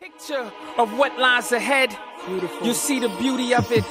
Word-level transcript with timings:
Picture 0.00 0.52
of 0.76 0.96
what 0.96 1.18
lies 1.18 1.50
ahead. 1.50 1.90
You 2.62 2.72
see 2.72 3.00
the 3.00 3.08
beauty 3.18 3.52
of 3.52 3.66
it. 3.72 3.84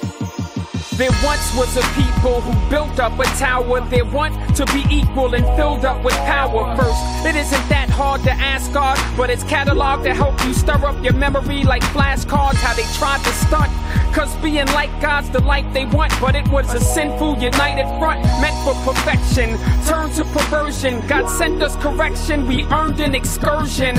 There 0.98 1.12
once 1.24 1.56
was 1.56 1.78
a 1.78 1.84
people 1.94 2.42
who 2.42 2.70
built 2.72 3.00
up 3.00 3.20
a 3.20 3.24
tower. 3.38 3.82
They 3.82 4.02
want 4.02 4.34
to 4.56 4.66
be 4.74 4.84
equal 4.90 5.36
and 5.36 5.46
filled 5.56 5.86
up 5.86 6.04
with 6.04 6.16
power 6.26 6.76
first. 6.76 7.00
It 7.24 7.36
isn't 7.36 7.70
that 7.70 7.88
hard 7.92 8.24
to 8.24 8.32
ask 8.32 8.74
God, 8.74 8.98
but 9.16 9.30
it's 9.30 9.44
catalog 9.44 10.04
to 10.06 10.16
help 10.16 10.44
you 10.44 10.56
stir 10.56 10.84
up 10.84 11.04
your 11.04 11.14
memory 11.14 11.64
like 11.64 11.84
flashcards. 11.84 12.56
How 12.56 12.74
they 12.74 12.82
tried 12.98 13.24
to 13.26 13.32
stunt. 13.46 13.72
Cause 14.12 14.36
being 14.38 14.66
like 14.74 14.90
God's 15.00 15.30
the 15.30 15.44
life 15.44 15.72
they 15.72 15.86
want, 15.86 16.12
but 16.20 16.34
it 16.34 16.48
was 16.48 16.74
a 16.74 16.80
sinful 16.80 17.38
united 17.38 17.86
front 18.00 18.24
meant 18.42 18.58
for 18.66 18.74
perfection. 18.92 19.56
Turned 19.86 20.14
to 20.14 20.24
perversion. 20.26 21.06
God 21.06 21.28
sent 21.28 21.62
us 21.62 21.76
correction. 21.76 22.48
We 22.48 22.64
earned 22.74 23.00
an 23.00 23.14
excursion. 23.14 23.94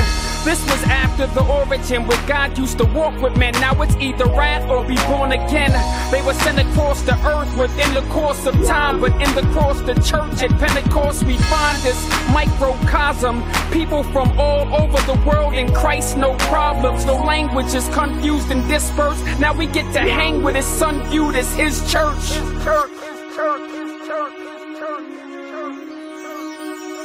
This 0.44 0.60
was 0.64 0.82
after 0.84 1.28
the 1.28 1.44
origin 1.44 2.06
where 2.08 2.26
God 2.26 2.58
used 2.58 2.78
to 2.78 2.84
walk 2.86 3.20
with 3.22 3.36
men. 3.36 3.52
Now 3.60 3.80
it's 3.82 3.94
either 3.96 4.24
wrath 4.26 4.68
or 4.68 4.84
be 4.84 4.96
born 5.06 5.30
again. 5.30 5.70
They 6.10 6.22
were 6.22 6.34
sent 6.34 6.58
across 6.88 7.02
the 7.02 7.28
earth 7.28 7.58
within 7.58 7.92
the 7.92 8.00
course 8.08 8.46
of 8.46 8.54
time, 8.66 8.98
but 8.98 9.12
in 9.20 9.34
the 9.34 9.42
course 9.52 9.78
the 9.82 9.92
church 9.96 10.42
at 10.42 10.50
Pentecost 10.58 11.22
we 11.24 11.36
find 11.36 11.76
this 11.82 12.08
microcosm. 12.32 13.42
People 13.70 14.02
from 14.04 14.30
all 14.38 14.66
over 14.74 14.96
the 15.02 15.20
world 15.28 15.52
in 15.52 15.70
Christ, 15.74 16.16
no 16.16 16.34
problems, 16.48 17.04
no 17.04 17.16
language 17.16 17.74
is 17.74 17.86
confused 17.90 18.50
and 18.50 18.66
dispersed. 18.70 19.22
Now 19.38 19.52
we 19.52 19.66
get 19.66 19.92
to 19.92 20.00
hang 20.00 20.42
with 20.42 20.56
his 20.56 20.64
son 20.64 21.06
viewed 21.10 21.36
as 21.36 21.54
his 21.54 21.78
church. 21.92 22.16
His 22.16 22.64
church, 22.64 22.90
his 22.90 23.36
church, 23.36 23.70
his 23.70 24.08
church, 24.08 24.32
his 24.32 24.78
church, 24.78 25.04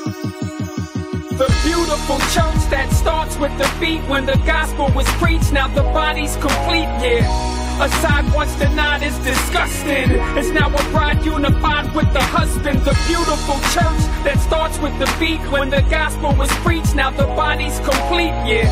his 0.05 0.59
church. 0.59 0.72
The 1.37 1.49
beautiful 1.65 2.19
church 2.29 2.61
that 2.69 2.91
starts 2.93 3.37
with 3.37 3.57
the 3.57 3.67
feet 3.81 4.01
when 4.07 4.27
the 4.27 4.37
gospel 4.45 4.87
was 4.93 5.07
preached. 5.17 5.51
Now 5.51 5.67
the 5.67 5.81
body's 5.81 6.35
complete, 6.37 6.85
yeah. 7.01 7.25
A 7.81 7.89
side 8.05 8.31
once 8.35 8.53
denied 8.59 9.01
is 9.01 9.17
disgusting. 9.25 10.11
It's 10.37 10.49
now 10.49 10.69
a 10.69 10.83
bride 10.91 11.25
unified 11.25 11.91
with 11.95 12.13
the 12.13 12.21
husband. 12.21 12.81
The 12.81 12.93
beautiful 13.07 13.55
church 13.73 14.01
that 14.21 14.37
starts 14.45 14.77
with 14.77 14.93
the 14.99 15.07
feet 15.17 15.41
when 15.49 15.71
the 15.71 15.81
gospel 15.89 16.35
was 16.35 16.51
preached. 16.61 16.93
Now 16.93 17.09
the 17.09 17.25
body's 17.25 17.79
complete, 17.79 18.37
yeah. 18.45 18.69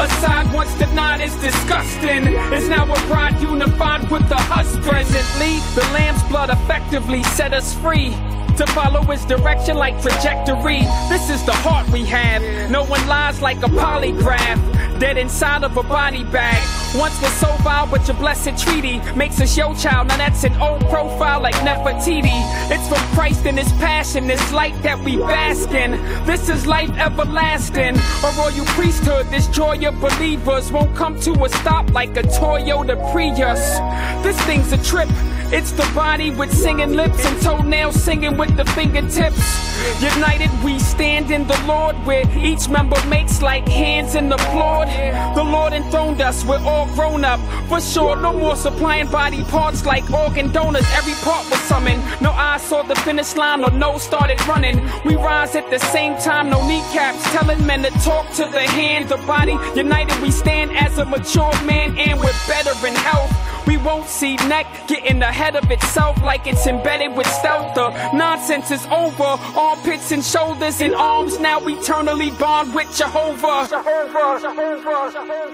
A 0.00 0.08
side 0.22 0.50
once 0.54 0.72
denied 0.78 1.20
is 1.20 1.36
disgusting. 1.36 2.24
Is 2.56 2.70
now 2.70 2.84
a 2.84 3.06
bride 3.06 3.38
unified 3.42 4.10
with 4.10 4.26
the 4.30 4.40
husband. 4.48 4.82
Presently, 4.82 5.60
the 5.74 5.84
lamb's 5.92 6.22
blood 6.22 6.48
effectively 6.48 7.22
set 7.36 7.52
us 7.52 7.74
free 7.74 8.16
to 8.56 8.66
follow 8.68 9.02
his 9.02 9.24
direction 9.24 9.76
like 9.76 10.00
trajectory. 10.00 10.80
This 11.08 11.30
is 11.30 11.44
the 11.44 11.52
heart 11.52 11.88
we 11.90 12.04
have. 12.06 12.70
No 12.70 12.84
one 12.84 13.06
lies 13.06 13.40
like 13.40 13.58
a 13.58 13.68
polygraph. 13.68 14.98
Dead 14.98 15.16
inside 15.16 15.62
of 15.62 15.76
a 15.76 15.82
body 15.82 16.24
bag. 16.24 16.60
Once 16.98 17.20
was 17.22 17.32
so 17.34 17.46
vile, 17.62 17.86
but 17.86 18.06
your 18.08 18.16
blessed 18.16 18.58
treaty 18.58 18.98
makes 19.14 19.40
us 19.40 19.56
your 19.56 19.74
child. 19.76 20.08
Now 20.08 20.16
that's 20.16 20.42
an 20.42 20.60
old 20.60 20.80
profile 20.88 21.40
like 21.40 21.54
Nefertiti. 21.56 22.40
It's 22.70 22.88
from 22.88 22.98
Christ 23.14 23.46
and 23.46 23.58
his 23.58 23.70
passion, 23.74 24.26
this 24.26 24.52
light 24.52 24.80
that 24.82 24.98
we 24.98 25.16
bask 25.18 25.70
in. 25.70 25.92
This 26.26 26.48
is 26.48 26.66
life 26.66 26.90
everlasting. 26.98 27.96
A 27.96 28.34
royal 28.36 28.64
priesthood, 28.74 29.26
this 29.26 29.46
joy 29.48 29.76
of 29.86 30.00
believers 30.00 30.72
won't 30.72 30.96
come 30.96 31.20
to 31.20 31.32
a 31.44 31.48
stop 31.48 31.90
like 31.92 32.16
a 32.16 32.22
Toyota 32.22 32.96
Prius. 33.12 33.78
This 34.24 34.40
thing's 34.46 34.72
a 34.72 34.82
trip. 34.82 35.08
It's 35.50 35.72
the 35.72 35.90
body 35.94 36.30
with 36.30 36.52
singing 36.52 36.92
lips 36.92 37.24
and 37.24 37.40
toenails 37.40 38.02
singing 38.02 38.36
with 38.38 38.56
the 38.56 38.64
fingertips. 38.64 39.68
United 40.00 40.50
we 40.62 40.78
stand 40.78 41.30
in 41.30 41.46
the 41.46 41.60
Lord 41.66 41.96
where 42.06 42.24
each 42.38 42.68
member 42.68 42.96
makes 43.06 43.42
like 43.42 43.68
hands 43.68 44.14
in 44.14 44.28
the 44.28 44.36
applaud. 44.36 44.88
The 45.34 45.42
Lord 45.42 45.72
enthroned 45.72 46.20
us, 46.20 46.44
we're 46.44 46.60
all 46.60 46.86
grown 46.94 47.24
up. 47.24 47.40
For 47.68 47.80
sure, 47.80 48.16
no 48.16 48.32
more 48.32 48.56
supplying 48.56 49.08
body 49.10 49.42
parts 49.44 49.84
like 49.84 50.08
organ 50.10 50.52
donors. 50.52 50.86
Every 50.94 51.14
part 51.24 51.50
was 51.50 51.60
summoned. 51.60 52.02
No 52.20 52.30
eyes 52.30 52.62
saw 52.62 52.82
the 52.82 52.94
finish 52.96 53.34
line 53.36 53.64
or 53.64 53.70
nose 53.70 54.02
started 54.02 54.40
running. 54.46 54.80
We 55.04 55.16
rise 55.16 55.56
at 55.56 55.68
the 55.70 55.78
same 55.78 56.16
time, 56.16 56.50
no 56.50 56.66
kneecaps. 56.66 57.22
Telling 57.32 57.66
men 57.66 57.82
to 57.82 57.90
talk 58.04 58.30
to 58.34 58.44
the 58.44 58.60
hand, 58.60 59.08
the 59.08 59.16
body. 59.18 59.56
United 59.74 60.20
we 60.22 60.30
stand 60.30 60.76
as 60.76 60.98
a 60.98 61.04
mature 61.04 61.52
man 61.64 61.98
and 61.98 62.20
we're 62.20 62.38
better 62.46 62.74
in 62.86 62.94
health. 62.94 63.32
We 63.68 63.76
won't 63.76 64.08
see 64.08 64.36
neck 64.48 64.66
getting 64.88 65.20
ahead 65.20 65.54
of 65.54 65.70
itself 65.70 66.22
like 66.22 66.46
it's 66.46 66.66
embedded 66.66 67.14
with 67.14 67.26
stealth. 67.26 67.74
The 67.74 67.90
nonsense 68.12 68.70
is 68.70 68.82
over. 68.86 69.36
Armpits 69.60 70.10
and 70.10 70.24
shoulders 70.24 70.80
and 70.80 70.94
arms 70.94 71.38
now 71.38 71.60
eternally 71.68 72.30
bond 72.30 72.74
with 72.74 72.88
Jehovah. 72.96 73.66
Jehovah, 73.68 74.40
Jehovah, 74.40 75.10
Jehovah, 75.12 75.48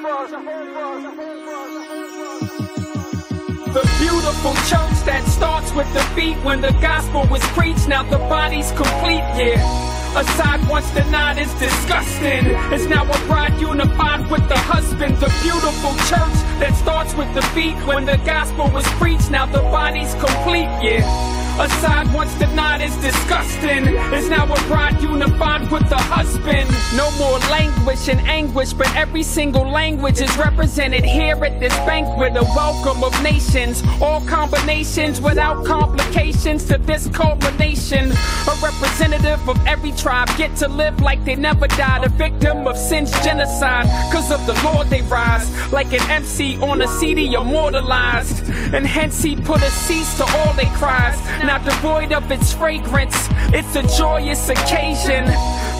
the 3.74 3.82
beautiful 3.98 4.54
church 4.70 4.98
that 5.10 5.24
starts 5.26 5.72
with 5.72 5.92
the 5.92 6.02
feet 6.14 6.36
when 6.44 6.60
the 6.60 6.70
gospel 6.80 7.26
was 7.26 7.42
preached. 7.46 7.88
Now 7.88 8.04
the 8.04 8.18
body's 8.18 8.70
complete, 8.70 9.26
yeah. 9.34 10.03
A 10.16 10.22
side 10.36 10.68
once 10.68 10.88
denied 10.92 11.38
is 11.38 11.52
disgusting. 11.54 12.46
It's 12.72 12.84
now 12.84 13.02
a 13.02 13.26
bride 13.26 13.60
unified 13.60 14.30
with 14.30 14.48
the 14.48 14.56
husband. 14.56 15.16
The 15.16 15.26
beautiful 15.42 15.90
church 16.06 16.38
that 16.60 16.72
starts 16.76 17.14
with 17.14 17.34
the 17.34 17.42
feet 17.54 17.74
when 17.84 18.04
the 18.04 18.16
gospel 18.18 18.70
was 18.70 18.86
preached. 19.00 19.32
Now 19.32 19.46
the 19.46 19.58
body's 19.58 20.14
complete, 20.14 20.70
yeah. 20.80 21.43
A 21.56 21.68
side 21.68 22.12
once 22.12 22.34
denied 22.34 22.82
is 22.82 22.96
disgusting. 22.96 23.86
Is 24.12 24.28
now 24.28 24.44
a 24.44 24.56
bride 24.66 25.00
unified 25.00 25.70
with 25.70 25.88
the 25.88 25.96
husband. 25.96 26.68
No 26.96 27.08
more 27.12 27.38
languish 27.48 28.08
and 28.08 28.20
anguish, 28.26 28.72
but 28.72 28.92
every 28.96 29.22
single 29.22 29.70
language 29.70 30.20
is 30.20 30.36
represented 30.36 31.04
here 31.04 31.36
at 31.44 31.60
this 31.60 31.72
banquet. 31.86 32.36
A 32.36 32.42
welcome 32.56 33.04
of 33.04 33.12
nations, 33.22 33.84
all 34.02 34.20
combinations 34.22 35.20
without 35.20 35.64
complications 35.64 36.64
to 36.64 36.76
this 36.76 37.06
culmination. 37.10 38.10
A 38.10 38.54
representative 38.60 39.48
of 39.48 39.56
every 39.64 39.92
tribe 39.92 40.28
get 40.36 40.56
to 40.56 40.66
live 40.66 41.00
like 41.02 41.24
they 41.24 41.36
never 41.36 41.68
died. 41.68 42.02
A 42.02 42.08
victim 42.08 42.66
of 42.66 42.76
sin's 42.76 43.12
genocide. 43.22 43.86
Cause 44.12 44.32
of 44.32 44.44
the 44.46 44.60
Lord 44.64 44.88
they 44.88 45.02
rise. 45.02 45.48
Like 45.72 45.92
an 45.92 46.02
MC 46.10 46.56
on 46.56 46.82
a 46.82 46.88
CD 46.98 47.34
immortalized. 47.34 48.42
And 48.74 48.84
hence 48.84 49.22
he 49.22 49.36
put 49.36 49.62
a 49.62 49.70
cease 49.70 50.16
to 50.16 50.24
all 50.24 50.52
their 50.54 50.74
cries 50.74 51.16
not 51.46 51.64
devoid 51.64 52.12
of 52.12 52.30
its 52.30 52.52
fragrance. 52.52 53.28
It's 53.52 53.76
a 53.76 53.82
joyous 53.98 54.48
occasion. 54.48 55.24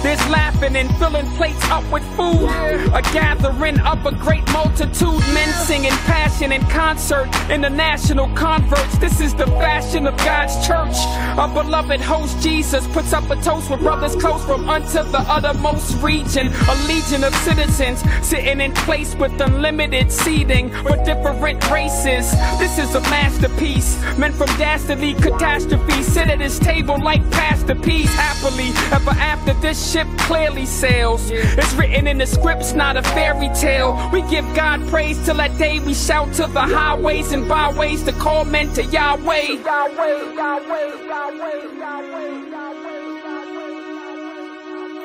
There's 0.05 0.29
laughing 0.29 0.77
and 0.77 0.95
filling 0.99 1.25
plates 1.31 1.65
up 1.71 1.83
with 1.91 2.05
food. 2.15 2.51
A 2.93 3.01
gathering 3.15 3.81
of 3.81 4.05
a 4.05 4.15
great 4.15 4.45
multitude. 4.53 5.19
Men 5.33 5.49
singing 5.65 5.97
passion 6.05 6.53
in 6.53 6.61
concert. 6.67 7.27
International 7.51 8.29
converts. 8.35 8.99
This 8.99 9.23
is 9.23 9.35
the 9.35 9.47
fashion 9.47 10.07
of 10.07 10.15
God's 10.19 10.55
church. 10.67 10.95
Our 11.39 11.49
beloved 11.49 12.03
host 12.03 12.39
Jesus 12.43 12.87
puts 12.89 13.15
up 13.15 13.31
a 13.31 13.37
toast 13.37 13.71
with 13.71 13.81
brothers 13.81 14.15
close 14.17 14.45
from 14.45 14.69
unto 14.69 15.03
the 15.05 15.25
uttermost 15.27 15.97
region. 16.03 16.49
A 16.49 16.75
legion 16.87 17.25
of 17.25 17.35
citizens 17.37 18.05
sitting 18.21 18.61
in 18.61 18.75
place 18.75 19.15
with 19.15 19.41
unlimited 19.41 20.13
seating 20.13 20.69
for 20.83 21.03
different 21.05 21.71
races. 21.71 22.31
This 22.59 22.77
is 22.79 22.95
a 22.95 23.01
masterpiece. 23.09 23.99
Men 24.19 24.35
from 24.35 24.49
dastardly 24.59 25.15
catastrophe 25.15 26.03
sit 26.03 26.29
at 26.29 26.41
his 26.41 26.59
table 26.59 27.01
like 27.01 27.23
Pastor 27.31 27.75
Peace 27.75 28.15
happily. 28.15 28.69
Ever 28.93 29.19
after 29.19 29.55
this 29.63 29.94
ship 29.95 30.09
clearly 30.19 30.67
sails. 30.67 31.31
It's 31.31 31.73
written 31.75 32.09
in 32.09 32.19
the 32.19 32.27
scripts, 32.27 32.73
not 32.73 32.97
a 32.97 33.03
fairy 33.15 33.49
tale. 33.55 33.95
We 34.13 34.23
give 34.23 34.45
God 34.57 34.85
praise 34.89 35.25
till 35.25 35.37
that 35.37 35.57
day 35.57 35.79
we 35.79 35.95
shout 35.95 36.33
to 36.35 36.49
the 36.49 36.63
highways 36.63 37.31
and 37.31 37.49
byways 37.49 38.03
to 38.03 38.13
call 38.13 38.45
men 38.45 38.73
to 38.75 38.83
Yahweh. 38.83 39.63
Yahweh, 39.63 40.35
Yahweh, 40.35 41.07
Yahweh, 41.07 41.75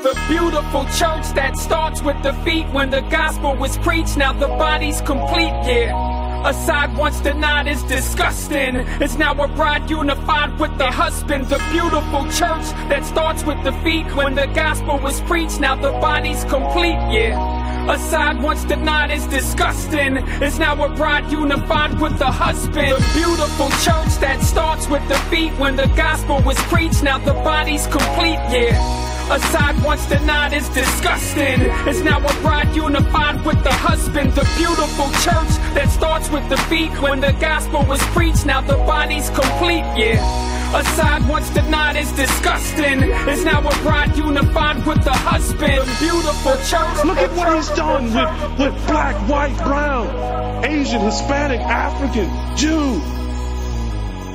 The 0.01 0.13
beautiful 0.27 0.85
church 0.97 1.27
that 1.35 1.55
starts 1.55 2.01
with 2.01 2.19
the 2.23 2.33
feet 2.43 2.67
when 2.69 2.89
the 2.89 3.01
gospel 3.11 3.55
was 3.55 3.77
preached. 3.77 4.17
Now 4.17 4.33
the 4.33 4.47
body's 4.47 5.01
complete, 5.01 5.53
yeah. 5.69 6.28
A 6.45 6.53
side 6.53 6.95
once 6.95 7.19
denied 7.19 7.67
is 7.67 7.83
disgusting. 7.83 8.77
It's 9.01 9.17
now 9.17 9.33
a 9.33 9.47
bride 9.49 9.89
unified 9.89 10.57
with 10.57 10.77
the 10.77 10.89
husband. 10.89 11.49
The 11.49 11.61
beautiful 11.69 12.23
church 12.31 12.65
that 12.87 13.03
starts 13.03 13.43
with 13.43 13.61
the 13.65 13.73
feet 13.83 14.05
when 14.15 14.35
the 14.35 14.47
gospel 14.47 14.99
was 14.99 15.19
preached. 15.21 15.59
Now 15.59 15.75
the 15.75 15.91
body's 15.91 16.45
complete, 16.45 16.99
yeah. 17.11 17.68
A 17.89 17.97
side 17.97 18.39
once 18.39 18.63
denied 18.65 19.09
is 19.09 19.25
disgusting. 19.25 20.17
It's 20.43 20.59
now 20.59 20.75
a 20.85 20.95
bride 20.95 21.31
unified 21.31 21.99
with 21.99 22.19
the 22.19 22.29
husband. 22.29 22.91
The 22.91 23.11
beautiful 23.15 23.69
church 23.81 24.13
that 24.21 24.43
starts 24.43 24.87
with 24.87 25.01
the 25.07 25.17
feet 25.31 25.53
when 25.53 25.75
the 25.75 25.87
gospel 25.95 26.39
was 26.43 26.55
preached. 26.69 27.01
Now 27.01 27.17
the 27.17 27.33
body's 27.33 27.87
complete, 27.87 28.37
yeah. 28.53 29.33
A 29.33 29.39
side 29.39 29.83
once 29.83 30.05
denied 30.05 30.53
is 30.53 30.69
disgusting. 30.69 31.61
It's 31.89 32.01
now 32.01 32.19
a 32.19 32.33
bride 32.41 32.75
unified 32.75 33.43
with 33.43 33.63
the 33.63 33.73
husband. 33.73 34.33
The 34.33 34.47
beautiful 34.55 35.09
church 35.25 35.53
that 35.73 35.89
starts 35.89 36.29
with 36.29 36.47
the 36.47 36.57
feet. 36.69 36.91
When 37.01 37.21
the 37.21 37.33
gospel 37.33 37.83
was 37.85 38.01
preached, 38.13 38.45
now 38.45 38.61
the 38.61 38.77
body's 38.85 39.31
complete, 39.31 39.85
yeah. 39.97 40.49
A 40.71 40.83
side 40.93 41.27
once 41.27 41.49
denied 41.49 41.95
is 41.95 42.11
disgusting. 42.11 43.01
It's 43.01 43.43
now 43.43 43.67
a 43.67 43.73
bride 43.81 44.15
unified 44.15 44.85
with 44.85 45.03
the 45.03 45.13
husband. 45.13 45.81
The 45.81 45.97
Beautiful 45.99 46.53
church. 46.69 47.05
Look 47.05 47.17
at 47.17 47.31
what 47.35 47.55
he's 47.55 47.69
done 47.69 47.78
with, 47.79 48.59
with 48.59 48.87
black, 48.87 49.15
white, 49.29 49.57
brown, 49.57 50.65
Asian, 50.65 51.01
Hispanic, 51.01 51.61
African, 51.61 52.57
Jew. 52.57 52.99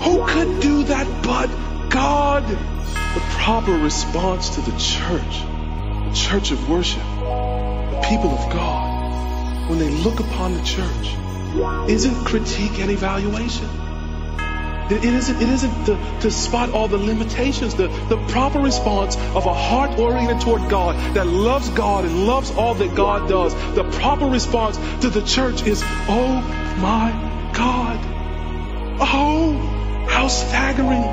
Who 0.04 0.26
could 0.26 0.60
do 0.60 0.84
that 0.84 1.06
but 1.22 1.90
God? 1.90 2.46
The 2.48 3.20
proper 3.38 3.72
response 3.72 4.56
to 4.56 4.60
the 4.62 4.76
church, 4.78 5.42
the 6.08 6.12
church 6.14 6.50
of 6.50 6.68
worship, 6.68 7.02
the 7.02 8.04
people 8.08 8.30
of 8.30 8.52
God, 8.52 9.70
when 9.70 9.78
they 9.78 9.90
look 9.90 10.20
upon 10.20 10.54
the 10.54 10.62
church, 10.62 11.88
isn't 11.88 12.24
critique 12.24 12.78
and 12.80 12.90
evaluation. 12.90 13.68
It 14.90 15.04
isn't, 15.04 15.40
it 15.40 15.48
isn't 15.48 15.86
to, 15.86 16.18
to 16.20 16.30
spot 16.30 16.70
all 16.70 16.88
the 16.88 16.98
limitations. 16.98 17.74
The, 17.74 17.88
the 18.08 18.18
proper 18.28 18.60
response 18.60 19.16
of 19.16 19.46
a 19.46 19.54
heart 19.54 19.98
oriented 19.98 20.40
toward 20.42 20.68
God 20.68 20.96
that 21.14 21.26
loves 21.26 21.70
God 21.70 22.04
and 22.04 22.26
loves 22.26 22.50
all 22.50 22.74
that 22.74 22.94
God 22.94 23.28
does. 23.28 23.54
The 23.74 23.84
proper 23.98 24.26
response 24.26 24.76
to 25.00 25.08
the 25.08 25.22
church 25.22 25.62
is, 25.62 25.82
oh 25.84 26.40
my 26.78 27.50
God. 27.54 27.98
Oh, 29.00 30.06
how 30.08 30.28
staggering. 30.28 31.04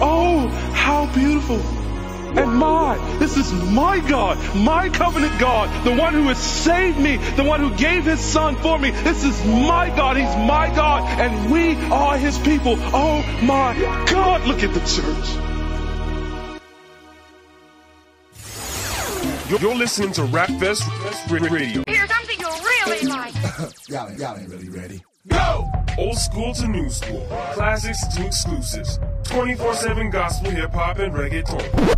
Oh, 0.00 0.48
how 0.72 1.12
beautiful. 1.12 1.77
And 2.36 2.54
my, 2.54 2.98
this 3.18 3.36
is 3.36 3.52
my 3.52 4.00
God, 4.00 4.38
my 4.54 4.88
covenant 4.90 5.38
God, 5.38 5.84
the 5.84 5.94
one 5.94 6.14
who 6.14 6.28
has 6.28 6.38
saved 6.38 6.98
me, 6.98 7.16
the 7.36 7.44
one 7.44 7.60
who 7.60 7.74
gave 7.76 8.04
his 8.04 8.20
son 8.20 8.56
for 8.56 8.78
me. 8.78 8.90
This 8.90 9.24
is 9.24 9.44
my 9.46 9.88
God, 9.96 10.16
he's 10.16 10.36
my 10.36 10.72
God, 10.74 11.02
and 11.20 11.50
we 11.50 11.74
are 11.90 12.18
his 12.18 12.38
people. 12.38 12.76
Oh 12.78 13.22
my 13.42 13.74
God, 14.10 14.46
look 14.46 14.62
at 14.62 14.74
the 14.74 14.80
church. 14.80 15.48
You're 19.60 19.74
listening 19.74 20.12
to 20.12 20.24
Rap 20.24 20.50
Fest 20.60 20.82
Radio. 21.30 21.82
Here's 21.86 22.10
something 22.10 22.38
you'll 22.38 22.50
really 22.50 23.08
like. 23.08 23.34
y'all, 23.88 24.12
y'all 24.12 24.36
ain't 24.36 24.50
really 24.50 24.68
ready. 24.68 25.02
Go! 25.28 25.70
Old 25.98 26.16
school 26.16 26.54
to 26.54 26.68
new 26.68 26.88
school, 26.90 27.26
classics 27.54 28.06
to 28.14 28.26
exclusives, 28.26 28.98
24-7 29.24 30.12
gospel, 30.12 30.50
hip-hop, 30.50 30.98
and 30.98 31.12
reggaeton. 31.12 31.97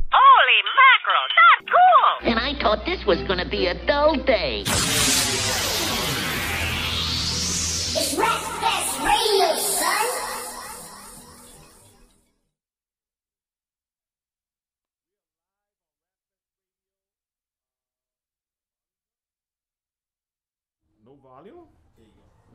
Thought 2.61 2.85
this 2.85 3.05
was 3.07 3.23
gonna 3.23 3.49
be 3.49 3.67
a 3.69 3.75
dull 3.87 4.15
day. 4.17 4.61
It's 7.93 8.15
Rap 8.19 8.41
Fest 8.41 9.01
Radio, 9.01 9.57
son. 9.57 10.07
No 21.06 21.17
volume? 21.23 21.55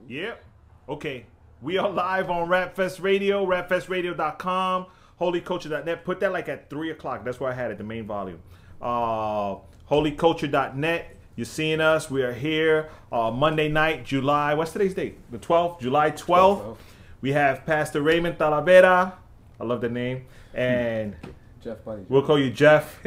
Yep. 0.08 0.44
Okay. 0.88 1.25
We 1.62 1.78
are 1.80 1.90
live 1.90 2.30
on 2.30 2.48
Rapfest 2.48 3.01
Radio, 3.01 3.44
rapfestradio.com, 3.46 4.86
holyculture.net. 5.19 6.06
Put 6.06 6.19
that 6.19 6.31
like 6.31 6.48
at 6.48 6.69
3 6.69 6.92
o'clock. 6.92 7.25
That's 7.25 7.40
where 7.40 7.51
I 7.51 7.56
had 7.56 7.72
it, 7.72 7.80
the 7.80 7.84
main 7.84 8.06
volume. 8.06 8.40
Uh, 8.80 9.56
holyculture.net. 9.90 11.16
You're 11.36 11.46
seeing 11.46 11.82
us. 11.82 12.10
We 12.10 12.24
are 12.24 12.34
here 12.34 12.90
uh, 13.12 13.30
Monday 13.32 13.68
night, 13.68 14.06
July. 14.06 14.54
What's 14.54 14.72
today's 14.72 14.94
date? 14.94 15.18
The 15.32 15.38
12th? 15.38 15.82
July 15.82 16.12
12th. 16.12 16.78
We 17.22 17.34
have 17.34 17.66
Pastor 17.66 18.02
Raymond 18.02 18.38
Talavera. 18.38 19.14
I 19.60 19.64
love 19.64 19.82
the 19.82 19.90
name. 19.90 20.26
And 20.54 21.16
Jeff 21.62 21.84
Buddy. 21.84 22.04
we'll 22.08 22.22
call 22.22 22.40
you 22.40 22.52
Jeff. 22.52 23.00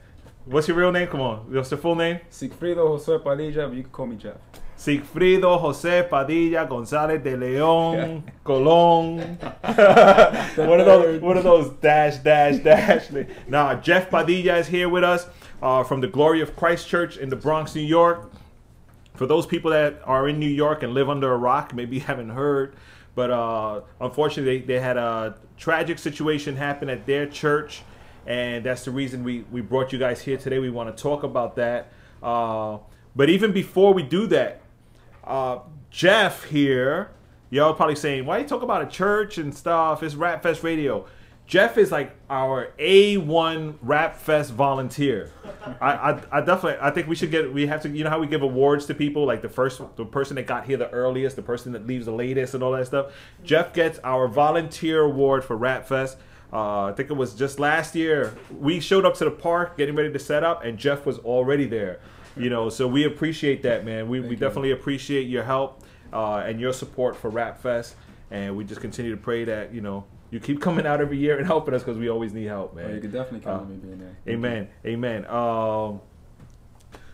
What's 0.46 0.68
your 0.68 0.76
real 0.76 0.92
name? 0.92 1.08
Come 1.08 1.20
on. 1.20 1.52
What's 1.52 1.70
your 1.70 1.78
full 1.78 1.94
name? 1.94 2.20
Sigfrido 2.30 2.86
Jose 2.88 3.18
Padilla, 3.18 3.68
but 3.68 3.76
you 3.76 3.82
can 3.82 3.92
call 3.92 4.06
me 4.06 4.16
Jeff. 4.16 4.36
Sigfrido 4.86 5.58
Jose 5.58 6.06
Padilla 6.08 6.64
González 6.64 7.20
de 7.20 7.36
León 7.36 8.22
Colón. 8.44 9.36
what 10.56 10.80
are 10.80 10.84
those, 10.84 11.20
What 11.20 11.36
are 11.36 11.42
those 11.42 11.70
dash 11.80 12.18
dash 12.18 12.58
dash. 12.58 13.08
Now 13.48 13.74
Jeff 13.74 14.08
Padilla 14.08 14.58
is 14.58 14.68
here 14.68 14.88
with 14.88 15.02
us 15.02 15.26
uh, 15.60 15.82
from 15.82 16.00
the 16.02 16.06
Glory 16.06 16.40
of 16.40 16.54
Christ 16.54 16.86
Church 16.86 17.16
in 17.16 17.30
the 17.30 17.34
Bronx, 17.34 17.74
New 17.74 17.80
York. 17.80 18.30
For 19.16 19.26
those 19.26 19.44
people 19.44 19.72
that 19.72 20.00
are 20.04 20.28
in 20.28 20.38
New 20.38 20.48
York 20.48 20.84
and 20.84 20.94
live 20.94 21.10
under 21.10 21.32
a 21.32 21.36
rock, 21.36 21.74
maybe 21.74 21.96
you 21.96 22.02
haven't 22.02 22.30
heard, 22.30 22.76
but 23.16 23.32
uh, 23.32 23.80
unfortunately 24.00 24.60
they, 24.60 24.66
they 24.74 24.78
had 24.78 24.96
a 24.96 25.36
tragic 25.56 25.98
situation 25.98 26.54
happen 26.54 26.88
at 26.88 27.06
their 27.06 27.26
church, 27.26 27.82
and 28.24 28.64
that's 28.64 28.84
the 28.84 28.92
reason 28.92 29.24
we 29.24 29.44
we 29.50 29.62
brought 29.62 29.92
you 29.92 29.98
guys 29.98 30.22
here 30.22 30.36
today. 30.36 30.60
We 30.60 30.70
want 30.70 30.96
to 30.96 31.02
talk 31.02 31.24
about 31.24 31.56
that. 31.56 31.90
Uh, 32.22 32.78
but 33.16 33.30
even 33.30 33.50
before 33.50 33.92
we 33.92 34.04
do 34.04 34.28
that, 34.28 34.60
uh, 35.26 35.58
Jeff 35.90 36.44
here, 36.44 37.10
y'all 37.50 37.74
probably 37.74 37.96
saying, 37.96 38.26
why 38.26 38.38
you 38.38 38.46
talk 38.46 38.62
about 38.62 38.82
a 38.82 38.86
church 38.86 39.38
and 39.38 39.54
stuff? 39.54 40.02
It's 40.02 40.14
Rap 40.14 40.42
Fest 40.42 40.62
Radio. 40.62 41.06
Jeff 41.46 41.78
is 41.78 41.92
like 41.92 42.16
our 42.28 42.72
A1 42.78 43.76
Rap 43.80 44.16
Fest 44.16 44.52
volunteer. 44.52 45.30
I, 45.80 45.92
I, 45.92 46.22
I 46.32 46.40
definitely, 46.40 46.78
I 46.80 46.90
think 46.90 47.06
we 47.06 47.14
should 47.14 47.30
get, 47.30 47.52
we 47.52 47.68
have 47.68 47.82
to, 47.82 47.88
you 47.88 48.02
know 48.02 48.10
how 48.10 48.18
we 48.18 48.26
give 48.26 48.42
awards 48.42 48.86
to 48.86 48.94
people, 48.94 49.24
like 49.26 49.42
the 49.42 49.48
first, 49.48 49.80
the 49.94 50.04
person 50.04 50.34
that 50.36 50.46
got 50.48 50.66
here 50.66 50.76
the 50.76 50.90
earliest, 50.90 51.36
the 51.36 51.42
person 51.42 51.72
that 51.72 51.86
leaves 51.86 52.06
the 52.06 52.12
latest 52.12 52.54
and 52.54 52.64
all 52.64 52.72
that 52.72 52.86
stuff. 52.86 53.12
Jeff 53.44 53.72
gets 53.72 54.00
our 54.02 54.26
volunteer 54.26 55.02
award 55.02 55.44
for 55.44 55.56
Rap 55.56 55.86
Fest. 55.86 56.18
Uh, 56.52 56.86
I 56.86 56.92
think 56.96 57.10
it 57.10 57.16
was 57.16 57.34
just 57.34 57.60
last 57.60 57.94
year. 57.94 58.36
We 58.58 58.80
showed 58.80 59.04
up 59.04 59.14
to 59.16 59.24
the 59.24 59.30
park 59.30 59.76
getting 59.76 59.94
ready 59.94 60.12
to 60.12 60.18
set 60.18 60.42
up, 60.42 60.64
and 60.64 60.78
Jeff 60.78 61.06
was 61.06 61.18
already 61.18 61.66
there. 61.66 62.00
You 62.36 62.50
know, 62.50 62.68
so 62.68 62.86
we 62.86 63.04
appreciate 63.04 63.62
that, 63.62 63.84
man. 63.84 64.08
We, 64.08 64.20
we 64.20 64.36
definitely 64.36 64.72
appreciate 64.72 65.26
your 65.26 65.42
help 65.42 65.82
uh, 66.12 66.42
and 66.46 66.60
your 66.60 66.72
support 66.72 67.16
for 67.16 67.30
Rap 67.30 67.60
Fest, 67.60 67.96
and 68.30 68.56
we 68.56 68.64
just 68.64 68.80
continue 68.80 69.10
to 69.10 69.16
pray 69.16 69.44
that 69.44 69.72
you 69.72 69.80
know 69.80 70.04
you 70.30 70.40
keep 70.40 70.60
coming 70.60 70.86
out 70.86 71.00
every 71.00 71.16
year 71.16 71.38
and 71.38 71.46
helping 71.54 71.72
us 71.74 71.82
because 71.82 71.98
we 71.98 72.08
always 72.10 72.32
need 72.32 72.46
help, 72.46 72.74
man. 72.76 72.90
Oh, 72.90 72.94
you 72.94 73.00
can 73.00 73.10
definitely 73.10 73.40
count 73.40 73.56
Uh, 73.56 73.64
on 73.64 73.70
me 73.70 73.76
being 73.76 73.98
there. 73.98 74.16
Amen. 74.28 74.68
Amen. 74.84 75.26
Um, 75.26 76.00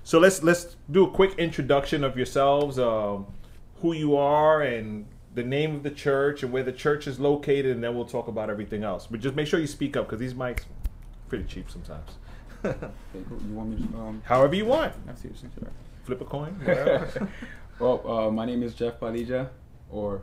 so 0.03 0.19
let's 0.19 0.43
let's 0.43 0.77
do 0.91 1.05
a 1.05 1.11
quick 1.11 1.39
introduction 1.39 2.03
of 2.03 2.17
yourselves, 2.17 2.79
um, 2.79 3.27
who 3.77 3.93
you 3.93 4.17
are, 4.17 4.63
and 4.63 5.07
the 5.35 5.45
name 5.45 5.77
of 5.77 5.83
the 5.83 5.91
church 5.91 6.43
and 6.43 6.53
where 6.53 6.65
the 6.65 6.73
church 6.73 7.07
is 7.07 7.21
located, 7.21 7.67
and 7.77 7.85
then 7.85 7.95
we'll 7.95 8.05
talk 8.05 8.27
about 8.29 8.51
everything 8.51 8.83
else. 8.83 9.07
But 9.09 9.21
just 9.21 9.35
make 9.37 9.47
sure 9.47 9.61
you 9.61 9.67
speak 9.69 9.97
up 9.97 10.07
because 10.07 10.19
these 10.19 10.35
mics 10.35 10.65
pretty 11.29 11.45
cheap 11.45 11.71
sometimes. 11.71 12.11
Okay, 12.65 13.25
cool. 13.29 13.41
You 13.49 13.55
want 13.55 13.71
me 13.71 13.77
to? 13.87 13.99
Um, 13.99 14.23
However 14.25 14.55
you 14.55 14.67
want. 14.67 14.95
I 15.09 15.15
see 15.15 15.29
what 15.29 15.73
Flip 16.05 16.21
a 16.21 16.25
coin. 16.25 16.57
Well, 17.79 18.09
uh, 18.09 18.31
my 18.31 18.45
name 18.45 18.63
is 18.63 18.75
Jeff 18.75 19.01
Padilla, 19.01 19.51
or 19.91 20.23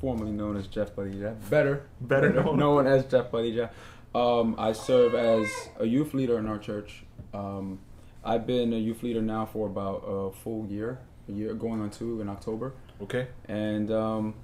formerly 0.00 0.30
known 0.30 0.56
as 0.56 0.68
Jeff 0.68 0.94
Padilla. 0.94 1.32
Better, 1.50 1.86
Better 2.00 2.32
known. 2.32 2.86
as 2.86 3.04
Jeff 3.06 3.30
Padilla. 3.30 3.70
Um, 4.14 4.54
I 4.58 4.72
serve 4.72 5.14
as 5.14 5.48
a 5.80 5.86
youth 5.86 6.14
leader 6.14 6.38
in 6.38 6.46
our 6.46 6.58
church. 6.58 7.02
Um, 7.34 7.80
I've 8.24 8.46
been 8.46 8.72
a 8.72 8.76
youth 8.76 9.02
leader 9.02 9.22
now 9.22 9.46
for 9.46 9.66
about 9.66 10.04
a 10.06 10.30
full 10.30 10.66
year, 10.66 11.00
a 11.28 11.32
year 11.32 11.54
going 11.54 11.80
on 11.80 11.90
two 11.90 12.20
in 12.20 12.28
October. 12.28 12.74
okay. 13.02 13.26
and 13.48 13.90
um, 13.90 14.34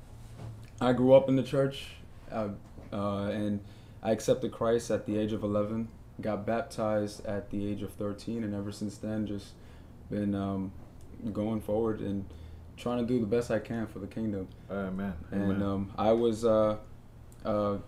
I 0.81 0.93
grew 0.95 1.13
up 1.15 1.29
in 1.29 1.37
the 1.37 1.45
church, 1.45 1.89
uh, 2.33 2.49
uh, 2.93 3.27
and 3.27 3.61
I 4.03 4.11
accepted 4.11 4.51
Christ 4.51 4.91
at 4.91 5.07
the 5.07 5.17
age 5.17 5.33
of 5.33 5.45
11. 5.45 5.89
Got 6.21 6.45
baptized 6.47 7.25
at 7.27 7.51
the 7.51 7.71
age 7.71 7.83
of 7.83 7.93
13, 7.93 8.43
and 8.43 8.55
ever 8.55 8.73
since 8.73 8.97
then, 8.99 9.27
just 9.27 9.53
been 10.11 10.35
um, 10.35 10.73
going 11.33 11.61
forward 11.61 12.01
and 12.01 12.25
trying 12.77 12.99
to 12.99 13.05
do 13.07 13.21
the 13.21 13.27
best 13.27 13.51
I 13.51 13.59
can 13.61 13.87
for 13.87 13.99
the 14.01 14.07
kingdom. 14.07 14.49
Amen. 14.71 15.13
And 15.31 15.43
Amen. 15.45 15.63
um, 15.63 15.93
I 15.97 16.13
was 16.13 16.45
uh, 16.45 16.77
uh, 17.45 17.79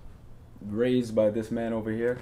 raised 0.63 1.15
by 1.15 1.31
this 1.31 1.51
man 1.51 1.73
over 1.73 1.91
here. 1.91 2.19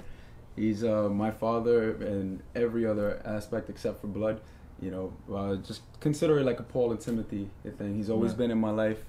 He's 0.55 0.83
uh, 0.83 1.09
my 1.09 1.31
father 1.31 1.91
in 2.03 2.41
every 2.55 2.85
other 2.85 3.21
aspect 3.23 3.69
except 3.69 4.01
for 4.01 4.07
blood. 4.07 4.41
You 4.81 4.91
know, 4.91 5.13
uh, 5.35 5.55
just 5.57 5.81
consider 5.99 6.39
it 6.39 6.43
like 6.45 6.59
a 6.59 6.63
Paul 6.63 6.91
and 6.91 6.99
Timothy 6.99 7.49
thing. 7.77 7.95
He's 7.95 8.09
always 8.09 8.31
Right. 8.31 8.37
been 8.39 8.51
in 8.51 8.57
my 8.59 8.71
life 8.71 9.03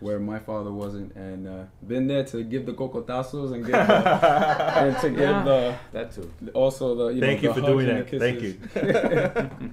where 0.00 0.18
my 0.18 0.38
father 0.38 0.70
wasn't, 0.72 1.14
and 1.14 1.46
uh, 1.48 1.64
been 1.86 2.06
there 2.06 2.24
to 2.24 2.42
give 2.42 2.66
the 2.66 2.72
cocotazos 2.72 3.52
and 3.52 3.64
give 3.64 3.72
the, 3.72 4.78
and 4.78 4.96
to 5.00 5.08
give 5.10 5.44
the 5.44 5.76
That 5.92 6.12
too. 6.12 6.30
also 6.52 6.94
the 6.94 7.06
you 7.14 7.20
Thank 7.20 7.42
know, 7.42 7.48
you 7.50 7.54
the 7.54 7.60
for 7.60 7.66
doing 7.66 7.86
that. 7.86 8.10
the 8.10 8.18
Thank 8.18 8.40
you. 8.42 9.70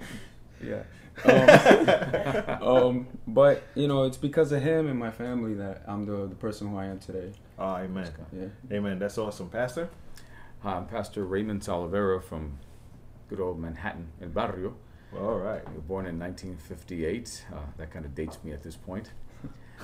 yeah. 0.64 0.84
Um, 1.24 2.68
um, 2.68 3.08
but 3.28 3.64
you 3.76 3.88
know, 3.88 4.04
it's 4.04 4.18
because 4.18 4.52
of 4.52 4.62
him 4.62 4.88
and 4.88 4.98
my 4.98 5.12
family 5.12 5.54
that 5.56 5.84
I'm 5.88 6.06
the 6.06 6.28
the 6.28 6.36
person 6.36 6.70
who 6.70 6.78
I 6.78 6.86
am 6.86 7.00
today. 7.00 7.32
Ah, 7.60 7.80
amen. 7.80 8.12
Yeah. 8.32 8.48
Amen. 8.72 9.00
That's 9.00 9.18
awesome, 9.18 9.50
Pastor. 9.50 9.90
Hi, 10.62 10.74
I'm 10.76 10.86
Pastor 10.86 11.26
Raymond 11.26 11.62
Talavera 11.62 12.24
from 12.24 12.60
good 13.30 13.40
old 13.40 13.60
Manhattan, 13.60 14.08
El 14.22 14.30
Barrio. 14.30 14.76
All 15.14 15.38
right. 15.40 15.62
I 15.68 15.72
were 15.72 15.82
born 15.82 16.06
in 16.06 16.18
1958. 16.20 17.46
Uh, 17.52 17.58
that 17.78 17.92
kind 17.92 18.06
of 18.06 18.16
dates 18.16 18.38
me 18.44 18.52
at 18.54 18.64
this 18.64 18.78
point. 18.78 19.12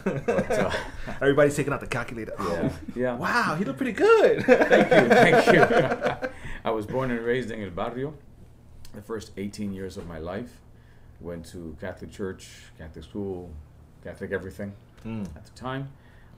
But, 0.04 0.52
uh, 0.52 0.72
Everybody's 1.22 1.56
taking 1.56 1.74
out 1.74 1.80
the 1.80 1.88
calculator. 1.88 2.34
yeah, 2.40 2.72
yeah. 2.96 3.16
Wow, 3.16 3.56
he 3.58 3.66
looked 3.66 3.78
pretty 3.78 3.92
good. 3.94 4.44
Thank 4.46 4.92
you, 4.92 5.10
thank 5.10 5.48
you. 6.24 6.30
I 6.66 6.72
was 6.72 6.86
born 6.86 7.12
and 7.12 7.22
raised 7.26 7.52
in 7.52 7.62
El 7.64 7.70
Barrio. 7.72 8.14
The 8.94 9.02
first 9.02 9.32
18 9.38 9.74
years 9.74 9.98
of 9.98 10.08
my 10.08 10.18
life, 10.20 10.62
went 11.20 11.46
to 11.48 11.76
Catholic 11.80 12.12
church, 12.12 12.48
Catholic 12.78 13.04
school, 13.06 13.52
Catholic 14.04 14.32
everything 14.32 14.74
at 15.06 15.46
the 15.46 15.52
time. 15.56 15.90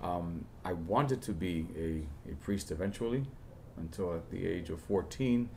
Um, 0.02 0.46
I 0.64 0.74
wanted 0.74 1.22
to 1.24 1.32
be 1.34 1.66
a, 1.78 2.32
a 2.32 2.36
priest 2.36 2.72
eventually, 2.72 3.24
until 3.78 4.14
at 4.14 4.30
the 4.30 4.46
age 4.46 4.70
of 4.70 4.80
14, 4.82 5.50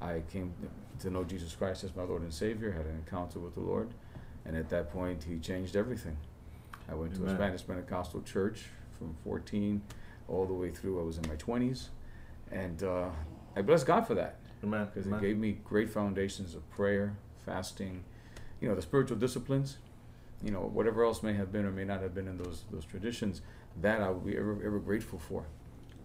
I 0.00 0.22
came 0.30 0.52
to 1.00 1.10
know 1.10 1.24
Jesus 1.24 1.54
Christ 1.54 1.82
as 1.84 1.94
my 1.96 2.02
Lord 2.02 2.22
and 2.22 2.32
Savior, 2.34 2.70
had 2.72 2.86
an 2.86 2.94
encounter 2.96 3.38
with 3.38 3.54
the 3.54 3.60
Lord, 3.60 3.88
and 4.44 4.56
at 4.56 4.68
that 4.70 4.92
point, 4.92 5.24
He 5.24 5.38
changed 5.38 5.76
everything. 5.76 6.16
I 6.90 6.94
went 6.94 7.14
to 7.14 7.20
a 7.20 7.24
Amen. 7.24 7.36
Spanish 7.36 7.66
Pentecostal 7.66 8.22
church 8.22 8.64
from 8.98 9.14
14 9.24 9.82
all 10.28 10.46
the 10.46 10.54
way 10.54 10.70
through. 10.70 11.00
I 11.00 11.04
was 11.04 11.18
in 11.18 11.28
my 11.28 11.36
20s, 11.36 11.88
and 12.50 12.82
uh, 12.82 13.08
I 13.56 13.62
bless 13.62 13.84
God 13.84 14.06
for 14.06 14.14
that 14.14 14.36
Amen. 14.62 14.88
because 14.92 15.10
it 15.10 15.20
gave 15.20 15.38
me 15.38 15.58
great 15.64 15.90
foundations 15.90 16.54
of 16.54 16.68
prayer, 16.70 17.16
fasting, 17.44 18.04
you 18.60 18.68
know, 18.68 18.74
the 18.74 18.82
spiritual 18.82 19.16
disciplines, 19.16 19.78
you 20.42 20.50
know, 20.50 20.60
whatever 20.60 21.04
else 21.04 21.22
may 21.22 21.34
have 21.34 21.52
been 21.52 21.64
or 21.64 21.70
may 21.70 21.84
not 21.84 22.00
have 22.00 22.14
been 22.14 22.28
in 22.28 22.38
those 22.38 22.64
those 22.70 22.84
traditions. 22.84 23.42
That 23.80 24.00
I 24.00 24.08
will 24.10 24.20
be 24.20 24.36
ever 24.36 24.58
ever 24.64 24.78
grateful 24.78 25.18
for. 25.18 25.46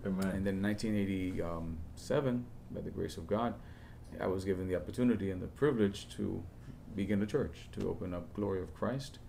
Amen. 0.05 0.27
And 0.27 0.45
then 0.45 0.55
in 0.55 0.63
1987, 0.63 2.45
by 2.71 2.81
the 2.81 2.89
grace 2.89 3.17
of 3.17 3.25
God, 3.25 3.53
I 4.19 4.27
was 4.27 4.43
given 4.43 4.67
the 4.67 4.75
opportunity 4.75 5.31
and 5.31 5.41
the 5.41 5.47
privilege 5.47 6.07
to 6.17 6.43
begin 6.95 7.21
a 7.21 7.25
church, 7.25 7.69
to 7.79 7.89
open 7.89 8.13
up 8.13 8.33
Glory 8.33 8.61
of 8.61 8.73
Christ. 8.73 9.19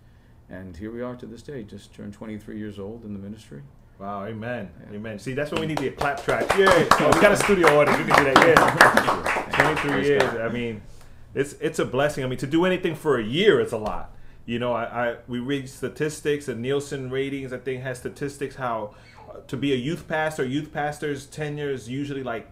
And 0.49 0.77
here 0.77 0.91
we 0.91 1.01
are 1.01 1.15
to 1.15 1.25
this 1.25 1.41
day, 1.41 1.63
just 1.63 1.93
turned 1.93 2.13
23 2.13 2.57
years 2.57 2.77
old 2.79 3.03
in 3.03 3.13
the 3.13 3.19
ministry. 3.19 3.63
Wow, 3.99 4.25
amen. 4.25 4.69
Yeah. 4.89 4.97
Amen. 4.97 5.19
See, 5.19 5.33
that's 5.33 5.51
when 5.51 5.61
we 5.61 5.67
need 5.67 5.77
the 5.77 5.89
clap 5.91 6.23
track. 6.23 6.43
Yeah. 6.57 6.87
Oh, 6.99 7.11
we 7.13 7.21
got 7.21 7.31
a 7.31 7.37
studio 7.37 7.79
audience. 7.79 7.97
We 7.97 8.11
can 8.11 8.25
do 8.25 8.33
that. 8.33 9.45
Yeah. 9.55 9.73
23 9.81 10.05
years. 10.05 10.23
I 10.23 10.49
mean, 10.49 10.81
it's 11.33 11.53
it's 11.61 11.79
a 11.79 11.85
blessing. 11.85 12.23
I 12.23 12.27
mean, 12.27 12.37
to 12.39 12.47
do 12.47 12.65
anything 12.65 12.93
for 12.93 13.17
a 13.17 13.23
year, 13.23 13.61
is 13.61 13.71
a 13.71 13.77
lot. 13.77 14.11
You 14.45 14.59
know, 14.59 14.73
I, 14.73 14.83
I 14.83 15.15
we 15.27 15.39
read 15.39 15.69
statistics 15.69 16.49
and 16.49 16.61
Nielsen 16.61 17.09
ratings. 17.09 17.53
I 17.53 17.57
think 17.57 17.83
has 17.83 17.99
statistics 17.99 18.55
how 18.55 18.95
uh, 19.29 19.39
to 19.47 19.55
be 19.55 19.71
a 19.71 19.77
youth 19.77 20.07
pastor, 20.09 20.45
youth 20.45 20.73
pastors 20.73 21.25
tenure 21.25 21.71
is 21.71 21.89
usually 21.89 22.21
like 22.21 22.49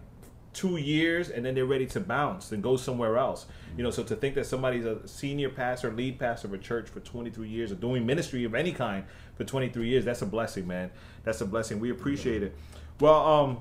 two 0.54 0.78
years, 0.78 1.30
and 1.30 1.46
then 1.46 1.56
they're 1.56 1.66
ready 1.66 1.86
to 1.88 2.00
bounce 2.00 2.52
and 2.52 2.62
go 2.62 2.78
somewhere 2.78 3.18
else. 3.18 3.46
You 3.76 3.84
know, 3.84 3.92
so 3.92 4.04
to 4.04 4.16
think 4.16 4.36
that 4.36 4.46
somebody's 4.46 4.86
a 4.86 5.06
senior 5.08 5.50
pastor, 5.50 5.92
lead 5.92 6.20
pastor 6.20 6.48
of 6.48 6.54
a 6.54 6.58
church 6.58 6.90
for 6.90 7.00
23 7.00 7.48
years, 7.48 7.72
or 7.72 7.76
doing 7.76 8.06
ministry 8.06 8.44
of 8.44 8.54
any 8.54 8.72
kind 8.72 9.06
for 9.36 9.44
23 9.44 9.88
years, 9.88 10.06
that's 10.06 10.22
a 10.22 10.26
blessing, 10.26 10.68
man. 10.68 10.92
That's 11.24 11.42
a 11.42 11.46
blessing. 11.46 11.80
We 11.80 11.90
appreciate 11.90 12.44
it. 12.44 12.56
Well, 13.00 13.26
um, 13.26 13.60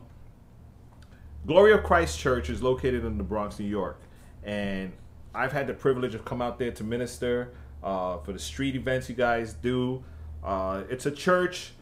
Glory 1.46 1.72
of 1.72 1.82
Christ 1.82 2.18
Church 2.18 2.50
is 2.50 2.62
located 2.62 3.04
in 3.04 3.18
the 3.18 3.24
Bronx, 3.24 3.58
New 3.58 3.66
York, 3.66 4.00
and 4.44 4.92
I've 5.34 5.52
had 5.52 5.66
the 5.66 5.74
privilege 5.74 6.14
of 6.14 6.24
come 6.24 6.42
out 6.42 6.58
there 6.58 6.70
to 6.72 6.84
minister 6.84 7.52
uh, 7.82 8.18
for 8.18 8.32
the 8.32 8.38
street 8.38 8.76
events 8.76 9.08
you 9.08 9.14
guys 9.14 9.54
do. 9.54 10.04
Uh, 10.44 10.82
it's 10.90 11.06
a 11.06 11.10
church. 11.10 11.72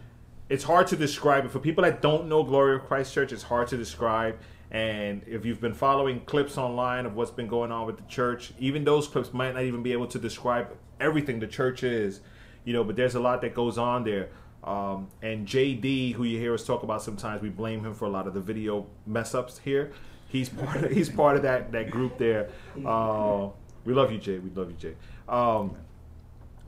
It's 0.49 0.65
hard 0.65 0.87
to 0.89 0.97
describe 0.97 1.45
it 1.45 1.51
for 1.51 1.59
people 1.59 1.85
that 1.85 2.01
don't 2.01 2.29
know 2.29 2.43
Glory 2.43 2.77
of 2.77 2.85
Christ 2.85 3.13
Church. 3.13 3.33
It's 3.33 3.43
hard 3.43 3.69
to 3.69 3.77
describe. 3.77 4.39
And 4.71 5.23
if 5.27 5.45
you've 5.45 5.61
been 5.61 5.75
following 5.75 6.21
clips 6.21 6.57
online 6.57 7.05
of 7.05 7.17
what's 7.17 7.31
been 7.31 7.49
going 7.49 7.73
on 7.73 7.87
with 7.87 7.97
the 7.97 8.05
church, 8.05 8.53
even 8.59 8.85
those 8.85 9.09
clips 9.09 9.33
might 9.33 9.55
not 9.55 9.65
even 9.65 9.83
be 9.83 9.93
able 9.93 10.07
to 10.09 10.19
describe 10.19 10.77
everything 11.01 11.41
the 11.41 11.47
church 11.47 11.83
is, 11.83 12.21
you 12.65 12.73
know. 12.73 12.85
But 12.85 12.97
there's 12.97 13.17
a 13.17 13.21
lot 13.21 13.41
that 13.41 13.55
goes 13.55 13.79
on 13.79 14.05
there. 14.05 14.29
Um, 14.63 15.09
and 15.23 15.47
JD, 15.47 16.15
who 16.15 16.25
you 16.25 16.39
hear 16.39 16.55
us 16.55 16.65
talk 16.65 16.83
about 16.83 17.03
sometimes, 17.03 17.43
we 17.43 17.49
blame 17.49 17.85
him 17.85 17.95
for 17.95 18.05
a 18.05 18.11
lot 18.11 18.27
of 18.27 18.35
the 18.35 18.41
video 18.41 18.87
mess 19.07 19.35
ups 19.35 19.59
here. 19.59 19.93
He's 20.29 20.49
part 20.49 20.85
of, 20.85 20.91
he's 20.93 21.09
part 21.09 21.37
of 21.37 21.43
that 21.43 21.73
that 21.73 21.91
group 21.91 22.19
there. 22.19 22.51
Uh, 22.85 23.49
we 23.85 23.93
love 23.93 24.13
you, 24.13 24.19
Jay. 24.19 24.39
We 24.39 24.51
love 24.51 24.71
you, 24.71 24.77
Jay. 24.77 24.95
Um, 25.29 25.75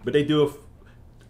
but 0.03 0.13
they 0.13 0.25
do 0.25 0.49
a 0.49 0.53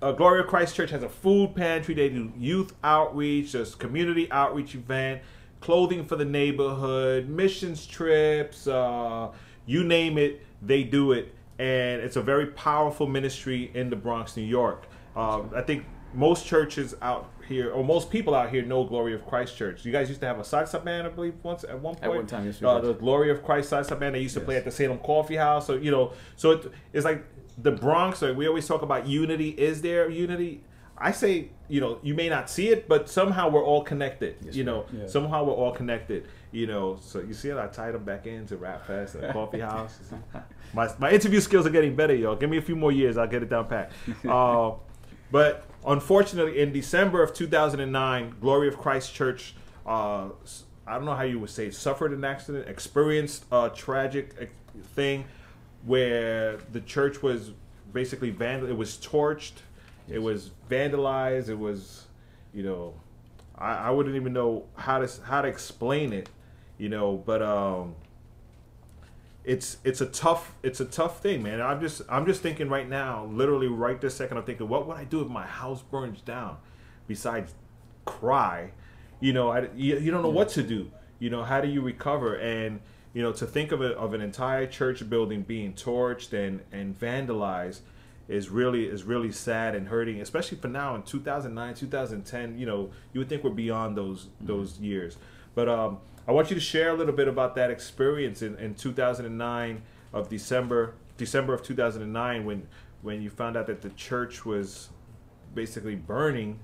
uh, 0.03 0.13
Glory 0.13 0.41
of 0.41 0.49
Christ 0.49 0.75
Church 0.75 0.91
has 0.91 1.03
a 1.03 1.09
food 1.09 1.55
pantry. 1.55 1.95
They 1.95 2.09
do 2.09 2.33
youth 2.37 2.75
outreach, 2.83 3.53
there's 3.53 3.75
community 3.75 4.31
outreach 4.33 4.75
event, 4.75 5.23
clothing 5.63 6.05
for 6.05 6.17
the 6.17 6.25
neighborhood, 6.25 7.29
missions 7.29 7.87
trips, 7.87 8.67
uh, 8.67 9.31
you 9.67 9.85
name 9.85 10.19
it, 10.19 10.45
they 10.61 10.83
do 10.83 11.13
it. 11.13 11.35
And 11.59 12.03
it's 12.03 12.17
a 12.17 12.23
very 12.23 12.47
powerful 12.47 13.07
ministry 13.07 13.71
in 13.75 13.89
the 13.89 13.97
Bronx, 13.97 14.37
New 14.37 14.43
York. 14.43 14.87
Um, 15.15 15.51
I 15.55 15.63
think 15.63 15.85
most 16.15 16.47
churches 16.47 16.95
out 17.01 17.31
here, 17.47 17.71
or 17.71 17.85
most 17.85 18.11
people 18.11 18.35
out 18.35 18.51
here, 18.51 18.63
know 18.63 18.85
Glory 18.85 19.15
of 19.15 19.27
Christ 19.27 19.57
Church. 19.57 19.85
You 19.85 19.93
guys 19.93 20.09
used 20.09 20.21
to 20.21 20.27
have 20.27 20.39
a 20.39 20.43
salsa 20.43 20.83
band, 20.85 21.07
I 21.07 21.11
believe, 21.11 21.35
once 21.43 21.65
at 21.65 21.79
one 21.81 21.95
point. 21.95 22.05
At 22.05 22.11
one 22.11 22.27
time, 22.27 22.47
yes, 22.47 22.63
Uh, 22.63 22.81
the 22.81 22.95
Glory 22.95 23.31
of 23.31 23.45
Christ 23.45 23.71
salsa 23.71 23.99
band. 23.99 24.15
They 24.15 24.21
used 24.21 24.35
to 24.35 24.41
play 24.41 24.57
at 24.57 24.65
the 24.65 24.71
Salem 24.71 24.99
Coffee 24.99 25.37
House. 25.37 25.67
So 25.67 25.75
you 25.75 25.91
know, 25.91 26.13
so 26.37 26.53
it, 26.53 26.73
it's 26.93 27.05
like 27.05 27.25
the 27.59 27.73
Bronx. 27.73 28.23
Like 28.23 28.37
we 28.37 28.49
always 28.49 28.67
talk 28.67 28.83
about 28.83 29.07
unity. 29.07 29.51
Is 29.51 29.83
there 29.83 30.11
unity? 30.11 30.63
I 30.99 31.11
say, 31.13 31.49
you 31.69 31.81
know, 31.81 31.99
you 32.03 32.15
may 32.15 32.29
not 32.29 32.49
see 32.49 32.69
it, 32.69 32.87
but 32.89 33.09
somehow 33.09 33.49
we're 33.49 33.65
all 33.65 33.83
connected. 33.83 34.37
Yes, 34.43 34.55
you 34.55 34.65
know. 34.65 34.87
Yeah. 34.93 35.07
somehow 35.07 35.45
we're 35.45 35.55
all 35.55 35.73
connected. 35.73 36.29
You 36.53 36.67
know, 36.67 36.99
so 37.01 37.21
you 37.21 37.33
see 37.35 37.49
it. 37.49 37.57
I 37.57 37.67
tied 37.67 37.95
them 37.95 38.05
back 38.05 38.27
into 38.27 38.57
Rap 38.57 38.87
Fest 38.87 39.15
and 39.15 39.33
Coffee 39.33 39.61
House. 39.71 39.99
my 40.75 40.89
my 40.99 41.11
interview 41.11 41.41
skills 41.41 41.67
are 41.67 41.71
getting 41.71 41.97
better, 41.97 42.15
y'all. 42.15 42.37
Give 42.37 42.51
me 42.51 42.59
a 42.59 42.63
few 42.63 42.77
more 42.77 42.93
years, 42.93 43.17
I'll 43.17 43.27
get 43.27 43.43
it 43.43 43.49
down 43.49 43.67
pat. 43.67 43.91
Uh, 44.29 44.73
but 45.31 45.65
unfortunately, 45.87 46.61
in 46.61 46.73
December 46.73 47.23
of 47.23 47.33
2009, 47.33 48.35
Glory 48.41 48.69
of 48.69 48.77
Christ 48.77 49.15
Church, 49.15 49.55
uh, 49.87 50.29
I 50.87 50.95
don't 50.95 51.07
know 51.07 51.15
how 51.15 51.23
you 51.23 51.39
would 51.39 51.49
say, 51.49 51.71
suffered 51.71 52.13
an 52.13 52.23
accident, 52.23 52.69
experienced 52.69 53.47
a 53.51 53.71
tragic 53.75 54.51
thing 54.95 55.25
where 55.87 56.59
the 56.71 56.81
church 56.83 57.23
was 57.23 57.53
basically 57.95 58.29
vandal. 58.31 58.69
It 58.69 58.77
was 58.77 58.97
torched, 58.99 59.53
it 60.09 60.19
was 60.19 60.51
vandalized, 60.69 61.49
it 61.49 61.59
was, 61.59 62.07
you 62.53 62.63
know, 62.63 62.95
I, 63.57 63.75
I 63.75 63.91
wouldn't 63.91 64.17
even 64.17 64.33
know 64.33 64.65
how 64.75 64.99
to 64.99 65.23
how 65.25 65.43
to 65.43 65.49
explain 65.49 66.13
it, 66.13 66.29
you 66.79 66.89
know, 66.89 67.23
but 67.25 67.43
um 67.43 67.95
it's 69.45 69.79
it's 69.85 70.01
a 70.01 70.07
tough 70.07 70.55
it's 70.63 70.81
a 70.81 70.85
tough 70.85 71.21
thing, 71.21 71.43
man. 71.43 71.61
I'm 71.61 71.81
just 71.81 72.03
I'm 72.09 72.27
just 72.27 72.43
thinking 72.43 72.69
right 72.69 72.89
now, 72.89 73.27
literally 73.27 73.69
right 73.69 74.01
this 74.01 74.17
second, 74.17 74.37
I'm 74.37 74.45
thinking, 74.45 74.69
what 74.69 74.87
would 74.87 74.97
I 74.97 75.05
do 75.05 75.21
if 75.21 75.29
my 75.29 75.47
house 75.47 75.83
burns 75.83 76.21
down? 76.21 76.59
Besides 77.09 77.55
cry, 78.05 78.71
you 79.21 79.33
know, 79.33 79.51
I, 79.51 79.69
you, 79.75 79.99
you 79.99 80.11
don't 80.11 80.23
know 80.23 80.31
what 80.31 80.49
to 80.51 80.63
do. 80.63 80.91
You 81.19 81.31
know, 81.31 81.45
how 81.45 81.61
do 81.61 81.69
you 81.69 81.81
recover? 81.81 82.37
And 82.37 82.81
you 83.15 83.23
know, 83.23 83.33
to 83.33 83.47
think 83.47 83.73
of 83.73 83.83
it 83.83 83.97
of 83.97 84.15
an 84.15 84.21
entire 84.21 84.67
church 84.67 85.09
building 85.09 85.43
being 85.43 85.75
torched 85.75 86.33
and 86.33 86.61
and 86.73 86.99
vandalized 86.99 87.81
is 88.33 88.49
really 88.49 88.87
is 88.87 89.05
really 89.05 89.31
sad 89.31 89.75
and 89.75 89.89
hurting, 89.89 90.21
especially 90.21 90.59
for 90.59 90.69
now 90.69 90.95
in 90.95 91.03
2009, 91.03 91.75
2010. 91.75 92.59
You 92.59 92.67
know, 92.67 92.91
you 93.13 93.21
would 93.21 93.29
think 93.29 93.45
we're 93.45 93.51
beyond 93.51 93.97
those 93.97 94.29
those 94.41 94.79
years, 94.79 95.17
but 95.55 95.69
um, 95.69 95.99
I 96.27 96.33
want 96.33 96.49
you 96.49 96.55
to 96.55 96.61
share 96.61 96.91
a 96.91 96.95
little 96.95 97.15
bit 97.15 97.29
about 97.29 97.55
that 97.57 97.71
experience 97.71 98.43
in, 98.43 98.57
in 98.57 98.75
2009 98.75 99.83
of 100.13 100.29
December 100.29 100.95
December 101.19 101.53
of 101.53 101.63
2009 101.63 102.45
when 102.45 102.67
when 103.03 103.21
you 103.21 103.29
found 103.29 103.57
out 103.57 103.67
that 103.67 103.83
the 103.83 103.91
church 103.91 104.45
was 104.45 104.89
basically 105.55 105.95
burning. 105.95 106.59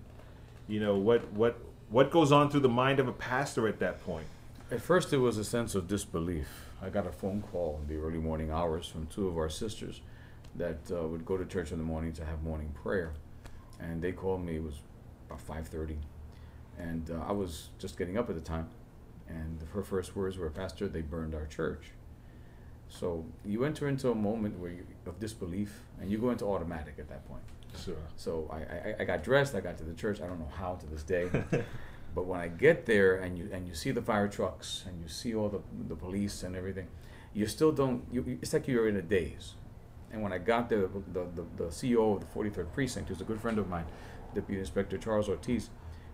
You 0.68 0.80
know 0.80 0.96
what 0.96 1.30
what 1.32 1.58
what 1.90 2.10
goes 2.10 2.32
on 2.32 2.50
through 2.50 2.60
the 2.60 2.68
mind 2.68 2.98
of 2.98 3.08
a 3.08 3.12
pastor 3.12 3.68
at 3.68 3.78
that 3.80 4.02
point? 4.04 4.26
At 4.70 4.82
first, 4.82 5.12
it 5.12 5.18
was 5.18 5.38
a 5.38 5.44
sense 5.44 5.75
of 5.75 5.88
disbelief. 5.88 6.48
I 6.82 6.90
got 6.90 7.06
a 7.06 7.12
phone 7.12 7.42
call 7.42 7.80
in 7.82 7.94
the 7.94 8.00
early 8.00 8.18
morning 8.18 8.50
hours 8.50 8.87
from 8.87 9.06
two 9.06 9.28
of 9.28 9.37
our 9.37 9.48
sisters 9.48 10.00
that 10.57 10.78
uh, 10.90 11.07
would 11.07 11.25
go 11.25 11.37
to 11.37 11.45
church 11.45 11.73
in 11.73 11.78
the 11.78 11.85
morning 11.85 12.12
to 12.14 12.25
have 12.25 12.43
morning 12.43 12.75
prayer, 12.83 13.12
and 13.81 14.00
they 14.02 14.12
called 14.12 14.45
me. 14.45 14.57
It 14.57 14.62
was 14.62 14.81
about 15.26 15.40
five 15.40 15.69
thirty, 15.69 15.99
and 16.78 17.11
uh, 17.11 17.23
I 17.26 17.33
was 17.33 17.69
just 17.78 17.97
getting 17.99 18.17
up 18.19 18.28
at 18.28 18.35
the 18.35 18.40
time, 18.43 18.69
and 19.28 19.59
her 19.73 19.83
first 19.83 20.17
words 20.17 20.37
were, 20.38 20.50
"Pastor, 20.50 20.88
they 20.88 21.02
burned 21.02 21.35
our 21.35 21.47
church." 21.47 21.93
So 22.88 23.25
you 23.45 23.64
enter 23.64 23.87
into 23.88 24.11
a 24.11 24.14
moment 24.14 24.59
where 24.59 24.71
you, 24.71 24.87
of 25.07 25.21
disbelief, 25.21 25.83
and 26.00 26.11
you 26.11 26.19
go 26.19 26.31
into 26.31 26.47
automatic 26.47 26.95
at 26.99 27.09
that 27.09 27.28
point. 27.28 27.43
Sure. 27.85 27.95
So 28.17 28.49
I, 28.50 28.57
I, 28.57 28.95
I 29.00 29.05
got 29.05 29.23
dressed. 29.23 29.55
I 29.55 29.61
got 29.61 29.76
to 29.78 29.85
the 29.85 29.93
church. 29.95 30.21
I 30.23 30.26
don't 30.26 30.38
know 30.40 30.50
how 30.57 30.76
to 30.76 30.87
this 30.87 31.02
day, 31.02 31.28
but 32.14 32.25
when 32.25 32.40
I 32.40 32.49
get 32.49 32.87
there 32.87 33.17
and 33.17 33.37
you 33.38 33.50
and 33.52 33.69
you 33.69 33.75
see 33.75 33.90
the 33.90 34.00
fire 34.02 34.26
trucks 34.28 34.85
and 34.88 35.00
you 35.02 35.09
see 35.09 35.35
all 35.35 35.49
the 35.50 35.61
the 35.88 35.95
police 35.95 36.43
and 36.43 36.57
everything, 36.57 36.88
you 37.35 37.47
still 37.47 37.73
don't. 37.73 38.05
You, 38.11 38.25
you- 38.26 38.38
it's 38.40 38.52
like 38.55 38.67
you're 38.67 38.88
in 38.88 38.97
a 38.97 39.02
daze. 39.02 39.52
And 40.12 40.23
when 40.23 40.33
I 40.33 40.38
got 40.38 40.69
there, 40.69 40.87
the, 40.87 41.27
the, 41.35 41.45
the 41.57 41.65
CEO 41.65 42.15
of 42.17 42.21
the 42.21 42.27
43rd 42.27 42.73
precinct, 42.73 43.09
who's 43.09 43.21
a 43.21 43.25
good 43.25 43.41
friend 43.41 43.59
of 43.59 43.69
mine, 43.69 43.85
Deputy 44.35 44.61
Inspector 44.61 44.97
Charles 44.99 45.29
Ortiz, 45.29 45.71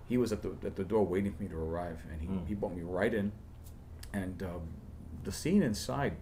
he 0.06 0.18
was 0.18 0.32
at 0.32 0.42
the 0.42 0.54
at 0.66 0.76
the 0.76 0.84
door 0.84 1.06
waiting 1.06 1.32
for 1.32 1.42
me 1.42 1.48
to 1.48 1.56
arrive, 1.56 2.02
and 2.10 2.20
he, 2.20 2.28
he 2.48 2.54
brought 2.54 2.76
me 2.76 2.82
right 2.82 3.12
in. 3.12 3.32
And 4.12 4.42
um, 4.42 4.68
the 5.22 5.32
scene 5.32 5.62
inside, 5.62 6.16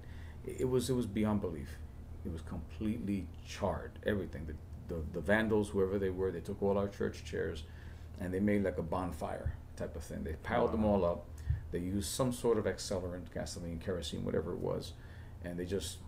it 0.44 0.60
it 0.60 0.68
was 0.68 0.88
it 0.88 0.94
was 0.94 1.06
beyond 1.06 1.40
belief. 1.40 1.78
It 2.24 2.32
was 2.32 2.42
completely 2.42 3.26
charred. 3.46 3.98
Everything. 4.06 4.46
The, 4.46 4.94
the 4.94 5.02
the 5.14 5.20
vandals, 5.20 5.70
whoever 5.70 5.98
they 5.98 6.10
were, 6.10 6.30
they 6.30 6.40
took 6.40 6.62
all 6.62 6.78
our 6.78 6.88
church 6.88 7.24
chairs, 7.24 7.64
and 8.20 8.32
they 8.32 8.40
made 8.40 8.62
like 8.62 8.78
a 8.78 8.82
bonfire 8.82 9.54
type 9.76 9.96
of 9.96 10.04
thing. 10.04 10.22
They 10.22 10.34
piled 10.34 10.72
them 10.72 10.84
all 10.84 11.04
up. 11.04 11.26
They 11.72 11.78
used 11.78 12.10
some 12.10 12.32
sort 12.32 12.58
of 12.58 12.66
accelerant, 12.66 13.32
gasoline, 13.32 13.78
kerosene, 13.78 14.24
whatever 14.24 14.52
it 14.52 14.58
was, 14.58 14.92
and 15.42 15.58
they 15.58 15.64
just 15.64 15.98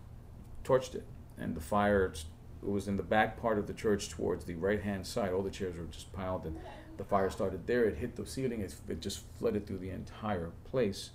torched 0.63 0.95
it. 0.95 1.05
And 1.37 1.55
the 1.55 1.61
fire 1.61 2.13
was 2.61 2.87
in 2.87 2.97
the 2.97 3.03
back 3.03 3.39
part 3.39 3.57
of 3.59 3.67
the 3.67 3.73
church 3.73 4.09
towards 4.09 4.45
the 4.45 4.55
right 4.55 4.81
hand 4.81 5.05
side. 5.05 5.31
All 5.33 5.41
the 5.43 5.49
chairs 5.49 5.77
were 5.77 5.85
just 5.85 6.11
piled, 6.13 6.45
and 6.45 6.57
the 6.97 7.03
fire 7.03 7.29
started 7.29 7.67
there. 7.67 7.83
It 7.85 7.97
hit 7.97 8.15
the 8.15 8.25
ceiling. 8.25 8.61
It, 8.61 8.75
it 8.87 9.01
just 9.01 9.21
flooded 9.37 9.67
through 9.67 9.79
the 9.79 9.89
entire 9.89 10.51
place. 10.69 11.11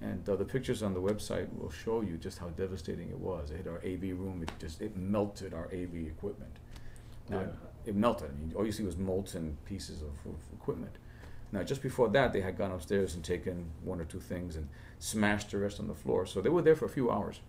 And 0.00 0.26
uh, 0.28 0.36
the 0.36 0.44
pictures 0.44 0.82
on 0.82 0.94
the 0.94 1.00
website 1.00 1.48
will 1.58 1.70
show 1.70 2.00
you 2.00 2.16
just 2.16 2.38
how 2.38 2.48
devastating 2.48 3.08
it 3.10 3.18
was. 3.18 3.50
It 3.50 3.58
hit 3.58 3.66
our 3.66 3.78
AV 3.78 4.18
room. 4.18 4.42
It 4.42 4.50
just 4.58 4.80
it 4.80 4.96
melted 4.96 5.52
our 5.52 5.66
AV 5.66 5.94
equipment. 6.06 6.56
Now 7.28 7.40
Yeah. 7.40 7.46
it 7.86 7.94
melted. 7.94 8.30
I 8.30 8.38
mean, 8.40 8.52
all 8.56 8.64
you 8.64 8.72
see 8.72 8.82
was 8.82 8.96
molten 8.96 9.56
pieces 9.66 10.00
of, 10.02 10.08
of 10.26 10.36
equipment. 10.52 10.96
Now, 11.52 11.62
just 11.62 11.82
before 11.82 12.08
that, 12.08 12.32
they 12.32 12.40
had 12.40 12.58
gone 12.58 12.72
upstairs 12.72 13.14
and 13.14 13.22
taken 13.22 13.70
one 13.84 14.00
or 14.00 14.04
two 14.04 14.18
things 14.18 14.56
and 14.56 14.68
smashed 14.98 15.50
the 15.52 15.58
rest 15.58 15.78
on 15.78 15.86
the 15.86 15.94
floor. 15.94 16.26
So 16.26 16.40
they 16.40 16.48
were 16.48 16.62
there 16.62 16.74
for 16.74 16.86
a 16.86 16.88
few 16.88 17.10
hours 17.10 17.40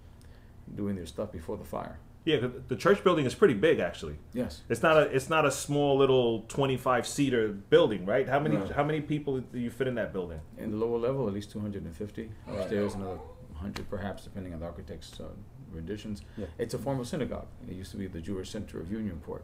doing 0.74 0.96
their 0.96 1.06
stuff 1.06 1.32
before 1.32 1.58
the 1.58 1.64
fire. 1.64 2.00
Yeah, 2.24 2.48
the 2.68 2.76
church 2.76 3.04
building 3.04 3.26
is 3.28 3.36
pretty 3.36 3.54
big 3.54 3.80
actually. 3.80 4.16
Yes. 4.34 4.62
It's 4.68 4.82
not 4.82 4.98
a 4.98 5.02
it's 5.16 5.30
not 5.30 5.46
a 5.46 5.52
small 5.52 5.96
little 5.96 6.42
25 6.48 7.06
seater 7.06 7.50
building, 7.50 8.04
right? 8.06 8.28
How 8.28 8.40
many 8.40 8.56
No. 8.58 8.66
how 8.76 8.84
many 8.84 9.00
people 9.02 9.42
do 9.42 9.60
you 9.60 9.70
fit 9.70 9.88
in 9.88 9.94
that 9.96 10.12
building? 10.12 10.40
In 10.58 10.72
the 10.72 10.78
lower 10.78 10.98
level, 10.98 11.28
at 11.28 11.34
least 11.36 11.52
250. 11.52 12.32
Upstairs, 12.48 12.96
another 12.96 13.20
100 13.52 13.88
perhaps, 13.90 14.24
depending 14.24 14.54
on 14.56 14.60
the 14.60 14.66
architect's 14.66 15.20
uh, 15.20 15.26
renditions. 15.72 16.24
Yeah. 16.36 16.48
It's 16.58 16.74
a 16.74 16.80
former 16.80 17.04
synagogue. 17.06 17.48
It 17.70 17.76
used 17.76 17.92
to 17.92 17.98
be 17.98 18.08
the 18.08 18.22
Jewish 18.22 18.50
Center 18.50 18.80
of 18.80 18.88
Unionport. 18.88 19.42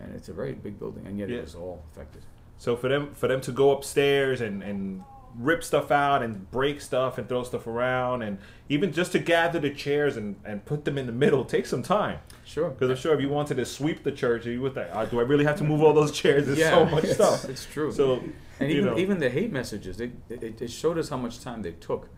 And 0.00 0.12
it's 0.14 0.28
a 0.28 0.32
very 0.32 0.52
big 0.54 0.78
building, 0.78 1.06
and 1.06 1.18
yet 1.20 1.28
Yeah. 1.28 1.38
it 1.38 1.42
was 1.42 1.54
all 1.54 1.84
affected. 1.92 2.22
So 2.58 2.74
for 2.76 2.88
them 2.88 3.14
for 3.14 3.28
them 3.28 3.40
to 3.42 3.52
go 3.52 3.70
upstairs 3.70 4.40
and 4.40 4.62
and 4.64 5.02
rip 5.38 5.62
stuff 5.62 5.90
out 5.90 6.22
and 6.22 6.50
break 6.50 6.80
stuff 6.80 7.16
and 7.16 7.28
throw 7.28 7.44
stuff 7.44 7.66
around 7.66 8.22
and 8.22 8.38
even 8.68 8.92
just 8.92 9.12
to 9.12 9.18
gather 9.18 9.60
the 9.60 9.70
chairs 9.70 10.16
and, 10.16 10.36
and 10.44 10.64
put 10.64 10.84
them 10.84 10.98
in 10.98 11.06
the 11.06 11.12
middle 11.12 11.44
takes 11.44 11.70
some 11.70 11.82
time. 11.82 12.18
Sure. 12.44 12.70
Because 12.70 12.90
I'm 12.90 12.96
sure 12.96 13.14
if 13.14 13.20
you 13.20 13.28
wanted 13.28 13.56
to 13.56 13.64
sweep 13.64 14.02
the 14.02 14.12
church, 14.12 14.46
you 14.46 14.60
would 14.60 14.74
think, 14.74 14.88
"Ah, 14.92 15.04
do 15.04 15.20
I 15.20 15.22
really 15.22 15.44
have 15.44 15.56
to 15.58 15.64
move 15.64 15.82
all 15.82 15.92
those 15.92 16.12
chairs? 16.12 16.46
There's 16.46 16.58
so 16.58 16.84
much 16.86 17.04
it's, 17.04 17.14
stuff. 17.14 17.44
It's 17.48 17.66
true. 17.66 17.92
So 17.92 18.22
and 18.60 18.70
even 18.70 18.84
know. 18.86 18.98
even 18.98 19.18
the 19.18 19.30
hate 19.30 19.52
messages, 19.52 19.96
they, 19.96 20.10
it, 20.28 20.60
it 20.60 20.70
showed 20.70 20.98
us 20.98 21.08
how 21.08 21.16
much 21.16 21.40
time 21.40 21.62
they 21.62 21.72
took, 21.72 22.08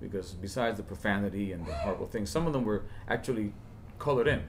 because 0.00 0.32
besides 0.32 0.76
the 0.76 0.82
profanity 0.84 1.52
and 1.52 1.66
the 1.66 1.74
horrible 1.74 2.06
things, 2.06 2.30
some 2.30 2.46
of 2.46 2.52
them 2.52 2.64
were 2.64 2.84
actually 3.08 3.52
colored 3.98 4.28
in. 4.28 4.42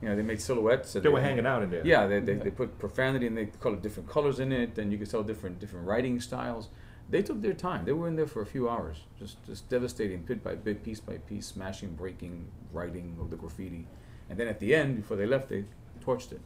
You 0.00 0.08
know, 0.08 0.16
they 0.16 0.22
made 0.22 0.40
silhouettes. 0.40 0.94
and 0.94 1.04
They 1.04 1.10
were 1.10 1.20
hanging 1.20 1.44
out 1.44 1.62
in 1.62 1.70
there. 1.70 1.86
Yeah, 1.86 2.06
they, 2.06 2.20
they, 2.20 2.34
they 2.34 2.50
put 2.50 2.78
profanity 2.78 3.26
and 3.26 3.36
they 3.36 3.46
colored 3.60 3.82
different 3.82 4.08
colors 4.08 4.40
in 4.40 4.50
it, 4.50 4.78
and 4.78 4.90
you 4.90 4.96
could 4.96 5.10
tell 5.10 5.22
different 5.22 5.60
different 5.60 5.86
writing 5.86 6.20
styles. 6.20 6.68
They 7.10 7.22
took 7.22 7.42
their 7.42 7.54
time. 7.54 7.84
They 7.84 7.92
were 7.92 8.06
in 8.08 8.16
there 8.16 8.26
for 8.26 8.40
a 8.42 8.46
few 8.46 8.68
hours, 8.68 8.98
just 9.18 9.44
just 9.44 9.68
devastating, 9.68 10.22
bit 10.22 10.42
by 10.44 10.54
bit, 10.54 10.84
piece 10.84 11.00
by 11.00 11.18
piece, 11.18 11.46
smashing, 11.46 11.94
breaking, 11.94 12.46
writing 12.72 13.16
of 13.20 13.30
the 13.30 13.36
graffiti, 13.36 13.86
and 14.28 14.38
then 14.38 14.46
at 14.46 14.60
the 14.60 14.74
end, 14.74 14.96
before 14.96 15.16
they 15.16 15.26
left, 15.26 15.48
they 15.48 15.64
torched 16.04 16.32
it. 16.32 16.40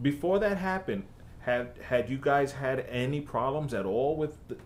before 0.00 0.38
that 0.38 0.56
happened, 0.56 1.04
had 1.40 1.72
had 1.82 2.08
you 2.08 2.18
guys 2.18 2.52
had 2.52 2.80
any 2.88 3.20
problems 3.20 3.74
at 3.74 3.84
all 3.84 4.16
with 4.16 4.36
the, 4.48 4.56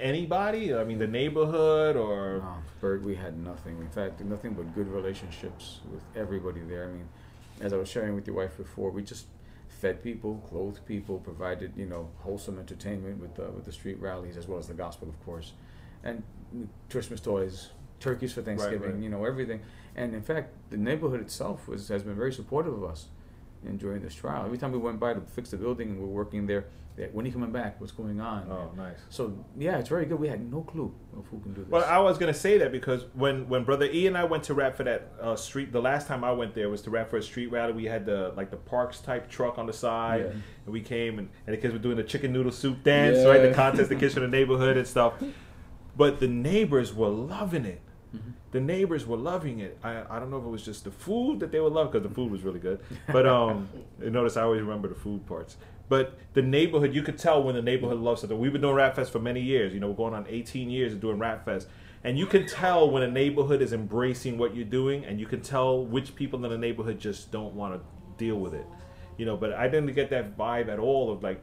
anybody? 0.00 0.74
I 0.74 0.84
mean, 0.84 0.98
the 0.98 1.06
neighborhood 1.06 1.96
or 1.96 2.40
No, 2.40 2.56
Berg, 2.80 3.02
we 3.02 3.14
had 3.14 3.38
nothing. 3.38 3.78
In 3.78 3.88
fact, 3.88 4.20
nothing 4.20 4.54
but 4.54 4.74
good 4.74 4.88
relationships 4.88 5.80
with 5.92 6.02
everybody 6.14 6.60
there. 6.60 6.84
I 6.88 6.88
mean, 6.88 7.08
as 7.60 7.72
I 7.72 7.76
was 7.76 7.88
sharing 7.88 8.14
with 8.14 8.26
your 8.26 8.36
wife 8.36 8.56
before, 8.56 8.90
we 8.90 9.02
just 9.02 9.26
fed 9.76 10.02
people, 10.02 10.42
clothed 10.48 10.84
people, 10.86 11.18
provided 11.18 11.72
you 11.76 11.86
know 11.86 12.08
wholesome 12.18 12.58
entertainment 12.58 13.20
with 13.20 13.34
the 13.34 13.44
with 13.50 13.64
the 13.64 13.72
street 13.72 14.00
rallies 14.00 14.36
as 14.36 14.48
well 14.48 14.58
as 14.58 14.68
the 14.68 14.74
gospel, 14.74 15.08
of 15.08 15.24
course, 15.24 15.52
and 16.02 16.22
Christmas 16.90 17.20
toys, 17.20 17.70
turkeys 18.00 18.32
for 18.32 18.42
Thanksgiving, 18.42 18.92
right. 18.92 19.02
you 19.02 19.08
know 19.08 19.24
everything. 19.24 19.60
And 19.94 20.14
in 20.14 20.22
fact, 20.22 20.52
the 20.70 20.76
neighborhood 20.76 21.20
itself 21.20 21.68
was 21.68 21.88
has 21.88 22.02
been 22.02 22.16
very 22.16 22.32
supportive 22.32 22.74
of 22.74 22.84
us 22.84 23.06
in 23.64 23.76
during 23.76 24.02
this 24.02 24.14
trial. 24.14 24.44
Every 24.44 24.58
time 24.58 24.72
we 24.72 24.78
went 24.78 24.98
by 24.98 25.14
to 25.14 25.20
fix 25.20 25.50
the 25.50 25.56
building 25.56 25.90
and 25.90 26.00
we're 26.00 26.06
working 26.06 26.46
there, 26.46 26.66
they, 26.96 27.04
when 27.12 27.24
are 27.24 27.28
you 27.28 27.32
coming 27.32 27.52
back? 27.52 27.78
What's 27.80 27.92
going 27.92 28.20
on? 28.20 28.48
Oh, 28.50 28.72
nice. 28.76 28.96
So 29.10 29.44
yeah, 29.58 29.78
it's 29.78 29.88
very 29.88 30.06
good. 30.06 30.18
We 30.18 30.28
had 30.28 30.50
no 30.50 30.62
clue 30.62 30.94
of 31.16 31.26
who 31.26 31.40
can 31.40 31.52
do 31.52 31.60
this. 31.62 31.70
Well, 31.70 31.84
I 31.84 31.98
was 31.98 32.16
gonna 32.18 32.32
say 32.34 32.56
that 32.58 32.72
because 32.72 33.04
when 33.14 33.48
when 33.48 33.64
brother 33.64 33.84
E 33.92 34.06
and 34.06 34.16
I 34.16 34.24
went 34.24 34.44
to 34.44 34.54
rap 34.54 34.76
for 34.76 34.84
that 34.84 35.12
uh, 35.20 35.36
street, 35.36 35.72
the 35.72 35.80
last 35.82 36.06
time 36.06 36.24
I 36.24 36.32
went 36.32 36.54
there 36.54 36.70
was 36.70 36.82
to 36.82 36.90
rap 36.90 37.10
for 37.10 37.18
a 37.18 37.22
street 37.22 37.48
rally. 37.52 37.72
We 37.74 37.84
had 37.84 38.06
the 38.06 38.32
like 38.36 38.50
the 38.50 38.56
Parks 38.56 39.00
type 39.00 39.28
truck 39.28 39.58
on 39.58 39.66
the 39.66 39.72
side, 39.72 40.22
Yeah. 40.22 40.30
and 40.64 40.72
we 40.72 40.80
came 40.80 41.18
and, 41.18 41.28
and 41.46 41.54
the 41.54 41.60
kids 41.60 41.72
were 41.72 41.78
doing 41.78 41.96
the 41.98 42.04
chicken 42.04 42.32
noodle 42.32 42.52
soup 42.52 42.82
dance, 42.82 43.18
right? 43.26 43.40
The 43.42 43.48
Yeah. 43.48 43.54
contest, 43.54 43.88
the 43.90 43.96
kids 43.96 44.14
from 44.14 44.22
the 44.22 44.28
neighborhood 44.28 44.76
and 44.76 44.86
stuff. 44.86 45.14
But 45.96 46.20
the 46.20 46.28
neighbors 46.28 46.92
were 46.92 47.08
loving 47.08 47.64
it. 47.64 47.80
Mm-hmm. 48.14 48.30
The 48.52 48.60
neighbors 48.60 49.06
were 49.06 49.16
loving 49.16 49.60
it. 49.60 49.78
I, 49.82 50.02
I 50.10 50.18
don't 50.18 50.30
know 50.30 50.36
if 50.36 50.44
it 50.44 50.48
was 50.48 50.62
just 50.62 50.84
the 50.84 50.90
food 50.90 51.40
that 51.40 51.52
they 51.52 51.58
were 51.60 51.70
loving 51.70 51.90
because 51.92 52.06
the 52.06 52.14
food 52.14 52.30
was 52.30 52.42
really 52.42 52.58
good. 52.60 52.80
But 53.10 53.26
um, 53.26 53.68
you 54.02 54.10
notice 54.10 54.36
I 54.36 54.42
always 54.42 54.60
remember 54.60 54.88
the 54.88 54.94
food 54.94 55.24
parts. 55.26 55.56
But 55.88 56.18
the 56.34 56.42
neighborhood, 56.42 56.94
you 56.94 57.02
could 57.02 57.18
tell 57.18 57.42
when 57.42 57.54
the 57.54 57.62
neighborhood 57.62 57.98
loves 57.98 58.20
something. 58.20 58.38
We've 58.38 58.52
been 58.52 58.62
doing 58.62 58.74
Rap 58.74 58.96
Fest 58.96 59.12
for 59.12 59.20
many 59.20 59.40
years. 59.40 59.72
You 59.72 59.80
know, 59.80 59.88
we're 59.88 59.94
going 59.94 60.14
on 60.14 60.26
18 60.28 60.68
years 60.68 60.92
of 60.92 61.00
doing 61.00 61.18
Rap 61.18 61.44
Fest. 61.44 61.68
And 62.02 62.18
you 62.18 62.26
can 62.26 62.46
tell 62.46 62.90
when 62.90 63.02
a 63.02 63.10
neighborhood 63.10 63.62
is 63.62 63.72
embracing 63.72 64.38
what 64.38 64.54
you're 64.54 64.64
doing, 64.64 65.04
and 65.04 65.18
you 65.18 65.26
can 65.26 65.40
tell 65.40 65.84
which 65.84 66.14
people 66.14 66.44
in 66.44 66.50
the 66.50 66.58
neighborhood 66.58 67.00
just 67.00 67.32
don't 67.32 67.54
want 67.54 67.74
to 67.74 67.80
deal 68.16 68.36
with 68.36 68.54
it. 68.54 68.66
You 69.16 69.26
know, 69.26 69.36
but 69.36 69.52
I 69.52 69.68
didn't 69.68 69.92
get 69.94 70.10
that 70.10 70.36
vibe 70.36 70.68
at 70.68 70.78
all 70.78 71.10
of 71.10 71.22
like 71.22 71.42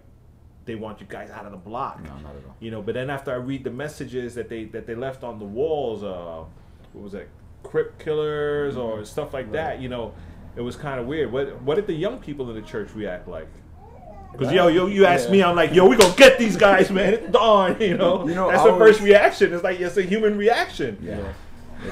they 0.66 0.76
want 0.76 1.02
you 1.02 1.08
guys 1.08 1.30
out 1.32 1.46
of 1.46 1.52
the 1.52 1.58
block. 1.58 2.02
No, 2.04 2.12
not 2.18 2.36
at 2.36 2.46
all. 2.48 2.56
You 2.60 2.72
know, 2.72 2.82
but 2.82 2.94
then 2.94 3.10
after 3.10 3.32
I 3.32 3.36
read 3.36 3.64
the 3.64 3.72
messages 3.72 4.36
that 4.36 4.48
they 4.50 4.66
that 4.66 4.86
they 4.86 4.96
left 4.96 5.24
on 5.24 5.40
the 5.40 5.46
walls, 5.46 6.04
uh, 6.04 6.46
what 6.94 7.04
was 7.04 7.12
that, 7.14 7.28
Crip 7.64 7.98
killers 7.98 8.76
or 8.76 9.06
stuff 9.06 9.34
like 9.34 9.52
that. 9.54 9.82
You 9.82 9.90
know, 9.90 10.14
it 10.56 10.62
was 10.62 10.76
kind 10.76 11.00
of 11.00 11.08
weird. 11.08 11.32
What 11.32 11.62
what 11.62 11.76
did 11.76 11.88
the 11.88 11.94
young 11.94 12.20
people 12.20 12.50
in 12.50 12.56
the 12.56 12.62
church 12.62 12.94
react 12.94 13.28
like? 13.28 13.48
Because 14.34 14.52
yo, 14.52 14.68
yo, 14.68 14.88
you 14.88 15.06
asked 15.06 15.30
me, 15.30 15.44
I'm 15.44 15.56
like, 15.56 15.74
yo, 15.74 15.88
we 15.88 15.96
gonna 15.96 16.16
get 16.16 16.38
these 16.40 16.58
guys, 16.58 16.90
man. 16.90 17.14
It's 17.14 17.32
dawn, 17.32 17.78
you 17.80 17.96
know. 17.96 18.28
You 18.28 18.36
know, 18.36 18.50
That's 18.50 18.64
I 18.64 18.72
the 18.72 18.78
first 18.78 19.00
reaction. 19.00 19.54
It's 19.54 19.64
like 19.64 19.80
it's 19.80 19.96
a 19.96 20.02
human 20.02 20.38
reaction. 20.38 20.98
Yeah. 21.02 21.34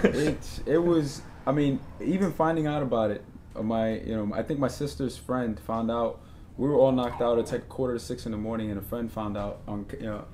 it 0.03 0.59
it 0.65 0.77
was. 0.79 1.21
I 1.45 1.51
mean, 1.51 1.79
even 1.99 2.31
finding 2.33 2.67
out 2.67 2.83
about 2.83 3.11
it, 3.11 3.23
uh, 3.55 3.61
my 3.63 3.99
you 3.99 4.15
know, 4.15 4.33
I 4.33 4.43
think 4.43 4.59
my 4.59 4.67
sister's 4.67 5.17
friend 5.17 5.59
found 5.59 5.89
out. 5.91 6.19
We 6.57 6.67
were 6.67 6.75
all 6.75 6.91
knocked 6.91 7.21
out. 7.21 7.39
It's 7.39 7.51
like 7.51 7.69
quarter 7.69 7.93
to 7.93 7.99
six 7.99 8.25
in 8.25 8.31
the 8.31 8.37
morning, 8.37 8.69
and 8.69 8.77
a 8.79 8.83
friend 8.83 9.11
found 9.11 9.37
out 9.37 9.61
on 9.67 9.85
you 9.93 10.05
know, 10.05 10.25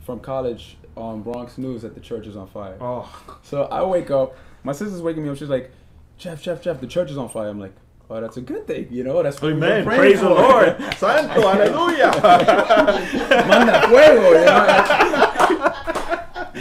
from 0.00 0.20
college 0.20 0.76
on 0.96 1.22
Bronx 1.22 1.58
News 1.58 1.82
that 1.82 1.94
the 1.94 2.00
church 2.00 2.26
is 2.26 2.36
on 2.36 2.48
fire. 2.48 2.76
Oh, 2.80 3.38
So 3.42 3.64
I 3.64 3.82
wake 3.84 4.10
up. 4.10 4.36
My 4.64 4.72
sister's 4.72 5.00
waking 5.00 5.22
me 5.22 5.30
up. 5.30 5.36
She's 5.36 5.48
like, 5.48 5.70
"Jeff, 6.18 6.42
Jeff, 6.42 6.62
Jeff, 6.62 6.80
the 6.80 6.86
church 6.86 7.10
is 7.10 7.16
on 7.16 7.28
fire." 7.28 7.48
I'm 7.48 7.60
like, 7.60 7.74
"Oh, 8.10 8.20
that's 8.20 8.36
a 8.36 8.40
good 8.40 8.66
thing, 8.66 8.88
you 8.90 9.04
know. 9.04 9.22
That's 9.22 9.40
what 9.40 9.52
amen. 9.52 9.84
praying 9.84 10.00
Praise 10.00 10.20
the 10.20 10.28
for." 10.28 10.34
Lord. 10.34 10.76
Santo, 10.98 11.40
hallelujah. 11.40 12.10
Manda 13.48 13.88
fuego, 13.88 14.28
you 14.30 14.44
know? 14.44 15.70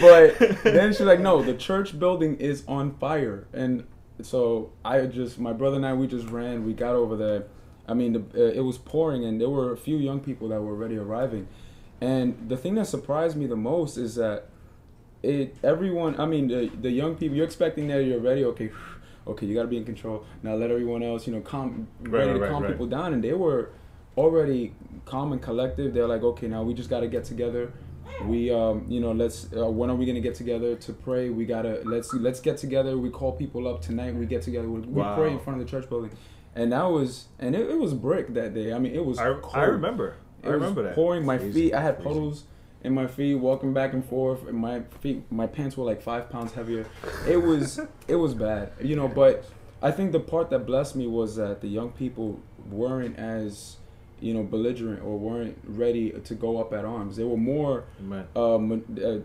but 0.01 0.63
then 0.63 0.93
she's 0.93 1.01
like, 1.01 1.19
no, 1.19 1.41
the 1.41 1.55
church 1.55 1.97
building 1.99 2.37
is 2.37 2.63
on 2.67 2.95
fire. 2.97 3.47
And 3.53 3.85
so 4.21 4.71
I 4.85 5.05
just, 5.07 5.39
my 5.39 5.53
brother 5.53 5.77
and 5.77 5.85
I, 5.85 5.93
we 5.93 6.07
just 6.07 6.27
ran. 6.27 6.65
We 6.65 6.73
got 6.73 6.95
over 6.95 7.15
there. 7.15 7.45
I 7.87 7.93
mean, 7.95 8.13
the, 8.13 8.19
uh, 8.35 8.51
it 8.51 8.61
was 8.61 8.77
pouring, 8.77 9.25
and 9.25 9.41
there 9.41 9.49
were 9.49 9.73
a 9.73 9.77
few 9.77 9.97
young 9.97 10.19
people 10.19 10.49
that 10.49 10.61
were 10.61 10.71
already 10.71 10.97
arriving. 10.97 11.47
And 11.99 12.47
the 12.47 12.55
thing 12.55 12.75
that 12.75 12.85
surprised 12.85 13.35
me 13.35 13.47
the 13.47 13.55
most 13.55 13.97
is 13.97 14.15
that 14.15 14.49
it 15.21 15.55
everyone 15.63 16.19
i 16.19 16.25
mean 16.25 16.47
the, 16.47 16.71
the 16.81 16.89
young 16.89 17.15
people 17.15 17.35
you're 17.35 17.45
expecting 17.45 17.87
that 17.87 18.03
you're 18.05 18.19
ready 18.19 18.45
okay 18.45 18.71
okay 19.29 19.45
you 19.45 19.53
got 19.55 19.61
to 19.63 19.67
be 19.67 19.77
in 19.77 19.85
control 19.85 20.23
now 20.43 20.53
let 20.55 20.69
everyone 20.71 21.01
else 21.03 21.25
you 21.27 21.33
know 21.33 21.41
calm 21.41 21.87
Right, 22.01 22.11
ready 22.19 22.33
to 22.33 22.39
right, 22.39 22.49
calm 22.51 22.63
right. 22.63 22.71
people 22.71 22.87
down 22.87 23.13
and 23.13 23.23
they 23.23 23.33
were 23.33 23.69
already 24.17 24.73
calm 25.05 25.31
and 25.31 25.41
collective 25.41 25.93
they're 25.93 26.07
like 26.07 26.23
okay 26.23 26.47
now 26.47 26.63
we 26.63 26.73
just 26.73 26.89
got 26.89 26.99
to 27.01 27.07
get 27.07 27.23
together 27.23 27.71
we 28.27 28.51
um 28.51 28.83
you 28.89 28.99
know 28.99 29.11
let's 29.13 29.47
uh, 29.55 29.69
when 29.69 29.89
are 29.89 29.95
we 29.95 30.05
gonna 30.05 30.19
get 30.19 30.35
together 30.35 30.75
to 30.75 30.91
pray 30.91 31.29
we 31.29 31.45
gotta 31.45 31.81
let's 31.85 32.13
let's 32.13 32.41
get 32.41 32.57
together 32.57 32.97
we 32.97 33.09
call 33.09 33.31
people 33.31 33.65
up 33.67 33.81
tonight 33.81 34.13
we 34.13 34.25
get 34.25 34.41
together 34.41 34.67
we, 34.69 34.81
we 34.81 35.01
Wow. 35.01 35.15
pray 35.15 35.31
in 35.31 35.39
front 35.39 35.61
of 35.61 35.65
the 35.65 35.71
church 35.71 35.87
building 35.89 36.11
and 36.55 36.71
that 36.73 36.83
was 36.83 37.27
and 37.39 37.55
it, 37.55 37.69
it 37.69 37.79
was 37.79 37.93
brick 37.93 38.33
that 38.33 38.53
day 38.53 38.73
i 38.73 38.79
mean 38.79 38.93
it 38.93 39.05
was 39.05 39.19
I. 39.19 39.27
I 39.53 39.63
remember. 39.65 40.15
I 40.43 40.47
remember 40.49 40.83
that. 40.83 40.95
pouring 40.95 41.25
my 41.25 41.37
Crazy, 41.37 41.53
feet. 41.69 41.73
I 41.73 41.81
had 41.81 41.95
crazy. 41.95 42.09
In 42.83 42.93
my 42.93 43.07
feet, 43.07 43.35
walking 43.35 43.73
back 43.73 43.93
and 43.93 44.03
forth. 44.05 44.47
And 44.47 44.57
my 44.57 44.81
feet, 45.01 45.23
my 45.31 45.47
pants 45.47 45.75
were 45.77 45.85
like 45.85 46.01
five 46.01 46.29
pounds 46.29 46.53
heavier. 46.53 46.85
It 47.27 47.37
was, 47.37 47.79
it 48.07 48.15
was 48.15 48.33
bad, 48.33 48.71
you 48.81 48.95
know. 48.95 49.07
But 49.07 49.45
I 49.81 49.91
think 49.91 50.11
the 50.11 50.19
part 50.19 50.49
that 50.51 50.65
blessed 50.65 50.95
me 50.95 51.07
was 51.07 51.35
that 51.37 51.61
the 51.61 51.67
young 51.67 51.91
people 51.91 52.39
weren't 52.69 53.17
as 53.17 53.77
you 54.21 54.33
know, 54.33 54.43
belligerent 54.43 55.01
or 55.01 55.17
weren't 55.17 55.57
ready 55.65 56.09
to 56.11 56.35
go 56.35 56.57
up 56.59 56.73
at 56.73 56.83
arms. 56.83 57.15
They 57.15 57.23
were 57.23 57.37
more. 57.37 57.85
Uh, 58.35 58.57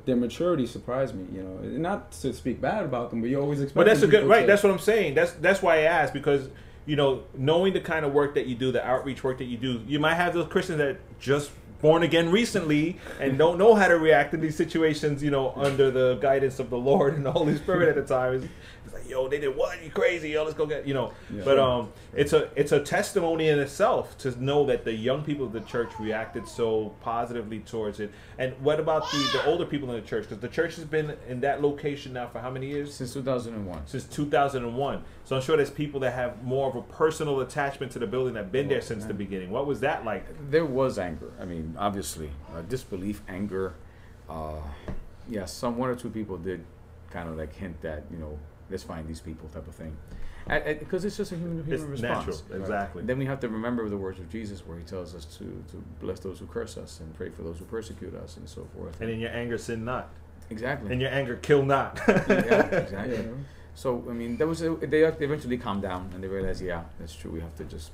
their 0.05 0.15
maturity 0.17 0.67
surprised 0.67 1.15
me. 1.17 1.27
You 1.35 1.43
know, 1.43 1.57
not 1.79 2.13
to 2.13 2.33
speak 2.33 2.61
bad 2.61 2.85
about 2.85 3.11
them, 3.11 3.21
but 3.21 3.29
you 3.29 3.41
always 3.41 3.61
expect. 3.61 3.75
But 3.77 3.87
that's 3.87 4.03
a 4.03 4.07
good 4.07 4.25
right. 4.29 4.43
to- 4.43 4.47
That's 4.47 4.63
what 4.63 4.73
I'm 4.73 4.79
saying. 4.79 5.15
That's 5.15 5.33
that's 5.33 5.61
why 5.63 5.79
I 5.79 5.83
asked 5.83 6.13
because 6.13 6.49
you 6.87 6.95
know 6.97 7.25
knowing 7.37 7.73
the 7.73 7.81
kind 7.81 8.05
of 8.05 8.13
work 8.13 8.35
that 8.35 8.47
you 8.47 8.55
do, 8.55 8.71
the 8.71 8.87
outreach 8.87 9.25
work 9.25 9.39
that 9.39 9.47
you 9.47 9.57
do, 9.57 9.83
you 9.87 9.99
might 9.99 10.15
have 10.15 10.33
those 10.33 10.47
Christians 10.47 10.79
that 10.79 10.99
just 11.19 11.51
born 11.81 12.03
again 12.03 12.31
recently 12.31 12.99
and 13.21 13.37
don't 13.37 13.59
know 13.59 13.75
how 13.75 13.89
to 13.89 13.99
react 13.99 14.35
in 14.35 14.41
these 14.41 14.57
situations. 14.57 15.23
You 15.23 15.31
know, 15.31 15.53
under 15.57 15.91
the 15.91 16.17
guidance 16.17 16.59
of 16.59 16.71
the 16.71 16.79
Lord 16.79 17.15
and 17.15 17.25
the 17.25 17.33
Holy 17.33 17.57
Spirit 17.57 17.89
at 17.89 17.95
the 17.95 18.15
time. 18.15 18.49
Like, 18.95 19.09
yo, 19.09 19.29
they 19.29 19.41
did 19.41 19.57
what? 19.57 19.83
You 19.83 19.91
crazy? 19.91 20.31
Yo, 20.31 20.45
let's 20.45 20.57
go 20.57 20.67
get 20.67 20.87
you 20.87 20.95
know. 20.95 21.13
Yeah. 21.33 21.43
But 21.45 21.59
um, 21.59 21.93
it's 22.15 22.33
a 22.33 22.51
it's 22.57 22.73
a 22.73 22.81
testimony 22.81 23.49
in 23.49 23.59
itself 23.59 24.17
to 24.19 24.43
know 24.43 24.65
that 24.67 24.85
the 24.85 24.93
young 24.93 25.23
people 25.25 25.45
of 25.45 25.53
the 25.53 25.61
church 25.61 25.91
reacted 25.99 26.47
so 26.49 26.95
positively 27.01 27.61
towards 27.61 28.01
it. 28.01 28.13
And 28.39 28.55
what 28.61 28.81
about 28.81 29.11
the 29.11 29.19
the 29.33 29.45
older 29.47 29.67
people 29.67 29.91
in 29.91 30.01
the 30.01 30.07
church? 30.07 30.25
Because 30.25 30.39
the 30.39 30.49
church 30.49 30.77
has 30.77 30.85
been 30.85 31.17
in 31.29 31.41
that 31.41 31.61
location 31.61 32.13
now 32.13 32.29
for 32.29 32.39
how 32.39 32.51
many 32.51 32.69
years? 32.69 32.95
Since 32.95 33.13
2001. 33.15 33.87
since 33.87 34.05
2001. 34.05 35.03
So 35.25 35.37
I'm 35.37 35.43
sure 35.43 35.57
there's 35.57 35.71
people 35.71 36.01
that 36.01 36.13
have 36.13 36.43
more 36.45 36.69
of 36.69 36.77
a 36.77 36.83
personal 36.83 37.41
attachment 37.41 37.93
to 37.93 37.99
the 37.99 38.07
building 38.07 38.35
that 38.35 38.45
have 38.45 38.53
been 38.53 38.69
there 38.69 38.81
since 38.81 39.05
the 39.05 39.15
beginning. 39.15 39.51
What 39.51 39.67
was 39.67 39.81
that 39.81 40.05
like? 40.05 40.25
There 40.51 40.67
was 40.67 40.99
anger. 40.99 41.33
I 41.41 41.45
mean, 41.45 41.75
obviously, 41.79 42.31
uh, 42.55 42.63
disbelief, 42.63 43.23
anger. 43.29 43.75
Uh, 44.29 44.61
yeah, 45.29 45.47
some 45.47 45.77
one 45.77 45.91
or 45.91 45.95
two 45.95 46.11
people 46.11 46.37
did 46.37 46.65
kind 47.11 47.29
of 47.29 47.37
like 47.37 47.55
hint 47.55 47.81
that 47.83 48.05
you 48.11 48.19
know, 48.19 48.39
let's 48.71 48.83
find 48.83 49.07
these 49.09 49.21
people 49.21 49.49
type 49.49 49.67
of 49.69 49.75
thing, 49.75 49.97
because 50.79 51.05
it's 51.05 51.17
just 51.17 51.33
a 51.33 51.37
human 51.37 51.65
human 51.65 51.73
It's 51.73 51.83
response. 52.03 52.27
natural, 52.27 52.61
exactly. 52.63 53.03
Then 53.03 53.19
we 53.19 53.27
have 53.27 53.41
to 53.41 53.49
remember 53.49 53.89
the 53.89 53.97
words 53.97 54.19
of 54.19 54.31
Jesus, 54.31 54.67
where 54.67 54.79
He 54.79 54.85
tells 54.85 55.15
us 55.15 55.25
to 55.39 55.45
to 55.71 55.83
bless 56.01 56.21
those 56.21 56.39
who 56.39 56.47
curse 56.47 56.77
us 56.77 57.01
and 57.01 57.15
pray 57.17 57.31
for 57.31 57.43
those 57.43 57.59
who 57.59 57.65
persecute 57.65 58.15
us, 58.15 58.37
and 58.37 58.49
so 58.49 58.67
forth. 58.77 59.01
And 59.01 59.11
in 59.11 59.21
your 59.21 59.31
anger, 59.31 59.59
sin 59.59 59.85
not. 59.85 60.09
exactly. 60.51 60.93
In 60.93 61.01
your 61.01 61.11
anger, 61.11 61.37
kill 61.37 61.65
not. 61.65 62.01
yeah, 62.09 62.15
exactly. 62.67 63.17
Yeah. 63.17 63.23
So 63.75 64.05
I 64.09 64.13
mean, 64.13 64.37
that 64.37 64.47
was 64.47 64.63
a, 64.63 64.75
they 64.77 64.89
they 64.89 65.25
eventually 65.25 65.59
calmed 65.59 65.83
down 65.83 66.11
and 66.15 66.23
they 66.23 66.29
realized, 66.29 66.63
yeah, 66.63 66.83
that's 66.99 67.15
true. 67.15 67.31
We 67.31 67.41
have 67.41 67.57
to 67.57 67.65
just, 67.65 67.91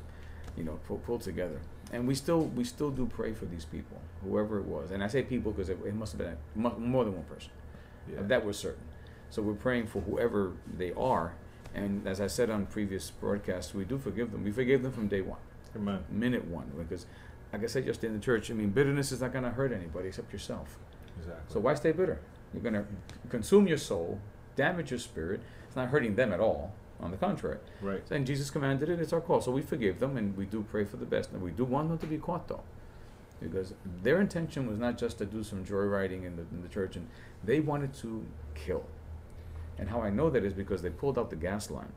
you 0.56 0.64
know, 0.64 0.78
pull, 0.86 0.98
pull 0.98 1.18
together. 1.18 1.60
And 1.92 2.06
we 2.06 2.14
still 2.14 2.42
we 2.58 2.64
still 2.64 2.90
do 2.90 3.06
pray 3.06 3.32
for 3.32 3.46
these 3.46 3.64
people, 3.64 3.98
whoever 4.22 4.58
it 4.58 4.66
was. 4.66 4.90
And 4.90 5.02
I 5.02 5.08
say 5.08 5.22
people 5.22 5.52
because 5.52 5.70
it, 5.70 5.78
it 5.86 5.94
must 5.94 6.12
have 6.12 6.18
been 6.18 6.36
a, 6.66 6.78
more 6.78 7.04
than 7.04 7.14
one 7.14 7.24
person. 7.24 7.50
Yeah. 8.12 8.22
That 8.22 8.44
was 8.44 8.58
certain. 8.58 8.82
So 9.30 9.42
we're 9.42 9.54
praying 9.54 9.86
for 9.86 10.00
whoever 10.02 10.52
they 10.76 10.92
are. 10.92 11.34
And 11.74 12.06
as 12.06 12.20
I 12.20 12.26
said 12.26 12.50
on 12.50 12.66
previous 12.66 13.10
broadcasts, 13.10 13.72
we 13.74 13.84
do 13.84 13.98
forgive 13.98 14.32
them. 14.32 14.42
We 14.44 14.50
forgive 14.50 14.82
them 14.82 14.92
from 14.92 15.06
day 15.08 15.20
one, 15.20 15.38
Amen. 15.76 16.00
minute 16.10 16.44
one, 16.46 16.70
because, 16.76 17.06
like 17.52 17.62
I 17.62 17.66
said 17.66 17.86
just 17.86 18.02
in 18.02 18.12
the 18.12 18.18
church, 18.18 18.50
I 18.50 18.54
mean, 18.54 18.70
bitterness 18.70 19.12
is 19.12 19.20
not 19.20 19.32
going 19.32 19.44
to 19.44 19.50
hurt 19.50 19.72
anybody 19.72 20.08
except 20.08 20.32
yourself. 20.32 20.78
Exactly. 21.18 21.42
So 21.48 21.60
why 21.60 21.74
stay 21.74 21.92
bitter? 21.92 22.20
You're 22.52 22.62
going 22.62 22.74
to 22.74 22.84
consume 23.28 23.68
your 23.68 23.78
soul, 23.78 24.18
damage 24.56 24.90
your 24.90 24.98
spirit. 24.98 25.40
It's 25.66 25.76
not 25.76 25.88
hurting 25.88 26.16
them 26.16 26.32
at 26.32 26.40
all. 26.40 26.72
On 27.02 27.10
the 27.10 27.16
contrary. 27.16 27.56
right. 27.80 28.02
And 28.10 28.26
Jesus 28.26 28.50
commanded 28.50 28.90
it. 28.90 29.00
It's 29.00 29.14
our 29.14 29.22
call. 29.22 29.40
So 29.40 29.50
we 29.50 29.62
forgive 29.62 30.00
them 30.00 30.18
and 30.18 30.36
we 30.36 30.44
do 30.44 30.66
pray 30.70 30.84
for 30.84 30.98
the 30.98 31.06
best. 31.06 31.32
And 31.32 31.40
we 31.40 31.50
do 31.50 31.64
want 31.64 31.88
them 31.88 31.96
to 31.96 32.06
be 32.06 32.18
caught 32.18 32.46
though. 32.46 32.60
Because 33.40 33.72
their 34.02 34.20
intention 34.20 34.66
was 34.66 34.78
not 34.78 34.98
just 34.98 35.16
to 35.16 35.24
do 35.24 35.42
some 35.42 35.64
joyriding 35.64 36.26
in 36.26 36.36
the, 36.36 36.42
in 36.52 36.60
the 36.60 36.68
church, 36.68 36.96
and 36.96 37.08
they 37.42 37.58
wanted 37.58 37.94
to 37.94 38.26
kill. 38.54 38.84
And 39.80 39.88
how 39.88 40.00
I 40.02 40.10
know 40.10 40.28
that 40.30 40.44
is 40.44 40.52
because 40.52 40.82
they 40.82 40.90
pulled 40.90 41.18
out 41.18 41.30
the 41.30 41.36
gas 41.48 41.70
line 41.70 41.92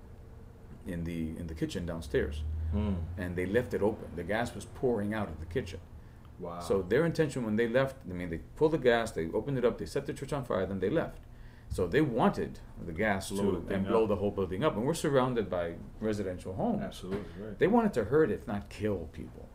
in 0.88 1.04
the 1.04 1.20
in 1.40 1.46
the 1.48 1.54
kitchen 1.62 1.86
downstairs, 1.86 2.44
Mm. 2.74 2.96
and 3.18 3.36
they 3.36 3.46
left 3.46 3.74
it 3.76 3.82
open. 3.84 4.08
The 4.16 4.24
gas 4.24 4.56
was 4.56 4.66
pouring 4.66 5.14
out 5.14 5.28
of 5.34 5.38
the 5.40 5.46
kitchen. 5.58 5.80
Wow. 6.40 6.60
So 6.60 6.82
their 6.82 7.06
intention 7.06 7.40
when 7.46 7.56
they 7.58 7.68
left, 7.68 7.96
I 8.10 8.14
mean, 8.14 8.30
they 8.32 8.40
pulled 8.58 8.72
the 8.72 8.84
gas, 8.92 9.12
they 9.12 9.26
opened 9.40 9.58
it 9.60 9.66
up, 9.66 9.78
they 9.78 9.86
set 9.86 10.04
the 10.08 10.14
church 10.14 10.34
on 10.34 10.44
fire, 10.46 10.66
then 10.66 10.80
they 10.80 10.90
left. 10.90 11.20
So 11.70 11.88
they 11.88 12.02
wanted 12.02 12.60
the 12.90 12.92
gas 13.06 13.30
Blow 13.30 13.52
to 13.52 13.62
thing 13.62 13.78
and 13.78 13.88
blow 13.88 14.04
up. 14.04 14.10
the 14.10 14.16
whole 14.22 14.32
building 14.32 14.64
up, 14.64 14.76
and 14.78 14.86
we're 14.88 14.94
surrounded 15.08 15.50
by 15.50 15.66
residential 16.02 16.54
homes. 16.54 16.82
Absolutely 16.84 17.32
right. 17.44 17.60
They 17.60 17.68
wanted 17.68 17.94
to 17.94 18.04
hurt, 18.06 18.30
if 18.32 18.48
not 18.48 18.70
kill, 18.70 19.00
people. 19.12 19.46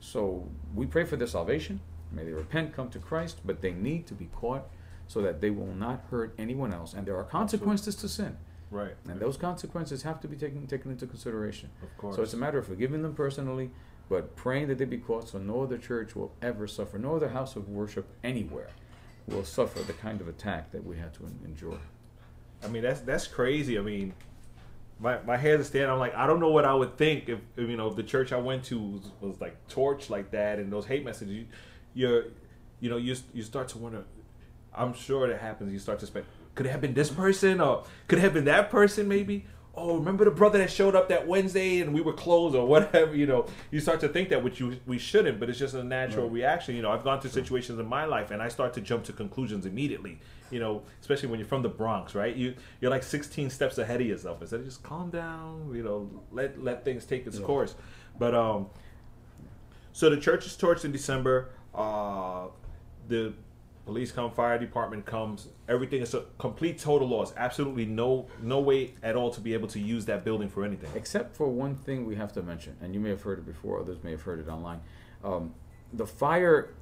So 0.00 0.48
we 0.74 0.86
pray 0.86 1.04
for 1.04 1.16
their 1.16 1.26
salvation. 1.38 1.80
May 2.12 2.24
they 2.24 2.32
repent, 2.32 2.72
come 2.72 2.88
to 2.90 2.98
Christ, 2.98 3.40
but 3.44 3.60
they 3.60 3.72
need 3.72 4.06
to 4.06 4.14
be 4.14 4.26
caught 4.26 4.64
so 5.08 5.20
that 5.22 5.40
they 5.40 5.50
will 5.50 5.74
not 5.74 6.04
hurt 6.10 6.34
anyone 6.38 6.72
else. 6.72 6.94
And 6.94 7.04
there 7.06 7.16
are 7.16 7.24
consequences 7.24 7.96
to 7.96 8.08
sin, 8.08 8.36
right. 8.70 8.94
and 9.08 9.18
those 9.18 9.36
consequences 9.36 10.02
have 10.02 10.20
to 10.20 10.28
be 10.28 10.36
taken 10.36 10.66
taken 10.66 10.92
into 10.92 11.06
consideration. 11.06 11.70
Of 11.82 11.96
course. 11.98 12.16
So 12.16 12.22
it's 12.22 12.34
a 12.34 12.36
matter 12.36 12.58
of 12.58 12.66
forgiving 12.66 13.02
them 13.02 13.14
personally, 13.14 13.70
but 14.08 14.36
praying 14.36 14.68
that 14.68 14.78
they 14.78 14.84
be 14.84 14.98
caught 14.98 15.28
so 15.28 15.38
no 15.38 15.62
other 15.62 15.78
church 15.78 16.14
will 16.14 16.32
ever 16.40 16.68
suffer, 16.68 16.98
no 16.98 17.16
other 17.16 17.30
house 17.30 17.56
of 17.56 17.68
worship 17.68 18.06
anywhere 18.22 18.68
will 19.26 19.44
suffer 19.44 19.80
the 19.80 19.92
kind 19.92 20.20
of 20.20 20.28
attack 20.28 20.70
that 20.72 20.84
we 20.84 20.96
had 20.96 21.12
to 21.14 21.26
endure. 21.44 21.78
I 22.62 22.68
mean, 22.68 22.82
that's 22.82 23.00
that's 23.00 23.26
crazy. 23.26 23.78
I 23.78 23.82
mean, 23.82 24.14
my 24.98 25.20
my 25.22 25.36
hair's 25.36 25.66
stand. 25.66 25.90
I'm 25.90 25.98
like, 25.98 26.14
I 26.14 26.26
don't 26.26 26.40
know 26.40 26.50
what 26.50 26.64
I 26.64 26.74
would 26.74 26.96
think 26.96 27.28
if, 27.28 27.38
if 27.56 27.68
you 27.68 27.76
know 27.76 27.88
if 27.88 27.96
the 27.96 28.02
church 28.02 28.32
I 28.32 28.38
went 28.38 28.64
to 28.64 28.78
was, 28.78 29.10
was 29.20 29.40
like 29.40 29.56
torched 29.68 30.10
like 30.10 30.30
that 30.32 30.58
and 30.58 30.72
those 30.72 30.86
hate 30.86 31.04
messages. 31.04 31.34
You, 31.34 31.46
you're, 31.94 32.24
you 32.80 32.90
know, 32.90 32.96
you 32.96 33.16
you 33.32 33.42
start 33.42 33.68
to 33.68 33.78
wonder. 33.78 34.04
I'm 34.78 34.94
sure 34.94 35.28
that 35.28 35.40
happens. 35.40 35.72
You 35.72 35.78
start 35.78 35.98
to 36.00 36.06
spend. 36.06 36.24
Could 36.54 36.66
it 36.66 36.70
have 36.70 36.80
been 36.80 36.94
this 36.94 37.10
person 37.10 37.60
or 37.60 37.84
could 38.06 38.18
it 38.18 38.22
have 38.22 38.34
been 38.34 38.46
that 38.46 38.70
person? 38.70 39.08
Maybe. 39.08 39.46
Oh, 39.74 39.96
remember 39.96 40.24
the 40.24 40.32
brother 40.32 40.58
that 40.58 40.72
showed 40.72 40.96
up 40.96 41.08
that 41.08 41.28
Wednesday 41.28 41.80
and 41.80 41.94
we 41.94 42.00
were 42.00 42.12
closed 42.12 42.56
or 42.56 42.66
whatever. 42.66 43.14
You 43.14 43.26
know, 43.26 43.46
you 43.70 43.78
start 43.78 44.00
to 44.00 44.08
think 44.08 44.30
that, 44.30 44.42
which 44.42 44.58
you 44.58 44.80
we 44.86 44.98
shouldn't, 44.98 45.38
but 45.38 45.48
it's 45.48 45.58
just 45.58 45.74
a 45.74 45.84
natural 45.84 46.28
reaction. 46.28 46.74
You 46.74 46.82
know, 46.82 46.90
I've 46.90 47.04
gone 47.04 47.20
through 47.20 47.30
situations 47.30 47.78
in 47.78 47.86
my 47.86 48.04
life 48.04 48.32
and 48.32 48.42
I 48.42 48.48
start 48.48 48.74
to 48.74 48.80
jump 48.80 49.04
to 49.04 49.12
conclusions 49.12 49.66
immediately. 49.66 50.18
You 50.50 50.58
know, 50.58 50.82
especially 51.00 51.28
when 51.28 51.38
you're 51.38 51.48
from 51.48 51.62
the 51.62 51.68
Bronx, 51.68 52.14
right? 52.14 52.34
You 52.34 52.54
you're 52.80 52.90
like 52.90 53.02
16 53.02 53.50
steps 53.50 53.78
ahead 53.78 54.00
of 54.00 54.06
yourself. 54.06 54.40
Instead 54.40 54.60
of 54.60 54.66
just 54.66 54.82
calm 54.82 55.10
down, 55.10 55.70
you 55.74 55.84
know, 55.84 56.10
let 56.32 56.60
let 56.60 56.84
things 56.84 57.04
take 57.04 57.26
its 57.26 57.38
course. 57.38 57.76
But 58.18 58.34
um, 58.34 58.66
so 59.92 60.10
the 60.10 60.16
church 60.16 60.46
is 60.46 60.56
torched 60.56 60.84
in 60.84 60.90
December. 60.92 61.50
Uh, 61.74 62.46
the 63.06 63.32
police 63.88 64.12
come, 64.12 64.30
fire 64.30 64.58
department 64.58 65.06
comes. 65.06 65.48
Everything 65.66 66.02
is 66.02 66.12
a 66.12 66.22
complete 66.36 66.78
total 66.78 67.08
loss. 67.08 67.32
Absolutely 67.38 67.86
no 67.86 68.26
no 68.42 68.60
way 68.60 68.92
at 69.02 69.16
all 69.16 69.30
to 69.30 69.40
be 69.40 69.54
able 69.54 69.66
to 69.68 69.80
use 69.80 70.04
that 70.04 70.26
building 70.26 70.50
for 70.50 70.62
anything. 70.62 70.90
Except 70.94 71.34
for 71.34 71.48
one 71.48 71.74
thing 71.74 72.04
we 72.04 72.14
have 72.14 72.30
to 72.34 72.42
mention, 72.42 72.76
and 72.82 72.92
you 72.92 73.00
may 73.00 73.08
have 73.08 73.22
heard 73.22 73.38
it 73.38 73.46
before, 73.46 73.80
others 73.80 73.96
may 74.04 74.10
have 74.10 74.20
heard 74.20 74.40
it 74.40 74.48
online. 74.50 74.80
Um, 75.24 75.54
the 75.94 76.06
fire 76.06 76.74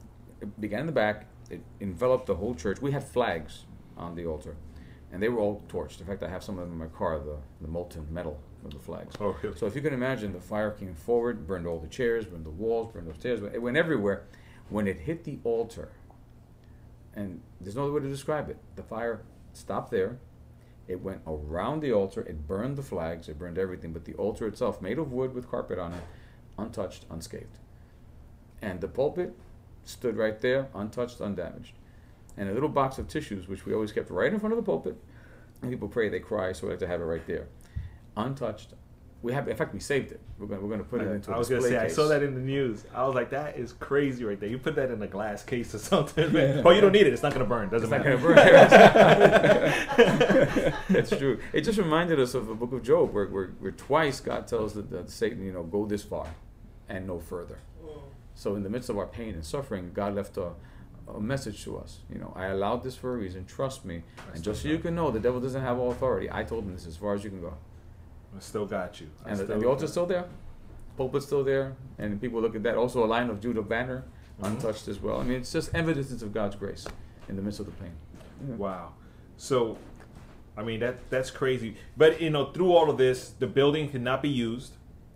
began 0.58 0.80
in 0.80 0.86
the 0.86 0.98
back, 1.04 1.26
it 1.48 1.60
enveloped 1.80 2.26
the 2.26 2.34
whole 2.34 2.56
church. 2.56 2.82
We 2.82 2.90
had 2.90 3.04
flags 3.04 3.66
on 3.96 4.16
the 4.16 4.26
altar, 4.26 4.56
and 5.12 5.22
they 5.22 5.28
were 5.28 5.38
all 5.38 5.62
torched. 5.68 6.00
In 6.00 6.06
fact, 6.06 6.24
I 6.24 6.28
have 6.28 6.42
some 6.42 6.58
of 6.58 6.64
them 6.64 6.72
in 6.72 6.78
my 6.78 6.92
car, 6.98 7.20
the, 7.20 7.36
the 7.60 7.68
molten 7.68 8.04
metal 8.10 8.36
of 8.64 8.72
the 8.72 8.80
flags. 8.80 9.14
Oh, 9.20 9.36
really? 9.42 9.56
So 9.56 9.66
if 9.66 9.76
you 9.76 9.80
can 9.80 9.94
imagine, 9.94 10.32
the 10.32 10.40
fire 10.40 10.72
came 10.72 10.96
forward, 10.96 11.46
burned 11.46 11.68
all 11.68 11.78
the 11.78 11.86
chairs, 11.86 12.24
burned 12.26 12.46
the 12.46 12.50
walls, 12.50 12.92
burned 12.92 13.08
the 13.08 13.14
stairs, 13.14 13.40
it 13.54 13.62
went 13.62 13.76
everywhere. 13.76 14.24
When 14.70 14.88
it 14.88 14.98
hit 14.98 15.22
the 15.22 15.38
altar, 15.44 15.92
and 17.16 17.40
there's 17.60 17.74
no 17.74 17.84
other 17.84 17.92
way 17.92 18.02
to 18.02 18.08
describe 18.08 18.50
it, 18.50 18.58
the 18.76 18.82
fire 18.82 19.22
stopped 19.54 19.90
there. 19.90 20.18
It 20.86 21.00
went 21.00 21.22
around 21.26 21.80
the 21.80 21.92
altar. 21.92 22.20
It 22.20 22.46
burned 22.46 22.76
the 22.76 22.82
flags. 22.82 23.28
It 23.28 23.38
burned 23.38 23.58
everything. 23.58 23.92
But 23.92 24.04
the 24.04 24.14
altar 24.14 24.46
itself, 24.46 24.80
made 24.80 24.98
of 24.98 25.10
wood 25.10 25.34
with 25.34 25.50
carpet 25.50 25.78
on 25.78 25.94
it, 25.94 26.02
untouched, 26.58 27.06
unscathed. 27.10 27.58
And 28.62 28.80
the 28.80 28.88
pulpit 28.88 29.34
stood 29.84 30.16
right 30.16 30.40
there, 30.40 30.68
untouched, 30.74 31.20
undamaged. 31.20 31.72
And 32.36 32.48
a 32.48 32.52
little 32.52 32.68
box 32.68 32.98
of 32.98 33.08
tissues, 33.08 33.48
which 33.48 33.64
we 33.64 33.72
always 33.72 33.92
kept 33.92 34.10
right 34.10 34.32
in 34.32 34.38
front 34.38 34.52
of 34.52 34.58
the 34.58 34.62
pulpit. 34.62 34.96
And 35.62 35.70
people 35.70 35.88
pray, 35.88 36.08
they 36.08 36.20
cry, 36.20 36.52
so 36.52 36.66
we 36.66 36.72
like 36.72 36.80
to 36.80 36.86
have 36.86 37.00
it 37.00 37.04
right 37.04 37.26
there, 37.26 37.48
untouched. 38.16 38.74
We 39.26 39.32
have, 39.32 39.48
in 39.48 39.56
fact, 39.56 39.74
we 39.74 39.80
saved 39.80 40.12
it. 40.12 40.20
We're 40.38 40.46
going, 40.46 40.62
we're 40.62 40.68
going 40.68 40.78
to 40.84 40.86
put 40.88 41.00
it 41.00 41.08
into. 41.08 41.32
I 41.32 41.34
a 41.34 41.38
was 41.38 41.48
gonna 41.48 41.60
display 41.60 41.78
say 41.78 41.84
I 41.84 41.88
saw 41.88 42.06
that 42.06 42.22
in 42.22 42.34
the 42.34 42.40
news. 42.40 42.84
I 42.94 43.04
was 43.04 43.16
like, 43.16 43.30
that 43.30 43.56
is 43.58 43.72
crazy 43.72 44.24
right 44.24 44.38
there. 44.38 44.48
You 44.48 44.56
put 44.56 44.76
that 44.76 44.88
in 44.92 45.02
a 45.02 45.06
glass 45.08 45.42
case 45.42 45.74
or 45.74 45.78
something. 45.92 46.32
man. 46.32 46.62
oh, 46.64 46.70
you 46.70 46.80
don't 46.80 46.92
need 46.92 47.08
it. 47.08 47.12
It's 47.12 47.24
not 47.24 47.32
gonna 47.32 47.44
burn. 47.44 47.68
Doesn't 47.68 47.92
It's 47.92 48.04
not 48.04 48.04
matter. 48.04 48.16
gonna 48.16 48.34
burn. 49.96 50.74
That's 50.90 51.10
true. 51.10 51.40
It 51.52 51.62
just 51.62 51.76
reminded 51.78 52.20
us 52.20 52.34
of 52.34 52.46
the 52.46 52.54
book 52.54 52.72
of 52.72 52.84
Job, 52.84 53.12
where, 53.12 53.26
where, 53.26 53.48
where 53.58 53.72
twice 53.72 54.20
God 54.20 54.46
tells 54.46 54.74
that, 54.74 54.90
that 54.90 55.10
Satan, 55.10 55.44
you 55.44 55.50
know, 55.52 55.64
go 55.64 55.86
this 55.86 56.04
far 56.04 56.28
and 56.88 57.04
no 57.06 57.18
further. 57.18 57.58
Mm. 57.84 57.98
So 58.36 58.54
in 58.54 58.62
the 58.62 58.70
midst 58.70 58.88
of 58.90 58.96
our 58.96 59.06
pain 59.06 59.34
and 59.34 59.44
suffering, 59.44 59.90
God 59.92 60.14
left 60.14 60.36
a, 60.36 60.50
a 61.12 61.20
message 61.20 61.64
to 61.64 61.78
us. 61.78 61.98
You 62.12 62.18
know, 62.20 62.32
I 62.36 62.46
allowed 62.46 62.84
this 62.84 62.94
for 62.94 63.12
a 63.12 63.16
reason. 63.16 63.44
Trust 63.44 63.84
me. 63.84 64.02
and 64.32 64.40
just 64.44 64.62
so 64.62 64.68
you 64.68 64.78
can 64.78 64.94
know, 64.94 65.10
the 65.10 65.18
devil 65.18 65.40
doesn't 65.40 65.62
have 65.62 65.78
all 65.78 65.90
authority. 65.90 66.28
I 66.30 66.44
told 66.44 66.62
him 66.64 66.72
this 66.74 66.82
is 66.82 66.88
as 66.88 66.96
far 66.96 67.14
as 67.14 67.24
you 67.24 67.30
can 67.30 67.40
go. 67.40 67.54
I 68.36 68.40
still 68.40 68.66
got 68.66 69.00
you. 69.00 69.08
I 69.24 69.30
And 69.30 69.38
the, 69.38 69.44
still 69.44 69.54
and 69.54 69.62
the 69.62 69.68
altar's 69.68 69.90
still 69.90 70.06
there. 70.06 70.26
Pulpit's 70.96 71.26
still 71.26 71.44
there. 71.44 71.74
And 71.98 72.20
people 72.20 72.40
look 72.40 72.54
at 72.56 72.62
that. 72.64 72.76
Also 72.76 73.04
a 73.04 73.06
Lion 73.06 73.30
of 73.30 73.40
Judah 73.40 73.62
banner, 73.62 74.04
Mm-hmm. 74.40 74.52
untouched 74.56 74.86
as 74.88 75.00
well. 75.00 75.18
I 75.18 75.24
mean, 75.24 75.38
it's 75.38 75.50
just 75.50 75.74
evidence 75.74 76.20
of 76.20 76.30
God's 76.34 76.56
grace 76.56 76.86
in 77.30 77.36
the 77.36 77.42
midst 77.42 77.58
of 77.58 77.64
the 77.66 77.72
pain. 77.72 77.92
Wow. 78.58 78.92
So, 79.38 79.78
I 80.58 80.62
mean 80.62 80.80
that 80.80 81.08
that's 81.08 81.30
crazy. 81.30 81.76
But 81.96 82.20
you 82.20 82.28
know, 82.28 82.52
through 82.52 82.72
all 82.72 82.90
of 82.90 82.98
this, 82.98 83.30
the 83.30 83.46
building 83.46 83.88
cannot 83.88 84.20
be 84.22 84.28
used. 84.28 84.72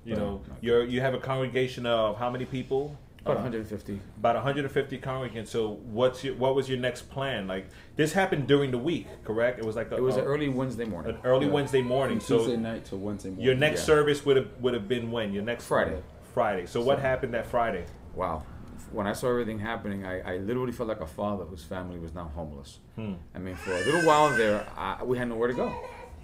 You 0.06 0.14
No, 0.14 0.20
know, 0.20 0.40
no. 0.48 0.54
you're 0.62 0.84
you 0.84 1.02
have 1.02 1.12
a 1.12 1.18
congregation 1.18 1.84
of 1.84 2.16
how 2.16 2.30
many 2.30 2.46
people? 2.46 2.96
About 3.22 3.36
Uh, 3.36 3.40
150. 3.40 4.00
about 4.16 4.34
150 4.36 4.98
congregants. 4.98 5.48
So 5.48 5.72
what's 5.92 6.24
your 6.24 6.34
what 6.36 6.54
was 6.54 6.68
your 6.68 6.78
next 6.78 7.10
plan? 7.10 7.46
Like 7.46 7.66
this 7.96 8.12
happened 8.14 8.46
during 8.48 8.70
the 8.70 8.78
week, 8.78 9.06
correct? 9.24 9.58
It 9.58 9.64
was 9.64 9.76
like 9.76 9.90
a, 9.92 9.96
It 9.96 10.02
was 10.02 10.16
a- 10.16 10.20
an 10.20 10.24
early 10.26 10.48
Wednesday 10.48 10.84
morning. 10.86 11.14
an 11.16 11.20
early 11.24 11.46
Yeah. 11.46 11.52
Wednesday 11.52 11.82
morning. 11.82 12.18
From 12.20 12.38
Tuesday 12.38 12.56
night 12.56 12.86
to 12.86 12.96
Wednesday 12.96 13.28
morning. 13.30 13.44
your 13.44 13.54
next 13.54 13.80
Yeah. 13.80 13.86
service 13.86 14.24
would 14.24 14.36
have 14.36 14.48
would 14.60 14.72
have 14.74 14.88
been 14.88 15.10
when 15.10 15.32
your 15.34 15.42
next 15.44 15.66
Friday. 15.66 16.02
Friday. 16.32 16.64
So 16.66 16.80
what 16.80 16.98
happened 16.98 17.34
that 17.34 17.46
Friday? 17.46 17.84
Wow. 18.14 18.44
When 18.92 19.06
I 19.06 19.12
saw 19.12 19.28
everything 19.28 19.58
happening, 19.60 20.04
I, 20.04 20.34
I 20.34 20.36
literally 20.38 20.72
felt 20.72 20.88
like 20.88 21.00
a 21.00 21.06
father 21.06 21.44
whose 21.44 21.62
family 21.62 21.98
was 21.98 22.12
now 22.14 22.30
homeless. 22.34 22.78
Hmm. 22.96 23.14
I 23.34 23.38
mean, 23.38 23.54
for 23.54 23.72
a 23.72 23.78
little 23.84 24.02
while 24.04 24.30
there, 24.36 24.66
I, 24.76 25.04
we 25.04 25.16
had 25.18 25.28
nowhere 25.28 25.46
to 25.48 25.54
go. 25.54 25.72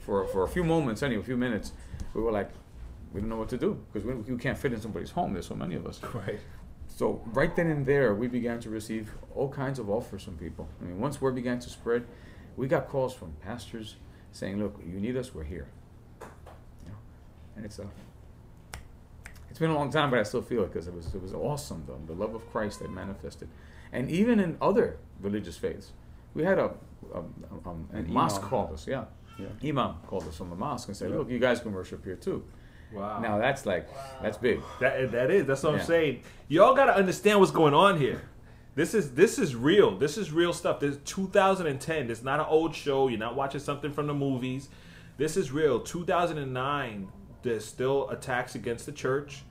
For, 0.00 0.26
for 0.28 0.42
a 0.44 0.48
few 0.48 0.64
moments, 0.64 1.02
anyway, 1.02 1.20
a 1.20 1.24
few 1.24 1.36
minutes, 1.36 1.72
we 2.14 2.22
were 2.22 2.32
like, 2.32 2.50
we 3.12 3.20
don't 3.20 3.28
know 3.30 3.36
what 3.36 3.48
to 3.50 3.56
do 3.58 3.78
because 3.92 4.04
we, 4.06 4.14
we 4.14 4.36
can't 4.38 4.58
fit 4.58 4.72
in 4.72 4.80
somebody's 4.80 5.10
home. 5.10 5.32
There's 5.32 5.46
so 5.46 5.54
many 5.54 5.74
of 5.76 5.86
us. 5.86 6.00
Right. 6.14 6.40
So 6.96 7.20
right 7.34 7.54
then 7.54 7.66
and 7.66 7.84
there, 7.84 8.14
we 8.14 8.26
began 8.26 8.58
to 8.60 8.70
receive 8.70 9.12
all 9.34 9.50
kinds 9.50 9.78
of 9.78 9.90
offers 9.90 10.22
from 10.22 10.38
people. 10.38 10.66
I 10.80 10.84
mean, 10.84 10.98
once 10.98 11.20
word 11.20 11.34
began 11.34 11.58
to 11.60 11.68
spread, 11.68 12.06
we 12.56 12.68
got 12.68 12.88
calls 12.88 13.12
from 13.12 13.34
pastors 13.44 13.96
saying, 14.32 14.58
"Look, 14.58 14.80
you 14.82 14.98
need 14.98 15.14
us, 15.14 15.34
we're 15.34 15.44
here." 15.44 15.68
You 16.22 16.88
know, 16.88 16.96
and 17.54 17.66
it's 17.66 17.78
a, 17.78 17.86
it's 19.50 19.58
been 19.58 19.68
a 19.68 19.74
long 19.74 19.90
time, 19.90 20.08
but 20.08 20.18
I 20.18 20.22
still 20.22 20.40
feel 20.40 20.62
it 20.62 20.72
because 20.72 20.88
it 20.88 20.94
was 20.94 21.14
it 21.14 21.20
was 21.20 21.34
awesome, 21.34 21.84
though, 21.86 22.00
the 22.06 22.18
love 22.18 22.34
of 22.34 22.50
Christ 22.50 22.80
that 22.80 22.90
manifested, 22.90 23.50
and 23.92 24.10
even 24.10 24.40
in 24.40 24.56
other 24.62 24.96
religious 25.20 25.58
faiths, 25.58 25.92
we 26.32 26.44
had 26.44 26.58
a, 26.58 26.70
a, 27.12 27.18
a 27.18 27.68
um, 27.68 27.90
An 27.92 28.10
mosque 28.10 28.40
called 28.40 28.72
us, 28.72 28.86
yeah. 28.86 29.04
Yeah. 29.38 29.48
Imam 29.62 29.96
called 30.06 30.26
us 30.28 30.38
from 30.38 30.48
the 30.48 30.56
mosque 30.56 30.88
and 30.88 30.96
said, 30.96 31.10
Yeah. 31.10 31.18
"Look, 31.18 31.28
you 31.28 31.38
guys 31.38 31.60
can 31.60 31.74
worship 31.74 32.06
here 32.06 32.16
too." 32.16 32.42
Wow. 32.92 33.20
Now 33.20 33.38
that's 33.38 33.66
like 33.66 33.88
that's 34.22 34.36
big. 34.38 34.60
That 34.80 35.00
eh, 35.00 35.06
that 35.06 35.30
is. 35.30 35.46
That's 35.46 35.62
what 35.62 35.74
Yeah. 35.74 35.80
I'm 35.80 35.86
saying. 35.86 36.22
Y'all 36.48 36.74
got 36.74 36.86
to 36.86 36.94
understand 36.96 37.40
what's 37.40 37.50
going 37.50 37.74
on 37.74 37.98
here. 37.98 38.22
This 38.74 38.94
is 38.94 39.12
this 39.12 39.38
is 39.38 39.56
real. 39.56 39.96
This 39.98 40.16
is 40.18 40.32
real 40.32 40.52
stuff. 40.52 40.80
This 40.80 40.96
is 40.96 41.00
2010. 41.04 42.06
This 42.06 42.18
is 42.18 42.24
not 42.24 42.40
an 42.40 42.46
old 42.48 42.74
show. 42.74 43.08
You're 43.08 43.18
not 43.18 43.34
watching 43.34 43.60
something 43.60 43.92
from 43.92 44.06
the 44.06 44.14
movies. 44.14 44.68
This 45.16 45.36
is 45.36 45.50
real. 45.50 45.80
2009. 45.80 47.08
There's 47.42 47.64
still 47.64 48.08
attacks 48.10 48.54
against 48.54 48.86
the 48.86 48.92
church, 48.92 49.42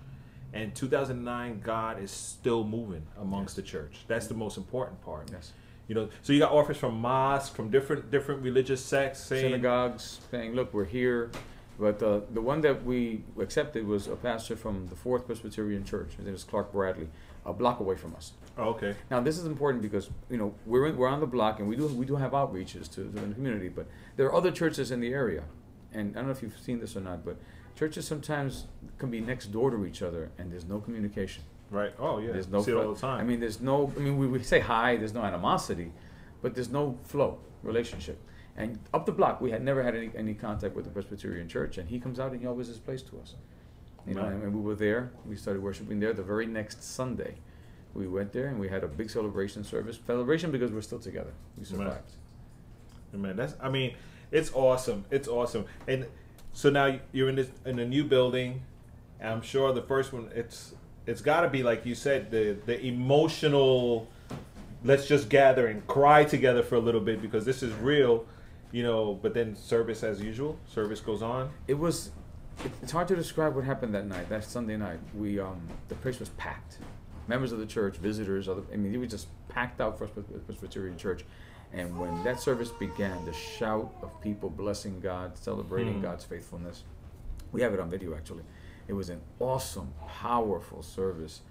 and 0.54 0.76
2009 0.76 1.62
God 1.63 2.02
is 2.02 2.12
still 2.12 2.63
moving 2.63 3.04
amongst 3.19 3.56
the 3.56 3.62
church. 3.62 4.00
That's 4.08 4.28
the 4.28 4.34
most 4.34 4.58
important 4.58 5.02
part. 5.02 5.30
Yes. 5.32 5.54
You 5.88 5.95
know. 5.95 6.10
So 6.21 6.34
you 6.34 6.39
got 6.39 6.52
offers 6.52 6.78
from 6.78 7.00
mosques, 7.00 7.56
from 7.56 7.69
different 7.69 8.12
different 8.12 8.41
religious 8.41 8.84
sects 8.84 9.19
saying, 9.19 9.43
synagogues 9.45 10.19
saying, 10.32 10.54
"Look, 10.56 10.74
we're 10.74 10.86
here." 10.86 11.32
But 11.79 12.01
uh, 12.01 12.21
the 12.33 12.41
one 12.41 12.61
that 12.61 12.85
we 12.85 13.23
accepted 13.39 13.85
was 13.85 14.07
a 14.07 14.15
pastor 14.15 14.55
from 14.55 14.88
the 14.88 14.95
Fourth 14.95 15.25
Presbyterian 15.25 15.83
Church. 15.83 16.13
His 16.15 16.25
name 16.25 16.33
is 16.35 16.43
Clark 16.43 16.71
Bradley, 16.71 17.09
a 17.45 17.51
block 17.53 17.79
away 17.81 17.95
from 17.95 18.15
us. 18.15 18.31
oh, 18.57 18.69
"Okay, 18.69 18.95
Now, 19.11 19.19
this 19.19 19.38
is 19.38 19.45
important 19.45 19.81
because 19.83 20.09
you 20.29 20.38
know 20.38 20.53
we're 20.65 20.88
in, 20.88 20.95
we're 20.95 21.09
on 21.09 21.19
the 21.19 21.27
block 21.27 21.59
and 21.59 21.67
we 21.67 21.75
do 21.75 21.88
we 21.88 22.05
do 22.05 22.15
have 22.15 22.31
outreaches 22.31 22.89
to, 22.95 23.03
to 23.03 23.09
the 23.27 23.33
community, 23.33 23.67
but 23.69 23.88
there 24.15 24.25
are 24.27 24.33
other 24.35 24.51
churches 24.51 24.89
in 24.91 24.99
the 25.01 25.11
area, 25.13 25.43
and 25.91 26.15
I 26.15 26.19
don't 26.19 26.27
know 26.27 26.31
if 26.31 26.41
you've 26.41 26.57
seen 26.57 26.79
this 26.79 26.95
or 26.95 27.01
not, 27.01 27.25
but 27.25 27.35
churches 27.75 28.07
sometimes 28.07 28.67
can 28.97 29.11
be 29.11 29.19
next 29.19 29.47
door 29.47 29.69
to 29.69 29.85
each 29.85 30.01
other 30.01 30.31
and 30.38 30.49
there's 30.51 30.63
no 30.65 30.79
communication. 30.79 31.43
right? 31.71 31.93
Oh 31.99 32.19
yeah, 32.19 32.31
There's 32.31 32.47
no 32.47 32.61
see 32.63 32.73
all 32.73 32.93
the 32.93 32.99
time. 33.01 33.19
I 33.19 33.23
mean, 33.23 33.41
there's 33.41 33.59
no. 33.59 33.91
I 33.97 33.99
mean, 33.99 34.17
we, 34.17 34.27
we 34.27 34.41
say 34.43 34.61
hi. 34.61 34.95
There's 34.95 35.13
no 35.13 35.23
animosity, 35.23 35.91
but 36.41 36.55
there's 36.55 36.69
no 36.69 36.97
flow 37.03 37.39
relationship. 37.63 38.17
And 38.58 38.80
up 38.94 39.06
the 39.06 39.12
block, 39.12 39.41
we 39.41 39.52
had 39.52 39.63
never 39.63 39.84
had 39.84 39.96
any, 39.96 40.12
any 40.15 40.34
contact 40.34 40.76
with 40.76 40.86
the 40.86 40.91
Presbyterian 40.91 41.50
Church, 41.50 41.78
and 41.78 41.89
he 41.89 42.00
comes 42.00 42.20
out 42.20 42.32
and 42.32 42.39
he 42.39 42.48
always 42.48 42.70
is 42.70 42.78
placed 42.78 43.08
to 43.10 43.20
us. 43.20 43.36
You 44.08 44.13
know, 44.13 44.26
and, 44.26 44.54
we 44.54 44.62
were 44.62 44.76
there. 44.76 45.12
We 45.26 45.36
started 45.36 45.63
worshiping 45.63 46.00
there. 46.00 46.13
The 46.13 46.24
very 46.24 46.46
next 46.46 46.84
Sunday, 46.84 47.36
we 47.94 48.08
went 48.08 48.34
there 48.34 48.48
and 48.48 48.60
we 48.60 48.70
had 48.70 48.84
a 48.84 48.88
big 48.88 49.10
celebration 49.10 49.63
service. 49.63 50.00
Celebration 50.06 50.52
because 50.52 50.72
we're 50.72 50.82
still 50.82 51.00
together. 51.00 51.34
We 51.58 51.65
survived. 51.65 52.12
Man, 53.12 53.36
that's 53.36 53.56
I 53.62 53.70
mean, 53.70 53.96
it's 54.32 54.54
awesome. 54.54 55.06
It's 55.10 55.28
awesome. 55.28 55.65
And 55.88 56.06
so 56.54 56.70
now 56.70 57.00
you're 57.13 57.30
in 57.30 57.36
this 57.36 57.50
in 57.65 57.80
a 57.80 57.86
new 57.86 58.04
building. 58.04 58.62
And 59.20 59.30
I'm 59.32 59.41
sure 59.41 59.74
the 59.74 59.82
first 59.82 60.13
one 60.13 60.30
it's 60.36 60.76
it's 61.08 61.22
got 61.22 61.41
to 61.41 61.50
be 61.50 61.63
like 61.63 61.86
you 61.86 61.96
said 61.96 62.30
the 62.30 62.58
the 62.65 62.80
emotional 62.86 64.08
let's 64.84 65.08
just 65.08 65.30
gather 65.30 65.68
and 65.68 65.86
cry 65.88 66.24
together 66.24 66.62
for 66.62 66.76
a 66.76 66.80
little 66.80 67.02
bit 67.02 67.22
because 67.22 67.44
this 67.44 67.63
is 67.63 67.74
real, 67.74 68.26
you 68.71 68.84
know, 68.84 69.17
but 69.21 69.34
then 69.34 69.56
service 69.56 70.04
as 70.04 70.21
usual. 70.21 70.58
Service 70.67 70.99
goes 71.01 71.21
on. 71.21 71.51
It 71.67 71.75
was. 71.75 72.12
It's 72.82 72.91
hard 72.93 73.08
to 73.10 73.15
describe 73.15 73.54
what 73.56 73.65
happened 73.65 73.93
that 73.95 74.06
night. 74.08 74.30
That 74.30 74.43
Sunday 74.45 74.78
night, 74.78 74.99
we 75.13 75.39
um, 75.39 75.67
the 75.89 75.95
place 75.95 76.19
was 76.19 76.30
packed. 76.30 76.78
Members 77.28 77.51
of 77.51 77.60
the 77.60 77.65
church, 77.65 77.97
visitors, 77.97 78.47
other. 78.47 78.62
I 78.71 78.78
mean, 78.78 78.93
it 78.93 78.97
was 78.97 79.10
just 79.10 79.28
packed 79.49 79.82
out 79.82 79.97
for 79.97 80.08
Pres- 80.08 80.25
Presbyterian 80.45 80.97
Church. 80.97 81.25
And 81.73 81.99
when 81.99 82.23
that 82.23 82.39
service 82.39 82.69
began, 82.69 83.25
the 83.25 83.34
shout 83.34 83.93
of 84.01 84.21
people 84.21 84.49
blessing 84.49 84.99
God, 85.01 85.38
celebrating 85.38 85.95
Hmm. 85.95 86.01
God's 86.04 86.23
faithfulness. 86.23 86.84
We 87.51 87.62
have 87.62 87.73
it 87.73 87.80
on 87.80 87.89
video 87.89 88.15
actually. 88.15 88.43
It 88.88 88.93
was 88.93 89.10
an 89.10 89.19
awesome, 89.39 89.93
powerful 90.08 90.84
service. 90.84 91.41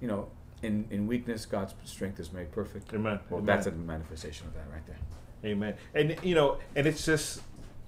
You 0.00 0.08
know, 0.08 0.28
in, 0.62 0.86
in 0.90 1.06
weakness, 1.06 1.44
God's 1.46 1.74
strength 1.84 2.18
is 2.18 2.32
made 2.32 2.50
perfect. 2.50 2.92
Amen. 2.94 3.20
Well, 3.28 3.38
Amen. 3.40 3.46
that's 3.46 3.66
a 3.66 3.72
manifestation 3.72 4.46
of 4.48 4.54
that 4.54 4.64
right 4.72 4.84
there. 4.86 4.96
Amen. 5.44 5.74
And 5.94 6.16
you 6.22 6.34
know, 6.34 6.58
and 6.74 6.86
it's 6.86 7.04
just 7.04 7.40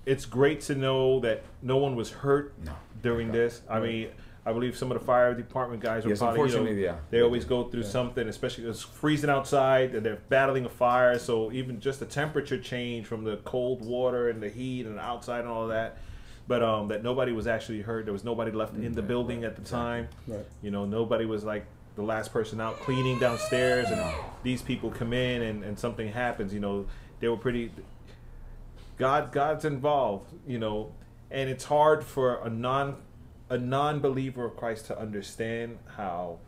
it's 0.07 0.25
great 0.25 0.61
to 0.63 0.75
know 0.75 1.21
that 1.21 1.43
no 1.63 1.77
one 1.77 1.95
was 1.97 2.11
hurt 2.11 2.55
No. 2.65 2.73
during 3.03 3.29
Thank 3.29 3.35
this. 3.35 3.63
I 3.69 3.81
mean, 3.81 4.09
I 4.47 4.53
believe 4.53 4.77
some 4.77 4.91
of 4.91 4.99
the 4.99 5.05
fire 5.05 5.35
department 5.35 5.83
guys 5.83 6.05
were 6.05 6.11
Yes, 6.11 6.19
probably, 6.21 6.39
you 6.41 6.47
know, 6.47 6.53
unfortunately, 6.53 6.83
yeah. 6.85 6.97
they 7.11 7.21
always 7.21 7.45
go 7.45 7.65
through 7.65 7.83
something, 7.83 8.27
especially 8.27 8.65
it's 8.65 8.83
freezing 8.83 9.29
outside 9.31 9.95
and 9.95 10.05
they're 10.05 10.19
battling 10.29 10.65
a 10.65 10.69
fire. 10.71 11.19
So 11.19 11.53
even 11.53 11.81
just 11.81 12.01
the 12.01 12.07
temperature 12.07 12.59
change 12.59 13.07
from 13.07 13.25
the 13.25 13.37
cold 13.39 13.85
water 13.85 14.31
and 14.31 14.43
the 14.43 14.49
heat 14.49 14.87
and 14.87 14.99
outside 14.99 15.41
and 15.41 15.49
all 15.49 15.65
of 15.65 15.69
that. 15.69 15.99
But 16.49 16.63
um, 16.63 16.89
that 16.89 17.05
nobody 17.05 17.33
was 17.33 17.47
actually 17.47 17.83
hurt. 17.83 18.07
There 18.07 18.13
was 18.13 18.25
nobody 18.25 18.51
left 18.51 18.75
in 18.75 18.93
the 18.93 19.03
building 19.03 19.43
right, 19.43 19.51
at 19.51 19.57
the 19.57 19.63
time. 19.63 20.09
Right. 20.27 20.45
You 20.63 20.71
know, 20.71 20.85
nobody 20.85 21.25
was 21.27 21.45
like 21.45 21.65
the 21.95 22.03
last 22.03 22.33
person 22.33 22.61
out 22.61 22.77
cleaning 22.81 23.21
downstairs, 23.21 23.89
and 23.91 24.01
these 24.43 24.63
people 24.63 24.91
come 24.91 25.13
in 25.13 25.43
and, 25.43 25.63
and 25.63 25.79
something 25.79 26.11
happens. 26.11 26.53
You 26.53 26.59
know, 26.59 26.87
they 27.21 27.29
were 27.29 27.37
pretty. 27.37 27.71
God, 28.99 29.33
God's 29.33 29.65
involved. 29.65 30.33
You 30.47 30.59
know, 30.59 30.93
and 31.31 31.49
it's 31.49 31.65
hard 31.65 32.05
for 32.05 32.43
a 32.45 32.51
non, 32.51 32.97
a 33.49 33.59
non-believer 33.59 34.45
of 34.45 34.57
Christ 34.57 34.87
to 34.87 34.99
understand 34.99 35.79
how 35.97 36.39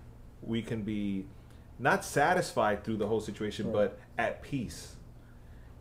we 0.42 0.62
can 0.62 0.82
be 0.82 1.26
not 1.78 2.04
satisfied 2.04 2.84
through 2.84 2.96
the 2.96 3.06
whole 3.06 3.20
situation, 3.20 3.72
but 3.72 3.98
at 4.18 4.42
peace 4.42 4.96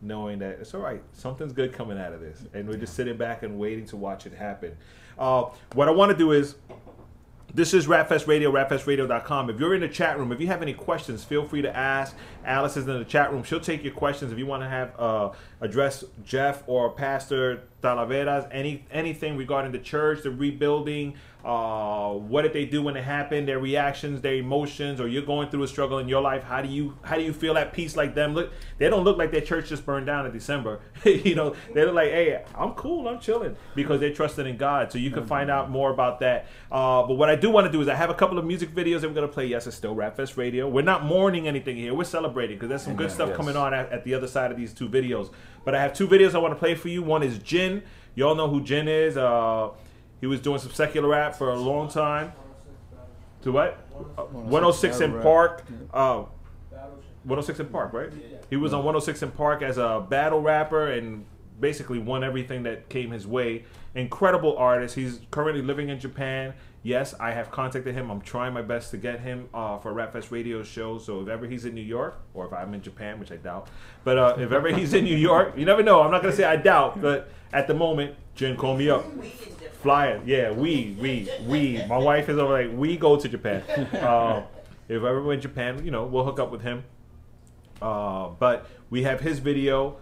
knowing 0.02 0.40
that 0.40 0.58
it's 0.60 0.74
all 0.74 0.82
right. 0.82 1.02
Something's 1.14 1.54
good 1.54 1.74
coming 1.74 2.00
out 2.00 2.14
of 2.14 2.22
this, 2.22 2.44
and 2.54 2.68
we're 2.68 2.78
just 2.78 2.96
sitting 2.96 3.18
back 3.18 3.44
and 3.44 3.60
waiting 3.60 3.86
to 3.88 3.98
watch 3.98 4.26
it 4.26 4.34
happen. 4.34 4.76
Uh, 5.18 5.46
what 5.74 5.88
I 5.88 5.92
want 5.92 6.12
to 6.12 6.18
do 6.18 6.32
is. 6.32 6.56
This 7.54 7.74
is 7.74 7.86
Rapfest 7.86 8.28
Radio, 8.28 8.50
rapfestradio.com. 8.50 9.50
If 9.50 9.60
you're 9.60 9.76
in 9.76 9.82
the 9.82 9.90
chat 9.90 10.18
room, 10.18 10.32
if 10.32 10.40
you 10.40 10.48
have 10.48 10.62
any 10.62 10.74
questions, 10.74 11.26
feel 11.26 11.46
free 11.46 11.62
to 11.62 11.76
ask. 11.76 12.16
Alice 12.46 12.78
is 12.78 12.88
in 12.88 12.98
the 12.98 13.06
chat 13.06 13.32
room. 13.32 13.44
She'll 13.44 13.60
take 13.60 13.84
your 13.84 13.94
questions. 13.94 14.32
If 14.32 14.38
you 14.38 14.46
want 14.46 14.64
to 14.64 14.70
have 14.70 15.00
uh, 15.00 15.32
address 15.60 16.04
Jeff 16.26 16.64
or 16.68 16.92
Pastor 16.92 17.64
Talaveras, 17.82 18.48
any 18.52 18.86
anything 18.92 19.38
regarding 19.38 19.72
the 19.72 19.80
church, 19.80 20.24
the 20.24 20.32
rebuilding, 20.32 21.16
uh, 21.44 22.12
what 22.12 22.44
did 22.44 22.54
they 22.54 22.66
do 22.66 22.84
when 22.84 22.96
it 22.96 23.04
happened, 23.04 23.48
their 23.48 23.60
reactions, 23.60 24.22
their 24.22 24.36
emotions, 24.36 25.02
or 25.02 25.08
you're 25.08 25.26
going 25.26 25.50
through 25.50 25.64
a 25.64 25.68
struggle 25.68 25.98
in 25.98 26.08
your 26.08 26.22
life, 26.22 26.44
how 26.44 26.62
do 26.62 26.70
you 26.70 26.96
how 27.02 27.16
do 27.16 27.24
you 27.24 27.34
feel 27.34 27.58
at 27.58 27.74
peace 27.74 27.96
like 27.96 28.14
them? 28.14 28.36
Look, 28.36 28.52
they 28.78 28.90
don't 28.90 29.04
look 29.04 29.18
like 29.18 29.32
their 29.32 29.42
church 29.42 29.70
just 29.70 29.86
burned 29.86 30.06
down 30.06 30.26
in 30.26 30.32
December. 30.32 30.82
you 31.06 31.34
know, 31.34 31.56
they 31.74 31.84
look 31.84 31.96
like, 31.96 32.12
hey, 32.12 32.44
I'm 32.54 32.74
cool, 32.74 33.08
I'm 33.08 33.20
chilling 33.20 33.56
because 33.76 34.00
they're 34.00 34.14
trusting 34.14 34.46
in 34.46 34.58
God. 34.58 34.92
So 34.92 35.00
you 35.00 35.10
can 35.10 35.26
find 35.26 35.50
out 35.50 35.70
more 35.72 35.92
about 35.92 36.20
that. 36.20 36.46
Uh, 36.72 37.04
but 37.04 37.16
what 37.16 37.30
I 37.30 37.36
do 37.36 37.50
want 37.50 37.66
to 37.66 37.72
do 37.72 37.82
is 37.82 37.88
I 37.88 37.96
have 37.96 38.12
a 38.12 38.16
couple 38.16 38.38
of 38.38 38.46
music 38.46 38.74
videos 38.76 39.02
that 39.02 39.10
we're 39.10 39.16
gonna 39.16 39.28
play. 39.28 39.48
Yes, 39.48 39.66
it's 39.66 39.76
still 39.76 39.96
Rapfest 39.96 40.38
Radio. 40.38 40.70
We're 40.70 40.84
not 40.84 41.06
mourning 41.06 41.48
anything 41.48 41.76
here. 41.76 41.94
We're 41.94 42.04
celebrating 42.04 42.31
because 42.32 42.70
there's 42.70 42.82
some 42.82 42.96
good 42.96 43.12
stuff 43.12 43.30
yes. 43.30 43.38
coming 43.38 43.56
on 43.56 43.74
at, 43.74 43.92
at 43.92 44.04
the 44.04 44.14
other 44.14 44.28
side 44.28 44.52
of 44.52 44.58
these 44.58 44.74
two 44.74 44.90
videos. 44.90 45.32
But 45.64 45.76
I 45.76 45.82
have 45.82 45.94
two 45.94 46.08
videos 46.08 46.34
I 46.34 46.40
want 46.40 46.54
to 46.54 46.60
play 46.60 46.76
for 46.76 46.90
you. 46.90 47.04
One 47.04 47.24
is 47.24 47.38
Jin. 47.40 47.84
You 48.16 48.28
all 48.28 48.36
know 48.36 48.50
who 48.50 48.62
Jin 48.62 48.88
is. 48.88 49.18
Uh, 49.18 49.70
he 50.20 50.28
was 50.28 50.40
doing 50.40 50.60
some 50.60 50.72
secular 50.72 51.10
rap 51.10 51.36
for 51.36 51.50
a 51.50 51.56
long 51.56 51.90
time. 51.90 52.34
To 53.44 53.52
what? 53.52 53.80
Uh, 54.18 54.24
106 54.24 55.00
in. 55.00 55.22
Park. 55.22 55.64
Uh, 55.94 56.26
106 57.24 57.70
& 57.70 57.72
Park, 57.72 57.94
right? 57.94 58.12
He 58.50 58.56
was 58.56 58.74
on 58.74 58.84
106 58.84 59.24
& 59.32 59.38
Park 59.38 59.62
as 59.62 59.78
a 59.78 60.06
battle 60.10 60.42
rapper 60.42 60.88
and 60.92 61.26
basically 61.60 62.00
won 62.00 62.24
everything 62.24 62.64
that 62.64 62.90
came 62.90 63.12
his 63.12 63.28
way. 63.28 63.66
Incredible 63.94 64.58
artist. 64.58 64.96
He's 64.96 65.22
currently 65.30 65.62
living 65.62 65.90
in 65.90 66.00
Japan. 66.00 66.54
Yes, 66.84 67.14
I 67.20 67.32
have 67.32 67.52
contacted 67.52 67.94
him. 67.94 68.10
I'm 68.10 68.22
trying 68.22 68.54
my 68.54 68.64
best 68.64 68.90
to 68.92 68.98
get 68.98 69.20
him 69.20 69.50
uh, 69.54 69.78
for 69.78 69.94
Rapfest 69.94 70.32
radio 70.32 70.64
show. 70.64 70.98
So 70.98 71.22
if 71.22 71.28
ever 71.28 71.46
he's 71.46 71.66
in 71.66 71.76
New 71.76 71.82
York, 71.82 72.20
or 72.34 72.48
if 72.48 72.54
I'm 72.54 72.74
in 72.74 72.82
Japan, 72.82 73.20
which 73.20 73.32
I 73.32 73.36
doubt, 73.38 73.68
but 74.04 74.18
uh, 74.18 74.36
if 74.40 74.52
ever 74.52 74.70
he's 74.70 74.94
in 74.96 75.04
New 75.04 75.16
York, 75.16 75.54
you 75.56 75.64
never 75.66 75.84
know. 75.84 76.02
I'm 76.02 76.10
not 76.10 76.24
gonna 76.24 76.36
say 76.36 76.44
I 76.44 76.56
doubt, 76.56 77.00
but 77.00 77.30
at 77.54 77.68
the 77.68 77.76
moment, 77.76 78.16
Jin, 78.34 78.58
call 78.58 78.76
me 78.76 78.90
up. 78.90 79.06
Fly 79.84 80.08
it, 80.08 80.26
yeah. 80.26 80.52
We, 80.52 80.96
we, 81.00 81.30
we. 81.46 81.84
My 81.88 81.98
wife 81.98 82.30
is 82.30 82.38
over 82.40 82.54
like 82.54 82.76
we 82.76 82.98
go 82.98 83.16
to 83.18 83.30
Japan. 83.30 83.64
Um, 84.02 84.44
if 84.88 84.98
ever 84.98 85.24
we're 85.24 85.34
in 85.34 85.42
Japan, 85.42 85.86
you 85.86 85.92
know, 85.92 86.06
we'll 86.06 86.26
hook 86.26 86.40
up 86.40 86.52
with 86.52 86.62
him. 86.62 86.84
Uh, 87.82 88.30
but 88.40 88.68
we 88.90 89.04
have 89.04 89.22
his 89.22 89.40
video, 89.40 89.98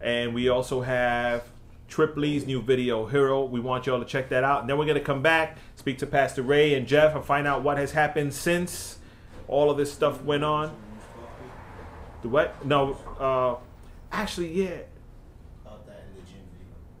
and 0.00 0.34
we 0.34 0.48
also 0.48 0.82
have 0.82 1.44
Trip 1.88 2.16
Lee's 2.16 2.46
new 2.46 2.60
video, 2.60 3.06
Hero. 3.06 3.44
We 3.44 3.60
want 3.60 3.86
y'all 3.86 4.00
to 4.00 4.04
check 4.04 4.28
that 4.30 4.44
out. 4.44 4.60
And 4.60 4.70
then 4.70 4.78
we're 4.78 4.86
going 4.86 4.98
to 4.98 5.04
come 5.04 5.22
back, 5.22 5.58
speak 5.76 5.98
to 5.98 6.06
Pastor 6.06 6.42
Ray 6.42 6.74
and 6.74 6.86
Jeff, 6.86 7.14
and 7.14 7.24
find 7.24 7.46
out 7.46 7.62
what 7.62 7.78
has 7.78 7.92
happened 7.92 8.34
since 8.34 8.98
all 9.48 9.70
of 9.70 9.76
this 9.76 9.92
stuff 9.92 10.22
went 10.22 10.44
on. 10.44 10.74
The 12.22 12.28
what? 12.28 12.64
No, 12.64 12.98
uh, 13.20 13.56
actually, 14.10 14.52
yeah. 14.52 14.78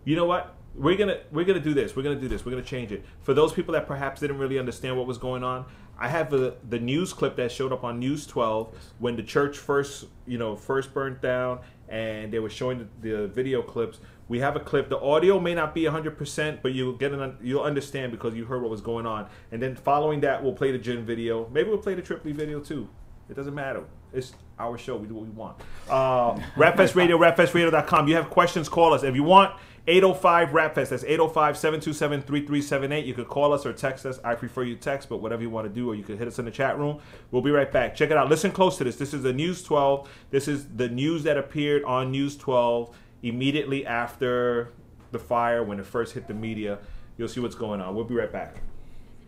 You 0.04 0.14
know 0.14 0.24
what? 0.24 0.54
We're 0.76 0.96
gonna 0.96 1.18
we're 1.32 1.44
gonna 1.44 1.58
do 1.58 1.74
this. 1.74 1.96
We're 1.96 2.02
gonna 2.02 2.20
do 2.20 2.28
this. 2.28 2.44
We're 2.44 2.52
gonna 2.52 2.62
change 2.62 2.92
it 2.92 3.04
for 3.22 3.34
those 3.34 3.52
people 3.52 3.72
that 3.72 3.86
perhaps 3.86 4.20
didn't 4.20 4.38
really 4.38 4.58
understand 4.58 4.96
what 4.96 5.06
was 5.06 5.18
going 5.18 5.42
on. 5.42 5.64
I 5.98 6.08
have 6.08 6.30
the 6.30 6.56
the 6.68 6.78
news 6.78 7.12
clip 7.12 7.34
that 7.36 7.50
showed 7.50 7.72
up 7.72 7.82
on 7.82 7.98
News 7.98 8.26
12 8.26 8.92
when 8.98 9.16
the 9.16 9.22
church 9.22 9.58
first 9.58 10.04
you 10.26 10.38
know 10.38 10.54
first 10.54 10.94
burnt 10.94 11.20
down, 11.20 11.60
and 11.88 12.32
they 12.32 12.38
were 12.38 12.50
showing 12.50 12.88
the, 13.00 13.08
the 13.08 13.26
video 13.28 13.62
clips. 13.62 13.98
We 14.28 14.40
have 14.40 14.56
a 14.56 14.60
clip. 14.60 14.88
The 14.88 14.98
audio 14.98 15.38
may 15.38 15.54
not 15.54 15.74
be 15.74 15.82
100%, 15.82 16.62
but 16.62 16.72
you'll 16.72 16.96
get 16.96 17.12
an 17.12 17.36
you'll 17.40 17.62
understand 17.62 18.10
because 18.12 18.34
you 18.34 18.44
heard 18.44 18.62
what 18.62 18.70
was 18.70 18.80
going 18.80 19.06
on. 19.06 19.28
And 19.52 19.62
then 19.62 19.76
following 19.76 20.20
that, 20.20 20.42
we'll 20.42 20.52
play 20.52 20.72
the 20.72 20.78
Jin 20.78 21.04
video. 21.04 21.48
Maybe 21.52 21.68
we'll 21.68 21.78
play 21.78 21.94
the 21.94 22.02
Triple 22.02 22.32
video 22.32 22.60
too. 22.60 22.88
It 23.28 23.34
doesn't 23.34 23.54
matter. 23.54 23.84
It's 24.12 24.32
our 24.58 24.78
show. 24.78 24.96
We 24.96 25.06
do 25.08 25.14
what 25.14 25.24
we 25.24 25.30
want. 25.30 25.60
Uh, 25.88 26.34
Rapfest 26.56 26.94
Radio, 26.94 27.18
rapfestradio.com. 27.18 28.08
You 28.08 28.16
have 28.16 28.30
questions, 28.30 28.68
call 28.68 28.94
us. 28.94 29.02
If 29.02 29.14
you 29.14 29.24
want, 29.24 29.54
805 29.88 30.48
Rapfest. 30.48 30.88
That's 30.88 31.04
805 31.04 31.56
727 31.56 32.22
3378. 32.22 33.04
You 33.04 33.14
could 33.14 33.28
call 33.28 33.52
us 33.52 33.64
or 33.64 33.72
text 33.72 34.04
us. 34.04 34.18
I 34.24 34.34
prefer 34.34 34.64
you 34.64 34.74
text, 34.74 35.08
but 35.08 35.18
whatever 35.18 35.42
you 35.42 35.50
want 35.50 35.68
to 35.68 35.72
do, 35.72 35.88
or 35.90 35.94
you 35.94 36.02
could 36.02 36.18
hit 36.18 36.26
us 36.26 36.38
in 36.38 36.44
the 36.44 36.50
chat 36.50 36.76
room. 36.76 36.98
We'll 37.30 37.42
be 37.42 37.52
right 37.52 37.70
back. 37.70 37.94
Check 37.94 38.10
it 38.10 38.16
out. 38.16 38.28
Listen 38.28 38.50
close 38.50 38.76
to 38.78 38.84
this. 38.84 38.96
This 38.96 39.14
is 39.14 39.22
the 39.22 39.32
News 39.32 39.62
12. 39.62 40.08
This 40.30 40.48
is 40.48 40.66
the 40.74 40.88
news 40.88 41.22
that 41.22 41.36
appeared 41.36 41.84
on 41.84 42.10
News 42.10 42.36
12 42.36 42.96
immediately 43.22 43.86
after 43.86 44.72
the 45.12 45.18
fire 45.18 45.62
when 45.62 45.78
it 45.78 45.86
first 45.86 46.14
hit 46.14 46.26
the 46.26 46.34
media. 46.34 46.78
You'll 47.16 47.28
see 47.28 47.40
what's 47.40 47.54
going 47.54 47.80
on. 47.80 47.94
We'll 47.94 48.04
be 48.04 48.14
right 48.14 48.30
back. 48.32 48.56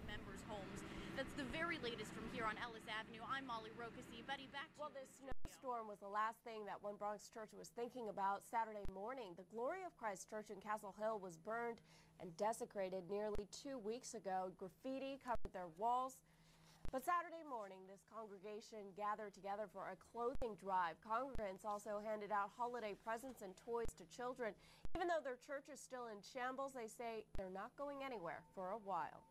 members' 0.06 0.42
homes. 0.48 0.82
That's 1.16 1.32
the 1.38 1.44
very 1.56 1.78
latest 1.84 2.12
from 2.12 2.24
here 2.32 2.44
on 2.44 2.54
Ellis 2.62 2.82
Avenue. 2.90 3.22
I'm 3.30 3.46
Molly 3.46 3.70
Rokasi. 3.78 4.26
Betty, 4.26 4.48
back 4.52 4.68
to 4.74 4.80
Well, 4.80 4.90
this 4.92 5.08
snowstorm 5.22 5.88
was 5.88 5.98
the 6.02 6.08
last 6.10 6.36
thing 6.44 6.66
that 6.78 6.86
One 6.86 6.96
Bronx 6.98 7.28
Church 7.28 7.50
was 7.56 7.68
thinking 7.74 8.08
about 8.08 8.46
Saturday 8.46 8.86
morning. 8.94 9.34
The 9.34 9.46
Glory 9.50 9.82
of 9.86 9.96
Christ 9.98 10.30
Church 10.30 10.46
in 10.50 10.60
Castle 10.62 10.94
Hill 10.98 11.18
was 11.18 11.34
burned 11.36 11.82
and 12.20 12.30
desecrated 12.36 13.02
nearly 13.10 13.50
two 13.50 13.78
weeks 13.78 14.14
ago. 14.14 14.52
Graffiti 14.58 15.18
covered 15.18 15.50
their 15.52 15.70
walls. 15.74 16.18
But 16.92 17.04
Saturday 17.04 17.42
morning, 17.50 17.82
this 17.90 18.06
congregation 18.06 18.94
gathered 18.96 19.34
together 19.34 19.66
for 19.72 19.90
a 19.90 19.98
clothing 19.98 20.54
drive. 20.54 20.94
Congregants 21.02 21.66
also 21.66 21.98
handed 21.98 22.30
out 22.30 22.54
holiday 22.56 22.94
presents 22.94 23.42
and 23.42 23.58
toys 23.58 23.90
to 23.98 24.06
children. 24.14 24.54
Even 24.94 25.08
though 25.08 25.22
their 25.22 25.40
church 25.42 25.66
is 25.72 25.80
still 25.82 26.06
in 26.08 26.22
shambles, 26.22 26.78
they 26.78 26.86
say 26.86 27.26
they're 27.36 27.52
not 27.52 27.74
going 27.76 28.06
anywhere 28.06 28.40
for 28.54 28.70
a 28.70 28.80
while. 28.86 29.27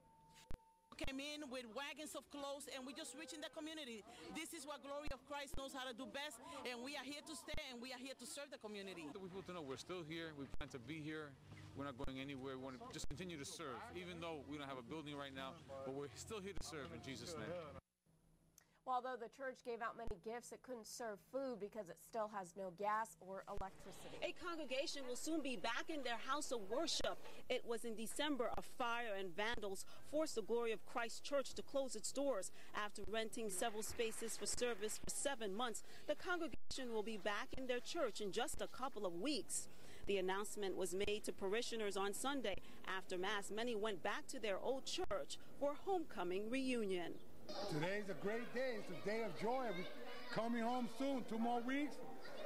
Came 0.97 1.21
in 1.21 1.45
with 1.53 1.69
wagons 1.77 2.17
of 2.17 2.25
clothes 2.33 2.65
and 2.73 2.81
we're 2.81 2.97
just 2.97 3.13
reaching 3.13 3.39
the 3.39 3.53
community. 3.53 4.01
This 4.33 4.57
is 4.57 4.65
what 4.65 4.81
Glory 4.81 5.07
of 5.13 5.21
Christ 5.29 5.53
knows 5.55 5.71
how 5.71 5.86
to 5.86 5.93
do 5.93 6.10
best 6.10 6.41
and 6.65 6.81
we 6.81 6.97
are 6.97 7.05
here 7.05 7.21
to 7.21 7.33
stay 7.38 7.62
and 7.69 7.77
we 7.77 7.93
are 7.93 8.01
here 8.01 8.17
to 8.17 8.25
serve 8.25 8.49
the 8.49 8.57
community. 8.57 9.05
We 9.13 9.29
want 9.29 9.45
to 9.47 9.53
know 9.53 9.62
we're 9.62 9.77
still 9.77 10.01
here. 10.01 10.33
We 10.33 10.49
plan 10.57 10.73
to 10.73 10.81
be 10.81 10.97
here. 10.97 11.29
We're 11.77 11.86
not 11.86 11.97
going 12.01 12.17
anywhere. 12.17 12.57
We 12.57 12.63
want 12.65 12.81
to 12.81 12.86
just 12.89 13.07
continue 13.07 13.38
to 13.38 13.45
serve, 13.45 13.77
even 13.93 14.17
though 14.17 14.41
we 14.49 14.57
don't 14.57 14.67
have 14.67 14.81
a 14.81 14.88
building 14.89 15.13
right 15.13 15.33
now. 15.33 15.53
But 15.86 15.93
we're 15.93 16.10
still 16.17 16.41
here 16.41 16.57
to 16.57 16.65
serve 16.65 16.89
in 16.89 17.05
Jesus' 17.05 17.38
name. 17.38 17.53
Well, 18.88 18.97
Although 18.97 19.17
the 19.21 19.30
church 19.38 19.58
gave 19.63 19.84
out 19.84 19.95
many 19.95 20.19
gifts, 20.26 20.52
it 20.52 20.63
couldn't 20.63 20.88
serve 20.88 21.19
food 21.32 21.60
because 21.60 21.88
it 21.88 21.97
still 22.02 22.32
has 22.34 22.56
no 22.58 22.71
gas 22.80 23.15
or 23.21 23.43
electricity. 23.47 24.17
A 24.23 24.34
congregation 24.43 25.04
will 25.08 25.15
soon 25.15 25.43
be 25.43 25.56
back 25.56 25.89
in 25.89 26.02
their 26.02 26.17
house 26.17 26.52
of 26.52 26.62
worship. 26.67 27.19
It 27.47 27.63
was 27.63 27.86
in 27.86 27.95
December 27.95 28.50
a 28.58 28.63
fire 28.63 29.13
and 29.19 29.36
vandals 29.36 29.86
forced 30.10 30.34
the 30.34 30.41
Glory 30.41 30.71
of 30.71 30.84
Christ 30.88 31.23
Church 31.23 31.54
to 31.54 31.62
close 31.62 31.95
its 31.95 32.12
doors 32.12 32.52
after 32.73 33.04
renting 33.08 33.52
several 33.52 33.84
spaces 33.84 34.36
for 34.36 34.47
service 34.47 34.97
for 35.04 35.12
seven 35.12 35.54
months. 35.54 35.84
The 36.08 36.15
congregation 36.15 36.91
will 36.91 37.04
be 37.04 37.17
back 37.17 37.50
in 37.56 37.67
their 37.67 37.80
church 37.80 38.19
in 38.19 38.32
just 38.32 38.63
a 38.63 38.67
couple 38.67 39.06
of 39.06 39.13
weeks. 39.13 39.67
The 40.08 40.17
announcement 40.17 40.76
was 40.76 40.95
made 40.95 41.23
to 41.26 41.34
parishioners 41.34 41.97
on 41.97 42.13
Sunday. 42.13 42.56
After 42.88 43.17
Mass, 43.17 43.52
many 43.56 43.76
went 43.76 44.02
back 44.02 44.26
to 44.30 44.39
their 44.39 44.58
old 44.58 44.86
church 44.86 45.38
for 45.60 45.76
homecoming 45.86 46.50
reunion. 46.50 47.13
Today's 47.71 48.10
a 48.10 48.25
great 48.25 48.53
day. 48.53 48.75
It's 48.77 48.89
a 48.89 49.07
day 49.07 49.23
of 49.23 49.38
joy. 49.39 49.65
We're 49.77 50.33
coming 50.33 50.63
home 50.63 50.89
soon. 50.97 51.23
Two 51.29 51.38
more 51.38 51.62
weeks. 51.62 51.95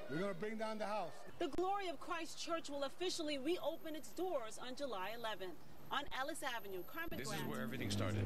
We're 0.09 0.17
going 0.17 0.33
to 0.33 0.39
bring 0.39 0.57
down 0.57 0.77
the 0.77 0.85
house. 0.85 1.11
The 1.39 1.47
Glory 1.49 1.87
of 1.87 1.99
Christ 1.99 2.43
Church 2.43 2.69
will 2.69 2.83
officially 2.83 3.37
reopen 3.37 3.95
its 3.95 4.09
doors 4.09 4.59
on 4.65 4.75
July 4.75 5.09
11th. 5.19 5.55
On 5.91 6.03
Ellis 6.17 6.39
Avenue, 6.57 6.83
Carmen 6.87 7.19
This 7.19 7.27
is 7.27 7.41
where 7.49 7.61
everything 7.61 7.91
started. 7.91 8.23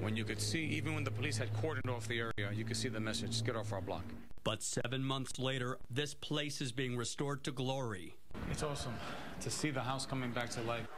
When 0.00 0.16
you 0.16 0.24
could 0.24 0.40
see, 0.40 0.64
even 0.64 0.96
when 0.96 1.04
the 1.04 1.12
police 1.12 1.36
had 1.38 1.52
cordoned 1.54 1.88
off 1.88 2.08
the 2.08 2.18
area, 2.18 2.52
you 2.52 2.64
could 2.64 2.76
see 2.76 2.88
the 2.88 2.98
message 2.98 3.44
get 3.44 3.54
off 3.54 3.72
our 3.72 3.80
block. 3.80 4.04
But 4.42 4.62
seven 4.62 5.04
months 5.04 5.38
later, 5.38 5.78
this 5.90 6.12
place 6.12 6.60
is 6.60 6.72
being 6.72 6.96
restored 6.96 7.44
to 7.44 7.52
glory. 7.52 8.16
It's 8.50 8.64
awesome 8.64 8.94
to 9.40 9.50
see 9.50 9.70
the 9.70 9.80
house 9.80 10.06
coming 10.06 10.32
back 10.32 10.50
to 10.50 10.62
life. 10.62 10.88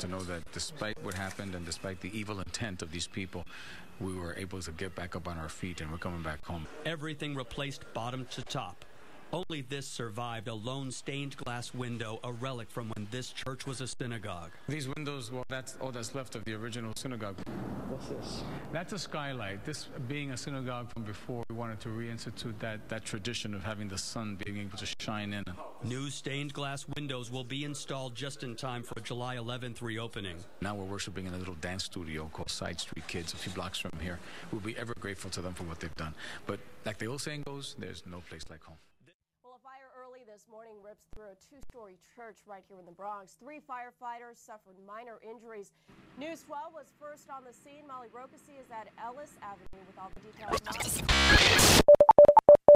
To 0.00 0.08
know 0.08 0.20
that 0.24 0.42
despite 0.52 1.02
what 1.02 1.14
happened 1.14 1.54
and 1.54 1.64
despite 1.64 2.02
the 2.02 2.10
evil 2.16 2.38
intent 2.38 2.82
of 2.82 2.90
these 2.90 3.06
people, 3.06 3.46
we 3.98 4.14
were 4.14 4.34
able 4.36 4.60
to 4.60 4.70
get 4.72 4.94
back 4.94 5.16
up 5.16 5.26
on 5.26 5.38
our 5.38 5.48
feet 5.48 5.80
and 5.80 5.90
we're 5.90 5.96
coming 5.96 6.22
back 6.22 6.44
home. 6.44 6.66
Everything 6.84 7.34
replaced 7.34 7.82
bottom 7.94 8.26
to 8.32 8.42
top. 8.42 8.84
Only 9.32 9.62
this 9.62 9.86
survived 9.86 10.48
a 10.48 10.54
lone 10.54 10.90
stained 10.90 11.36
glass 11.36 11.74
window, 11.74 12.20
a 12.22 12.32
relic 12.32 12.70
from 12.70 12.92
when 12.96 13.08
this 13.10 13.30
church 13.30 13.66
was 13.66 13.80
a 13.80 13.86
synagogue. 13.88 14.50
These 14.68 14.88
windows, 14.96 15.32
well, 15.32 15.44
that's 15.48 15.76
all 15.80 15.90
that's 15.90 16.14
left 16.14 16.36
of 16.36 16.44
the 16.44 16.54
original 16.54 16.92
synagogue. 16.96 17.36
What's 17.88 18.08
this? 18.08 18.42
That's 18.72 18.92
a 18.92 18.98
skylight. 18.98 19.64
This 19.64 19.88
being 20.08 20.30
a 20.32 20.36
synagogue 20.36 20.92
from 20.92 21.04
before, 21.04 21.44
we 21.48 21.56
wanted 21.56 21.80
to 21.80 21.88
reinstitute 21.88 22.58
that, 22.58 22.88
that 22.88 23.04
tradition 23.04 23.54
of 23.54 23.64
having 23.64 23.88
the 23.88 23.98
sun 23.98 24.38
being 24.44 24.58
able 24.58 24.78
to 24.78 24.86
shine 25.00 25.32
in. 25.32 25.44
New 25.82 26.10
stained 26.10 26.52
glass 26.52 26.86
windows 26.96 27.30
will 27.30 27.44
be 27.44 27.64
installed 27.64 28.14
just 28.14 28.42
in 28.42 28.54
time 28.54 28.82
for 28.82 29.00
July 29.00 29.36
11th 29.36 29.82
reopening. 29.82 30.36
Now 30.60 30.74
we're 30.74 30.84
worshiping 30.84 31.26
in 31.26 31.34
a 31.34 31.38
little 31.38 31.54
dance 31.54 31.84
studio 31.84 32.28
called 32.32 32.50
Side 32.50 32.80
Street 32.80 33.06
Kids, 33.08 33.32
a 33.32 33.36
few 33.36 33.52
blocks 33.52 33.78
from 33.78 33.92
here. 34.00 34.18
We'll 34.52 34.60
be 34.60 34.76
ever 34.76 34.94
grateful 35.00 35.30
to 35.30 35.40
them 35.40 35.54
for 35.54 35.64
what 35.64 35.80
they've 35.80 35.94
done. 35.96 36.14
But 36.46 36.60
like 36.84 36.98
the 36.98 37.06
old 37.06 37.20
saying 37.20 37.42
goes, 37.42 37.76
there's 37.78 38.02
no 38.06 38.22
place 38.28 38.42
like 38.50 38.62
home. 38.62 38.76
Well, 39.44 39.54
a 39.54 39.62
fire 39.62 39.88
early 40.04 40.20
this 40.36 40.44
morning 40.52 40.74
rips 40.84 41.06
through 41.14 41.24
a 41.32 41.36
two 41.48 41.58
story 41.70 41.96
church 42.14 42.36
right 42.46 42.62
here 42.68 42.78
in 42.78 42.84
the 42.84 42.92
Bronx. 42.92 43.38
Three 43.42 43.56
firefighters 43.56 44.36
suffered 44.36 44.74
minor 44.86 45.18
injuries. 45.26 45.72
News 46.18 46.42
12 46.42 46.74
was 46.74 46.92
first 47.00 47.30
on 47.30 47.42
the 47.42 47.54
scene. 47.54 47.86
Molly 47.88 48.08
Rokasi 48.08 48.60
is 48.60 48.70
at 48.70 48.88
Ellis 49.02 49.30
Avenue 49.40 49.82
with 49.86 49.96
all 49.98 50.10
the 50.12 50.20
details. 50.28 51.80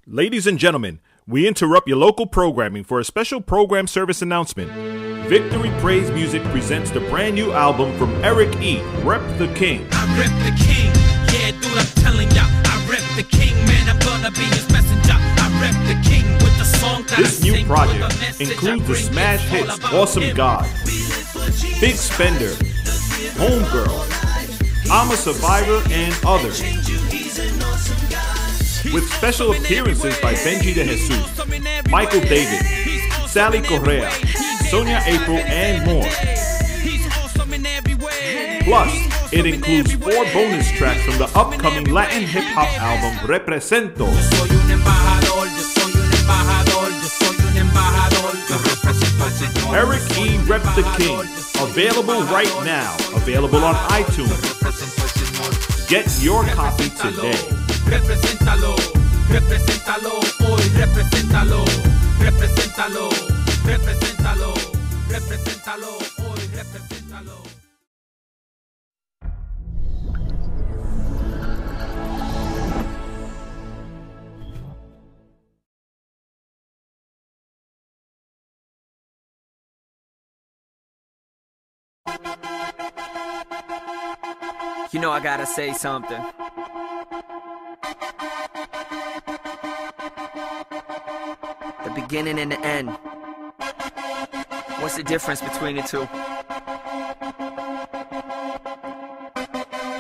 Ladies 0.06 0.46
and 0.46 0.58
gentlemen, 0.58 1.00
we 1.26 1.46
interrupt 1.46 1.86
your 1.86 1.98
local 1.98 2.26
programming 2.26 2.82
for 2.82 2.98
a 2.98 3.04
special 3.04 3.42
program 3.42 3.86
service 3.86 4.22
announcement. 4.22 4.72
Victory 5.28 5.70
Praise 5.80 6.10
Music 6.12 6.42
presents 6.44 6.90
the 6.90 7.00
brand 7.10 7.34
new 7.34 7.52
album 7.52 7.94
from 7.98 8.10
Eric 8.24 8.56
E., 8.62 8.80
Rep 9.02 9.20
the 9.36 9.52
King. 9.52 9.86
I 9.92 10.18
rep 10.18 10.30
the 10.46 10.64
king, 10.64 10.90
yeah, 11.34 11.50
dude, 11.60 11.76
I'm 11.76 11.84
telling 12.02 12.30
ya. 12.30 12.40
I 12.46 12.86
rep 12.88 13.02
the 13.16 13.36
king, 13.36 13.54
man, 13.66 13.90
I'm 13.90 13.98
gonna 13.98 14.30
be 14.30 14.44
his 14.44 14.66
messenger. 14.72 15.29
I 15.60 15.64
rep 15.64 15.74
the 15.86 16.08
king 16.08 16.24
with 16.38 16.56
the 16.56 16.64
song 16.64 17.02
that 17.02 17.18
This 17.18 17.42
new 17.42 17.66
project 17.66 18.40
includes 18.40 18.86
the 18.88 18.94
smash 18.94 19.44
It's 19.52 19.74
hits 19.76 19.92
Awesome. 19.92 20.34
God, 20.34 20.64
Big 21.80 21.96
Spender, 21.96 22.54
Homegirl, 23.36 24.00
I'm 24.90 25.10
a 25.10 25.16
Survivor, 25.16 25.82
and 25.90 26.16
others. 26.24 26.62
With 28.94 29.04
special 29.12 29.52
appearances 29.52 30.18
by 30.20 30.32
Benji 30.32 30.74
de 30.74 30.84
Jesus, 30.84 31.90
Michael 31.90 32.22
David, 32.22 32.64
Sally 33.28 33.60
Correa, 33.60 34.10
Sonia 34.70 35.02
April, 35.04 35.36
and 35.40 35.84
more. 35.84 36.08
Plus, 38.64 39.32
it 39.32 39.44
includes 39.44 39.92
four 39.92 40.24
bonus 40.32 40.72
tracks 40.72 41.02
from 41.02 41.18
the 41.18 41.30
upcoming 41.34 41.92
Latin 41.92 42.22
hip 42.22 42.44
hop 42.44 42.68
album 42.80 43.28
Represento. 43.28 45.19
Eric 49.72 50.02
E. 50.18 50.38
Rep 50.48 50.62
the 50.74 50.82
King. 50.98 51.20
Available 51.62 52.22
right 52.24 52.52
now. 52.64 52.96
Available 53.14 53.62
on 53.64 53.74
iTunes. 53.90 54.34
Get 55.88 56.06
your 56.22 56.44
copy 56.46 56.90
today. 56.90 57.38
Represéntalo, 57.86 58.74
represéntalo, 59.28 60.20
hoy 60.40 60.62
represéntalo, 60.76 61.64
represéntalo, 62.20 63.08
represéntalo, 63.64 64.54
represéntalo, 65.08 65.98
hoy 66.18 66.40
represéntalo. 66.54 66.99
You 84.92 84.98
know 84.98 85.12
I 85.12 85.20
gotta 85.20 85.46
say 85.46 85.72
something. 85.72 86.20
The 91.84 91.90
beginning 91.94 92.40
and 92.40 92.50
the 92.50 92.60
end. 92.60 92.90
What's 94.80 94.96
the 94.96 95.04
difference 95.04 95.42
between 95.42 95.76
the 95.76 95.82
two? 95.82 96.08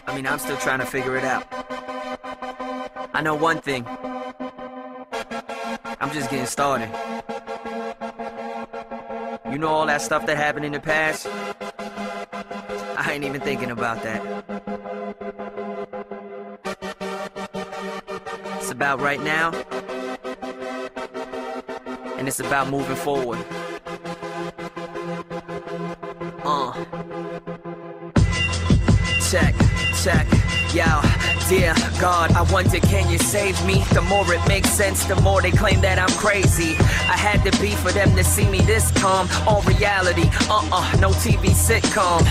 I 0.06 0.12
mean, 0.12 0.26
I'm 0.26 0.40
still 0.40 0.56
trying 0.56 0.80
to 0.80 0.86
figure 0.86 1.16
it 1.16 1.22
out. 1.22 1.46
I 3.14 3.20
know 3.22 3.36
one 3.36 3.60
thing. 3.60 3.86
I'm 6.00 6.10
just 6.10 6.30
getting 6.30 6.46
started. 6.46 6.90
You 9.48 9.58
know 9.58 9.68
all 9.68 9.86
that 9.86 10.02
stuff 10.02 10.26
that 10.26 10.36
happened 10.36 10.64
in 10.64 10.72
the 10.72 10.80
past? 10.80 11.28
I 12.96 13.12
ain't 13.12 13.22
even 13.22 13.40
thinking 13.40 13.70
about 13.70 14.02
that. 14.02 14.49
About 18.80 18.98
right 19.02 19.20
now, 19.20 19.50
and 22.16 22.26
it's 22.26 22.40
about 22.40 22.70
moving 22.70 22.96
forward. 22.96 23.38
Uh. 26.42 26.72
Check, 29.30 29.54
check, 30.02 30.26
yo. 30.72 31.19
Dear 31.50 31.74
God, 32.00 32.30
I 32.30 32.42
wonder 32.52 32.78
can 32.78 33.10
you 33.10 33.18
save 33.18 33.60
me? 33.66 33.82
The 33.92 34.02
more 34.02 34.24
it 34.32 34.46
makes 34.46 34.70
sense, 34.70 35.04
the 35.06 35.20
more 35.20 35.42
they 35.42 35.50
claim 35.50 35.80
that 35.80 35.98
I'm 35.98 36.16
crazy. 36.16 36.76
I 37.10 37.16
had 37.16 37.42
to 37.42 37.60
be 37.60 37.72
for 37.74 37.90
them 37.90 38.14
to 38.14 38.22
see 38.22 38.48
me 38.48 38.60
this 38.60 38.92
calm. 38.92 39.28
All 39.48 39.60
reality, 39.62 40.30
uh-uh, 40.48 40.98
no 41.00 41.10
TV 41.10 41.50
sitcom. 41.50 42.22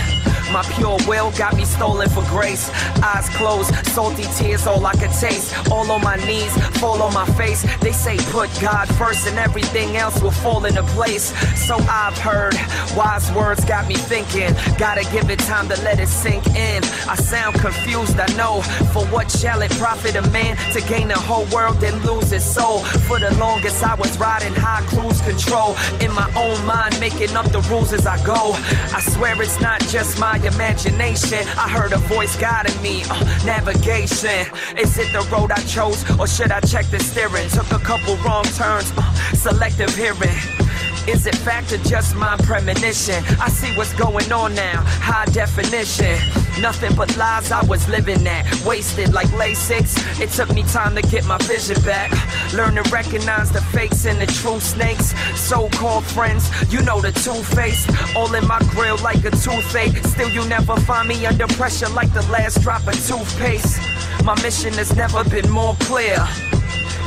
My 0.52 0.62
pure 0.74 0.98
will 1.06 1.30
got 1.38 1.54
me 1.54 1.64
stolen 1.64 2.08
for 2.08 2.24
grace. 2.24 2.70
Eyes 3.04 3.28
closed, 3.36 3.72
salty 3.86 4.24
tears, 4.36 4.66
all 4.66 4.84
I 4.84 4.92
could 4.94 5.12
taste. 5.12 5.54
All 5.70 5.88
on 5.92 6.02
my 6.02 6.16
knees, 6.16 6.52
fall 6.80 7.00
on 7.02 7.14
my 7.14 7.26
face. 7.38 7.62
They 7.78 7.92
say 7.92 8.16
put 8.32 8.50
God 8.60 8.88
first 8.96 9.28
and 9.28 9.38
everything 9.38 9.96
else 9.96 10.20
will 10.20 10.32
fall 10.32 10.64
into 10.64 10.82
place. 10.94 11.32
So 11.68 11.76
I've 11.88 12.18
heard 12.18 12.54
wise 12.96 13.30
words 13.32 13.64
got 13.64 13.86
me 13.86 13.94
thinking. 13.94 14.52
Gotta 14.76 15.04
give 15.12 15.30
it 15.30 15.38
time 15.38 15.68
to 15.68 15.80
let 15.82 16.00
it 16.00 16.08
sink 16.08 16.44
in. 16.48 16.82
I 17.08 17.14
sound 17.14 17.54
confused, 17.60 18.18
I 18.18 18.26
know. 18.34 18.62
For 18.92 19.06
what 19.10 19.30
shall 19.30 19.62
it 19.62 19.70
profit 19.72 20.16
a 20.16 20.22
man 20.30 20.56
to 20.72 20.80
gain 20.82 21.08
the 21.08 21.18
whole 21.18 21.46
world 21.46 21.82
and 21.82 22.04
lose 22.04 22.30
his 22.30 22.44
soul? 22.44 22.80
For 23.08 23.18
the 23.18 23.34
longest 23.38 23.82
I 23.82 23.94
was 23.94 24.16
riding 24.18 24.54
high 24.54 24.84
cruise 24.86 25.20
control 25.20 25.76
in 26.00 26.12
my 26.14 26.30
own 26.36 26.64
mind, 26.64 26.98
making 27.00 27.36
up 27.36 27.46
the 27.50 27.60
rules 27.70 27.92
as 27.92 28.06
I 28.06 28.22
go. 28.24 28.52
I 28.94 29.00
swear 29.00 29.40
it's 29.42 29.60
not 29.60 29.80
just 29.88 30.18
my 30.18 30.36
imagination. 30.36 31.46
I 31.56 31.68
heard 31.68 31.92
a 31.92 31.98
voice 31.98 32.36
guiding 32.36 32.80
me. 32.82 33.02
Uh, 33.10 33.44
navigation. 33.44 34.46
Is 34.78 34.98
it 34.98 35.12
the 35.12 35.26
road 35.32 35.50
I 35.50 35.60
chose, 35.64 36.04
or 36.18 36.26
should 36.26 36.50
I 36.50 36.60
check 36.60 36.86
the 36.86 37.00
steering? 37.00 37.48
Took 37.50 37.70
a 37.72 37.78
couple 37.78 38.16
wrong 38.18 38.44
turns. 38.44 38.92
Uh, 38.96 39.12
selective 39.34 39.94
hearing. 39.94 40.69
Is 41.08 41.26
it 41.26 41.34
fact 41.36 41.72
or 41.72 41.78
just 41.78 42.14
my 42.14 42.36
premonition? 42.38 43.24
I 43.40 43.48
see 43.48 43.74
what's 43.76 43.92
going 43.94 44.30
on 44.32 44.54
now, 44.54 44.82
high 44.84 45.24
definition. 45.26 46.18
Nothing 46.60 46.94
but 46.94 47.16
lies 47.16 47.50
I 47.50 47.64
was 47.64 47.88
living 47.88 48.26
at, 48.26 48.44
wasted 48.64 49.12
like 49.12 49.28
LASIK. 49.28 50.20
It 50.20 50.30
took 50.30 50.52
me 50.54 50.62
time 50.64 50.94
to 50.96 51.02
get 51.02 51.24
my 51.24 51.38
vision 51.38 51.80
back. 51.82 52.10
Learn 52.52 52.74
to 52.76 52.82
recognize 52.90 53.50
the 53.50 53.60
fakes 53.60 54.04
and 54.04 54.20
the 54.20 54.26
true 54.26 54.60
snakes. 54.60 55.14
So 55.38 55.68
called 55.70 56.04
friends, 56.04 56.50
you 56.72 56.82
know 56.82 57.00
the 57.00 57.12
two 57.12 57.42
face. 57.54 57.86
All 58.14 58.32
in 58.34 58.46
my 58.46 58.58
grill 58.70 58.98
like 58.98 59.24
a 59.24 59.30
toothache. 59.30 59.96
Still, 60.04 60.28
you 60.30 60.46
never 60.48 60.76
find 60.80 61.08
me 61.08 61.24
under 61.26 61.46
pressure 61.46 61.88
like 61.88 62.12
the 62.12 62.22
last 62.30 62.60
drop 62.62 62.86
of 62.86 62.94
toothpaste. 63.06 63.80
My 64.24 64.40
mission 64.42 64.74
has 64.74 64.94
never 64.94 65.24
been 65.24 65.50
more 65.50 65.74
clear. 65.80 66.18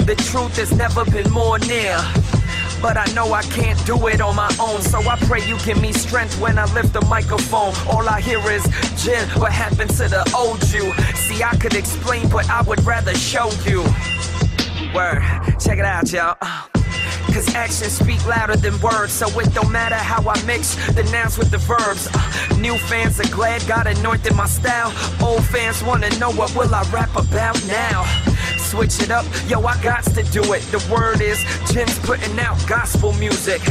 The 0.06 0.16
truth 0.16 0.58
has 0.58 0.74
never 0.74 1.06
been 1.06 1.30
more 1.32 1.60
near. 1.60 1.98
But 2.84 2.98
I 2.98 3.06
know 3.14 3.32
I 3.32 3.44
can't 3.44 3.80
do 3.86 4.08
it 4.08 4.20
on 4.20 4.36
my 4.36 4.54
own. 4.60 4.82
So 4.82 5.00
I 5.00 5.16
pray 5.22 5.48
you 5.48 5.58
give 5.60 5.82
me 5.82 5.94
strength 5.94 6.38
when 6.42 6.60
I 6.60 6.66
lift 6.74 6.92
the 6.92 7.02
microphone. 7.06 7.74
All 7.88 8.08
I 8.10 8.20
hear 8.20 8.40
is, 8.52 8.64
Jin, 9.02 9.26
what 9.40 9.54
happened 9.54 9.92
to 9.92 10.10
the 10.10 10.30
old 10.36 10.62
you? 10.70 10.92
See, 11.16 11.42
I 11.42 11.56
could 11.56 11.76
explain, 11.76 12.28
but 12.28 12.50
I 12.50 12.62
would 12.62 12.84
rather 12.84 13.16
show 13.16 13.50
you. 13.66 13.84
Word, 14.94 15.24
check 15.62 15.80
it 15.80 15.86
out, 15.86 16.12
y'all. 16.12 16.36
Uh. 16.42 16.83
Cause 17.34 17.56
actions 17.56 17.94
speak 17.94 18.24
louder 18.28 18.56
than 18.56 18.80
words, 18.80 19.12
so 19.12 19.28
it 19.40 19.52
don't 19.56 19.72
matter 19.72 19.96
how 19.96 20.22
I 20.30 20.40
mix 20.46 20.76
the 20.94 21.02
nouns 21.12 21.36
with 21.36 21.50
the 21.50 21.58
verbs. 21.58 22.08
Uh, 22.14 22.58
new 22.60 22.78
fans 22.78 23.20
are 23.20 23.30
glad 23.36 23.66
God 23.68 23.88
anointed 23.88 24.36
my 24.36 24.46
style. 24.46 24.94
Old 25.20 25.44
fans 25.46 25.84
wanna 25.84 26.10
know 26.20 26.32
what 26.32 26.56
will 26.56 26.74
I 26.74 26.84
rap 26.92 27.16
about 27.16 27.60
now. 27.66 28.06
Switch 28.60 29.02
it 29.02 29.10
up, 29.10 29.26
yo, 29.48 29.64
I 29.66 29.82
got 29.82 30.04
to 30.04 30.22
do 30.24 30.54
it. 30.54 30.62
The 30.70 30.78
word 30.94 31.22
is 31.22 31.44
Jin's 31.72 31.98
putting 32.00 32.38
out 32.40 32.58
gospel 32.68 33.14
music. 33.14 33.62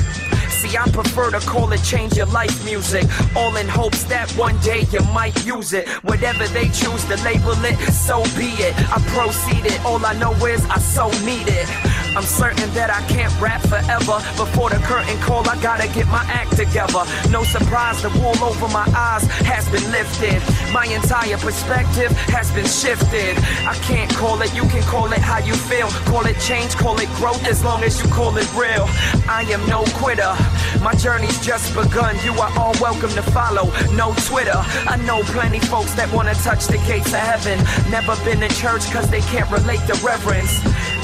See, 0.53 0.77
I 0.77 0.89
prefer 0.91 1.31
to 1.31 1.41
call 1.41 1.73
it 1.73 1.83
change 1.83 2.17
your 2.17 2.27
life 2.27 2.65
music. 2.65 3.05
All 3.35 3.57
in 3.57 3.67
hopes 3.67 4.05
that 4.05 4.31
one 4.33 4.57
day 4.61 4.87
you 4.93 5.01
might 5.13 5.35
use 5.45 5.73
it. 5.73 5.89
Whatever 6.05 6.47
they 6.49 6.69
choose 6.69 7.05
to 7.07 7.17
label 7.25 7.57
it, 7.65 7.77
so 7.91 8.23
be 8.37 8.53
it. 8.61 8.75
I 8.93 9.01
proceeded, 9.17 9.81
all 9.81 10.05
I 10.05 10.13
know 10.15 10.33
is 10.47 10.65
I 10.67 10.79
so 10.79 11.09
need 11.25 11.49
it. 11.49 11.67
I'm 12.15 12.23
certain 12.23 12.69
that 12.75 12.91
I 12.91 13.01
can't 13.09 13.33
rap 13.41 13.63
forever. 13.63 14.21
Before 14.37 14.69
the 14.69 14.77
curtain 14.85 15.19
call, 15.21 15.49
I 15.49 15.57
gotta 15.63 15.89
get 15.89 16.07
my 16.09 16.23
act 16.29 16.57
together. 16.57 17.03
No 17.31 17.43
surprise, 17.43 18.03
the 18.03 18.11
wool 18.21 18.37
over 18.45 18.69
my 18.69 18.87
eyes 18.95 19.25
has 19.49 19.65
been 19.71 19.91
lifted. 19.91 20.39
My 20.73 20.85
entire 20.85 21.39
perspective 21.39 22.13
has 22.29 22.53
been 22.53 22.67
shifted. 22.67 23.39
I 23.65 23.75
can't 23.89 24.13
call 24.15 24.43
it, 24.43 24.55
you 24.55 24.63
can 24.69 24.83
call 24.83 25.11
it 25.13 25.21
how 25.21 25.39
you 25.39 25.55
feel. 25.55 25.89
Call 26.13 26.27
it 26.27 26.39
change, 26.41 26.77
call 26.77 27.01
it 27.01 27.09
growth, 27.17 27.43
as 27.49 27.65
long 27.65 27.83
as 27.83 28.03
you 28.03 28.09
call 28.11 28.37
it 28.37 28.49
real. 28.53 28.87
I 29.27 29.47
am 29.49 29.67
no 29.67 29.83
quitter. 29.97 30.37
My 30.83 30.95
journey's 30.95 31.39
just 31.45 31.75
begun. 31.75 32.17
You 32.25 32.33
are 32.41 32.53
all 32.59 32.75
welcome 32.81 33.11
to 33.11 33.23
follow. 33.23 33.71
No 33.95 34.15
Twitter. 34.27 34.61
I 34.87 34.97
know 35.07 35.23
plenty 35.25 35.61
folks 35.61 35.95
that 35.95 36.13
wanna 36.13 36.35
touch 36.35 36.67
the 36.67 36.79
gates 36.87 37.13
of 37.13 37.21
heaven. 37.21 37.59
Never 37.91 38.17
been 38.25 38.43
in 38.43 38.51
church 38.51 38.91
cause 38.91 39.09
they 39.11 39.21
can't 39.33 39.51
relate 39.51 39.81
the 39.87 39.95
reverence. 40.05 40.61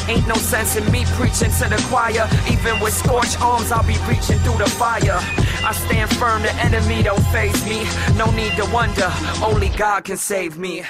Ain't 0.09 0.27
no 0.27 0.35
sense 0.35 0.77
in 0.77 0.91
me 0.91 1.05
preaching 1.19 1.51
to 1.61 1.69
the 1.69 1.81
choir. 1.89 2.27
Even 2.51 2.81
with 2.81 2.95
scorched 2.95 3.41
arms, 3.43 3.71
I'll 3.71 3.87
be 3.87 3.99
reaching 4.09 4.39
through 4.41 4.59
the 4.59 4.71
fire. 4.71 5.21
I 5.63 5.73
stand 5.73 6.11
firm, 6.17 6.43
the 6.43 6.55
enemy 6.55 7.03
don't 7.03 7.25
faze 7.27 7.63
me. 7.69 7.85
No 8.17 8.31
need 8.31 8.53
to 8.57 8.65
wonder, 8.73 9.13
only 9.43 9.69
God 9.69 10.05
can 10.05 10.17
save 10.17 10.57
me. 10.57 10.85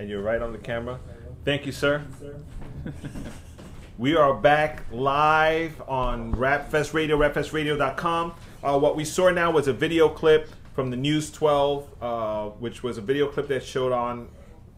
And 0.00 0.08
you're 0.08 0.22
right 0.22 0.40
on 0.40 0.52
the 0.52 0.58
camera. 0.58 0.98
Thank 1.44 1.66
you, 1.66 1.72
sir. 1.72 2.02
we 4.00 4.16
are 4.16 4.32
back 4.32 4.82
live 4.90 5.82
on 5.86 6.34
Rapfest 6.34 6.94
Radio, 6.94 7.18
rapfestradio.com. 7.18 8.32
Uh, 8.64 8.78
what 8.78 8.96
we 8.96 9.04
saw 9.04 9.28
now 9.28 9.50
was 9.50 9.68
a 9.68 9.74
video 9.74 10.08
clip 10.08 10.48
from 10.74 10.90
the 10.90 10.96
News 10.96 11.30
12, 11.30 11.86
uh, 12.00 12.44
which 12.60 12.82
was 12.82 12.96
a 12.96 13.02
video 13.02 13.26
clip 13.26 13.48
that 13.48 13.62
showed 13.62 13.92
on 13.92 14.30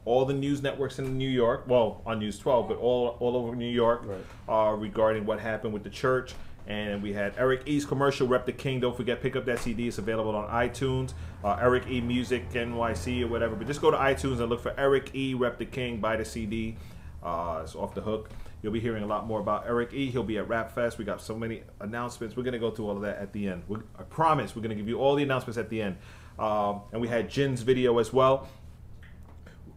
all 0.04 0.24
the 0.24 0.34
news 0.34 0.60
networks 0.60 0.98
in 0.98 1.16
New 1.16 1.28
York, 1.28 1.62
well, 1.68 2.02
on 2.04 2.18
News 2.18 2.36
12, 2.36 2.66
but 2.66 2.78
all, 2.78 3.16
all 3.20 3.36
over 3.36 3.54
New 3.54 3.70
York 3.70 4.02
uh, 4.48 4.74
regarding 4.76 5.24
what 5.24 5.38
happened 5.38 5.72
with 5.72 5.84
the 5.84 5.90
church. 5.90 6.34
And 6.66 7.00
we 7.00 7.12
had 7.12 7.34
Eric 7.38 7.62
E's 7.66 7.84
commercial, 7.84 8.26
Rep 8.26 8.44
the 8.44 8.50
King. 8.50 8.80
Don't 8.80 8.96
forget, 8.96 9.22
pick 9.22 9.36
up 9.36 9.44
that 9.44 9.60
CD. 9.60 9.86
It's 9.86 9.98
available 9.98 10.34
on 10.34 10.50
iTunes, 10.50 11.12
uh, 11.44 11.58
Eric 11.60 11.86
E 11.88 12.00
Music 12.00 12.50
NYC 12.50 13.22
or 13.22 13.28
whatever. 13.28 13.54
But 13.54 13.68
just 13.68 13.80
go 13.80 13.92
to 13.92 13.96
iTunes 13.96 14.40
and 14.40 14.48
look 14.48 14.60
for 14.60 14.74
Eric 14.76 15.14
E, 15.14 15.34
Rep 15.34 15.58
the 15.58 15.66
King, 15.66 16.00
buy 16.00 16.16
the 16.16 16.24
CD. 16.24 16.76
Uh, 17.22 17.60
it's 17.62 17.76
off 17.76 17.94
the 17.94 18.00
hook. 18.00 18.28
You'll 18.62 18.72
be 18.72 18.80
hearing 18.80 19.02
a 19.02 19.06
lot 19.06 19.26
more 19.26 19.40
about 19.40 19.64
Eric 19.66 19.92
E. 19.92 20.10
He'll 20.10 20.22
be 20.22 20.38
at 20.38 20.48
Rap 20.48 20.72
Fest. 20.72 20.96
We 20.96 21.04
got 21.04 21.20
so 21.20 21.36
many 21.36 21.62
announcements. 21.80 22.36
We're 22.36 22.44
going 22.44 22.52
to 22.52 22.60
go 22.60 22.70
through 22.70 22.88
all 22.88 22.96
of 22.96 23.02
that 23.02 23.18
at 23.18 23.32
the 23.32 23.48
end. 23.48 23.64
we 23.66 23.78
I 23.98 24.04
promise 24.04 24.54
we're 24.54 24.62
going 24.62 24.70
to 24.70 24.76
give 24.76 24.88
you 24.88 24.98
all 24.98 25.16
the 25.16 25.24
announcements 25.24 25.58
at 25.58 25.68
the 25.68 25.82
end. 25.82 25.96
Um, 26.38 26.82
and 26.92 27.00
we 27.00 27.08
had 27.08 27.28
Jin's 27.28 27.62
video 27.62 27.98
as 27.98 28.12
well. 28.12 28.48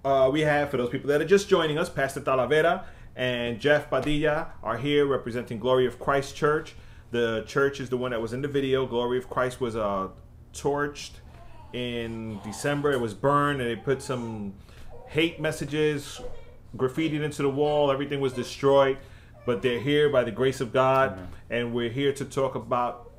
Uh, 0.04 0.30
we 0.32 0.42
have, 0.42 0.70
for 0.70 0.78
those 0.78 0.90
people 0.90 1.08
that 1.10 1.20
are 1.20 1.26
just 1.26 1.50
joining 1.50 1.80
us, 1.80 1.90
Pastor 1.90 2.22
Talavera 2.22 2.84
and 3.16 3.60
Jeff 3.60 3.90
Padilla 3.90 4.50
are 4.62 4.78
here 4.78 5.08
representing 5.08 5.58
Glory 5.58 5.88
of 5.88 6.00
Christ 6.00 6.36
Church. 6.36 6.76
The 7.10 7.44
church 7.48 7.80
is 7.80 7.90
the 7.90 7.98
one 7.98 8.12
that 8.12 8.22
was 8.22 8.34
in 8.34 8.42
the 8.42 8.48
video. 8.48 8.86
Glory 8.86 9.18
of 9.18 9.30
Christ 9.30 9.60
was 9.60 9.76
uh, 9.76 10.10
torched 10.54 11.12
in 11.74 12.40
December. 12.44 12.92
It 12.92 13.00
was 13.00 13.14
burned, 13.16 13.62
and 13.62 13.70
they 13.70 13.76
put 13.76 14.02
some 14.02 14.54
hate 15.08 15.40
messages, 15.40 16.22
graffitied 16.76 17.22
into 17.22 17.42
the 17.42 17.50
wall. 17.50 17.92
Everything 17.92 18.20
was 18.20 18.34
destroyed. 18.34 18.98
But 19.46 19.62
they're 19.62 19.80
here 19.80 20.10
by 20.10 20.24
the 20.24 20.32
grace 20.32 20.60
of 20.60 20.74
God, 20.74 21.20
and 21.52 21.72
we're 21.72 21.92
here 21.92 22.12
to 22.14 22.26
talk 22.26 22.56
about 22.56 23.12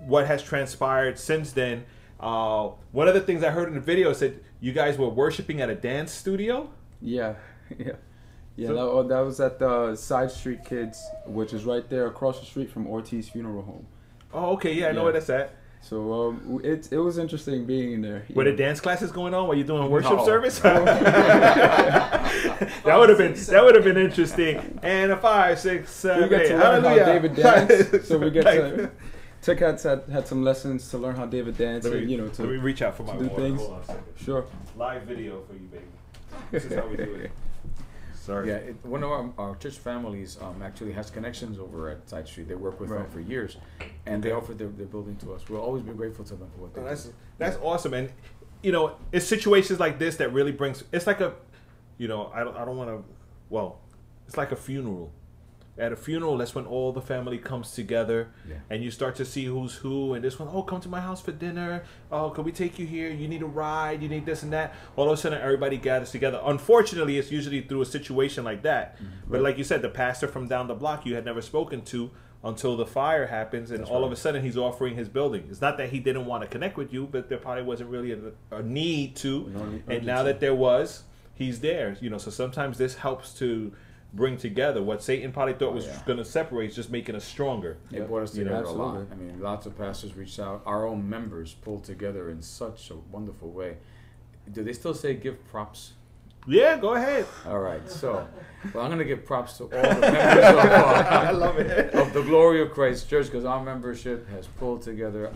what 0.00 0.26
has 0.26 0.42
transpired 0.42 1.18
since 1.18 1.52
then. 1.52 1.84
Uh, 2.20 2.70
one 2.92 3.08
of 3.08 3.14
the 3.14 3.22
things 3.22 3.42
I 3.42 3.50
heard 3.50 3.68
in 3.68 3.74
the 3.74 3.80
video 3.80 4.12
said 4.12 4.40
you 4.60 4.72
guys 4.72 4.98
were 4.98 5.08
worshiping 5.08 5.62
at 5.62 5.70
a 5.70 5.74
dance 5.74 6.12
studio. 6.12 6.68
Yeah, 7.00 7.36
yeah, 7.78 7.92
yeah. 8.56 8.66
So- 8.68 8.74
that, 8.74 8.80
oh, 8.80 9.02
that 9.08 9.20
was 9.20 9.40
at 9.40 9.58
the 9.58 9.96
Side 9.96 10.30
Street 10.30 10.62
Kids, 10.64 11.02
which 11.24 11.54
is 11.54 11.64
right 11.64 11.88
there 11.88 12.06
across 12.06 12.38
the 12.40 12.44
street 12.44 12.70
from 12.70 12.86
Ortiz 12.86 13.30
Funeral 13.30 13.62
Home. 13.62 13.86
Oh, 14.34 14.52
okay, 14.56 14.74
yeah, 14.74 14.88
I 14.88 14.92
know 14.92 15.04
where 15.04 15.12
that's 15.14 15.30
at. 15.30 15.54
So 15.88 16.30
um, 16.30 16.60
it 16.64 16.88
it 16.90 16.98
was 16.98 17.16
interesting 17.16 17.64
being 17.64 17.92
in 17.92 18.00
there. 18.02 18.24
Were 18.34 18.42
the 18.42 18.56
dance 18.56 18.80
classes 18.80 19.12
going 19.12 19.34
on 19.34 19.46
while 19.46 19.56
you're 19.56 19.64
doing 19.66 19.88
worship 19.88 20.16
No. 20.16 20.24
service? 20.24 20.58
that 20.60 20.82
would 22.84 23.08
have 23.08 23.18
been 23.18 23.34
that 23.34 23.64
would 23.64 23.76
have 23.76 23.84
been 23.84 23.96
interesting. 23.96 24.80
And 24.82 25.12
a 25.12 25.16
five, 25.16 25.60
six, 25.60 25.92
seven, 25.92 26.24
we 26.24 26.28
get 26.28 26.40
eight. 26.42 26.48
to 26.48 26.54
learn 26.56 26.82
how 26.82 26.88
Hallelujah. 26.88 27.04
David 27.04 27.36
danced, 27.36 28.04
so 28.08 28.18
we 28.18 28.30
get 28.30 28.42
to. 28.44 28.90
Tech 29.42 29.60
had, 29.60 29.80
had 29.80 30.02
had 30.10 30.26
some 30.26 30.42
lessons 30.42 30.90
to 30.90 30.98
learn 30.98 31.14
how 31.14 31.26
David 31.26 31.56
danced, 31.56 31.84
Let 31.84 31.94
me- 31.94 32.00
and 32.02 32.10
you 32.10 32.18
know 32.18 32.28
to 32.30 32.42
let 32.42 32.50
me 32.50 32.56
reach 32.56 32.82
out 32.82 32.96
for 32.96 33.04
to 33.06 33.12
my 33.12 33.18
do 33.20 33.28
water. 33.28 33.42
things. 33.42 33.60
Hold 33.60 33.72
on 33.74 33.80
a 33.80 33.84
second. 33.86 34.02
Sure. 34.16 34.44
Live 34.76 35.02
video 35.02 35.40
for 35.42 35.52
you, 35.52 35.68
baby. 35.68 35.84
This 36.50 36.64
is 36.64 36.74
how 36.74 36.86
we 36.88 36.96
do 36.96 37.14
it. 37.14 37.30
Sorry. 38.26 38.48
Yeah, 38.48 38.56
it, 38.56 38.76
one 38.84 39.04
of 39.04 39.10
our, 39.12 39.30
our 39.38 39.54
church 39.54 39.76
families 39.76 40.36
um, 40.42 40.60
actually 40.60 40.90
has 40.92 41.10
connections 41.10 41.60
over 41.60 41.90
at 41.90 42.08
Side 42.10 42.26
Street. 42.26 42.48
They 42.48 42.56
work 42.56 42.80
with 42.80 42.88
them 42.88 43.06
for 43.08 43.20
years, 43.20 43.56
and 44.04 44.20
they 44.20 44.32
offered 44.32 44.58
their, 44.58 44.66
their 44.66 44.86
building 44.86 45.14
to 45.18 45.32
us. 45.32 45.48
We'll 45.48 45.60
always 45.60 45.84
be 45.84 45.92
grateful 45.92 46.24
to 46.24 46.34
them 46.34 46.50
for 46.52 46.62
what 46.62 46.74
they 46.74 46.80
Oh, 46.80 46.84
do. 46.84 46.88
that's 46.90 47.10
that's 47.38 47.56
awesome, 47.62 47.94
and 47.94 48.10
you 48.64 48.72
know, 48.72 48.96
it's 49.12 49.24
situations 49.26 49.78
like 49.78 50.00
this 50.00 50.16
that 50.16 50.32
really 50.32 50.50
brings. 50.50 50.82
It's 50.90 51.06
like 51.06 51.20
a, 51.20 51.34
you 51.98 52.08
know, 52.08 52.32
I 52.34 52.42
don't 52.42 52.56
I 52.56 52.64
don't 52.64 52.76
want 52.76 52.90
to. 52.90 53.04
Well, 53.48 53.78
it's 54.26 54.36
like 54.36 54.50
a 54.50 54.56
funeral. 54.56 55.12
At 55.78 55.92
a 55.92 55.96
funeral, 55.96 56.38
that's 56.38 56.54
when 56.54 56.64
all 56.64 56.90
the 56.92 57.02
family 57.02 57.36
comes 57.36 57.72
together, 57.72 58.28
Yeah. 58.48 58.56
and 58.70 58.82
you 58.82 58.90
start 58.90 59.14
to 59.16 59.26
see 59.26 59.44
who's 59.44 59.74
who. 59.74 60.14
And 60.14 60.24
this 60.24 60.38
one, 60.38 60.48
oh, 60.50 60.62
come 60.62 60.80
to 60.80 60.88
my 60.88 61.00
house 61.02 61.20
for 61.20 61.32
dinner. 61.32 61.84
Oh, 62.10 62.30
can 62.30 62.44
we 62.44 62.52
take 62.52 62.78
you 62.78 62.86
here? 62.86 63.10
You 63.10 63.28
need 63.28 63.42
a 63.42 63.46
ride. 63.46 64.02
You 64.02 64.08
need 64.08 64.24
this 64.24 64.42
and 64.42 64.50
that. 64.54 64.74
All 64.96 65.06
of 65.06 65.12
a 65.12 65.16
sudden, 65.20 65.38
everybody 65.38 65.76
gathers 65.76 66.10
together. 66.10 66.40
Unfortunately, 66.44 67.18
it's 67.18 67.30
usually 67.30 67.60
through 67.60 67.82
a 67.82 67.86
situation 67.86 68.42
like 68.42 68.62
that. 68.62 68.96
But 69.28 69.42
like 69.42 69.58
you 69.58 69.64
said, 69.64 69.82
the 69.82 69.90
pastor 69.90 70.26
from 70.28 70.48
down 70.48 70.66
the 70.66 70.74
block 70.74 71.04
you 71.04 71.14
had 71.14 71.24
never 71.26 71.42
spoken 71.42 71.82
to 71.86 72.10
until 72.42 72.76
the 72.76 72.86
fire 72.86 73.26
happens, 73.26 73.70
and 73.70 73.80
That's 73.80 73.90
all 73.90 74.04
of 74.04 74.12
a 74.12 74.16
sudden 74.16 74.42
he's 74.42 74.56
offering 74.56 74.94
his 74.94 75.08
building. 75.08 75.46
It's 75.50 75.60
not 75.60 75.76
that 75.78 75.90
he 75.90 75.98
didn't 75.98 76.26
want 76.26 76.42
to 76.42 76.48
connect 76.48 76.76
with 76.76 76.92
you, 76.92 77.06
but 77.10 77.28
there 77.28 77.38
probably 77.38 77.64
wasn't 77.64 77.90
really 77.90 78.12
a, 78.12 78.18
a 78.56 78.62
need 78.62 79.16
to. 79.16 79.82
and 79.88 80.06
now 80.06 80.22
that 80.22 80.38
there 80.40 80.54
was, 80.54 81.02
he's 81.34 81.60
there. 81.60 81.96
You 82.00 82.08
know, 82.08 82.18
so 82.18 82.30
sometimes 82.30 82.78
this 82.78 82.94
helps 82.96 83.34
to 83.40 83.72
bring 84.16 84.36
together 84.36 84.82
what 84.82 85.02
Satan 85.02 85.30
probably 85.30 85.54
thought 85.54 85.74
was 85.74 85.86
yeah. 85.86 86.00
going 86.06 86.18
to 86.18 86.24
separate, 86.24 86.70
is 86.70 86.76
just 86.76 86.90
making 86.90 87.14
us 87.14 87.24
stronger. 87.24 87.76
It 87.92 88.08
brought 88.08 88.22
us 88.22 88.34
You 88.34 88.44
know? 88.44 88.50
together 88.50 88.68
a 88.68 88.72
lot. 88.72 89.06
I 89.12 89.14
mean, 89.14 89.40
lots 89.40 89.66
of 89.66 89.76
pastors 89.76 90.16
reached 90.16 90.40
out. 90.40 90.62
Our 90.66 90.86
own 90.86 91.08
members 91.08 91.54
pulled 91.54 91.84
together 91.84 92.30
in 92.30 92.42
such 92.42 92.90
a 92.90 92.96
wonderful 93.12 93.50
way. 93.50 93.76
Do 94.50 94.64
they 94.64 94.72
still 94.72 94.94
say 94.94 95.14
give 95.14 95.46
props? 95.48 95.92
Yeah, 96.48 96.78
go 96.78 96.94
ahead. 96.94 97.26
All 97.44 97.58
right, 97.58 97.88
so 97.90 98.26
well, 98.74 98.84
I'm 98.84 98.90
going 98.90 98.98
to 98.98 99.04
give 99.04 99.24
props 99.24 99.58
to 99.58 99.64
all 99.64 99.68
the 99.70 100.00
members 100.00 100.44
of, 100.44 100.56
I 100.56 101.30
love 101.32 101.58
it. 101.58 101.92
of 101.94 102.12
the 102.12 102.22
Glory 102.22 102.62
of 102.62 102.70
Christ 102.70 103.10
Church 103.10 103.26
because 103.26 103.44
our 103.44 103.62
membership 103.62 104.28
has 104.30 104.46
pulled 104.46 104.82
together 104.82 105.32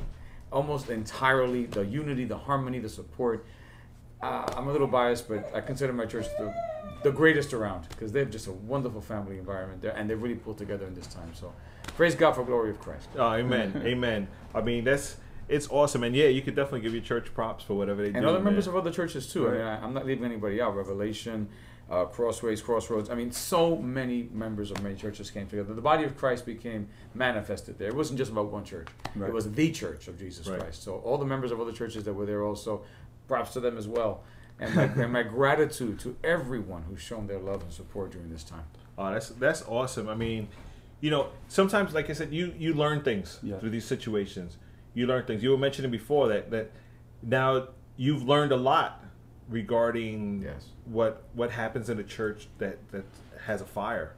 almost 0.52 0.88
entirely 0.88 1.66
the 1.66 1.84
unity, 1.84 2.24
the 2.24 2.38
harmony, 2.38 2.78
the 2.78 2.88
support. 2.88 3.44
Uh, 4.22 4.52
I'm 4.56 4.68
a 4.68 4.72
little 4.72 4.86
biased, 4.86 5.28
but 5.28 5.50
I 5.54 5.60
consider 5.60 5.92
my 5.92 6.06
church 6.06 6.26
the, 6.38 6.54
the 7.02 7.10
greatest 7.10 7.52
around 7.54 7.88
because 7.88 8.12
they 8.12 8.18
have 8.20 8.30
just 8.30 8.46
a 8.46 8.52
wonderful 8.52 9.00
family 9.00 9.38
environment 9.38 9.80
there, 9.82 9.92
and 9.96 10.08
they 10.08 10.14
really 10.14 10.34
pulled 10.34 10.58
together 10.58 10.86
in 10.86 10.94
this 10.94 11.06
time. 11.06 11.32
So, 11.34 11.52
praise 11.96 12.14
God 12.14 12.32
for 12.32 12.44
Glory 12.44 12.70
of 12.70 12.80
Christ. 12.80 13.08
Oh, 13.16 13.32
amen, 13.32 13.82
amen. 13.86 14.28
I 14.54 14.60
mean, 14.60 14.84
that's 14.84 15.16
it's 15.48 15.68
awesome, 15.70 16.04
and 16.04 16.14
yeah, 16.14 16.26
you 16.26 16.42
could 16.42 16.54
definitely 16.54 16.82
give 16.82 16.92
your 16.92 17.02
church 17.02 17.32
props 17.34 17.64
for 17.64 17.74
whatever 17.74 18.02
they 18.02 18.10
do. 18.12 18.18
and 18.18 18.26
other 18.26 18.40
members 18.40 18.66
of 18.66 18.76
other 18.76 18.90
churches 18.92 19.26
too. 19.32 19.48
I 19.48 19.52
mean, 19.52 19.60
I, 19.62 19.82
I'm 19.82 19.94
not 19.94 20.06
leaving 20.06 20.24
anybody 20.24 20.60
out. 20.60 20.76
Revelation, 20.76 21.48
uh, 21.90 22.04
Crossways, 22.04 22.62
Crossroads. 22.62 23.10
I 23.10 23.14
mean, 23.16 23.32
so 23.32 23.74
many 23.76 24.28
members 24.32 24.70
of 24.70 24.80
many 24.82 24.94
churches 24.94 25.28
came 25.30 25.48
together. 25.48 25.74
The 25.74 25.80
body 25.80 26.04
of 26.04 26.16
Christ 26.16 26.46
became 26.46 26.86
manifested 27.14 27.78
there. 27.78 27.88
It 27.88 27.96
wasn't 27.96 28.18
just 28.18 28.30
about 28.30 28.52
one 28.52 28.62
church. 28.64 28.86
Right. 29.16 29.28
It 29.28 29.32
was 29.32 29.50
the 29.50 29.72
church 29.72 30.06
of 30.06 30.18
Jesus 30.18 30.46
Right. 30.46 30.60
Christ. 30.60 30.84
So 30.84 30.98
all 30.98 31.18
the 31.18 31.24
members 31.24 31.50
of 31.50 31.60
other 31.60 31.72
churches 31.72 32.04
that 32.04 32.12
were 32.12 32.26
there 32.26 32.44
also, 32.44 32.84
props 33.26 33.52
to 33.54 33.60
them 33.60 33.76
as 33.76 33.88
well. 33.88 34.22
And 34.60 34.74
my, 34.74 34.82
and 34.84 35.12
my 35.12 35.22
gratitude 35.38 35.98
to 36.00 36.16
everyone 36.22 36.82
who's 36.82 37.00
shown 37.00 37.26
their 37.26 37.38
love 37.38 37.62
and 37.62 37.72
support 37.72 38.12
during 38.12 38.30
this 38.30 38.44
time. 38.44 38.64
Oh, 38.98 39.10
that's 39.12 39.30
that's 39.30 39.62
awesome. 39.66 40.08
I 40.08 40.14
mean, 40.14 40.48
you 41.00 41.10
know, 41.10 41.28
sometimes, 41.48 41.94
like 41.94 42.10
I 42.10 42.12
said, 42.12 42.32
you 42.32 42.52
you 42.58 42.74
learn 42.74 43.02
things 43.02 43.38
Yeah. 43.42 43.58
through 43.58 43.70
these 43.70 43.86
situations. 43.86 44.58
You 44.94 45.06
learn 45.06 45.24
things. 45.24 45.42
You 45.42 45.50
were 45.50 45.58
mentioning 45.58 45.90
before 45.90 46.28
that 46.28 46.50
that 46.50 46.70
now 47.22 47.68
you've 47.96 48.22
learned 48.22 48.52
a 48.52 48.56
lot 48.56 49.02
regarding 49.48 50.42
Yes. 50.42 50.66
what 50.84 51.22
what 51.34 51.50
happens 51.50 51.88
in 51.90 51.98
a 51.98 52.04
church 52.04 52.48
that 52.58 52.76
that 52.92 53.04
has 53.46 53.60
a 53.60 53.66
fire. 53.66 54.12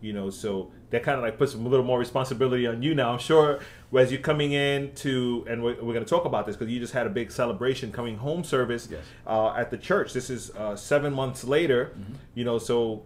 You 0.00 0.12
know, 0.12 0.28
so 0.30 0.70
that 0.90 1.02
kind 1.02 1.16
of 1.18 1.24
like 1.24 1.36
puts 1.38 1.54
a 1.54 1.58
little 1.58 1.84
more 1.84 1.98
responsibility 1.98 2.66
on 2.66 2.82
you 2.82 2.94
now. 2.94 3.12
I'm 3.12 3.18
sure 3.18 3.58
as 3.96 4.12
you're 4.12 4.20
coming 4.20 4.52
in 4.52 4.92
to, 4.96 5.44
and 5.48 5.62
we're, 5.62 5.74
we're 5.82 5.92
going 5.94 6.04
to 6.04 6.08
talk 6.10 6.24
about 6.26 6.46
this 6.46 6.54
because 6.56 6.72
you 6.72 6.78
just 6.78 6.92
had 6.92 7.06
a 7.06 7.10
big 7.10 7.30
celebration 7.32 7.90
coming 7.92 8.16
home 8.18 8.44
service 8.44 8.88
Yes. 8.90 9.00
uh, 9.26 9.54
at 9.56 9.70
the 9.70 9.78
church. 9.78 10.12
This 10.12 10.30
is 10.30 10.50
uh, 10.52 10.76
seven 10.76 11.12
months 11.12 11.44
later, 11.44 11.92
Mm-hmm. 11.98 12.12
you 12.34 12.44
know, 12.44 12.58
so 12.58 13.02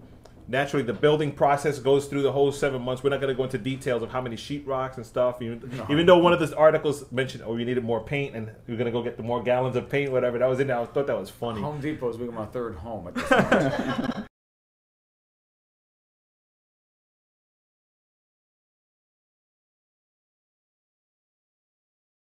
naturally 0.49 0.83
the 0.85 0.93
building 0.93 1.31
process 1.31 1.79
goes 1.79 2.07
through 2.07 2.23
the 2.23 2.33
whole 2.33 2.51
seven 2.51 2.83
months. 2.83 3.05
We're 3.05 3.11
not 3.11 3.21
going 3.21 3.33
to 3.33 3.37
go 3.37 3.45
into 3.45 3.57
details 3.57 4.03
of 4.03 4.11
how 4.11 4.21
many 4.21 4.35
sheetrocks 4.37 4.97
and 4.97 5.07
stuff, 5.07 5.41
even, 5.41 5.63
No. 5.77 5.87
even 5.89 6.07
though 6.07 6.19
one 6.19 6.33
of 6.33 6.41
the 6.41 6.55
articles 6.57 7.11
mentioned, 7.13 7.45
oh, 7.47 7.57
you 7.57 7.65
needed 7.65 7.85
more 7.85 8.01
paint 8.03 8.35
and 8.35 8.51
we're 8.67 8.77
going 8.77 8.87
to 8.87 8.91
go 8.93 9.03
get 9.03 9.17
the 9.17 9.23
more 9.23 9.43
gallons 9.43 9.77
of 9.77 9.89
paint, 9.89 10.11
whatever. 10.11 10.39
That 10.39 10.49
was 10.49 10.59
in 10.61 10.67
there. 10.67 10.79
I 10.79 10.85
thought 10.87 11.07
that 11.07 11.19
was 11.19 11.31
funny. 11.31 11.61
Home 11.61 11.81
Depot 11.81 12.11
is 12.11 12.17
becoming 12.17 12.35
my 12.35 12.47
third 12.47 12.75
home 12.75 13.13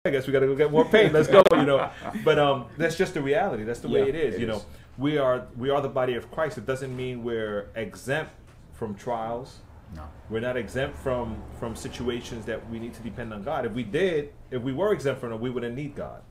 I 0.06 0.12
guess 0.12 0.28
we 0.28 0.34
got 0.34 0.42
to 0.42 0.48
go 0.48 0.56
get 0.56 0.72
more 0.72 0.86
paint. 0.86 1.14
Let's 1.14 1.28
go, 1.28 1.42
you 1.52 1.64
know. 1.66 1.90
But 2.24 2.38
um, 2.38 2.66
that's 2.78 2.96
just 2.96 3.16
the 3.16 3.22
reality. 3.22 3.64
That's 3.64 3.80
the 3.80 3.90
way 3.90 4.08
it 4.08 4.16
is. 4.16 4.36
it 4.36 4.42
you 4.42 4.48
know, 4.48 4.64
we 4.98 5.18
are 5.18 5.48
we 5.58 5.70
are 5.72 5.82
the 5.82 5.90
body 5.90 6.14
of 6.16 6.32
Christ. 6.32 6.58
It 6.58 6.66
doesn't 6.66 6.96
mean 6.96 7.24
we're 7.24 7.70
exempt 7.76 8.32
from 8.74 8.96
trials. 8.96 9.60
No. 9.96 10.04
We're 10.30 10.42
not 10.42 10.58
exempt 10.58 10.98
from 11.00 11.42
from 11.60 11.76
situations 11.76 12.46
that 12.46 12.70
we 12.70 12.80
need 12.80 12.94
to 12.94 13.02
depend 13.02 13.34
on 13.34 13.44
God. 13.44 13.66
If 13.66 13.74
we 13.74 13.84
did, 13.84 14.34
if 14.52 14.62
we 14.62 14.74
were 14.74 14.94
exempt 14.94 15.22
from 15.22 15.34
it, 15.34 15.40
we 15.40 15.50
wouldn't 15.50 15.76
need 15.76 15.96
God, 15.96 16.22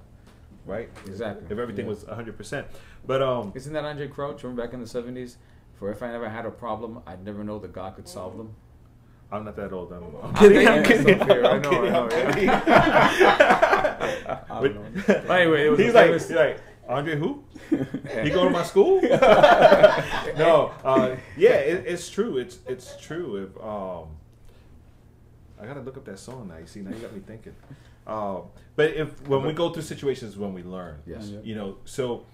right? 0.66 0.88
Exactly. 1.06 1.44
If 1.50 1.58
everything 1.58 1.86
Yeah. 1.86 1.90
was 1.90 2.04
100. 2.06 2.36
percent 2.36 2.66
But 3.06 3.22
um, 3.22 3.52
Isn't 3.54 3.72
that 3.72 3.84
Andraé 3.84 4.10
Crouch? 4.10 4.42
Remember 4.44 4.62
back 4.62 4.72
in 4.72 4.80
the 4.80 4.86
70s? 4.86 5.36
For 5.78 5.90
if 5.90 6.02
I 6.04 6.10
never 6.12 6.28
had 6.28 6.46
a 6.46 6.50
problem, 6.52 7.00
I'd 7.06 7.24
never 7.24 7.42
know 7.42 7.58
that 7.58 7.72
God 7.72 7.96
could 7.96 8.06
solve 8.08 8.36
them. 8.36 8.54
I'm 9.32 9.44
not 9.44 9.56
that 9.56 9.72
old. 9.72 9.92
I'm, 9.92 10.02
I'm 10.04 10.16
I'm 10.26 10.34
kidding. 10.34 10.68
I'm 10.68 10.82
kidding, 10.84 11.04
kidding. 11.06 11.20
it's 11.20 11.22
unfair. 11.22 11.44
I 11.46 11.50
I'm 11.50 11.62
know, 11.62 11.70
kidding. 11.70 11.94
I 11.94 11.98
I'm 11.98 12.08
know, 12.08 12.32
kidding. 12.32 12.50
I 14.50 14.60
don't 14.62 15.08
know. 15.08 15.34
Anyway, 15.34 15.66
it 15.66 15.70
was 15.70 15.78
he's 15.80 15.94
like, 15.94 16.06
famous- 16.06 16.28
he's 16.28 16.36
like, 16.36 16.60
Andraé, 16.88 17.18
who? 17.18 17.42
he 18.22 18.30
go 18.30 18.44
to 18.44 18.50
my 18.50 18.62
school? 18.62 19.00
no, 20.36 20.72
uh, 20.84 21.16
yeah, 21.36 21.54
it, 21.54 21.84
it's 21.86 22.10
true. 22.10 22.36
It's 22.38 22.58
it's 22.66 22.96
true. 23.00 23.36
If 23.44 23.56
um, 23.64 24.08
I 25.60 25.66
gotta 25.66 25.80
look 25.80 25.96
up 25.96 26.04
that 26.04 26.18
song 26.18 26.48
now. 26.48 26.58
You 26.58 26.66
see, 26.66 26.80
now 26.80 26.90
you 26.90 26.96
got 27.00 27.12
me 27.14 27.20
thinking. 27.26 27.54
Um, 28.06 28.42
but 28.76 28.90
if 28.94 29.26
when 29.26 29.42
we 29.46 29.52
go 29.54 29.70
through 29.70 29.82
situations 29.82 30.36
when 30.36 30.52
we 30.52 30.62
learn, 30.62 30.98
Yes. 31.06 31.30
you 31.42 31.54
know. 31.54 31.78
So 31.86 32.26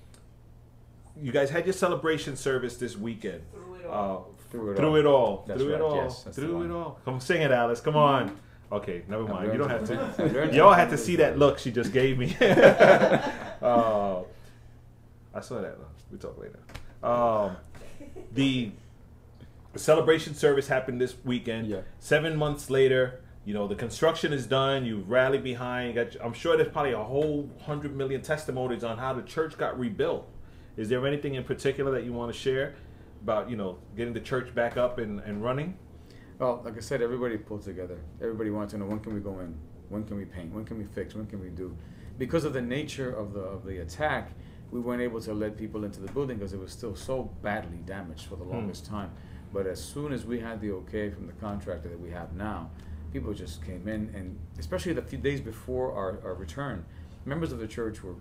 you 1.17 1.31
guys 1.33 1.49
had 1.51 1.65
your 1.65 1.73
celebration 1.73 2.37
service 2.37 2.77
this 2.77 2.97
weekend. 2.97 3.43
Uh, 3.89 4.19
Through 4.51 4.73
it 4.73 4.77
through 4.77 4.89
all. 4.89 4.97
it 4.97 5.07
all. 5.07 5.45
That's 5.47 5.61
through 5.61 5.75
it 5.75 5.81
all. 5.81 5.97
yes, 5.97 6.25
through 6.33 6.63
it 6.65 6.71
all. 6.71 6.99
Come 7.05 7.21
sing 7.21 7.43
it, 7.43 7.53
Alice. 7.53 7.81
Come 7.81 7.97
on. 7.97 8.37
Okay, 8.73 9.03
never 9.09 9.25
mind. 9.25 9.53
You 9.53 9.59
don't 9.59 9.71
have 9.71 9.85
to- 9.85 10.01
I've 10.01 10.17
to. 10.17 10.25
learned 10.27 10.55
Y'all 10.55 10.73
had 10.73 10.91
to 10.91 10.99
see 10.99 11.17
that 11.17 11.39
look 11.39 11.59
she 11.59 11.71
just 11.73 11.93
gave 11.93 12.19
me. 12.19 12.37
uh, 12.41 13.21
I 15.35 15.41
saw 15.41 15.61
that. 15.61 15.77
We 16.11 16.19
talk 16.19 16.37
later. 16.39 16.59
Um, 17.03 17.57
the 18.33 18.73
celebration 19.77 20.35
service 20.35 20.69
happened 20.69 21.01
this 21.01 21.15
weekend. 21.25 21.69
Yeah. 21.69 21.81
Seven 22.01 22.37
months 22.37 22.71
later, 22.71 23.21
you 23.45 23.55
know 23.55 23.67
the 23.69 23.77
construction 23.77 24.33
is 24.33 24.47
done. 24.47 24.85
You 24.85 25.05
rally 25.07 25.39
behind. 25.39 25.95
Got, 25.95 26.17
I'm 26.23 26.33
sure 26.33 26.57
there's 26.57 26.73
probably 26.73 26.93
a 26.93 26.99
whole 27.03 27.49
hundred 27.63 27.95
million 27.97 28.23
testimonies 28.23 28.83
on 28.85 28.99
how 28.99 29.13
the 29.15 29.23
church 29.23 29.57
got 29.57 29.79
rebuilt. 29.79 30.29
Is 30.77 30.89
there 30.89 31.07
anything 31.07 31.35
in 31.35 31.45
particular 31.45 31.91
that 31.93 32.05
you 32.05 32.13
want 32.13 32.33
to 32.33 32.39
share 32.39 32.75
about 33.23 33.51
you 33.51 33.57
know 33.57 33.79
getting 33.97 34.13
the 34.15 34.21
church 34.21 34.55
back 34.55 34.77
up 34.77 34.99
and, 34.99 35.21
and 35.21 35.43
running? 35.43 35.77
Well, 36.39 36.63
like 36.65 36.77
I 36.77 36.81
said, 36.81 37.03
everybody 37.03 37.37
pulled 37.37 37.63
together. 37.63 37.99
Everybody 38.21 38.51
wanted 38.51 38.71
to 38.71 38.79
know 38.79 38.87
when 38.87 39.01
can 39.01 39.15
we 39.15 39.21
go 39.21 39.41
in, 39.41 39.55
when 39.91 40.05
can 40.05 40.17
we 40.17 40.25
paint, 40.25 40.53
when 40.55 40.65
can 40.65 40.79
we 40.79 40.85
fix, 40.85 41.15
when 41.15 41.27
can 41.27 41.41
we 41.41 41.51
do. 41.51 41.77
Because 42.19 42.45
of 42.45 42.53
the 42.53 42.63
nature 42.63 43.13
of 43.13 43.33
the 43.35 43.41
of 43.41 43.65
the 43.65 43.79
attack, 43.79 44.31
we 44.71 44.81
weren't 44.81 45.03
able 45.03 45.21
to 45.21 45.35
let 45.35 45.57
people 45.57 45.85
into 45.85 46.01
the 46.01 46.11
building 46.13 46.39
because 46.39 46.53
it 46.53 46.61
was 46.61 46.73
still 46.73 46.95
so 46.95 47.31
badly 47.43 47.79
damaged 47.87 48.27
for 48.27 48.37
the 48.37 48.45
Hmm. 48.45 48.53
longest 48.53 48.87
time. 48.87 49.11
But 49.53 49.67
as 49.67 49.83
soon 49.83 50.13
as 50.13 50.25
we 50.25 50.39
had 50.39 50.61
the 50.61 50.71
okay 50.73 51.11
from 51.11 51.27
the 51.27 51.33
contractor 51.35 51.89
that 51.89 51.99
we 51.99 52.11
have 52.11 52.33
now, 52.35 52.71
people 53.13 53.35
just 53.35 53.65
came 53.65 53.89
in, 53.89 54.13
and 54.15 54.39
especially 54.59 54.93
the 54.93 55.03
few 55.03 55.19
days 55.19 55.41
before 55.41 55.93
our, 55.93 56.21
our 56.25 56.35
return, 56.35 56.85
members 57.25 57.51
of 57.53 57.59
the 57.59 57.67
church 57.67 58.03
were 58.05 58.15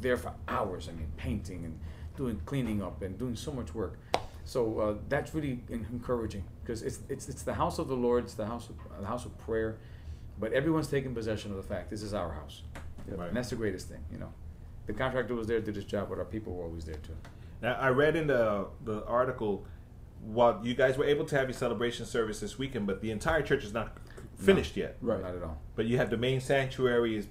there 0.00 0.16
for 0.18 0.32
hours. 0.48 0.88
I 0.88 0.92
mean, 0.92 1.10
painting 1.16 1.64
and 1.64 1.78
doing 2.16 2.40
cleaning 2.46 2.82
up 2.82 3.02
and 3.02 3.18
doing 3.18 3.36
so 3.36 3.52
much 3.52 3.74
work. 3.74 3.98
So 4.44 4.78
uh, 4.80 4.94
that's 5.08 5.34
really 5.34 5.60
encouraging 5.68 6.44
because 6.62 6.82
it's, 6.82 7.00
it's 7.08 7.28
it's 7.28 7.42
the 7.42 7.54
house 7.54 7.78
of 7.78 7.88
the 7.88 7.94
Lord, 7.96 8.24
it's 8.24 8.34
the 8.34 8.46
house 8.46 8.68
of 8.68 8.76
the 9.00 9.06
house 9.06 9.24
of 9.24 9.36
prayer, 9.38 9.76
but 10.38 10.52
everyone's 10.52 10.88
taking 10.88 11.14
possession 11.14 11.50
of 11.52 11.56
the 11.56 11.62
fact 11.62 11.90
this 11.90 12.02
is 12.02 12.12
our 12.12 12.32
house, 12.32 12.62
and 13.06 13.36
that's 13.36 13.50
the 13.50 13.56
greatest 13.56 13.88
thing. 13.88 14.00
You 14.10 14.18
know, 14.18 14.32
the 14.86 14.92
contractor 14.92 15.34
was 15.36 15.46
there, 15.46 15.60
did 15.60 15.76
his 15.76 15.84
job, 15.84 16.08
but 16.08 16.18
our 16.18 16.24
people 16.24 16.54
were 16.54 16.64
always 16.64 16.84
there 16.84 16.96
too. 16.96 17.16
Now, 17.62 17.74
I 17.74 17.90
read 17.90 18.16
in 18.16 18.26
the 18.26 18.66
the 18.84 19.04
article 19.06 19.64
while 20.24 20.60
you 20.64 20.74
guys 20.74 20.98
were 20.98 21.04
able 21.04 21.24
to 21.26 21.36
have 21.36 21.48
your 21.48 21.54
celebration 21.58 22.04
service 22.04 22.40
this 22.40 22.58
weekend, 22.58 22.86
but 22.86 23.00
the 23.00 23.10
entire 23.12 23.42
church 23.42 23.62
is 23.64 23.72
not 23.72 23.96
finished 24.36 24.76
yet. 24.76 24.96
Right. 25.00 25.20
Not 25.22 25.36
at 25.36 25.42
all. 25.44 25.58
But 25.76 25.86
you 25.86 25.98
have 25.98 26.10
the 26.10 26.16
main 26.16 26.40
sanctuary 26.40 27.16
is 27.16 27.26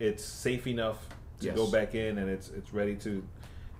it's 0.00 0.24
safe 0.24 0.66
enough 0.66 1.08
to 1.40 1.46
Yes. 1.46 1.56
go 1.56 1.70
back 1.70 1.94
in 1.94 2.18
and 2.18 2.28
it's 2.28 2.48
it's 2.50 2.72
ready 2.72 2.96
to. 2.96 3.22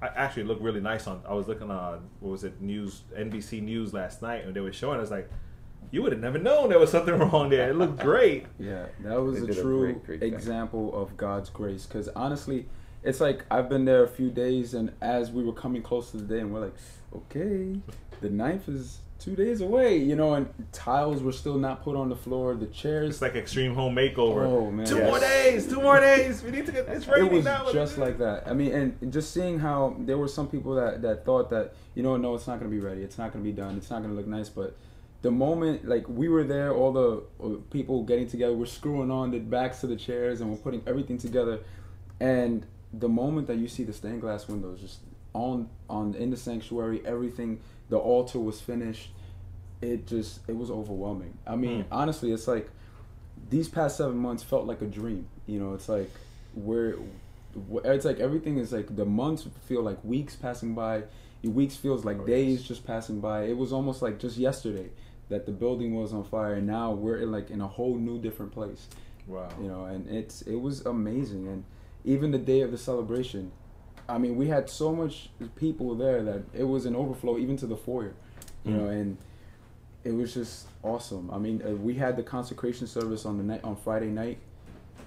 I 0.03 0.09
actually 0.09 0.44
looked 0.44 0.62
really 0.62 0.80
nice 0.80 1.07
on. 1.07 1.22
I 1.28 1.32
was 1.34 1.49
looking 1.49 1.70
on 1.70 2.09
what 2.20 2.30
was 2.30 2.44
it 2.44 2.61
news 2.61 3.03
NBC 3.16 3.62
News 3.62 3.94
last 3.94 4.20
night 4.22 4.44
and 4.44 4.55
they 4.55 4.61
were 4.61 4.72
showing. 4.72 4.99
I 4.99 5.01
was 5.01 5.11
like, 5.11 5.30
you 5.90 6.03
would 6.03 6.12
have 6.12 6.20
never 6.20 6.38
known 6.38 6.68
there 6.68 6.78
was 6.78 6.90
something 6.90 7.14
wrong 7.18 7.49
there. 7.51 7.70
It 7.70 7.76
looked 7.76 7.99
great. 8.01 8.47
Yeah, 8.59 8.86
that 9.01 9.20
was 9.22 9.38
They 9.38 9.44
a 9.44 9.47
did 9.49 9.59
a 9.59 9.62
true 9.62 9.80
great, 9.92 10.05
great 10.05 10.20
thing. 10.20 10.34
example 10.34 10.94
of 11.01 11.16
God's 11.16 11.49
grace. 11.49 11.86
Because 11.86 12.09
honestly, 12.16 12.66
it's 13.03 13.20
like 13.20 13.44
I've 13.51 13.68
been 13.68 13.84
there 13.84 14.03
a 14.05 14.09
few 14.09 14.30
days, 14.30 14.74
and 14.74 14.92
as 15.01 15.30
we 15.30 15.44
were 15.44 15.53
coming 15.53 15.80
close 15.82 16.11
to 16.11 16.16
the 16.18 16.24
day, 16.24 16.40
and 16.40 16.53
we're 16.53 16.61
like, 16.61 16.74
okay, 17.14 17.78
the 18.20 18.28
knife 18.30 18.68
is 18.68 18.99
two 19.19 19.35
days 19.35 19.61
away, 19.61 19.97
you 19.97 20.14
know, 20.17 20.35
and 20.35 20.49
tiles 20.73 21.23
were 21.23 21.33
still 21.33 21.59
not 21.59 21.83
put 21.83 21.97
on 21.97 22.09
the 22.09 22.17
floor. 22.17 22.55
The 22.55 22.67
chairs. 22.67 23.11
It's 23.11 23.23
like 23.23 23.35
extreme 23.35 23.75
home 23.75 23.95
makeover. 23.95 24.47
Oh 24.47 24.71
man, 24.71 24.87
Two 24.87 25.03
more 25.03 25.19
days. 25.19 25.67
Two 25.67 25.81
more 25.81 26.01
days. 26.01 26.43
We 26.43 26.51
need 26.51 26.67
to 26.67 26.73
get. 26.73 26.89
It's 26.89 27.07
raining 27.07 27.27
it 27.27 27.33
was 27.33 27.45
now. 27.45 27.73
just 27.73 27.99
like 27.99 28.19
that. 28.19 28.47
I 28.47 28.53
mean, 28.53 28.73
and 28.73 29.12
just 29.12 29.33
seeing 29.33 29.59
how 29.59 29.97
there 29.99 30.19
were 30.19 30.29
some 30.29 30.49
people 30.49 30.75
that, 30.75 31.03
that 31.03 31.25
thought 31.25 31.51
that 31.51 31.75
you 31.95 32.03
know, 32.03 32.17
no, 32.17 32.35
it's 32.35 32.47
not 32.47 32.61
going 32.61 32.71
to 32.71 32.77
be 32.77 32.83
ready. 32.83 33.03
It's 33.03 33.19
not 33.19 33.33
going 33.33 33.45
to 33.45 33.51
be 33.51 33.57
done. 33.57 33.77
It's 33.77 33.91
not 33.91 34.03
going 34.03 34.11
to 34.11 34.17
look 34.17 34.27
nice. 34.27 34.49
But 34.49 34.77
the 35.23 35.31
moment, 35.31 35.89
like 35.89 36.09
we 36.09 36.29
were 36.29 36.45
there, 36.45 36.75
all 36.75 36.93
the 36.93 37.57
people 37.71 38.03
getting 38.05 38.29
together, 38.29 38.53
we're 38.55 38.67
screwing 38.67 39.11
on 39.11 39.31
the 39.31 39.39
backs 39.39 39.81
to 39.81 39.87
the 39.87 39.97
chairs, 39.97 40.41
and 40.41 40.51
we're 40.51 40.59
putting 40.59 40.83
everything 40.87 41.19
together. 41.19 41.61
And 42.21 42.67
the 42.93 43.09
moment 43.09 43.47
that 43.49 43.57
you 43.57 43.69
see 43.69 43.83
the 43.85 43.93
stained 43.93 44.21
glass 44.21 44.47
windows 44.47 44.81
just 44.81 45.01
on 45.33 45.69
on 45.89 46.14
in 46.14 46.31
the 46.31 46.37
sanctuary, 46.37 47.03
everything, 47.05 47.61
the 47.89 47.99
altar 47.99 48.39
was 48.39 48.61
finished. 48.61 49.11
It 49.80 50.07
just 50.07 50.41
it 50.49 50.57
was 50.57 50.70
overwhelming. 50.70 51.37
I 51.47 51.57
mean, 51.57 51.82
Hmm. 51.84 51.93
honestly, 51.93 52.32
it's 52.32 52.49
like 52.49 52.70
these 53.51 53.68
past 53.68 53.97
seven 53.97 54.16
months 54.16 54.43
felt 54.43 54.66
like 54.66 54.80
a 54.82 54.87
dream. 54.87 55.26
You 55.47 55.61
know, 55.61 55.74
it's 55.74 55.89
like 55.89 56.11
we're 56.55 56.97
it's 57.84 58.05
like 58.05 58.18
everything 58.20 58.59
is 58.59 58.72
like 58.72 58.95
the 58.97 59.05
months 59.05 59.47
feel 59.66 59.82
like 59.82 60.03
weeks 60.05 60.34
passing 60.37 60.74
by. 60.74 61.05
The 61.43 61.49
weeks 61.51 61.76
feels 61.76 62.05
like 62.05 62.26
days 62.26 62.62
just 62.62 62.87
passing 62.87 63.20
by. 63.20 63.45
It 63.45 63.57
was 63.57 63.72
almost 63.72 64.03
like 64.03 64.18
just 64.18 64.37
yesterday 64.37 64.89
that 65.28 65.45
the 65.47 65.53
building 65.53 65.95
was 65.95 66.12
on 66.12 66.24
fire, 66.24 66.55
and 66.55 66.66
now 66.66 66.93
we're 66.93 67.18
in 67.18 67.30
like 67.30 67.51
in 67.51 67.61
a 67.61 67.66
whole 67.68 67.97
new 67.97 68.18
different 68.18 68.53
place. 68.53 68.89
Wow. 69.26 69.49
You 69.61 69.68
know, 69.68 69.84
and 69.84 70.09
it's 70.09 70.43
it 70.43 70.57
was 70.57 70.84
amazing, 70.87 71.47
and 71.49 71.64
even 72.05 72.30
the 72.30 72.39
day 72.39 72.62
of 72.62 72.70
the 72.70 72.78
celebration, 72.78 73.53
I 74.09 74.18
mean, 74.18 74.36
we 74.36 74.46
had 74.48 74.70
so 74.70 74.94
much 74.94 75.30
people 75.57 75.94
there 75.94 76.22
that 76.22 76.42
it 76.54 76.64
was 76.64 76.86
an 76.86 76.94
overflow 76.94 77.38
even 77.38 77.57
to 77.59 77.66
the 77.66 77.76
foyer. 77.76 78.12
You 78.64 78.72
Mm. 78.72 78.76
know, 78.78 78.86
and 78.86 79.16
it 80.04 80.12
was 80.12 80.34
just 80.34 80.66
awesome. 80.82 81.30
I 81.32 81.38
mean, 81.38 81.62
uh, 81.66 81.70
we 81.70 81.94
had 81.94 82.16
the 82.16 82.22
consecration 82.22 82.86
service 82.86 83.24
on 83.26 83.38
the 83.38 83.44
night 83.44 83.62
on 83.64 83.76
Friday 83.76 84.09
night. 84.11 84.38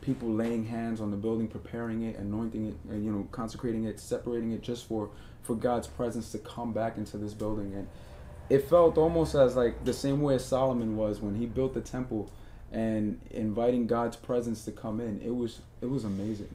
People 0.01 0.29
laying 0.29 0.65
hands 0.65 1.01
on 1.01 1.11
the 1.11 1.17
building, 1.17 1.47
preparing 1.47 2.03
it, 2.03 2.17
anointing 2.17 2.67
it, 2.67 2.75
and 2.89 3.05
you 3.05 3.11
know, 3.11 3.27
consecrating 3.31 3.83
it, 3.85 3.99
separating 3.99 4.51
it, 4.51 4.61
just 4.61 4.87
for 4.87 5.09
for 5.43 5.55
God's 5.55 5.87
presence 5.87 6.31
to 6.33 6.37
come 6.37 6.73
back 6.73 6.97
into 6.97 7.17
this 7.17 7.33
building. 7.33 7.73
And 7.73 7.87
it 8.49 8.67
felt 8.69 8.97
almost 8.97 9.35
as 9.35 9.55
like 9.55 9.83
the 9.85 9.93
same 9.93 10.21
way 10.21 10.35
as 10.35 10.45
Solomon 10.45 10.95
was 10.97 11.21
when 11.21 11.35
he 11.35 11.45
built 11.45 11.73
the 11.73 11.81
temple, 11.81 12.29
and 12.71 13.19
inviting 13.31 13.87
God's 13.87 14.15
presence 14.15 14.63
to 14.65 14.71
come 14.71 14.99
in. 14.99 15.21
It 15.21 15.35
was 15.35 15.61
it 15.81 15.89
was 15.89 16.03
amazing. 16.03 16.49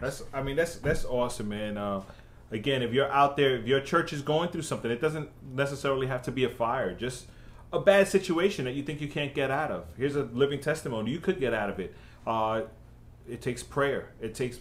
That's 0.00 0.22
I 0.32 0.42
mean 0.42 0.56
that's 0.56 0.76
that's 0.76 1.04
awesome, 1.04 1.48
man. 1.48 1.76
Uh, 1.76 2.02
again, 2.50 2.82
if 2.82 2.92
you're 2.92 3.10
out 3.10 3.36
there, 3.36 3.56
if 3.56 3.66
your 3.66 3.80
church 3.80 4.12
is 4.12 4.22
going 4.22 4.50
through 4.50 4.62
something, 4.62 4.90
it 4.90 5.00
doesn't 5.00 5.30
necessarily 5.54 6.06
have 6.06 6.22
to 6.22 6.32
be 6.32 6.44
a 6.44 6.48
fire. 6.48 6.94
Just 6.94 7.26
a 7.72 7.80
bad 7.80 8.08
situation 8.08 8.64
that 8.64 8.72
you 8.72 8.82
think 8.82 9.00
you 9.00 9.08
can't 9.08 9.34
get 9.34 9.50
out 9.50 9.70
of. 9.70 9.84
Here's 9.96 10.16
a 10.16 10.24
living 10.24 10.60
testimony. 10.60 11.10
You 11.10 11.20
could 11.20 11.38
get 11.38 11.52
out 11.52 11.70
of 11.70 11.78
it. 11.80 11.94
Uh, 12.26 12.62
it 13.28 13.42
takes 13.42 13.62
prayer. 13.62 14.10
It 14.20 14.34
takes 14.34 14.58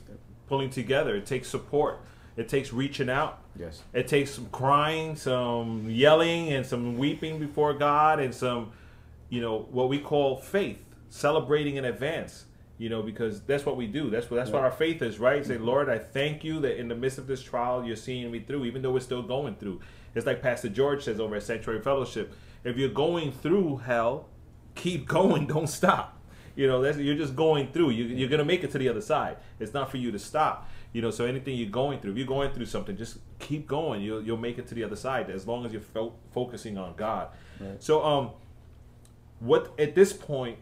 pulling 0.47 0.69
together. 0.69 1.15
It 1.15 1.25
takes 1.25 1.47
support. 1.47 2.01
It 2.35 2.47
takes 2.47 2.71
reaching 2.71 3.09
out. 3.09 3.39
Yes. 3.57 3.81
It 3.93 4.07
takes 4.07 4.31
some 4.31 4.47
crying, 4.51 5.15
some 5.15 5.89
yelling, 5.89 6.49
and 6.49 6.65
some 6.65 6.97
weeping 6.97 7.39
before 7.39 7.73
God, 7.73 8.19
and 8.19 8.33
some, 8.33 8.71
you 9.29 9.41
know, 9.41 9.67
what 9.71 9.89
we 9.89 9.99
call 9.99 10.37
faith, 10.37 10.83
celebrating 11.09 11.77
in 11.77 11.85
advance. 11.85 12.45
You 12.77 12.89
know, 12.89 13.01
because 13.01 13.41
that's 13.41 13.65
what 13.65 13.75
we 13.75 13.87
do. 13.87 14.11
That's 14.11 14.29
what 14.29 14.37
that's 14.37 14.51
what 14.51 14.63
our 14.63 14.71
faith 14.71 15.01
is, 15.01 15.17
right? 15.17 15.43
Say, 15.43 15.57
Lord, 15.57 15.89
I 15.89 15.97
thank 15.97 16.43
you 16.43 16.59
that 16.59 16.79
in 16.79 16.87
the 16.87 16.95
midst 16.95 17.17
of 17.17 17.25
this 17.25 17.41
trial, 17.41 17.83
you're 17.83 17.95
seeing 17.95 18.29
me 18.31 18.39
through, 18.39 18.65
even 18.65 18.83
though 18.83 18.91
we're 18.91 18.99
still 18.99 19.23
going 19.23 19.55
through. 19.55 19.81
It's 20.13 20.27
like 20.27 20.43
Pastor 20.43 20.69
George 20.69 21.03
says 21.03 21.19
over 21.19 21.35
at 21.35 21.43
Sanctuary 21.43 21.81
Fellowship: 21.81 22.35
if 22.63 22.77
you're 22.77 22.89
going 22.89 23.31
through 23.31 23.77
hell, 23.77 24.29
keep 24.75 25.07
going, 25.07 25.47
don't 25.55 25.67
stop. 25.67 26.21
You 26.55 26.67
know, 26.67 26.81
that's, 26.81 26.97
you're 26.97 27.15
just 27.15 27.35
going 27.35 27.71
through. 27.71 27.91
You, 27.91 28.05
you're 28.05 28.29
gonna 28.29 28.45
make 28.45 28.63
it 28.63 28.71
to 28.71 28.77
the 28.77 28.89
other 28.89 29.01
side. 29.01 29.37
It's 29.59 29.73
not 29.73 29.91
for 29.91 29.97
you 29.97 30.11
to 30.11 30.19
stop. 30.19 30.69
You 30.91 31.01
know, 31.01 31.11
so 31.11 31.25
anything 31.25 31.55
you're 31.55 31.69
going 31.69 31.99
through, 31.99 32.11
if 32.11 32.17
you're 32.17 32.25
going 32.25 32.51
through 32.51 32.65
something, 32.65 32.97
just 32.97 33.19
keep 33.39 33.67
going. 33.67 34.01
You'll 34.01 34.23
you'll 34.23 34.37
make 34.37 34.57
it 34.57 34.67
to 34.67 34.75
the 34.75 34.83
other 34.83 34.95
side 34.95 35.29
as 35.29 35.47
long 35.47 35.65
as 35.65 35.71
you're 35.71 35.81
fo- 35.81 36.15
focusing 36.31 36.77
on 36.77 36.95
God. 36.95 37.29
Right. 37.59 37.81
So, 37.81 38.03
um, 38.03 38.31
what 39.39 39.79
at 39.79 39.93
this 39.93 40.13
point, 40.13 40.57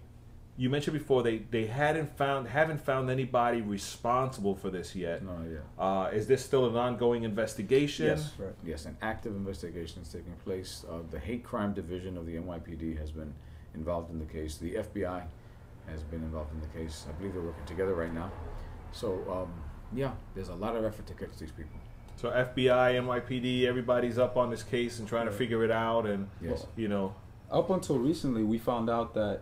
you 0.57 0.69
mentioned 0.69 0.97
before 0.97 1.21
they 1.23 1.39
they 1.51 1.65
hadn't 1.65 2.15
found 2.17 2.47
haven't 2.47 2.79
found 2.81 3.09
anybody 3.09 3.61
responsible 3.61 4.55
for 4.55 4.69
this 4.69 4.95
yet. 4.95 5.23
No, 5.23 5.37
yeah. 5.49 5.83
Uh, 5.83 6.09
is 6.11 6.27
this 6.27 6.43
still 6.43 6.65
an 6.67 6.75
ongoing 6.75 7.23
investigation? 7.23 8.05
Yes, 8.05 8.31
yes, 8.63 8.85
an 8.85 8.97
active 9.01 9.35
investigation 9.35 10.01
is 10.01 10.09
taking 10.09 10.33
place. 10.45 10.85
Uh, 10.89 10.99
the 11.11 11.19
hate 11.19 11.43
crime 11.43 11.73
division 11.73 12.17
of 12.17 12.25
the 12.25 12.35
NYPD 12.35 12.97
has 12.97 13.11
been 13.11 13.33
involved 13.73 14.11
in 14.11 14.19
the 14.19 14.25
case. 14.25 14.57
The 14.57 14.75
FBI 14.75 15.23
has 15.89 16.01
been 16.03 16.21
involved 16.23 16.51
in 16.53 16.61
the 16.61 16.67
case. 16.67 17.05
I 17.09 17.11
believe 17.13 17.33
they're 17.33 17.41
working 17.43 17.65
together 17.65 17.93
right 17.93 18.13
now. 18.13 18.31
So, 18.91 19.09
um, 19.29 19.53
yeah, 19.93 20.11
there's 20.33 20.49
a 20.49 20.55
lot 20.55 20.75
of 20.75 20.85
effort 20.85 21.05
to 21.07 21.13
catch 21.13 21.37
these 21.37 21.51
people. 21.51 21.77
So 22.15 22.29
FBI, 22.29 22.95
NYPD, 22.95 23.65
everybody's 23.65 24.17
up 24.17 24.37
on 24.37 24.49
this 24.49 24.63
case 24.63 24.99
and 24.99 25.07
trying 25.07 25.25
to 25.25 25.31
figure 25.33 25.63
it 25.65 25.69
out, 25.71 26.05
and 26.05 26.29
Yes. 26.41 26.65
you 26.77 26.87
know, 26.87 27.13
Up 27.51 27.69
until 27.69 27.99
recently, 27.99 28.41
we 28.43 28.57
found 28.57 28.89
out 28.89 29.13
that 29.13 29.41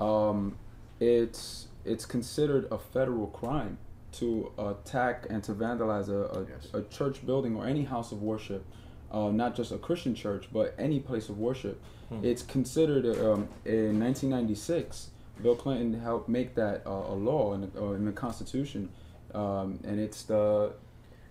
um, 0.00 0.56
it's 1.00 1.68
it's 1.84 2.04
considered 2.04 2.68
a 2.70 2.78
federal 2.78 3.28
crime 3.28 3.78
to 4.12 4.52
attack 4.58 5.26
and 5.30 5.42
to 5.44 5.52
vandalize 5.52 6.08
a, 6.08 6.76
a, 6.76 6.80
a 6.80 6.82
church 6.84 7.24
building 7.24 7.56
or 7.56 7.66
any 7.66 7.84
house 7.84 8.10
of 8.12 8.22
worship, 8.22 8.64
uh, 9.12 9.28
not 9.28 9.54
just 9.54 9.70
a 9.70 9.78
Christian 9.78 10.14
church, 10.14 10.48
but 10.52 10.74
any 10.78 10.98
place 10.98 11.28
of 11.28 11.38
worship. 11.38 11.80
Hmm. 12.08 12.24
It's 12.24 12.42
considered 12.42 13.04
um, 13.06 13.48
in 13.64 14.00
1996. 14.00 15.10
Bill 15.42 15.54
Clinton 15.54 16.00
helped 16.00 16.28
make 16.28 16.54
that 16.56 16.82
uh, 16.86 16.90
a 16.90 17.14
law 17.14 17.54
in 17.54 17.60
the, 17.60 17.80
uh, 17.80 17.92
in 17.92 18.04
the 18.04 18.12
Constitution, 18.12 18.88
um, 19.34 19.78
and 19.84 20.00
it's 20.00 20.22
the 20.24 20.72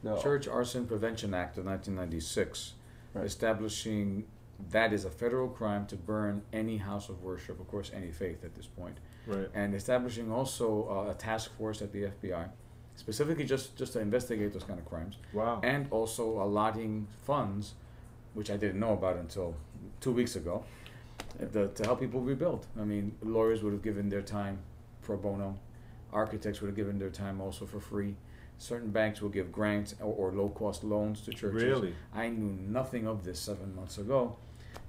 the 0.03 0.15
Church 0.17 0.47
Arson 0.47 0.85
Prevention 0.85 1.33
Act 1.33 1.57
of 1.57 1.65
1996, 1.65 2.73
establishing 3.15 4.25
that 4.71 4.93
is 4.93 5.05
a 5.05 5.09
federal 5.09 5.47
crime 5.47 5.85
to 5.87 5.95
burn 5.95 6.41
any 6.51 6.77
house 6.77 7.09
of 7.09 7.23
worship, 7.23 7.59
of 7.59 7.67
course, 7.67 7.91
any 7.93 8.11
faith 8.11 8.43
at 8.43 8.55
this 8.55 8.65
point. 8.67 8.97
Right. 9.25 9.49
And 9.53 9.75
establishing 9.75 10.31
also 10.31 10.87
uh, 10.89 11.11
a 11.11 11.13
task 11.13 11.55
force 11.57 11.81
at 11.81 11.91
the 11.91 12.03
FBI, 12.03 12.49
specifically 12.95 13.45
just, 13.45 13.75
just 13.77 13.93
to 13.93 13.99
investigate 13.99 14.53
those 14.53 14.63
kind 14.63 14.79
of 14.79 14.85
crimes. 14.85 15.17
Wow. 15.33 15.61
And 15.63 15.87
also 15.91 16.41
allotting 16.41 17.07
funds, 17.25 17.73
which 18.33 18.49
I 18.49 18.57
didn't 18.57 18.79
know 18.79 18.93
about 18.93 19.17
until 19.17 19.55
two 19.99 20.11
weeks 20.11 20.35
ago, 20.35 20.63
the, 21.39 21.67
to 21.67 21.83
help 21.83 21.99
people 21.99 22.21
rebuild. 22.21 22.65
I 22.79 22.83
mean, 22.83 23.15
lawyers 23.21 23.63
would 23.63 23.73
have 23.73 23.83
given 23.83 24.09
their 24.09 24.21
time 24.21 24.59
pro 25.01 25.17
bono, 25.17 25.57
architects 26.11 26.61
would 26.61 26.67
have 26.67 26.75
given 26.75 26.97
their 26.99 27.09
time 27.09 27.41
also 27.41 27.65
for 27.65 27.79
free. 27.79 28.15
certain 28.57 28.89
banks 28.89 29.21
will 29.21 29.29
give 29.29 29.51
grants 29.51 29.93
or, 30.01 30.13
or 30.13 30.31
low 30.31 30.49
cost 30.49 30.83
loans 30.83 31.21
to 31.21 31.31
churches. 31.31 31.63
Really? 31.63 31.93
I 32.13 32.29
knew 32.29 32.57
nothing 32.67 33.07
of 33.07 33.23
this 33.23 33.39
seven 33.39 33.75
months 33.75 33.97
ago, 33.97 34.35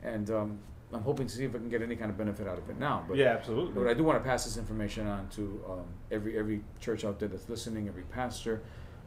and 0.03 0.30
um, 0.30 0.59
I'm 0.92 1.03
hoping 1.03 1.26
to 1.26 1.34
see 1.34 1.44
if 1.44 1.55
I 1.55 1.59
can 1.59 1.68
get 1.68 1.82
any 1.82 1.96
kind 1.96 2.11
of 2.11 2.16
benefit 2.16 2.46
out 2.46 2.59
of 2.59 2.68
it 2.70 2.78
now. 2.78 3.05
But 3.07 3.16
Yeah, 3.16 3.28
absolutely. 3.28 3.74
But 3.74 3.88
I 3.88 3.94
do 3.94 4.05
want 4.05 4.22
to 4.22 4.28
pass 4.28 4.44
this 4.44 4.57
information 4.57 5.07
on 5.07 5.28
to 5.30 5.64
um, 5.68 5.84
every 6.11 6.38
every 6.38 6.62
church 6.80 7.05
out 7.05 7.18
there 7.18 7.28
that's 7.28 7.49
listening, 7.49 7.88
every 7.88 8.05
pastor. 8.05 8.62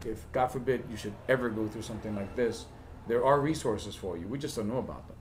If 0.06 0.32
God 0.32 0.48
forbid 0.48 0.84
you 0.90 0.98
should 0.98 1.14
ever 1.30 1.50
go 1.50 1.68
through 1.68 1.84
something 1.84 2.16
like 2.16 2.36
this, 2.36 2.66
there 3.08 3.24
are 3.26 3.40
resources 3.40 3.96
for 3.96 4.18
you. 4.18 4.28
We 4.28 4.38
just 4.38 4.56
don't 4.56 4.68
know 4.68 4.80
about 4.80 5.08
them. 5.08 5.18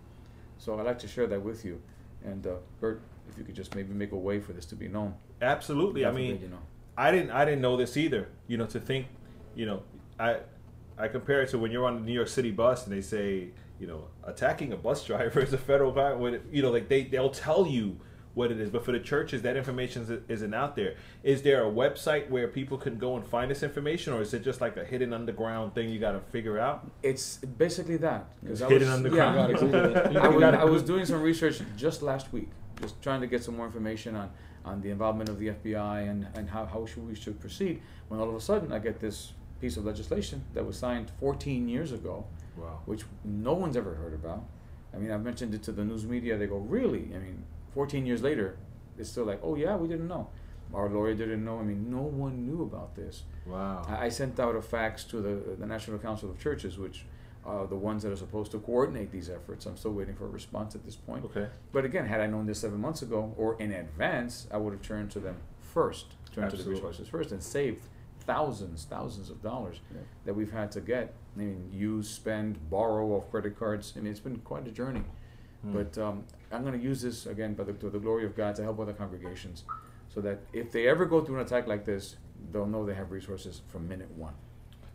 So 0.58 0.78
I'd 0.78 0.86
like 0.86 0.98
to 1.00 1.08
share 1.08 1.26
that 1.26 1.42
with 1.42 1.64
you. 1.64 1.80
And 2.24 2.46
uh, 2.46 2.56
Bert, 2.80 3.02
if 3.30 3.38
you 3.38 3.44
could 3.44 3.54
just 3.54 3.74
maybe 3.74 3.94
make 3.94 4.12
a 4.12 4.16
way 4.16 4.40
for 4.40 4.52
this 4.52 4.66
to 4.66 4.74
be 4.74 4.88
known. 4.88 5.14
Absolutely. 5.40 6.04
I 6.04 6.12
mean, 6.12 6.32
forbid, 6.32 6.42
you 6.42 6.50
know. 6.50 6.60
I 6.96 7.10
didn't 7.10 7.30
I 7.30 7.44
didn't 7.44 7.62
know 7.62 7.76
this 7.76 7.96
either. 7.96 8.28
You 8.46 8.58
know, 8.58 8.66
to 8.66 8.80
think, 8.80 9.06
you 9.54 9.64
know, 9.64 9.82
I 10.18 10.40
I 10.98 11.08
compare 11.08 11.40
it 11.42 11.48
to 11.50 11.58
when 11.58 11.70
you're 11.70 11.86
on 11.86 11.94
the 11.94 12.02
New 12.02 12.12
York 12.12 12.28
City 12.28 12.50
bus 12.50 12.84
and 12.84 12.94
they 12.94 13.00
say, 13.00 13.48
you 13.80 13.86
know, 13.86 14.04
attacking 14.24 14.72
a 14.72 14.76
bus 14.76 15.04
driver 15.04 15.40
is 15.46 15.52
a 15.52 15.58
federal 15.58 15.90
crime. 15.92 16.40
You 16.52 16.62
know, 16.62 16.70
like 16.70 16.88
they 16.88 17.04
they'll 17.04 17.30
tell 17.30 17.66
you 17.66 17.98
what 18.34 18.52
it 18.52 18.60
is, 18.60 18.70
but 18.70 18.84
for 18.84 18.92
the 18.92 19.00
churches, 19.00 19.42
that 19.42 19.56
information 19.56 20.02
is- 20.02 20.20
isn't 20.28 20.54
out 20.54 20.76
there. 20.76 20.94
Is 21.24 21.42
there 21.42 21.66
a 21.66 21.70
website 21.70 22.30
where 22.30 22.46
people 22.46 22.78
can 22.78 22.96
go 22.96 23.16
and 23.16 23.26
find 23.26 23.50
this 23.50 23.64
information, 23.64 24.12
or 24.12 24.20
is 24.22 24.32
it 24.34 24.44
just 24.44 24.60
like 24.60 24.76
a 24.76 24.84
hidden 24.84 25.12
underground 25.12 25.74
thing 25.74 25.88
you 25.88 25.98
got 25.98 26.12
to 26.12 26.20
figure 26.30 26.56
out? 26.58 26.88
It's 27.02 27.38
basically 27.38 27.96
that. 27.96 28.26
'cause 28.46 28.62
I 28.62 28.68
Hidden 28.68 28.86
was- 28.88 28.96
underground. 28.98 29.34
yeah. 29.36 29.46
You 29.48 29.52
gotta 29.54 29.66
Google 29.66 30.12
it. 30.12 30.16
I, 30.16 30.28
was, 30.28 30.44
I 30.44 30.64
was 30.64 30.82
doing 30.84 31.04
some 31.06 31.20
research 31.22 31.60
just 31.76 32.02
last 32.02 32.32
week, 32.32 32.50
just 32.80 33.00
trying 33.02 33.20
to 33.22 33.26
get 33.26 33.42
some 33.42 33.56
more 33.56 33.66
information 33.66 34.14
on, 34.14 34.30
on 34.64 34.80
the 34.80 34.90
involvement 34.90 35.28
of 35.28 35.38
the 35.40 35.48
FBI 35.48 36.08
and, 36.08 36.28
and 36.34 36.48
how, 36.48 36.66
how 36.66 36.86
should 36.86 37.08
we 37.08 37.16
should 37.16 37.40
proceed. 37.40 37.82
When 38.08 38.20
all 38.20 38.28
of 38.28 38.34
a 38.36 38.40
sudden 38.40 38.70
I 38.72 38.78
get 38.78 39.00
this 39.00 39.32
piece 39.60 39.76
of 39.76 39.84
legislation 39.84 40.44
that 40.54 40.64
was 40.64 40.78
signed 40.78 41.10
14 41.18 41.68
years 41.68 41.90
ago, 41.92 42.26
Wow. 42.56 42.80
which 42.86 43.02
no 43.24 43.52
one's 43.54 43.76
ever 43.76 43.94
heard 43.94 44.14
about. 44.14 44.44
I 44.94 44.98
mean, 44.98 45.10
I've 45.10 45.22
mentioned 45.22 45.54
it 45.54 45.62
to 45.64 45.72
the 45.72 45.84
news 45.84 46.04
media. 46.04 46.36
They 46.36 46.46
go, 46.46 46.56
really? 46.56 47.10
I 47.14 47.18
mean, 47.18 47.44
14 47.74 48.06
years 48.06 48.22
later, 48.22 48.56
it's 48.98 49.10
still 49.10 49.24
like, 49.24 49.40
oh 49.42 49.54
yeah, 49.54 49.76
we 49.76 49.88
didn't 49.88 50.08
know. 50.08 50.28
Our 50.74 50.88
lawyer 50.88 51.14
didn't 51.14 51.44
know. 51.44 51.58
I 51.58 51.62
mean, 51.62 51.90
no 51.90 52.02
one 52.02 52.46
knew 52.46 52.62
about 52.62 52.94
this. 52.94 53.24
Wow. 53.46 53.84
I 53.88 54.06
I 54.06 54.08
sent 54.08 54.38
out 54.38 54.54
a 54.54 54.62
fax 54.62 55.04
to 55.04 55.20
the, 55.20 55.56
the 55.58 55.66
National 55.66 55.98
Council 55.98 56.30
of 56.30 56.38
Churches, 56.38 56.78
which 56.78 57.04
are 57.44 57.66
the 57.66 57.76
ones 57.76 58.02
that 58.02 58.12
are 58.12 58.16
supposed 58.16 58.52
to 58.52 58.58
coordinate 58.58 59.10
these 59.10 59.30
efforts. 59.30 59.66
I'm 59.66 59.76
still 59.76 59.92
waiting 59.92 60.14
for 60.14 60.26
a 60.26 60.28
response 60.28 60.74
at 60.74 60.84
this 60.84 60.94
point. 60.96 61.24
Okay. 61.24 61.46
But 61.72 61.84
again, 61.84 62.06
had 62.06 62.20
I 62.20 62.26
known 62.26 62.46
this 62.46 62.60
seven 62.60 62.80
months 62.80 63.02
ago 63.02 63.34
or 63.36 63.60
in 63.60 63.72
advance, 63.72 64.46
I 64.52 64.58
would 64.58 64.72
have 64.72 64.82
turned 64.82 65.10
to 65.12 65.20
them 65.20 65.36
first, 65.60 66.06
turned 66.34 66.50
to 66.50 66.56
the 66.56 66.62
Absolutely. 66.62 66.74
resources 66.74 67.08
first, 67.08 67.32
and 67.32 67.42
saved 67.42 67.84
thousands, 68.30 68.84
thousands 68.84 69.28
of 69.28 69.42
dollars 69.42 69.80
that 70.24 70.34
we've 70.34 70.52
had 70.52 70.70
to 70.72 70.80
get. 70.80 71.14
I 71.34 71.38
mean, 71.38 71.68
use, 71.72 72.08
spend, 72.08 72.70
borrow 72.70 73.08
off 73.12 73.30
credit 73.30 73.58
cards. 73.58 73.92
I 73.96 74.00
mean, 74.00 74.12
it's 74.12 74.20
been 74.20 74.38
quite 74.38 74.66
a 74.68 74.70
journey. 74.70 75.02
Hmm. 75.62 75.72
But 75.72 75.98
um, 75.98 76.24
I'm 76.52 76.62
going 76.62 76.78
to 76.78 76.84
use 76.84 77.02
this 77.02 77.26
again, 77.26 77.54
by 77.54 77.64
the, 77.64 77.72
to 77.72 77.90
the 77.90 77.98
glory 77.98 78.24
of 78.24 78.36
God, 78.36 78.54
to 78.56 78.62
help 78.62 78.78
other 78.78 78.92
congregations, 78.92 79.64
so 80.14 80.20
that 80.20 80.40
if 80.52 80.70
they 80.70 80.88
ever 80.88 81.06
go 81.06 81.24
through 81.24 81.36
an 81.36 81.46
attack 81.46 81.66
like 81.66 81.84
this, 81.84 82.16
they'll 82.52 82.66
know 82.66 82.86
they 82.86 82.94
have 82.94 83.10
resources 83.10 83.62
from 83.68 83.88
minute 83.88 84.10
one. 84.12 84.34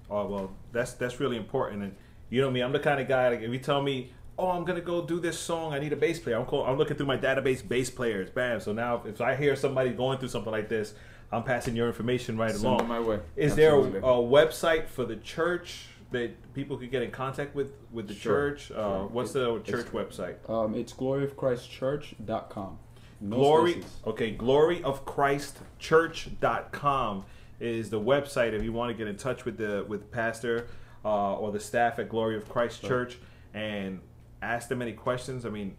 Oh 0.10 0.28
well, 0.28 0.52
that's 0.72 0.94
that's 0.94 1.20
really 1.20 1.38
important. 1.38 1.84
And 1.84 1.96
you 2.30 2.42
know 2.42 2.52
me, 2.52 2.62
I'm 2.62 2.72
the 2.72 2.80
kind 2.80 3.00
of 3.00 3.08
guy 3.08 3.30
like 3.30 3.42
if 3.42 3.52
you 3.52 3.60
tell 3.60 3.82
me, 3.82 4.14
oh, 4.38 4.50
I'm 4.50 4.64
gonna 4.66 4.82
go 4.82 5.06
do 5.06 5.20
this 5.20 5.40
song, 5.40 5.74
I 5.74 5.80
need 5.80 5.94
a 5.94 5.96
bass 5.96 6.20
player. 6.20 6.38
I'm 6.38 6.46
call, 6.46 6.66
I'm 6.66 6.78
looking 6.78 6.98
through 6.98 7.06
my 7.06 7.18
database, 7.18 7.68
bass 7.68 7.90
players, 7.90 8.30
bam. 8.30 8.60
So 8.60 8.74
now 8.74 9.04
if 9.06 9.22
I 9.22 9.36
hear 9.36 9.56
somebody 9.56 9.92
going 9.92 10.20
through 10.20 10.30
something 10.30 10.52
like 10.52 10.70
this, 10.70 10.94
I'm 11.32 11.44
passing 11.44 11.76
your 11.76 11.88
information 11.88 12.38
right 12.38 12.52
Send 12.52 12.64
along. 12.66 12.88
my 12.88 13.00
way. 13.00 13.20
Is 13.36 13.52
Absolutely. 13.54 14.00
there 14.00 14.02
a, 14.02 14.14
a 14.14 14.24
website 14.24 14.88
for 14.88 15.06
the 15.06 15.16
church 15.18 15.88
that 16.12 16.54
people 16.54 16.78
could 16.78 16.92
get 16.92 17.02
in 17.04 17.12
contact 17.12 17.54
with 17.56 17.72
with 17.92 18.08
the 18.08 18.14
Sure, 18.14 18.52
church? 18.52 18.72
Uh, 18.72 18.76
sure. 18.76 19.08
what's 19.08 19.32
It- 19.32 19.40
the 19.40 19.56
it's- 19.56 19.70
church 19.70 19.88
website? 19.92 20.36
Um, 20.50 20.76
it's 20.76 20.94
gloryofchristchurch.com. 20.94 22.78
No 23.22 23.36
glory 23.38 23.72
spaces. 23.74 23.92
okay 24.06 24.36
gloryofchristchurch.com 24.36 27.26
is 27.60 27.90
the 27.90 28.00
website 28.00 28.54
if 28.54 28.64
you 28.64 28.72
want 28.74 28.92
to 28.92 28.98
get 28.98 29.08
in 29.08 29.16
touch 29.18 29.46
with 29.46 29.58
the 29.58 29.86
with 29.88 30.12
pastor 30.12 30.68
uh, 31.06 31.36
or 31.36 31.52
the 31.52 31.60
staff 31.60 31.98
at 32.00 32.10
glory 32.10 32.36
of 32.36 32.50
christ 32.50 32.84
Right. 32.84 32.90
church 32.90 33.18
and 33.54 34.02
ask 34.42 34.68
them 34.68 34.82
any 34.82 34.92
questions 34.92 35.46
i 35.46 35.50
mean 35.50 35.78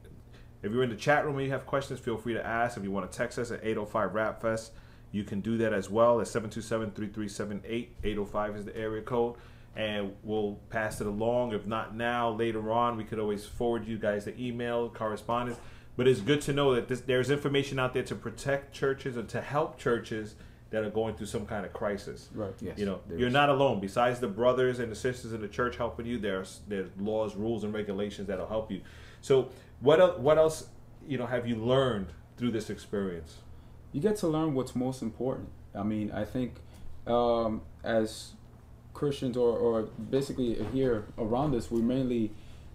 if 0.62 0.72
you're 0.72 0.82
in 0.82 0.88
the 0.88 0.96
chat 0.96 1.26
room 1.26 1.34
and 1.36 1.44
you 1.44 1.50
have 1.52 1.66
questions 1.66 2.00
feel 2.00 2.16
free 2.16 2.32
to 2.32 2.42
ask 2.44 2.78
if 2.78 2.82
you 2.82 2.90
want 2.90 3.10
to 3.12 3.16
text 3.16 3.38
us 3.38 3.50
at 3.50 3.60
805 3.62 4.14
rap 4.14 4.40
fest 4.40 4.72
you 5.16 5.24
can 5.24 5.40
do 5.40 5.56
that 5.56 5.72
as 5.72 5.88
well 5.88 6.20
at 6.20 6.26
727-3378 6.26 7.88
805 8.04 8.56
is 8.56 8.64
the 8.66 8.76
area 8.76 9.02
code 9.02 9.34
and 9.74 10.12
we'll 10.22 10.58
pass 10.70 11.00
it 11.00 11.06
along 11.06 11.52
if 11.52 11.66
not 11.66 11.96
now 11.96 12.30
later 12.30 12.70
on 12.70 12.96
we 12.96 13.04
could 13.04 13.18
always 13.18 13.44
forward 13.46 13.86
you 13.86 13.98
guys 13.98 14.24
the 14.24 14.38
email 14.40 14.88
correspondence 14.90 15.58
but 15.96 16.06
it's 16.06 16.20
good 16.20 16.42
to 16.42 16.52
know 16.52 16.74
that 16.74 16.88
this, 16.88 17.00
there's 17.00 17.30
information 17.30 17.78
out 17.78 17.94
there 17.94 18.02
to 18.02 18.14
protect 18.14 18.74
churches 18.74 19.16
and 19.16 19.28
to 19.30 19.40
help 19.40 19.78
churches 19.78 20.34
that 20.70 20.84
are 20.84 20.90
going 20.90 21.14
through 21.14 21.28
some 21.28 21.46
kind 21.46 21.64
of 21.64 21.72
crisis. 21.72 22.28
Right. 22.34 22.52
Yes, 22.60 22.76
You 22.76 22.84
know, 22.84 23.00
you're 23.08 23.28
is. 23.28 23.32
not 23.32 23.48
alone. 23.48 23.80
Besides 23.80 24.20
the 24.20 24.28
brothers 24.28 24.78
and 24.78 24.90
the 24.92 24.96
sisters 24.96 25.32
in 25.32 25.40
the 25.40 25.48
church 25.48 25.76
helping 25.76 26.04
you, 26.04 26.18
there's 26.18 26.60
there's 26.68 26.90
laws, 26.98 27.34
rules, 27.34 27.64
and 27.64 27.72
regulations 27.72 28.26
that'll 28.28 28.48
help 28.48 28.70
you. 28.70 28.82
So, 29.22 29.48
what 29.80 30.00
el- 30.00 30.18
what 30.18 30.36
else 30.36 30.66
you 31.08 31.16
know 31.16 31.24
have 31.26 31.46
you 31.46 31.56
learned 31.56 32.08
through 32.36 32.50
this 32.50 32.68
experience? 32.68 33.38
You 33.96 34.02
get 34.02 34.14
to 34.18 34.28
learn 34.28 34.52
what's 34.52 34.76
most 34.76 35.00
important. 35.00 35.48
I 35.74 35.82
mean, 35.82 36.12
I 36.12 36.26
think 36.26 36.56
um, 37.06 37.62
as 37.82 38.32
Christians 38.92 39.38
or, 39.38 39.56
or 39.56 39.82
basically 40.10 40.62
here 40.74 41.06
around 41.16 41.54
us, 41.54 41.70
we 41.70 41.80
mainly, 41.80 42.30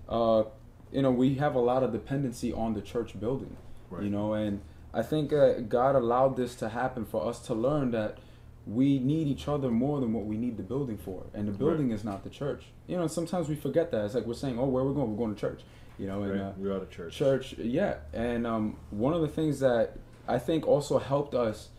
uh, 0.09 0.43
you 0.91 1.03
know, 1.03 1.11
we 1.11 1.35
have 1.35 1.53
a 1.53 1.59
lot 1.59 1.83
of 1.83 1.91
dependency 1.91 2.51
on 2.51 2.73
the 2.73 2.81
church 2.81 3.19
building, 3.19 3.55
Right. 3.91 4.01
you 4.03 4.09
know, 4.09 4.33
and 4.33 4.61
I 4.95 5.03
think 5.03 5.31
uh, 5.31 5.59
God 5.59 5.95
allowed 5.95 6.37
this 6.37 6.55
to 6.55 6.69
happen 6.69 7.05
for 7.05 7.23
us 7.29 7.37
to 7.45 7.53
learn 7.53 7.91
that 7.91 8.17
we 8.65 8.97
need 8.97 9.27
each 9.27 9.47
other 9.47 9.69
more 9.69 9.99
than 9.99 10.13
what 10.13 10.25
we 10.25 10.37
need 10.37 10.57
the 10.57 10.63
building 10.63 10.97
for, 10.97 11.25
and 11.35 11.47
the 11.47 11.51
building 11.51 11.91
is 11.91 12.03
not 12.03 12.23
the 12.23 12.31
church. 12.31 12.63
You 12.87 12.97
know, 12.97 13.05
sometimes 13.05 13.47
we 13.47 13.55
forget 13.55 13.91
that. 13.91 14.05
It's 14.05 14.15
like 14.15 14.25
we're 14.25 14.33
saying, 14.33 14.57
"Oh, 14.59 14.65
where 14.65 14.83
we're 14.83 14.93
going? 14.93 15.11
We're 15.11 15.17
going 15.25 15.35
to 15.35 15.39
church." 15.39 15.61
You 15.99 16.07
know, 16.07 16.23
and 16.23 16.31
Right. 16.31 16.41
uh, 16.41 16.51
we 16.57 16.69
are 16.71 16.79
the 16.79 16.85
church. 16.87 17.15
church 17.15 17.53
yeah 17.59 17.95
and 18.13 18.47
um, 18.47 18.77
one 18.89 19.13
of 19.13 19.21
the 19.21 19.27
things 19.27 19.59
that 19.59 19.97
i 20.31 20.39
think 20.39 20.67
also 20.67 20.97
helped 20.97 21.33
us 21.33 21.69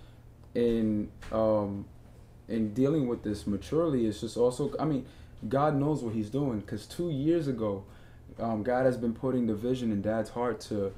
in 0.54 1.08
um, 1.30 1.86
in 2.48 2.74
dealing 2.74 3.06
with 3.08 3.22
this 3.22 3.46
maturely. 3.46 4.06
Is 4.06 4.20
just 4.20 4.36
also 4.36 4.72
i 4.78 4.84
mean 4.84 5.06
god 5.48 5.74
knows 5.74 6.02
what 6.02 6.14
he's 6.14 6.30
doing 6.30 6.60
because 6.60 6.86
two 6.86 7.10
years 7.10 7.48
ago 7.48 7.84
um, 8.38 8.62
god 8.62 8.86
has 8.86 8.96
been 8.96 9.14
putting 9.14 9.46
the 9.46 9.54
vision 9.54 9.90
in 9.90 10.02
dad's 10.02 10.30
heart 10.30 10.60
to 10.60 10.92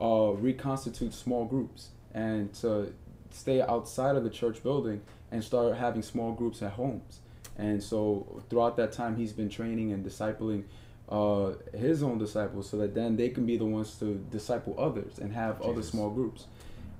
uh, 0.00 0.32
reconstitute 0.32 1.12
small 1.12 1.44
groups 1.44 1.90
and 2.14 2.52
to 2.54 2.92
stay 3.30 3.60
outside 3.60 4.16
of 4.16 4.24
the 4.24 4.30
church 4.30 4.62
building 4.62 5.02
and 5.30 5.42
start 5.44 5.76
having 5.76 6.02
small 6.02 6.32
groups 6.32 6.62
at 6.62 6.72
homes. 6.72 7.20
And 7.56 7.82
so 7.82 8.42
throughout 8.48 8.76
that 8.78 8.92
time 8.92 9.16
he's 9.16 9.32
been 9.32 9.48
training 9.48 9.92
and 9.92 10.04
discipling 10.04 10.64
uh, 11.08 11.52
his 11.76 12.02
own 12.02 12.18
disciples 12.18 12.70
so 12.70 12.78
that 12.78 12.94
then 12.94 13.16
they 13.16 13.28
can 13.28 13.44
be 13.44 13.56
the 13.56 13.64
ones 13.64 13.96
to 13.98 14.14
disciple 14.30 14.74
others 14.78 15.18
and 15.18 15.32
have 15.32 15.60
other 15.62 15.82
small 15.82 16.10
groups. 16.10 16.46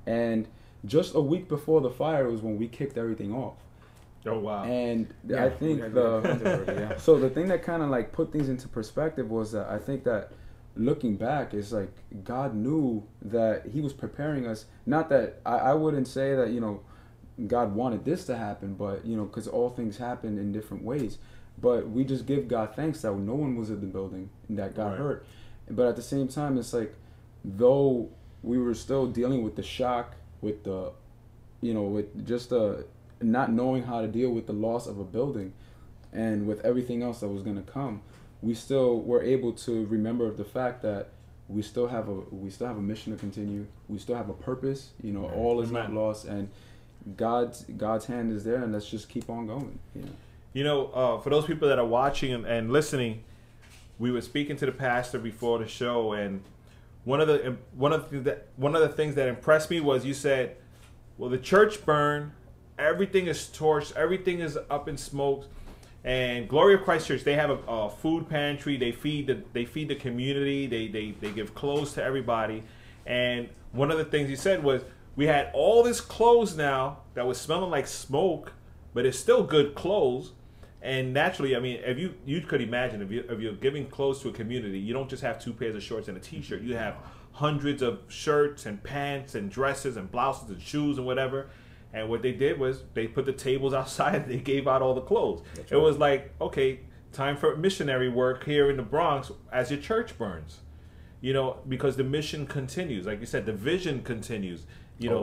And 0.06 0.48
just 0.84 1.14
a 1.14 1.20
week 1.20 1.48
before 1.48 1.80
the 1.80 1.90
fire 1.90 2.28
was 2.30 2.40
when 2.42 2.56
we 2.58 2.66
kicked 2.68 2.96
everything 2.96 3.32
off. 3.32 3.54
Oh 4.26 4.38
wow! 4.38 4.64
And 4.64 5.12
Yeah, 5.26 5.44
I 5.44 5.50
think 5.50 5.80
the 5.94 6.20
we 6.22 6.28
had 6.28 6.42
it 6.42 6.46
already, 6.46 6.80
yeah. 6.80 6.96
so 6.98 7.18
the 7.18 7.30
thing 7.30 7.48
that 7.48 7.62
kind 7.62 7.82
of 7.82 7.88
like 7.88 8.12
put 8.12 8.30
things 8.32 8.48
into 8.50 8.68
perspective 8.68 9.30
was 9.30 9.52
that 9.52 9.68
I 9.68 9.78
think 9.78 10.04
that 10.04 10.32
looking 10.76 11.16
back 11.16 11.54
is 11.54 11.72
like 11.72 11.90
God 12.24 12.54
knew 12.54 13.02
that 13.22 13.66
He 13.72 13.80
was 13.80 13.92
preparing 13.94 14.46
us. 14.46 14.66
Not 14.84 15.08
that 15.08 15.40
I, 15.46 15.56
I 15.56 15.74
wouldn't 15.74 16.06
say 16.06 16.34
that 16.34 16.50
you 16.50 16.60
know 16.60 16.82
God 17.46 17.74
wanted 17.74 18.04
this 18.04 18.26
to 18.26 18.36
happen, 18.36 18.74
but 18.74 19.06
you 19.06 19.16
know 19.16 19.24
because 19.24 19.48
all 19.48 19.70
things 19.70 19.96
happen 19.96 20.36
in 20.38 20.52
different 20.52 20.84
ways. 20.84 21.16
But 21.58 21.88
we 21.90 22.04
just 22.04 22.26
give 22.26 22.46
God 22.48 22.74
thanks 22.74 23.00
that 23.02 23.14
no 23.14 23.34
one 23.34 23.56
was 23.56 23.70
in 23.70 23.80
the 23.80 23.86
building 23.86 24.28
and 24.48 24.58
that 24.58 24.74
got 24.74 24.88
Right. 24.90 24.98
hurt. 24.98 25.26
But 25.70 25.86
at 25.88 25.96
the 25.96 26.02
same 26.02 26.28
time, 26.28 26.58
it's 26.58 26.72
like 26.74 26.94
though 27.42 28.10
we 28.42 28.58
were 28.58 28.74
still 28.74 29.06
dealing 29.06 29.42
with 29.42 29.56
the 29.56 29.62
shock, 29.62 30.14
with 30.40 30.64
the 30.64 30.92
you 31.60 31.74
know, 31.74 31.82
with 31.82 32.26
just 32.26 32.50
the 32.50 32.86
not 33.20 33.52
knowing 33.52 33.82
how 33.82 34.00
to 34.00 34.06
deal 34.06 34.30
with 34.30 34.46
the 34.46 34.52
loss 34.52 34.86
of 34.86 34.98
a 34.98 35.04
building 35.04 35.52
and 36.12 36.46
with 36.46 36.64
everything 36.64 37.02
else 37.02 37.20
that 37.20 37.28
was 37.28 37.42
going 37.42 37.56
to 37.62 37.70
come, 37.70 38.00
we 38.40 38.54
still 38.54 39.00
were 39.02 39.22
able 39.22 39.52
to 39.52 39.84
remember 39.86 40.30
the 40.30 40.44
fact 40.44 40.80
that 40.82 41.08
we 41.48 41.60
still 41.62 41.88
have 41.88 42.08
a 42.08 42.14
we 42.30 42.48
still 42.48 42.66
have 42.66 42.78
a 42.78 42.82
mission 42.82 43.12
to 43.12 43.18
continue. 43.18 43.66
We 43.88 43.98
still 43.98 44.16
have 44.16 44.30
a 44.30 44.34
purpose. 44.34 44.90
You 45.02 45.12
know, 45.12 45.22
Right. 45.28 45.36
all 45.36 45.60
is 45.60 45.70
not 45.70 45.92
lost, 45.92 46.24
and 46.24 46.48
God's 47.16 47.64
God's 47.76 48.06
hand 48.06 48.32
is 48.32 48.44
there, 48.44 48.62
and 48.62 48.72
let's 48.72 48.88
just 48.88 49.08
keep 49.08 49.28
on 49.28 49.46
going. 49.46 49.78
You 49.94 50.02
know. 50.02 50.08
You 50.52 50.64
know, 50.64 50.86
uh, 50.88 51.20
for 51.20 51.30
those 51.30 51.44
people 51.46 51.68
that 51.68 51.78
are 51.78 51.86
watching 51.86 52.32
and, 52.32 52.44
and 52.44 52.72
listening, 52.72 53.22
we 54.00 54.10
were 54.10 54.20
speaking 54.20 54.56
to 54.56 54.66
the 54.66 54.72
pastor 54.72 55.18
before 55.18 55.58
the 55.58 55.68
show, 55.68 56.12
and 56.12 56.42
one 57.04 57.20
of 57.20 57.28
the 57.28 57.56
one 57.74 57.92
of 57.92 58.10
the 58.10 58.40
one 58.56 58.74
of 58.74 58.82
the 58.82 58.88
things 58.88 59.14
that 59.14 59.28
impressed 59.28 59.70
me 59.70 59.80
was 59.80 60.04
you 60.04 60.14
said, 60.14 60.56
"Well, 61.18 61.30
the 61.30 61.38
church 61.38 61.84
burned, 61.84 62.32
everything 62.78 63.26
is 63.26 63.50
torched, 63.52 63.94
everything 63.96 64.40
is 64.40 64.58
up 64.68 64.88
in 64.88 64.96
smoke, 64.96 65.46
And 66.02 66.48
Glory 66.48 66.74
of 66.74 66.82
Christ 66.82 67.08
Church, 67.08 67.24
they 67.24 67.34
have 67.34 67.50
a, 67.50 67.58
a 67.68 67.90
food 67.90 68.28
pantry. 68.28 68.76
They 68.76 68.92
feed 68.92 69.26
the 69.26 69.42
they 69.52 69.64
feed 69.66 69.88
the 69.88 69.94
community. 69.96 70.66
They, 70.66 70.88
they 70.88 71.12
they 71.20 71.30
give 71.30 71.54
clothes 71.54 71.92
to 71.94 72.02
everybody. 72.02 72.62
And 73.06 73.48
one 73.72 73.90
of 73.90 73.98
the 73.98 74.04
things 74.04 74.30
you 74.30 74.36
said 74.36 74.62
was, 74.62 74.82
we 75.16 75.26
had 75.26 75.50
all 75.52 75.82
this 75.82 76.00
clothes 76.00 76.56
now 76.56 76.98
that 77.14 77.26
was 77.26 77.38
smelling 77.38 77.70
like 77.70 77.86
smoke, 77.86 78.52
but 78.94 79.04
it's 79.04 79.18
still 79.18 79.42
good 79.42 79.74
clothes. 79.74 80.32
And 80.82 81.12
naturally, 81.12 81.54
I 81.54 81.60
mean, 81.60 81.80
if 81.84 81.98
you 81.98 82.14
you 82.24 82.40
could 82.40 82.60
imagine 82.62 83.02
if 83.02 83.10
you 83.10 83.24
if 83.28 83.38
you're 83.40 83.52
giving 83.52 83.86
clothes 83.86 84.20
to 84.22 84.30
a 84.30 84.32
community, 84.32 84.78
you 84.78 84.94
don't 84.94 85.10
just 85.10 85.22
have 85.22 85.38
two 85.42 85.52
pairs 85.52 85.74
of 85.74 85.82
shorts 85.82 86.08
and 86.08 86.16
a 86.16 86.20
t-shirt. 86.20 86.62
You 86.62 86.74
have 86.76 86.96
hundreds 87.32 87.82
of 87.82 88.00
shirts 88.08 88.66
and 88.66 88.82
pants 88.82 89.34
and 89.34 89.50
dresses 89.50 89.96
and 89.96 90.10
blouses 90.10 90.48
and 90.50 90.60
shoes 90.60 90.96
and 90.98 91.06
whatever. 91.06 91.50
And 91.92 92.08
what 92.08 92.22
they 92.22 92.32
did 92.32 92.58
was 92.58 92.82
they 92.94 93.06
put 93.08 93.26
the 93.26 93.32
tables 93.32 93.74
outside 93.80 94.14
and 94.22 94.30
they 94.30 94.38
gave 94.38 94.66
out 94.66 94.80
all 94.80 94.94
the 94.94 95.00
clothes. 95.02 95.42
That's 95.54 95.70
It 95.72 95.74
right. 95.74 95.82
was 95.82 95.98
like, 95.98 96.32
okay, 96.40 96.80
time 97.12 97.36
for 97.36 97.56
missionary 97.56 98.08
work 98.08 98.44
here 98.44 98.70
in 98.70 98.76
the 98.76 98.82
Bronx 98.82 99.30
as 99.52 99.70
your 99.70 99.80
church 99.80 100.16
burns. 100.16 100.60
You 101.20 101.34
know, 101.34 101.58
because 101.68 101.96
the 101.96 102.04
mission 102.04 102.46
continues. 102.46 103.04
Like 103.04 103.20
you 103.20 103.26
said, 103.26 103.44
the 103.44 103.52
vision 103.52 104.02
continues. 104.02 104.64
You 104.98 105.10
know, 105.10 105.16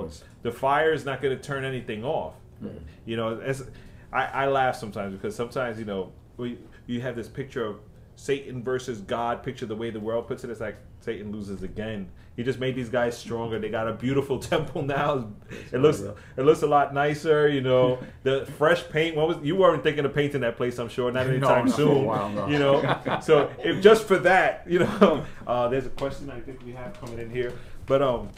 the 0.44 0.52
fire 0.52 0.94
is 0.94 1.06
not 1.06 1.22
going 1.22 1.36
to 1.36 1.42
turn 1.44 1.64
anything 1.66 2.04
off. 2.04 2.34
Mm-hmm. 2.64 2.78
You 3.06 3.16
know, 3.18 3.40
as 3.40 3.68
I, 4.12 4.26
I 4.26 4.48
laugh 4.48 4.76
sometimes 4.76 5.14
because 5.14 5.36
sometimes 5.36 5.80
you 5.80 5.86
know 5.86 6.12
we 6.38 6.58
you 6.86 7.02
have 7.02 7.16
this 7.16 7.28
picture 7.28 7.66
of 7.66 7.80
Satan 8.16 8.64
versus 8.64 9.02
God 9.02 9.44
picture 9.44 9.66
the 9.66 9.76
way 9.76 9.90
the 9.90 10.00
world 10.00 10.28
puts 10.28 10.44
it. 10.44 10.50
It's 10.50 10.60
like 10.62 10.78
Satan 11.02 11.32
loses 11.32 11.62
again. 11.64 12.10
He 12.36 12.44
just 12.44 12.60
made 12.60 12.76
these 12.76 12.90
guys 12.90 13.18
stronger. 13.18 13.60
They 13.60 13.70
got 13.70 13.88
a 13.88 13.94
beautiful 13.94 14.40
temple 14.54 14.82
now. 14.84 15.30
It 15.72 15.80
looks 15.80 16.00
it 16.02 16.44
looks 16.44 16.62
a 16.62 16.68
lot 16.68 16.94
nicer. 16.94 17.48
You 17.48 17.62
know, 17.62 18.00
the 18.24 18.46
fresh 18.58 18.88
paint. 18.90 19.16
What 19.16 19.28
was 19.28 19.38
you 19.44 19.56
weren't 19.56 19.84
thinking 19.84 20.06
of 20.06 20.14
painting 20.14 20.42
that 20.42 20.56
place? 20.58 20.78
I'm 20.80 20.90
sure 20.90 21.12
not 21.12 21.26
No, 21.28 21.32
anytime 21.34 21.68
a 21.68 21.72
soon. 21.72 22.06
while, 22.06 22.30
no. 22.30 22.48
You 22.48 22.60
know, 22.60 23.20
so 23.22 23.52
if 23.64 23.82
just 23.82 24.06
for 24.06 24.18
that, 24.20 24.64
you 24.68 24.80
know, 24.80 25.26
uh, 25.48 25.68
there's 25.68 25.86
a 25.86 25.90
question 25.90 26.30
I 26.30 26.40
think 26.40 26.64
we 26.64 26.72
have 26.74 27.00
coming 27.00 27.20
in 27.20 27.30
here, 27.30 27.54
but 27.86 28.02
um, 28.02 28.30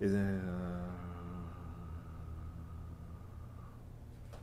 is 0.00 0.14
it? 0.14 0.18
Uh, 0.20 0.83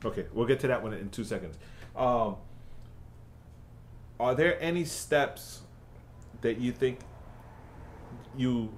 okay, 0.04 0.26
we'll 0.32 0.46
get 0.46 0.60
to 0.60 0.66
that 0.68 0.82
one 0.82 0.92
in 0.92 1.08
two 1.10 1.24
seconds. 1.24 1.56
Um, 1.96 2.36
are 4.18 4.34
there 4.34 4.60
any 4.62 4.84
steps 4.84 5.62
that 6.42 6.58
you 6.58 6.72
think 6.72 7.00
you 8.36 8.72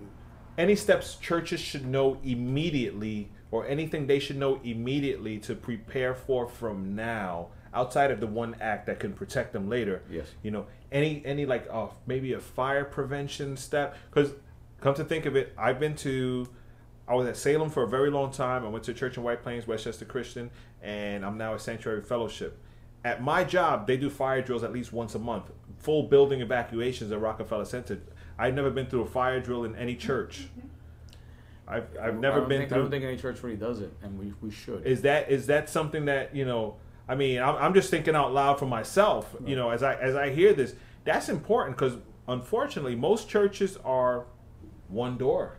any 0.59 0.77
steps 0.77 1.16
churches 1.16 1.61
should 1.61 1.87
know 1.87 2.18
immediately 2.25 3.31
or 3.51 3.66
anything 3.66 4.07
they 4.07 4.18
should 4.18 4.37
know 4.37 4.61
immediately 4.64 5.39
to 5.39 5.55
prepare 5.55 6.14
for 6.14 6.47
from 6.47 6.95
now 6.95 7.49
outside 7.72 8.11
of 8.11 8.20
the 8.20 8.27
one 8.27 8.55
act 8.61 8.87
that 8.87 8.99
can 9.01 9.12
protect 9.12 9.53
them 9.53 9.68
later 9.68 10.03
Yes. 10.11 10.27
you 10.43 10.51
know 10.51 10.66
any 10.93 11.22
any 11.25 11.45
like 11.47 11.66
uh 11.70 11.87
maybe 12.07 12.33
a 12.33 12.41
fire 12.41 12.85
prevention 12.85 13.57
step 13.57 13.97
because 14.11 14.33
come 14.81 14.95
to 14.95 15.05
think 15.05 15.27
of 15.27 15.37
it 15.37 15.53
i've 15.59 15.81
been 15.81 15.97
to 15.97 16.49
i 17.09 17.14
was 17.14 17.27
at 17.27 17.37
salem 17.37 17.70
for 17.70 17.83
a 17.83 17.89
very 17.89 18.11
long 18.11 18.31
time 18.33 18.64
i 18.64 18.68
went 18.68 18.85
to 18.85 18.95
church 18.95 19.16
in 19.16 19.22
white 19.22 19.43
plains 19.43 19.66
westchester 19.66 20.05
christian 20.05 20.51
and 20.85 21.24
i'm 21.24 21.37
now 21.37 21.55
a 21.55 21.59
sanctuary 21.59 22.03
fellowship. 22.03 22.61
At 23.05 23.22
my 23.22 23.45
job 23.45 23.87
they 23.87 23.97
do 23.97 24.09
fire 24.09 24.41
drills 24.43 24.62
at 24.62 24.72
least 24.72 24.93
once 24.93 25.14
a 25.14 25.18
month 25.18 25.51
full 25.78 26.05
building 26.05 26.41
evacuations 26.41 27.11
at 27.12 27.20
rockefeller 27.20 27.64
center. 27.64 28.01
I've 28.39 28.55
never 28.55 28.70
been 28.70 28.87
through 28.87 29.03
a 29.03 29.07
fire 29.07 29.41
drill 29.41 29.64
in 29.64 29.76
any 29.76 29.97
church. 29.97 30.47
I've, 31.66 31.87
I've 32.01 32.18
never 32.18 32.43
been 32.43 32.61
think, 32.61 32.68
through 32.68 32.78
I 32.78 32.80
don't 32.82 32.91
think 32.91 33.05
any 33.05 33.16
church 33.16 33.43
really 33.43 33.57
does 33.57 33.80
it, 33.80 33.93
and 34.03 34.18
we, 34.18 34.32
we 34.43 34.51
should. 34.51 34.87
is 34.87 35.03
that 35.03 35.30
is 35.30 35.47
that 35.47 35.68
something 35.68 36.05
that 36.07 36.35
you 36.35 36.45
know 36.45 36.76
i 37.09 37.14
mean 37.14 37.41
i'm, 37.41 37.57
I'm 37.57 37.74
just 37.74 37.91
thinking 37.91 38.14
out 38.14 38.32
loud 38.32 38.59
for 38.59 38.66
myself 38.66 39.35
you 39.47 39.57
know 39.57 39.70
as 39.70 39.82
i 39.82 39.95
as 39.95 40.14
i 40.14 40.30
hear 40.30 40.53
this 40.53 40.74
that's 41.05 41.28
important 41.28 41.76
because 41.76 41.97
unfortunately 42.28 42.95
most 42.95 43.28
churches 43.28 43.78
are 43.85 44.24
one 44.89 45.16
door. 45.18 45.59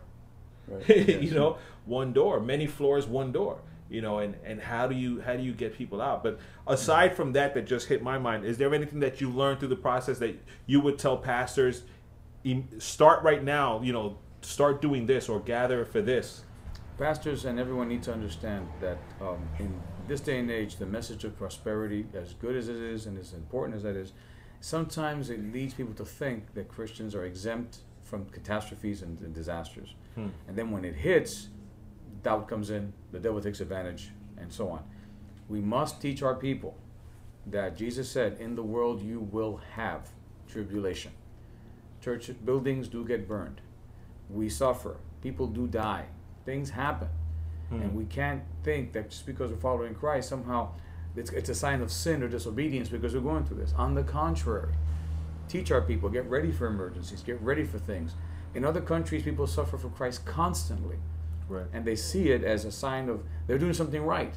Right. 0.68 1.08
you 1.22 1.30
know 1.32 1.58
one 1.84 2.12
door 2.12 2.40
many 2.40 2.66
floors 2.66 3.06
one 3.06 3.30
door 3.30 3.60
you 3.88 4.00
know 4.00 4.18
and 4.18 4.34
and 4.44 4.60
how 4.60 4.86
do 4.86 4.94
you 4.94 5.20
how 5.20 5.34
do 5.34 5.42
you 5.42 5.52
get 5.52 5.74
people 5.74 6.00
out 6.00 6.22
but 6.22 6.38
aside 6.66 7.14
from 7.14 7.32
that 7.32 7.54
that 7.54 7.66
just 7.66 7.86
hit 7.86 8.02
my 8.02 8.18
mind 8.18 8.44
is 8.44 8.58
there 8.58 8.74
anything 8.74 9.00
that 9.00 9.20
you 9.20 9.30
learned 9.30 9.58
through 9.58 9.68
the 9.68 9.76
process 9.76 10.18
that 10.18 10.36
you 10.66 10.80
would 10.80 10.98
tell 10.98 11.16
pastors 11.16 11.82
start 12.78 13.22
right 13.22 13.42
now 13.42 13.80
you 13.82 13.92
know 13.92 14.18
start 14.42 14.80
doing 14.80 15.06
this 15.06 15.28
or 15.28 15.40
gather 15.40 15.84
for 15.84 16.00
this 16.00 16.42
Pastors 16.98 17.44
and 17.44 17.60
everyone 17.60 17.88
need 17.88 18.02
to 18.04 18.12
understand 18.12 18.66
that 18.80 18.96
um, 19.20 19.38
in 19.58 19.72
this 20.08 20.20
day 20.20 20.38
and 20.38 20.50
age, 20.50 20.76
the 20.76 20.86
message 20.86 21.24
of 21.24 21.36
prosperity, 21.36 22.06
as 22.14 22.32
good 22.34 22.56
as 22.56 22.68
it 22.68 22.76
is 22.76 23.04
and 23.04 23.18
as 23.18 23.34
important 23.34 23.76
as 23.76 23.82
that 23.82 23.96
is, 23.96 24.12
sometimes 24.60 25.28
it 25.28 25.52
leads 25.52 25.74
people 25.74 25.92
to 25.92 26.06
think 26.06 26.54
that 26.54 26.68
Christians 26.68 27.14
are 27.14 27.24
exempt 27.24 27.78
from 28.02 28.24
catastrophes 28.26 29.02
and, 29.02 29.20
and 29.20 29.34
disasters. 29.34 29.94
Hmm. 30.14 30.28
And 30.48 30.56
then 30.56 30.70
when 30.70 30.86
it 30.86 30.94
hits, 30.94 31.48
doubt 32.26 32.48
comes 32.48 32.70
in, 32.70 32.92
the 33.12 33.20
devil 33.20 33.40
takes 33.40 33.60
advantage, 33.60 34.10
and 34.36 34.52
so 34.52 34.68
on. 34.68 34.82
We 35.48 35.60
must 35.60 36.02
teach 36.02 36.24
our 36.24 36.34
people 36.34 36.76
that 37.46 37.76
Jesus 37.76 38.10
said, 38.10 38.38
In 38.40 38.56
the 38.56 38.64
world 38.64 39.00
you 39.00 39.20
will 39.20 39.60
have 39.74 40.08
tribulation. 40.48 41.12
Church 42.00 42.28
buildings 42.44 42.88
do 42.88 43.04
get 43.06 43.28
burned. 43.28 43.60
We 44.28 44.48
suffer. 44.48 44.96
People 45.22 45.46
do 45.46 45.68
die. 45.68 46.06
Things 46.44 46.70
happen. 46.70 47.08
Hmm. 47.68 47.82
And 47.82 47.94
we 47.94 48.06
can't 48.06 48.42
think 48.64 48.92
that 48.94 49.10
just 49.10 49.24
because 49.24 49.52
we're 49.52 49.58
following 49.58 49.94
Christ, 49.94 50.28
somehow 50.28 50.70
it's, 51.14 51.30
it's 51.30 51.48
a 51.48 51.54
sign 51.54 51.80
of 51.80 51.92
sin 51.92 52.24
or 52.24 52.28
disobedience 52.28 52.88
because 52.88 53.14
we're 53.14 53.20
going 53.20 53.44
through 53.44 53.58
this. 53.58 53.72
On 53.76 53.94
the 53.94 54.02
contrary, 54.02 54.74
teach 55.48 55.70
our 55.70 55.80
people, 55.80 56.08
get 56.08 56.28
ready 56.28 56.50
for 56.50 56.66
emergencies, 56.66 57.22
get 57.22 57.40
ready 57.40 57.62
for 57.62 57.78
things. 57.78 58.14
In 58.52 58.64
other 58.64 58.80
countries, 58.80 59.22
people 59.22 59.46
suffer 59.46 59.78
for 59.78 59.90
Christ 59.90 60.24
constantly. 60.24 60.96
Right. 61.48 61.66
And 61.72 61.84
they 61.84 61.96
see 61.96 62.30
it 62.30 62.44
as 62.44 62.64
a 62.64 62.72
sign 62.72 63.08
of 63.08 63.22
they're 63.46 63.58
doing 63.58 63.72
something 63.72 64.02
right. 64.02 64.34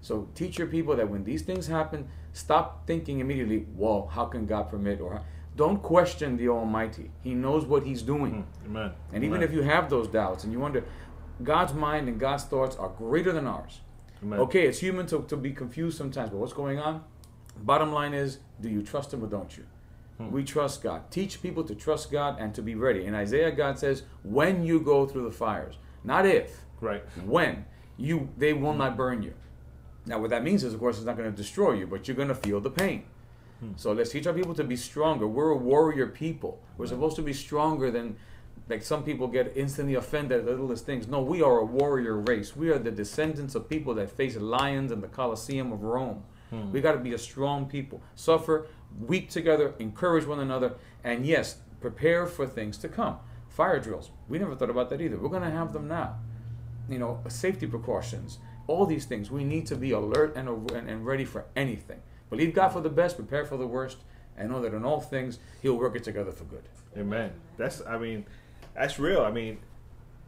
So 0.00 0.28
teach 0.34 0.58
your 0.58 0.68
people 0.68 0.94
that 0.96 1.08
when 1.08 1.24
these 1.24 1.42
things 1.42 1.66
happen, 1.66 2.08
stop 2.32 2.86
thinking 2.86 3.20
immediately, 3.20 3.60
"Whoa, 3.76 4.06
how 4.06 4.26
can 4.26 4.46
God 4.46 4.68
permit?" 4.68 5.00
Or 5.00 5.22
don't 5.56 5.82
question 5.82 6.36
the 6.36 6.48
Almighty. 6.48 7.10
He 7.22 7.34
knows 7.34 7.64
what 7.64 7.84
He's 7.84 8.02
doing. 8.02 8.46
amen 8.66 8.92
And 9.12 9.24
even 9.24 9.38
Amen. 9.38 9.48
if 9.48 9.54
you 9.54 9.62
have 9.62 9.88
those 9.88 10.06
doubts 10.06 10.44
and 10.44 10.52
you 10.52 10.60
wonder, 10.60 10.84
God's 11.42 11.72
mind 11.72 12.08
and 12.08 12.20
God's 12.20 12.44
thoughts 12.44 12.76
are 12.76 12.90
greater 12.90 13.32
than 13.32 13.46
ours. 13.46 13.80
Amen. 14.22 14.38
Okay, 14.40 14.66
it's 14.66 14.78
human 14.78 15.06
to, 15.06 15.22
to 15.28 15.36
be 15.36 15.52
confused 15.52 15.96
sometimes, 15.98 16.30
but 16.30 16.38
what's 16.38 16.52
going 16.52 16.78
on? 16.78 17.04
Bottom 17.58 17.92
line 17.92 18.14
is, 18.14 18.38
do 18.60 18.68
you 18.68 18.82
trust 18.82 19.12
Him 19.12 19.24
or 19.24 19.28
don't 19.28 19.56
you? 19.56 19.64
Hmm. 20.18 20.30
We 20.30 20.44
trust 20.44 20.82
God. 20.82 21.10
Teach 21.10 21.42
people 21.42 21.64
to 21.64 21.74
trust 21.74 22.10
God 22.10 22.36
and 22.38 22.54
to 22.54 22.62
be 22.62 22.74
ready. 22.74 23.04
In 23.04 23.14
Isaiah, 23.14 23.50
God 23.50 23.78
says, 23.78 24.04
when 24.22 24.64
you 24.64 24.80
go 24.80 25.06
through 25.06 25.24
the 25.24 25.30
fires, 25.30 25.76
not 26.06 26.24
if, 26.24 26.64
right? 26.80 27.04
When 27.24 27.64
you, 27.98 28.30
they 28.38 28.52
will 28.52 28.74
not 28.74 28.96
burn 28.96 29.22
you. 29.22 29.34
Now, 30.06 30.20
what 30.20 30.30
that 30.30 30.44
means 30.44 30.62
is, 30.62 30.72
of 30.72 30.80
course, 30.80 30.96
it's 30.96 31.04
not 31.04 31.16
going 31.16 31.30
to 31.30 31.36
destroy 31.36 31.72
you, 31.72 31.86
but 31.86 32.06
you're 32.06 32.16
going 32.16 32.28
to 32.28 32.34
feel 32.34 32.60
the 32.60 32.70
pain. 32.70 33.04
Hmm. 33.60 33.72
So 33.76 33.92
let's 33.92 34.10
teach 34.10 34.26
our 34.26 34.32
people 34.32 34.54
to 34.54 34.64
be 34.64 34.76
stronger. 34.76 35.26
We're 35.26 35.50
a 35.50 35.56
warrior 35.56 36.06
people. 36.06 36.62
We're 36.78 36.86
supposed 36.86 37.16
to 37.16 37.22
be 37.22 37.32
stronger 37.32 37.90
than, 37.90 38.16
like 38.68 38.82
some 38.82 39.02
people 39.02 39.26
get 39.26 39.52
instantly 39.56 39.94
offended 39.94 40.38
at 40.38 40.44
the 40.44 40.52
littlest 40.52 40.86
things. 40.86 41.08
No, 41.08 41.20
we 41.22 41.42
are 41.42 41.58
a 41.58 41.64
warrior 41.64 42.18
race. 42.20 42.54
We 42.54 42.70
are 42.70 42.78
the 42.78 42.92
descendants 42.92 43.56
of 43.56 43.68
people 43.68 43.94
that 43.94 44.10
faced 44.10 44.38
lions 44.40 44.92
in 44.92 45.00
the 45.00 45.08
Colosseum 45.08 45.72
of 45.72 45.82
Rome. 45.82 46.22
Hmm. 46.50 46.70
We 46.70 46.80
got 46.80 46.92
to 46.92 46.98
be 46.98 47.14
a 47.14 47.18
strong 47.18 47.66
people. 47.66 48.00
Suffer, 48.14 48.68
weep 49.00 49.28
together, 49.28 49.74
encourage 49.80 50.24
one 50.24 50.38
another, 50.38 50.74
and 51.02 51.26
yes, 51.26 51.56
prepare 51.80 52.26
for 52.26 52.46
things 52.46 52.78
to 52.78 52.88
come. 52.88 53.18
Fire 53.56 53.80
drills. 53.80 54.10
We 54.28 54.38
never 54.38 54.54
thought 54.54 54.68
about 54.68 54.90
that 54.90 55.00
either. 55.00 55.16
We're 55.16 55.30
going 55.30 55.42
to 55.42 55.50
have 55.50 55.72
them 55.72 55.88
now. 55.88 56.16
You 56.90 56.98
know, 56.98 57.22
safety 57.28 57.66
precautions. 57.66 58.38
All 58.66 58.84
these 58.84 59.06
things. 59.06 59.30
We 59.30 59.44
need 59.44 59.64
to 59.68 59.76
be 59.76 59.92
alert 59.92 60.36
and, 60.36 60.46
and, 60.72 60.90
and 60.90 61.06
ready 61.06 61.24
for 61.24 61.46
anything. 61.56 62.02
Believe 62.28 62.52
God 62.52 62.68
for 62.68 62.82
the 62.82 62.90
best, 62.90 63.16
prepare 63.16 63.46
for 63.46 63.56
the 63.56 63.66
worst, 63.66 63.96
and 64.36 64.50
know 64.50 64.60
that 64.60 64.74
in 64.74 64.84
all 64.84 65.00
things, 65.00 65.38
He'll 65.62 65.78
work 65.78 65.96
it 65.96 66.04
together 66.04 66.32
for 66.32 66.44
good. 66.44 66.64
Amen. 66.98 67.32
That's 67.56 67.80
I 67.86 67.96
mean, 67.96 68.26
that's 68.74 68.98
real. 68.98 69.22
I 69.22 69.30
mean, 69.30 69.56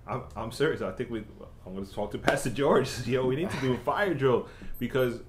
I'm, 0.06 0.22
I'm 0.34 0.50
serious. 0.50 0.80
I 0.80 0.92
think 0.92 1.10
we. 1.10 1.22
I'm 1.66 1.74
going 1.74 1.84
to 1.84 1.92
talk 1.92 2.12
to 2.12 2.18
Pastor 2.30 2.48
George. 2.48 2.88
Yo, 3.06 3.26
we 3.26 3.36
need 3.36 3.50
to 3.50 3.60
do 3.60 3.74
a 3.74 3.78
fire 3.78 4.14
drill 4.14 4.48
because, 4.78 5.20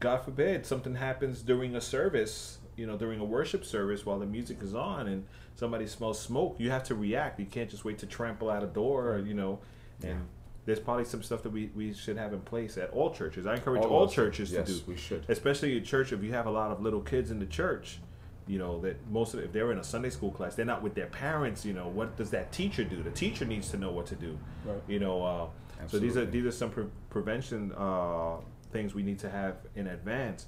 God 0.00 0.24
forbid, 0.24 0.66
something 0.66 0.96
happens 0.96 1.40
during 1.40 1.76
a 1.76 1.80
service. 1.80 2.58
You 2.76 2.88
know, 2.88 2.96
during 2.96 3.20
a 3.20 3.24
worship 3.24 3.64
service 3.64 4.04
while 4.04 4.18
the 4.18 4.26
music 4.26 4.60
is 4.60 4.74
on 4.74 5.06
and 5.06 5.24
somebody 5.54 5.86
smells 5.86 6.20
smoke, 6.20 6.56
you 6.58 6.70
have 6.70 6.84
to 6.84 6.94
react. 6.94 7.38
You 7.40 7.46
can't 7.46 7.70
just 7.70 7.84
wait 7.84 7.98
to 7.98 8.06
trample 8.06 8.50
out 8.50 8.62
a 8.62 8.66
door. 8.66 9.08
Or, 9.14 9.18
you 9.18 9.34
know, 9.34 9.60
and 10.02 10.26
there's 10.66 10.80
probably 10.80 11.04
some 11.04 11.22
stuff 11.22 11.42
that 11.42 11.50
we, 11.50 11.70
we 11.74 11.92
should 11.92 12.16
have 12.16 12.32
in 12.32 12.40
place 12.40 12.76
at 12.78 12.90
all 12.90 13.10
churches. 13.12 13.46
I 13.46 13.54
encourage 13.54 13.82
All 13.82 13.90
all, 13.90 14.08
churches 14.08 14.50
things. 14.50 14.66
to 14.66 14.72
Yes, 14.72 14.80
do. 14.82 14.90
we 14.90 14.96
should. 14.96 15.24
especially 15.28 15.76
a 15.76 15.80
church 15.80 16.12
if 16.12 16.22
you 16.22 16.32
have 16.32 16.46
a 16.46 16.50
lot 16.50 16.70
of 16.70 16.80
little 16.82 17.00
kids 17.00 17.30
in 17.30 17.38
the 17.38 17.46
church 17.46 17.98
you 18.46 18.58
know 18.58 18.78
that 18.82 18.96
most 19.10 19.32
of 19.32 19.40
the, 19.40 19.46
if 19.46 19.52
they're 19.54 19.72
in 19.72 19.78
a 19.78 19.82
sunday 19.84 20.10
school 20.10 20.30
class 20.30 20.54
they're 20.54 20.66
not 20.66 20.82
with 20.82 20.94
their 20.94 21.06
parents 21.06 21.64
you 21.64 21.72
know 21.72 21.88
what 21.88 22.14
does 22.18 22.28
that 22.28 22.52
teacher 22.52 22.84
do 22.84 23.02
the 23.02 23.10
teacher 23.10 23.46
needs 23.46 23.70
to 23.70 23.78
know 23.78 23.90
what 23.90 24.04
to 24.04 24.14
do 24.16 24.38
Right. 24.66 24.76
you 24.86 24.98
know 24.98 25.22
uh, 25.24 25.46
so 25.86 25.98
these 25.98 26.18
are 26.18 26.26
these 26.26 26.44
are 26.44 26.50
some 26.52 26.68
pre- 26.68 26.84
prevention 27.08 27.72
uh, 27.74 28.36
things 28.70 28.94
we 28.94 29.02
need 29.02 29.18
to 29.20 29.30
have 29.30 29.56
in 29.76 29.86
advance 29.86 30.44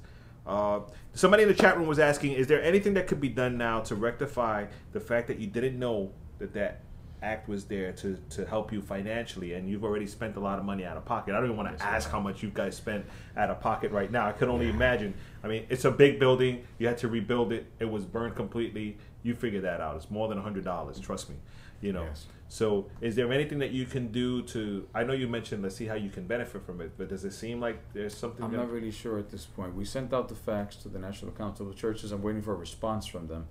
Uh, 0.47 0.81
somebody 1.13 1.43
in 1.43 1.49
the 1.49 1.55
chat 1.55 1.77
room 1.77 1.89
was 1.89 1.99
asking, 1.99 2.33
is 2.33 2.47
there 2.47 2.63
anything 2.63 2.95
that 2.95 3.07
could 3.07 3.21
be 3.21 3.29
done 3.29 3.59
now 3.59 3.81
to 3.81 3.95
rectify 3.95 4.67
the 4.93 5.01
fact 5.01 5.27
that 5.29 5.39
you 5.39 5.47
didn't 5.47 5.79
know 5.79 6.13
that 6.39 6.53
that 6.55 6.81
act 7.23 7.49
was 7.49 7.65
there 7.65 7.93
to, 7.93 8.19
to 8.31 8.45
help 8.47 8.73
you 8.73 8.81
financially 8.81 9.55
and 9.55 9.69
you've 9.69 9.85
already 9.85 10.07
spent 10.07 10.37
a 10.37 10.41
lot 10.41 10.59
of 10.59 10.65
money 10.65 10.85
out 10.85 10.97
of 10.97 11.05
pocket. 11.05 11.33
I 11.33 11.39
don't 11.39 11.47
even 11.47 11.57
want 11.57 11.77
to 11.77 11.85
ask 11.85 12.11
how 12.11 12.21
much 12.21 12.43
you 12.43 12.51
guys 12.51 12.77
spent 12.77 13.05
out 13.37 13.51
of 13.51 13.61
pocket 13.61 13.91
right 13.91 14.11
now. 14.11 14.29
I 14.29 14.33
can 14.33 14.49
only 14.49 14.69
imagine. 14.69 15.15
I 15.43 15.49
mean, 15.49 15.67
it's 15.69 15.85
a 15.85 15.91
big 15.91 16.21
building. 16.21 16.65
You 16.79 16.87
had 16.87 16.99
to 16.99 17.09
rebuild 17.09 17.53
it. 17.53 17.67
It 17.81 17.91
was 17.91 18.05
burned 18.05 18.37
completely. 18.37 18.99
You 19.23 19.35
figure 19.35 19.63
that 19.63 19.81
out. 19.81 19.97
It's 19.97 20.11
more 20.11 20.29
than 20.29 20.39
$100, 20.39 21.03
trust 21.03 21.31
me. 21.31 21.37
You 21.81 21.93
know. 21.93 22.09
So, 22.49 22.87
is 23.01 23.17
there 23.17 23.33
anything 23.33 23.59
that 23.59 23.73
you 23.73 23.87
can 23.87 24.13
do 24.13 24.43
to 24.43 24.87
I 24.95 25.03
know 25.03 25.13
you 25.13 25.27
mentioned 25.27 25.63
let's 25.65 25.75
see 25.75 25.87
how 25.87 25.95
you 25.97 26.11
can 26.11 26.27
benefit 26.27 26.65
from 26.65 26.81
it, 26.81 26.93
but 26.97 27.09
does 27.09 27.25
it 27.25 27.33
seem 27.33 27.61
like 27.61 27.81
there's 27.93 28.17
something 28.17 28.45
I'm 28.45 28.53
not 28.53 28.71
really 28.71 28.93
sure 28.93 29.19
at 29.19 29.31
this 29.31 29.45
point. 29.47 29.75
We 29.75 29.85
sent 29.85 30.13
out 30.15 30.29
the 30.29 30.37
fax 30.37 30.77
to 30.77 30.89
the 30.89 30.99
National 30.99 31.33
Council 31.33 31.69
of 31.69 31.77
Churches. 31.77 32.13
I'm 32.13 32.23
waiting 32.23 32.43
for 32.43 32.53
a 32.53 32.57
response 32.57 33.05
from 33.07 33.27
them. 33.27 33.47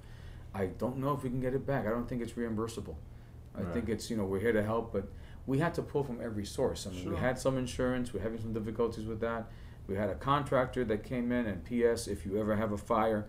I 0.53 0.67
don't 0.67 0.97
know 0.97 1.11
if 1.11 1.23
we 1.23 1.29
can 1.29 1.41
get 1.41 1.53
it 1.53 1.65
back. 1.67 1.85
I 1.85 1.89
don't 1.89 2.07
think 2.07 2.21
it's 2.21 2.33
reimbursable. 2.33 2.95
I 3.57 3.61
Right. 3.63 3.73
think 3.73 3.89
it's 3.89 4.09
you 4.09 4.15
know 4.17 4.23
we're 4.25 4.39
here 4.39 4.53
to 4.53 4.63
help, 4.63 4.93
but 4.93 5.09
we 5.45 5.59
had 5.59 5.73
to 5.75 5.81
pull 5.81 6.03
from 6.03 6.21
every 6.21 6.45
source. 6.45 6.87
I 6.87 6.91
mean, 6.91 7.09
we 7.11 7.17
had 7.17 7.37
some 7.37 7.57
insurance. 7.57 8.13
We're 8.13 8.21
having 8.21 8.39
some 8.39 8.53
difficulties 8.53 9.05
with 9.05 9.19
that. 9.19 9.51
We 9.87 9.95
had 9.95 10.09
a 10.09 10.15
contractor 10.15 10.83
that 10.85 11.03
came 11.03 11.31
in, 11.31 11.45
and 11.45 11.63
P.S. 11.63 12.07
If 12.07 12.25
you 12.25 12.39
ever 12.39 12.55
have 12.55 12.71
a 12.71 12.77
fire, 12.77 13.27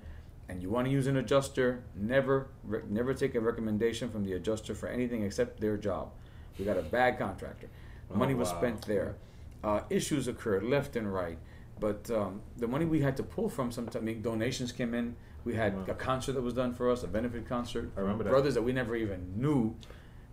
and 0.48 0.62
you 0.62 0.70
want 0.70 0.86
to 0.86 0.90
use 0.92 1.06
an 1.06 1.16
adjuster, 1.16 1.82
never 1.94 2.48
re- 2.64 2.82
never 2.88 3.14
take 3.14 3.34
a 3.34 3.40
recommendation 3.40 4.08
from 4.10 4.24
the 4.24 4.32
adjuster 4.34 4.74
for 4.74 4.88
anything 4.88 5.22
except 5.22 5.60
their 5.60 5.76
job. 5.76 6.10
We 6.58 6.64
got 6.64 6.78
a 6.78 6.82
bad 6.82 7.18
contractor. 7.18 7.68
Oh, 8.12 8.16
Money 8.16 8.34
was 8.34 8.48
spent 8.48 8.82
there. 8.86 9.16
Uh, 9.64 9.80
issues 9.90 10.28
occurred 10.28 10.62
left 10.62 10.96
and 10.96 11.12
right. 11.12 11.38
But 11.78 12.10
um, 12.10 12.40
the 12.56 12.66
money 12.68 12.84
we 12.86 13.00
had 13.02 13.16
to 13.18 13.22
pull 13.22 13.48
from, 13.50 13.70
sometimes 13.70 13.96
I 13.96 14.00
mean, 14.00 14.22
donations 14.22 14.72
came 14.72 14.94
in. 14.94 15.16
We 15.44 15.54
had 15.54 15.74
a 15.88 15.94
concert 15.94 16.32
that 16.32 16.40
was 16.42 16.54
done 16.54 16.72
for 16.72 16.90
us, 16.90 17.02
a 17.02 17.06
benefit 17.08 17.46
concert. 17.48 17.90
I 17.96 18.00
remember 18.00 18.24
that. 18.24 18.30
Brothers 18.30 18.54
that 18.54 18.62
we 18.62 18.72
never 18.72 18.96
even 18.96 19.34
knew, 19.36 19.76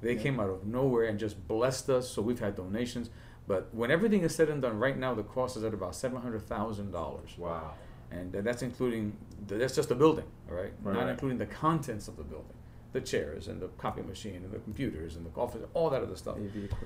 they 0.02 0.14
Yeah. 0.16 0.22
came 0.22 0.40
out 0.40 0.50
of 0.50 0.66
nowhere 0.66 1.06
and 1.06 1.20
just 1.20 1.48
blessed 1.48 1.90
us. 1.90 2.10
So 2.10 2.22
we've 2.22 2.40
had 2.40 2.56
donations. 2.56 3.10
But 3.48 3.74
when 3.74 3.92
everything 3.92 4.22
is 4.22 4.34
said 4.34 4.50
and 4.50 4.62
done, 4.62 4.80
right 4.80 4.98
now 4.98 5.14
the 5.14 5.24
cost 5.24 5.58
is 5.58 5.64
at 5.66 5.74
about 5.74 5.96
seven 5.96 6.22
hundred 6.22 6.44
thousand 6.44 6.92
dollars. 6.92 7.38
Wow. 7.38 7.74
And 8.14 8.32
tha- 8.32 8.42
that's 8.42 8.62
including 8.62 9.18
that's 9.48 9.76
just 9.76 9.90
the 9.90 9.96
building, 9.96 10.26
all 10.50 10.56
right? 10.56 10.72
Right, 10.82 10.94
Not 10.96 11.04
right. 11.04 11.10
including 11.12 11.38
the 11.38 11.46
contents 11.48 12.08
of 12.08 12.16
the 12.16 12.24
building, 12.24 12.56
the 12.94 13.02
chairs 13.02 13.48
and 13.48 13.62
the 13.62 13.68
copy 13.78 14.02
machine 14.02 14.36
and 14.46 14.52
the 14.52 14.60
computers 14.60 15.16
and 15.16 15.26
the 15.26 15.40
office, 15.40 15.62
all 15.74 15.90
that 15.90 16.02
other 16.04 16.16
stuff. 16.16 16.38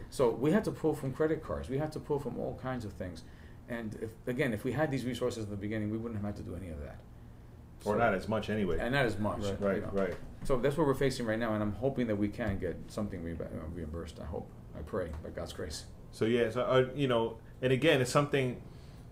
So 0.09 0.29
we 0.29 0.51
had 0.51 0.63
to 0.63 0.71
pull 0.71 0.93
from 0.95 1.13
credit 1.13 1.43
cards. 1.43 1.69
We 1.69 1.77
had 1.77 1.91
to 1.91 1.99
pull 1.99 2.19
from 2.19 2.39
all 2.39 2.59
kinds 2.61 2.85
of 2.85 2.93
things. 2.93 3.23
And 3.69 3.97
if, 4.01 4.09
again, 4.25 4.53
if 4.53 4.63
we 4.63 4.71
had 4.71 4.89
these 4.89 5.05
resources 5.05 5.43
in 5.43 5.49
the 5.49 5.57
beginning, 5.57 5.91
we 5.91 5.97
wouldn't 5.97 6.21
have 6.21 6.25
had 6.25 6.37
to 6.37 6.49
do 6.49 6.55
any 6.55 6.69
of 6.69 6.79
that. 6.79 6.99
Or 7.85 7.95
not 7.95 8.13
as 8.13 8.27
much 8.27 8.49
anyway. 8.49 8.77
And 8.79 8.93
not 8.93 9.05
as 9.05 9.19
much. 9.19 9.39
Right, 9.39 9.59
you 9.59 9.67
right, 9.67 9.93
know. 9.93 10.01
right. 10.01 10.15
So 10.45 10.57
that's 10.57 10.77
what 10.77 10.87
we're 10.87 10.93
facing 10.93 11.25
right 11.25 11.37
now, 11.37 11.53
and 11.53 11.61
I'm 11.61 11.73
hoping 11.73 12.07
that 12.07 12.15
we 12.15 12.27
can 12.29 12.57
get 12.57 12.75
something 12.87 13.23
re- 13.23 13.35
reimbursed. 13.75 14.19
I 14.19 14.25
hope. 14.25 14.49
I 14.77 14.81
pray 14.81 15.09
by 15.23 15.29
God's 15.29 15.53
grace. 15.53 15.85
So 16.11 16.25
yeah, 16.25 16.49
so 16.49 16.61
uh, 16.61 16.85
you 16.95 17.07
know, 17.07 17.37
and 17.61 17.71
again, 17.73 18.01
it's 18.01 18.11
something. 18.11 18.61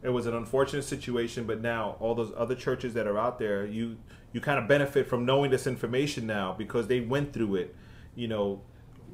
It 0.06 0.12
was 0.12 0.28
an 0.28 0.36
unfortunate 0.36 0.84
situation, 0.84 1.46
but 1.46 1.62
now 1.62 1.98
all 2.00 2.14
those 2.14 2.32
other 2.38 2.54
churches 2.54 2.94
that 2.94 3.08
are 3.08 3.18
out 3.18 3.40
there, 3.40 3.66
you 3.66 3.98
you 4.34 4.42
kind 4.42 4.60
of 4.60 4.68
benefit 4.68 5.08
from 5.08 5.26
knowing 5.26 5.50
this 5.50 5.66
information 5.66 6.28
now 6.28 6.54
because 6.58 6.88
they 6.88 7.00
went 7.00 7.34
through 7.34 7.56
it. 7.56 7.76
You 8.16 8.28
know, 8.28 8.62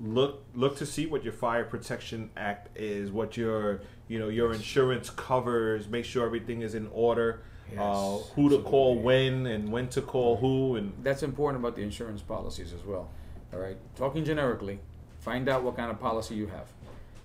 look 0.01 0.43
look 0.53 0.77
to 0.77 0.85
see 0.85 1.05
what 1.05 1.23
your 1.23 1.33
fire 1.33 1.63
protection 1.63 2.29
act 2.35 2.77
is, 2.77 3.11
what 3.11 3.37
your 3.37 3.81
you 4.07 4.19
know 4.19 4.29
your 4.29 4.53
insurance 4.53 5.09
covers. 5.09 5.87
Make 5.87 6.05
sure 6.05 6.25
everything 6.25 6.61
is 6.61 6.75
in 6.75 6.87
order. 6.91 7.43
uh, 7.79 8.17
who 8.35 8.49
to 8.49 8.59
call 8.59 8.99
when 8.99 9.45
and 9.47 9.71
when 9.71 9.87
to 9.87 10.01
call 10.01 10.35
who 10.35 10.75
and 10.75 10.91
That's 11.03 11.23
important 11.23 11.63
about 11.63 11.77
the 11.77 11.83
insurance 11.83 12.21
policies 12.21 12.73
as 12.73 12.83
well. 12.83 13.09
All 13.53 13.59
right, 13.59 13.77
talking 13.95 14.25
generically, 14.25 14.79
find 15.19 15.47
out 15.47 15.63
what 15.63 15.77
kind 15.77 15.89
of 15.89 15.99
policy 15.99 16.35
you 16.35 16.47
have, 16.47 16.67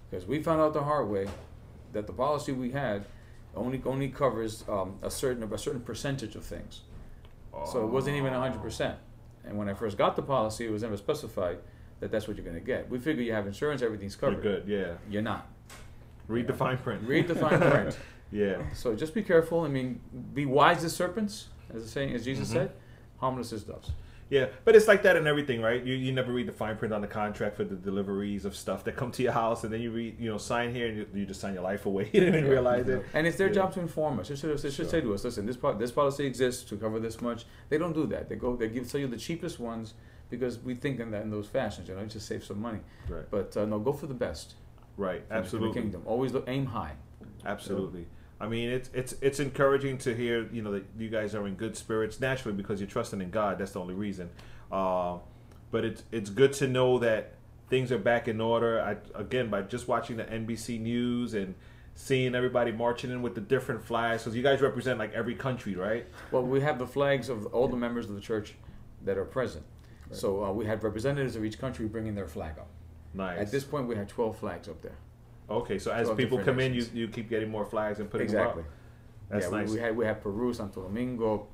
because 0.08 0.24
we 0.24 0.40
found 0.42 0.60
out 0.60 0.72
the 0.72 0.84
hard 0.84 1.08
way 1.08 1.26
that 1.92 2.06
the 2.06 2.12
policy 2.12 2.52
we 2.52 2.70
had 2.70 3.04
only 3.56 3.80
only 3.84 4.08
covers 4.08 4.64
um, 4.68 4.98
a 5.02 5.10
certain 5.10 5.42
a 5.52 5.58
certain 5.58 5.80
percentage 5.80 6.36
of 6.36 6.44
things. 6.44 6.82
So 7.72 7.82
it 7.84 7.86
wasn't 7.90 8.16
even 8.16 8.32
hundred 8.34 8.60
percent. 8.62 8.96
And 9.44 9.56
when 9.56 9.68
I 9.68 9.74
first 9.74 9.96
got 9.96 10.14
the 10.16 10.22
policy, 10.22 10.66
it 10.66 10.70
was 10.70 10.82
never 10.82 10.96
specified 10.96 11.58
that 12.00 12.10
that's 12.10 12.28
what 12.28 12.36
you're 12.36 12.44
going 12.44 12.58
to 12.58 12.64
get. 12.64 12.90
We 12.90 12.98
figure 12.98 13.22
you 13.22 13.32
have 13.32 13.46
insurance, 13.46 13.80
everything's 13.80 14.14
covered. 14.16 14.44
You're 14.44 14.60
good, 14.60 14.68
yeah. 14.68 14.94
You're 15.08 15.22
not. 15.22 15.46
read 16.28 16.46
the 16.48 16.52
fine 16.52 16.76
print. 16.76 17.02
Read 17.04 17.28
the 17.28 17.34
fine 17.34 17.58
print. 17.60 17.96
yeah. 18.32 18.58
So 18.74 18.94
just 18.94 19.14
be 19.14 19.22
careful. 19.22 19.60
I 19.62 19.68
mean, 19.68 20.00
be 20.34 20.44
wise 20.44 20.84
as 20.84 20.94
serpents, 20.94 21.46
as 21.74 21.84
the 21.84 21.88
saying, 21.88 22.12
as 22.14 22.24
Jesus 22.24 22.48
Mhm. 22.50 22.52
said, 22.52 22.72
harmless 23.18 23.52
as 23.52 23.62
doves. 23.62 23.92
Yeah, 24.28 24.46
but 24.64 24.74
it's 24.74 24.88
like 24.88 25.04
that 25.04 25.14
in 25.14 25.26
everything, 25.28 25.60
right? 25.62 25.84
You 25.84 25.94
you 25.94 26.10
never 26.12 26.32
read 26.32 26.48
the 26.48 26.52
fine 26.52 26.76
print 26.76 26.92
on 26.92 27.00
the 27.00 27.06
contract 27.06 27.56
for 27.56 27.62
the 27.62 27.76
deliveries 27.76 28.44
of 28.44 28.56
stuff 28.56 28.82
that 28.84 28.96
come 28.96 29.12
to 29.12 29.22
your 29.22 29.30
house, 29.32 29.62
and 29.62 29.72
then 29.72 29.80
you 29.80 29.92
read, 29.92 30.18
you 30.18 30.28
know, 30.28 30.36
sign 30.36 30.74
here, 30.74 30.88
and 30.88 30.96
you, 30.96 31.06
you 31.14 31.26
just 31.26 31.40
sign 31.40 31.54
your 31.54 31.62
life 31.62 31.86
away. 31.86 32.10
you 32.12 32.20
didn't 32.20 32.48
realize 32.48 32.88
it. 32.88 33.04
And 33.14 33.24
it's 33.26 33.36
their 33.36 33.46
Yeah. 33.48 33.54
job 33.54 33.72
to 33.74 33.80
inform 33.80 34.18
us. 34.18 34.28
They 34.28 34.34
should, 34.34 34.58
they 34.58 34.70
should 34.70 34.90
say 34.90 35.00
to 35.00 35.14
us, 35.14 35.22
"Listen, 35.24 35.46
this 35.46 35.56
this 35.78 35.92
policy 35.92 36.26
exists 36.26 36.64
to 36.70 36.76
cover 36.76 36.98
this 36.98 37.20
much." 37.20 37.44
They 37.68 37.78
don't 37.78 37.92
do 37.94 38.06
that. 38.08 38.28
They 38.28 38.34
go 38.36 38.56
they 38.56 38.68
give 38.68 38.90
tell 38.90 39.00
you 39.00 39.06
the 39.06 39.16
cheapest 39.16 39.60
ones 39.60 39.94
because 40.28 40.58
we 40.58 40.74
think 40.74 40.98
in 40.98 41.12
that 41.12 41.22
in 41.22 41.30
those 41.30 41.46
fashions. 41.46 41.88
You 41.88 41.94
know, 41.94 42.04
just 42.06 42.26
save 42.26 42.42
some 42.42 42.60
money. 42.60 42.80
Right. 43.08 43.24
But 43.30 43.56
uh, 43.56 43.64
no, 43.64 43.78
go 43.78 43.92
for 43.92 44.06
the 44.08 44.14
best. 44.14 44.54
Right, 44.96 45.18
in 45.22 45.28
the- 45.28 45.34
in 45.36 45.40
absolutely. 45.42 45.68
the 45.74 45.80
kingdom. 45.82 46.02
Always 46.04 46.32
look, 46.32 46.44
aim 46.48 46.66
high. 46.66 46.94
Absolutely. 47.44 48.06
I 48.40 48.48
mean, 48.48 48.68
it's 48.68 48.90
it's 48.92 49.14
it's 49.20 49.40
encouraging 49.40 49.98
to 49.98 50.14
hear, 50.14 50.48
you 50.52 50.62
know, 50.62 50.72
that 50.72 50.84
you 50.98 51.08
guys 51.08 51.34
are 51.34 51.46
in 51.46 51.54
good 51.54 51.76
spirits 51.76 52.20
naturally 52.20 52.56
because 52.56 52.80
you're 52.80 52.88
trusting 52.88 53.20
in 53.20 53.30
God. 53.30 53.58
That's 53.58 53.72
the 53.72 53.80
only 53.80 53.94
reason. 53.94 54.30
Uh, 54.70 55.18
but 55.70 55.84
it's 55.84 56.02
it's 56.12 56.30
good 56.30 56.52
to 56.54 56.68
know 56.68 56.98
that 56.98 57.34
things 57.68 57.90
are 57.90 57.98
back 57.98 58.28
in 58.28 58.40
order. 58.40 58.80
I 58.80 58.96
again 59.18 59.48
by 59.48 59.62
just 59.62 59.88
watching 59.88 60.18
the 60.18 60.24
NBC 60.24 60.80
News 60.80 61.34
and 61.34 61.54
seeing 61.94 62.34
everybody 62.34 62.72
marching 62.72 63.10
in 63.10 63.22
with 63.22 63.34
the 63.34 63.40
different 63.40 63.82
flags 63.82 64.24
because 64.24 64.36
you 64.36 64.42
guys 64.42 64.60
represent 64.60 64.98
like 64.98 65.14
every 65.14 65.34
country, 65.34 65.74
right? 65.74 66.06
Well, 66.30 66.42
we 66.42 66.60
have 66.60 66.78
the 66.78 66.86
flags 66.86 67.30
of 67.30 67.46
all 67.46 67.68
the 67.68 67.76
members 67.76 68.08
of 68.10 68.14
the 68.14 68.20
church 68.20 68.54
that 69.04 69.16
are 69.16 69.24
present. 69.24 69.64
So 70.12 70.44
uh, 70.44 70.52
we 70.52 70.66
had 70.66 70.82
representatives 70.84 71.36
of 71.36 71.44
each 71.44 71.58
country 71.58 71.86
bringing 71.86 72.14
their 72.14 72.28
flag 72.28 72.58
up. 72.58 72.68
Nice. 73.14 73.40
At 73.40 73.50
this 73.50 73.64
point, 73.64 73.88
we 73.88 73.96
had 73.96 74.08
12 74.08 74.38
flags 74.38 74.68
up 74.68 74.80
there. 74.82 74.96
Okay, 75.48 75.78
so 75.78 75.92
as 75.92 76.08
people 76.10 76.38
different 76.38 76.44
come 76.44 76.60
in, 76.60 76.74
you, 76.74 76.86
you 76.92 77.08
keep 77.08 77.28
getting 77.28 77.50
more 77.50 77.64
flags 77.64 78.00
and 78.00 78.10
putting 78.10 78.24
exactly. 78.26 78.62
them 78.62 78.70
up. 78.72 79.30
That's 79.30 79.44
yeah, 79.46 79.50
we- 79.52 79.58
nice. 79.58 79.70
We, 79.70 79.78
had 79.80 79.96
we 79.96 80.04
had 80.04 80.22
Peru, 80.22 80.52
Santo 80.52 80.82
Domingo. 80.82 81.46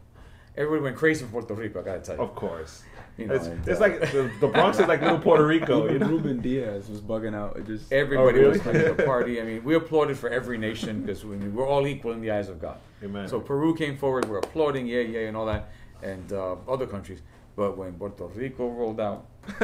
Everybody 0.57 0.83
went 0.83 0.97
crazy 0.97 1.25
for 1.25 1.31
Puerto 1.31 1.55
Rico. 1.55 1.81
I 1.81 1.83
gotta 1.83 2.01
tell 2.01 2.17
you. 2.17 2.23
Of 2.23 2.35
course. 2.35 2.83
You 3.17 3.27
know, 3.27 3.35
It's- 3.35 3.49
and, 3.49 3.69
it's 3.69 3.79
uh, 3.81 3.83
like 3.83 4.01
the- 4.13 4.31
the 4.41 4.49
Bronx 4.49 4.79
is 4.79 4.87
like 4.87 5.01
little 5.03 5.19
Puerto 5.19 5.47
Rico, 5.47 5.85
you 5.85 5.97
Even 5.97 6.01
know? 6.01 6.09
Ruben 6.09 6.41
Diaz 6.41 6.89
was 6.89 7.01
bugging 7.01 7.35
out. 7.35 7.57
It 7.57 7.67
just 7.67 7.91
Everybody 7.93 8.39
Oh, 8.39 8.43
really? 8.43 8.53
was 8.53 8.61
playing 8.61 8.97
the 8.97 9.03
party. 9.05 9.41
I 9.41 9.45
mean, 9.45 9.65
we 9.65 9.75
applauded 9.75 10.19
for 10.19 10.29
every 10.31 10.57
nation 10.59 11.03
because 11.03 11.25
we, 11.25 11.37
we're 11.37 11.67
all 11.67 11.87
equal 11.87 12.13
in 12.13 12.21
the 12.21 12.31
eyes 12.31 12.49
of 12.49 12.61
God. 12.61 12.79
Amen. 13.03 13.29
So 13.29 13.41
Peru 13.41 13.75
came 13.75 13.97
forward. 13.99 14.27
We're 14.29 14.39
applauding, 14.39 14.87
yeah, 14.87 15.01
yeah, 15.01 15.21
and 15.29 15.37
all 15.37 15.47
that, 15.47 15.71
and 16.03 16.33
uh, 16.33 16.57
other 16.69 16.87
countries. 16.87 17.21
But 17.57 17.77
when 17.77 17.93
Puerto 17.95 18.27
Rico 18.27 18.69
rolled 18.69 19.01
out, 19.01 19.27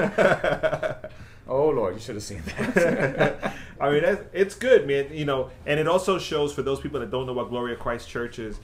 oh 1.49 1.69
Lord, 1.69 1.95
you 1.95 2.01
should 2.01 2.17
have 2.17 2.25
seen 2.25 2.43
that. 2.57 3.55
I 3.81 3.91
mean, 3.91 4.03
that's, 4.03 4.23
it's 4.33 4.55
good, 4.55 4.87
man. 4.87 5.09
You 5.13 5.25
know, 5.25 5.51
and 5.67 5.79
it 5.79 5.87
also 5.87 6.19
shows 6.19 6.53
for 6.53 6.63
those 6.63 6.81
people 6.81 7.01
that 7.01 7.11
don't 7.11 7.27
know 7.27 7.33
what 7.33 7.49
Glory 7.49 7.73
of 7.73 7.79
Christ 7.79 8.09
Church 8.09 8.39
is. 8.39 8.59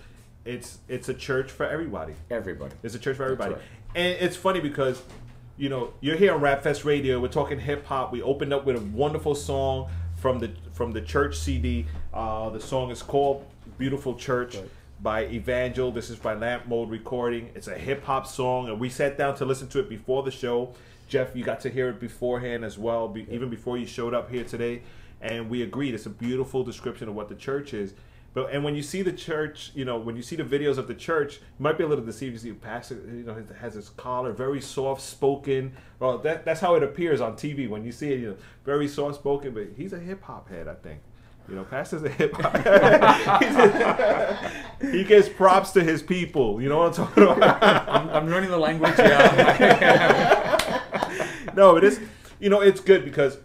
It's 0.44 0.78
it's 0.88 1.08
a 1.08 1.14
church 1.14 1.50
for 1.50 1.66
everybody. 1.66 2.14
Everybody. 2.30 2.74
It's 2.82 2.94
a 2.94 2.98
church 2.98 3.16
for 3.16 3.24
everybody. 3.24 3.54
right. 3.54 3.62
And 3.94 4.16
it's 4.20 4.36
funny 4.36 4.60
because, 4.60 5.02
you 5.56 5.68
know, 5.68 5.94
you're 6.00 6.16
here 6.16 6.34
on 6.34 6.40
Rap 6.40 6.62
Fest 6.62 6.84
Radio. 6.84 7.20
We're 7.20 7.28
talking 7.28 7.58
hip 7.60 7.86
hop. 7.86 8.12
We 8.12 8.20
opened 8.22 8.52
up 8.52 8.66
with 8.66 8.76
a 8.76 8.80
wonderful 8.80 9.34
song 9.34 9.88
from 10.16 10.40
the 10.40 10.50
from 10.72 10.92
the 10.92 11.00
church 11.00 11.36
CD. 11.38 11.86
Uh, 12.12 12.50
the 12.50 12.60
song 12.60 12.90
is 12.90 13.02
called 13.02 13.46
"Beautiful 13.78 14.14
Church." 14.14 14.56
By 15.02 15.26
Evangel. 15.26 15.90
This 15.92 16.08
is 16.08 16.16
by 16.16 16.32
Lamp 16.32 16.66
Mode 16.66 16.88
Recording. 16.88 17.50
It's 17.54 17.68
a 17.68 17.76
hip 17.76 18.04
hop 18.04 18.26
song, 18.26 18.68
and 18.70 18.80
we 18.80 18.88
sat 18.88 19.18
down 19.18 19.34
to 19.36 19.44
listen 19.44 19.68
to 19.68 19.80
it 19.80 19.88
before 19.90 20.22
the 20.22 20.30
show. 20.30 20.72
Jeff, 21.08 21.34
you 21.34 21.44
got 21.44 21.60
to 21.60 21.70
hear 21.70 21.88
it 21.88 22.00
beforehand 22.00 22.64
as 22.64 22.78
well, 22.78 23.08
be, 23.08 23.26
even 23.30 23.50
before 23.50 23.76
you 23.78 23.86
showed 23.86 24.14
up 24.14 24.30
here 24.30 24.44
today. 24.44 24.82
And 25.20 25.48
we 25.48 25.62
agreed 25.62 25.94
it's 25.94 26.06
a 26.06 26.10
beautiful 26.10 26.64
description 26.64 27.08
of 27.08 27.14
what 27.14 27.28
the 27.28 27.34
church 27.34 27.72
is. 27.72 27.94
But 28.34 28.52
and 28.52 28.64
when 28.64 28.74
you 28.74 28.82
see 28.82 29.02
the 29.02 29.12
church, 29.12 29.70
you 29.74 29.84
know, 29.84 29.96
when 29.96 30.16
you 30.16 30.22
see 30.22 30.34
the 30.34 30.42
videos 30.42 30.76
of 30.76 30.88
the 30.88 30.94
church, 30.94 31.36
you 31.36 31.62
might 31.62 31.78
be 31.78 31.84
a 31.84 31.86
little 31.86 32.04
deceived. 32.04 32.32
You 32.32 32.38
see 32.38 32.52
pastor, 32.52 32.96
you 33.06 33.22
know, 33.22 33.42
has 33.60 33.74
his 33.74 33.90
collar, 33.90 34.32
very 34.32 34.60
soft 34.60 35.00
spoken. 35.02 35.72
Well, 36.00 36.18
that 36.18 36.44
that's 36.44 36.60
how 36.60 36.74
it 36.74 36.82
appears 36.82 37.20
on 37.20 37.34
TV 37.34 37.68
when 37.68 37.84
you 37.84 37.92
see 37.92 38.12
it. 38.12 38.18
You 38.18 38.30
know, 38.30 38.36
very 38.64 38.88
soft 38.88 39.14
spoken, 39.14 39.54
but 39.54 39.68
he's 39.76 39.92
a 39.92 40.00
hip 40.00 40.24
hop 40.24 40.48
head, 40.48 40.66
I 40.66 40.74
think. 40.74 41.00
You 41.48 41.54
know, 41.54 41.64
pastor's 41.64 42.02
a 42.02 42.08
hip 42.08 42.34
hop. 42.34 42.56
he 44.82 45.04
gives 45.04 45.28
props 45.28 45.70
to 45.72 45.84
his 45.84 46.02
people. 46.02 46.60
You 46.60 46.70
know 46.70 46.78
what 46.78 46.98
I'm 46.98 47.06
talking 47.06 47.22
about? 47.22 47.62
I'm, 47.62 48.08
I'm 48.10 48.28
learning 48.28 48.50
the 48.50 48.58
language. 48.58 48.94
Yeah. 48.98 50.50
no, 51.56 51.76
it 51.76 51.84
is. 51.84 52.00
You 52.40 52.50
know, 52.50 52.60
it's 52.60 52.80
good 52.80 53.04
because 53.04 53.38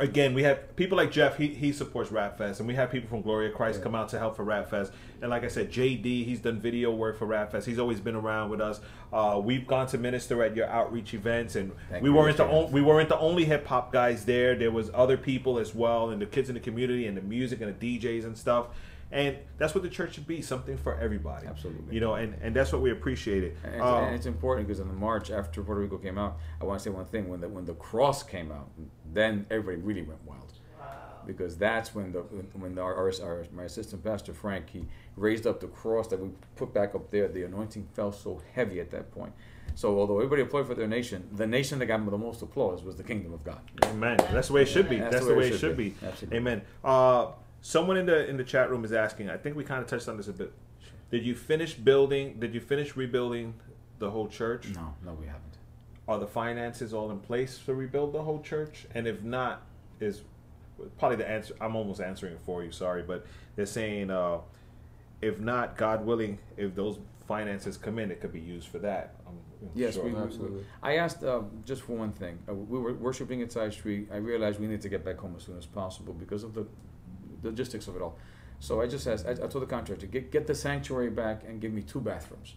again, 0.00 0.34
we 0.34 0.42
have 0.42 0.74
people 0.76 0.96
like 0.96 1.12
Jeff. 1.12 1.36
He 1.36 1.48
he 1.48 1.72
supports 1.72 2.10
Rap 2.10 2.38
Fest, 2.38 2.60
and 2.60 2.66
we 2.68 2.74
have 2.74 2.90
people 2.90 3.08
from 3.08 3.22
Glory 3.22 3.48
of 3.48 3.54
Christ 3.54 3.78
Yeah. 3.78 3.84
come 3.84 3.94
out 3.94 4.08
to 4.10 4.18
help 4.18 4.36
for 4.36 4.44
Rap 4.44 4.68
Fest. 4.70 4.92
And 5.20 5.30
like 5.30 5.44
I 5.44 5.48
said, 5.48 5.70
JD, 5.70 6.24
he's 6.24 6.40
done 6.40 6.58
video 6.60 6.90
work 6.90 7.18
for 7.18 7.26
Rap 7.26 7.52
Fest. 7.52 7.66
He's 7.66 7.78
always 7.78 8.00
been 8.00 8.16
around 8.16 8.50
with 8.50 8.60
us. 8.60 8.80
Uh, 9.12 9.40
we've 9.42 9.66
gone 9.66 9.86
to 9.88 9.98
minister 9.98 10.42
at 10.42 10.56
your 10.56 10.66
outreach 10.66 11.14
events, 11.14 11.54
and 11.56 11.72
Thank 11.90 12.02
we 12.02 12.10
weren't 12.10 12.36
the 12.38 12.44
on, 12.46 12.72
we 12.72 12.80
weren't 12.82 13.08
the 13.08 13.18
only 13.18 13.44
hip 13.44 13.66
hop 13.66 13.92
guys 13.92 14.24
there. 14.24 14.56
There 14.56 14.70
was 14.72 14.90
other 14.94 15.16
people 15.16 15.58
as 15.58 15.74
well, 15.74 16.10
and 16.10 16.20
the 16.20 16.26
kids 16.26 16.48
in 16.48 16.54
the 16.54 16.60
community, 16.60 17.06
and 17.06 17.16
the 17.16 17.22
music, 17.22 17.60
and 17.60 17.78
the 17.78 17.98
DJs 17.98 18.24
and 18.24 18.36
stuff. 18.36 18.66
And 19.12 19.36
that's 19.58 19.74
what 19.74 19.82
the 19.84 19.90
church 19.90 20.14
should 20.14 20.26
be, 20.26 20.40
something 20.40 20.78
for 20.78 20.98
everybody. 20.98 21.46
Absolutely. 21.46 21.94
You 21.94 22.00
know, 22.00 22.14
and, 22.14 22.34
and 22.40 22.56
that's 22.56 22.72
what 22.72 22.80
we 22.80 22.90
appreciate 22.90 23.44
it. 23.44 23.56
And 23.62 23.74
it's, 23.74 23.84
Uh, 23.84 23.96
and 23.98 24.14
it's 24.14 24.24
important 24.24 24.66
because 24.66 24.80
in 24.80 24.88
the 24.88 24.94
March 24.94 25.30
after 25.30 25.62
Puerto 25.62 25.82
Rico 25.82 25.98
came 25.98 26.16
out, 26.16 26.38
I 26.60 26.64
want 26.64 26.80
to 26.80 26.84
say 26.84 26.90
one 26.90 27.04
thing: 27.04 27.28
when 27.28 27.40
the 27.42 27.48
when 27.48 27.66
the 27.66 27.74
cross 27.74 28.22
came 28.22 28.50
out, 28.50 28.70
then 29.12 29.44
everybody 29.50 29.76
really 29.82 30.02
went 30.02 30.24
wild, 30.24 30.50
because 31.26 31.58
that's 31.58 31.94
when 31.94 32.12
the 32.12 32.20
when 32.54 32.78
our, 32.78 32.94
our, 32.94 33.12
our 33.22 33.44
my 33.52 33.64
assistant 33.64 34.02
pastor 34.02 34.32
Frank 34.32 34.70
he 34.70 34.86
raised 35.16 35.46
up 35.46 35.60
the 35.60 35.68
cross 35.68 36.08
that 36.08 36.18
we 36.18 36.30
put 36.56 36.72
back 36.72 36.94
up 36.94 37.10
there. 37.10 37.28
The 37.28 37.42
anointing 37.42 37.88
fell 37.92 38.12
so 38.12 38.40
heavy 38.54 38.80
at 38.80 38.90
that 38.92 39.12
point. 39.12 39.34
So 39.74 39.98
although 39.98 40.18
everybody 40.18 40.42
applauded 40.42 40.68
for 40.68 40.74
their 40.74 40.88
nation, 40.88 41.28
the 41.32 41.46
nation 41.46 41.78
that 41.78 41.86
got 41.86 42.04
the 42.04 42.18
most 42.18 42.42
applause 42.42 42.82
was 42.82 42.96
the 42.96 43.02
kingdom 43.02 43.32
of 43.32 43.44
God. 43.44 43.60
Amen. 43.84 44.16
That's 44.32 44.48
the 44.48 44.54
way 44.54 44.62
it 44.62 44.68
should 44.68 44.88
be. 44.88 44.98
That's, 44.98 45.24
the 45.24 45.34
way, 45.34 45.48
it 45.48 45.58
should 45.58 45.76
be. 45.76 45.94
Absolutely. 46.02 46.36
Amen. 46.38 46.62
Uh, 46.84 47.28
someone 47.62 47.96
in 47.96 48.04
the 48.06 48.28
in 48.28 48.36
the 48.36 48.44
chat 48.44 48.70
room 48.70 48.84
is 48.84 48.92
asking. 48.92 49.30
I 49.30 49.36
think 49.38 49.56
we 49.56 49.64
kind 49.64 49.80
of 49.82 49.88
touched 49.88 50.08
on 50.08 50.16
this 50.18 50.28
a 50.28 50.32
bit. 50.32 50.52
Did 51.10 51.24
you 51.24 51.34
finish 51.34 51.74
building? 51.74 52.38
Did 52.38 52.54
you 52.54 52.60
finish 52.60 52.96
rebuilding 52.96 53.54
the 53.98 54.10
whole 54.10 54.28
church? 54.28 54.68
No, 54.74 54.94
no, 55.04 55.12
we 55.14 55.26
haven't. 55.26 55.42
Are 56.08 56.18
the 56.18 56.26
finances 56.26 56.92
all 56.92 57.10
in 57.10 57.20
place 57.20 57.58
to 57.66 57.74
rebuild 57.74 58.12
the 58.12 58.22
whole 58.22 58.40
church? 58.40 58.86
And 58.94 59.06
if 59.06 59.22
not, 59.22 59.62
is 60.00 60.22
probably 60.98 61.16
the 61.16 61.28
answer. 61.28 61.54
I'm 61.60 61.76
almost 61.76 62.00
answering 62.00 62.34
it 62.34 62.40
for 62.44 62.64
you. 62.64 62.72
Sorry, 62.72 63.02
but 63.02 63.24
they're 63.56 63.66
saying 63.66 64.10
uh, 64.10 64.38
if 65.20 65.38
not, 65.38 65.76
God 65.76 66.04
willing, 66.04 66.38
if 66.56 66.74
those 66.74 66.98
finances 67.28 67.76
come 67.76 67.98
in, 68.00 68.10
it 68.10 68.20
could 68.20 68.32
be 68.32 68.40
used 68.40 68.66
for 68.68 68.78
that. 68.80 69.14
I'm, 69.26 69.34
I'm 69.62 69.70
Yes, 69.74 69.94
sure. 69.94 70.04
we, 70.04 70.12
we- 70.12 70.64
I 70.82 70.96
asked 70.96 71.22
uh, 71.22 71.42
just 71.64 71.82
for 71.82 71.92
one 71.92 72.12
thing. 72.12 72.38
Uh, 72.48 72.54
we 72.54 72.78
were 72.80 72.94
worshiping 72.94 73.42
at 73.42 73.52
Side 73.52 73.72
Street. 73.74 74.08
I 74.12 74.16
realized 74.16 74.58
we 74.58 74.66
need 74.66 74.80
to 74.82 74.88
get 74.88 75.04
back 75.04 75.18
home 75.18 75.34
as 75.36 75.44
soon 75.44 75.56
as 75.58 75.66
possible 75.66 76.14
because 76.14 76.42
of 76.42 76.54
the 76.54 76.66
logistics 77.42 77.88
of 77.88 77.96
it 77.96 78.02
all. 78.02 78.18
So 78.60 78.80
I 78.80 78.86
just 78.86 79.06
asked. 79.06 79.26
I, 79.26 79.32
I 79.32 79.34
told 79.48 79.62
the 79.62 79.66
contractor 79.66 80.06
get 80.06 80.30
get 80.30 80.46
the 80.46 80.54
sanctuary 80.54 81.10
back 81.10 81.42
and 81.46 81.60
give 81.60 81.72
me 81.72 81.82
two 81.82 82.00
bathrooms. 82.00 82.54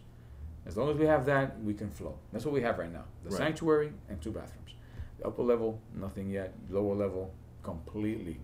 As 0.66 0.78
long 0.78 0.90
as 0.90 0.98
we 0.98 1.06
have 1.06 1.26
that, 1.28 1.62
we 1.64 1.74
can 1.74 1.92
flow. 1.92 2.18
That's 2.32 2.46
what 2.46 2.54
we 2.54 2.62
have 2.62 2.78
right 2.80 2.92
now: 2.92 3.06
the 3.24 3.30
Right. 3.30 3.38
sanctuary 3.38 3.92
and 4.10 4.22
two 4.22 4.32
bathrooms. 4.32 4.72
The 5.20 5.28
upper 5.28 5.44
level, 5.44 5.80
nothing 5.94 6.30
yet. 6.30 6.54
Lower 6.70 6.96
level, 6.96 7.34
completely, 7.64 8.40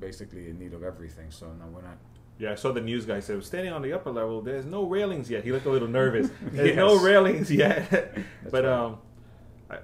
basically 0.00 0.48
in 0.50 0.58
need 0.58 0.72
of 0.72 0.82
everything. 0.82 1.30
So 1.30 1.46
no, 1.46 1.66
we're 1.66 1.82
not. 1.82 1.98
Yeah, 2.38 2.52
I 2.52 2.54
saw 2.54 2.70
the 2.72 2.82
news 2.82 3.06
guy 3.06 3.20
said, 3.20 3.42
standing 3.44 3.72
on 3.72 3.80
the 3.80 3.94
upper 3.94 4.10
level, 4.10 4.42
there's 4.42 4.66
no 4.66 4.84
railings 4.84 5.30
yet. 5.30 5.42
He 5.42 5.52
looked 5.52 5.64
a 5.64 5.70
little 5.70 5.88
nervous. 5.88 6.30
There's 6.52 6.76
no 6.76 6.98
railings 7.00 7.50
yet. 7.50 7.88
but 8.50 8.64
right. 8.64 8.72
um, 8.72 8.98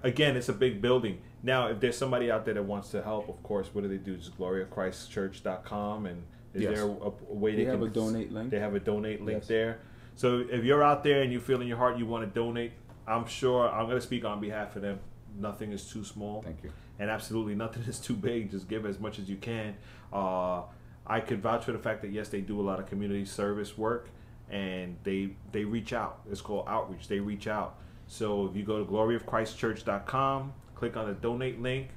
again, 0.03 0.36
it's 0.36 0.51
a 0.51 0.53
big 0.53 0.82
building. 0.82 1.22
Now, 1.43 1.68
if 1.68 1.80
there's 1.80 1.97
somebody 1.97 2.30
out 2.30 2.45
there 2.45 2.55
that 2.55 2.62
wants 2.64 2.90
to 2.90 3.03
help, 3.03 3.28
of 3.28 3.43
course, 3.43 3.68
what 3.72 3.82
do 3.82 3.88
they 3.88 3.97
do? 3.97 4.16
Just 4.16 4.38
gloryofchristchurch.com. 4.38 6.07
And 6.07 6.22
is 6.55 6.62
Yes. 6.62 6.74
there 6.74 6.84
a, 6.84 6.90
a 7.30 7.34
way 7.34 7.53
They 7.57 7.64
they, 7.64 7.70
have 7.70 7.80
can 7.80 7.88
a 7.88 7.90
donate 7.90 8.32
link. 8.32 8.51
They 8.51 8.61
have 8.61 8.74
a 8.74 8.80
donate 8.80 9.22
link 9.22 9.38
Yes. 9.40 9.49
there. 9.49 9.78
So 10.14 10.45
if 10.51 10.64
you're 10.64 10.82
out 10.82 11.03
there 11.03 11.22
and 11.22 11.32
you 11.32 11.40
feel 11.40 11.61
in 11.61 11.66
your 11.66 11.78
heart 11.78 11.97
you 11.99 12.07
want 12.07 12.24
to 12.24 12.30
donate, 12.40 12.72
I'm 13.07 13.26
sure 13.26 13.68
I'm 13.68 13.86
going 13.86 13.97
to 13.99 14.03
speak 14.07 14.24
on 14.24 14.40
behalf 14.40 14.76
of 14.76 14.82
them. 14.82 15.01
Nothing 15.38 15.72
is 15.72 15.84
too 15.90 16.05
small. 16.05 16.43
Thank 16.43 16.62
you. 16.62 16.70
And 16.99 17.11
absolutely 17.11 17.55
nothing 17.55 17.82
is 17.88 17.99
too 17.99 18.14
big. 18.14 18.51
Just 18.51 18.68
give 18.68 18.84
as 18.86 19.01
much 19.01 19.18
as 19.18 19.28
you 19.28 19.36
can. 19.36 19.74
Uh, 20.12 20.62
I 21.07 21.20
could 21.20 21.40
vouch 21.43 21.64
for 21.64 21.72
the 21.72 21.78
fact 21.78 22.03
that 22.03 22.12
yes, 22.12 22.28
they 22.28 22.40
do 22.43 22.61
a 22.61 22.62
lot 22.62 22.78
of 22.78 22.86
community 22.86 23.24
service 23.24 23.76
work, 23.76 24.09
and 24.51 24.97
they 25.03 25.30
they 25.51 25.64
reach 25.64 25.93
out. 25.93 26.20
It's 26.30 26.40
called 26.40 26.66
outreach. 26.68 27.09
They 27.09 27.18
reach 27.18 27.49
out. 27.49 27.78
So 28.07 28.47
if 28.47 28.55
you 28.55 28.62
go 28.62 28.78
to 28.78 28.88
gloryofchristchurch.com, 28.88 30.53
click 30.83 30.97
on 30.97 31.07
the 31.07 31.14
donate 31.14 31.62
link, 31.62 31.91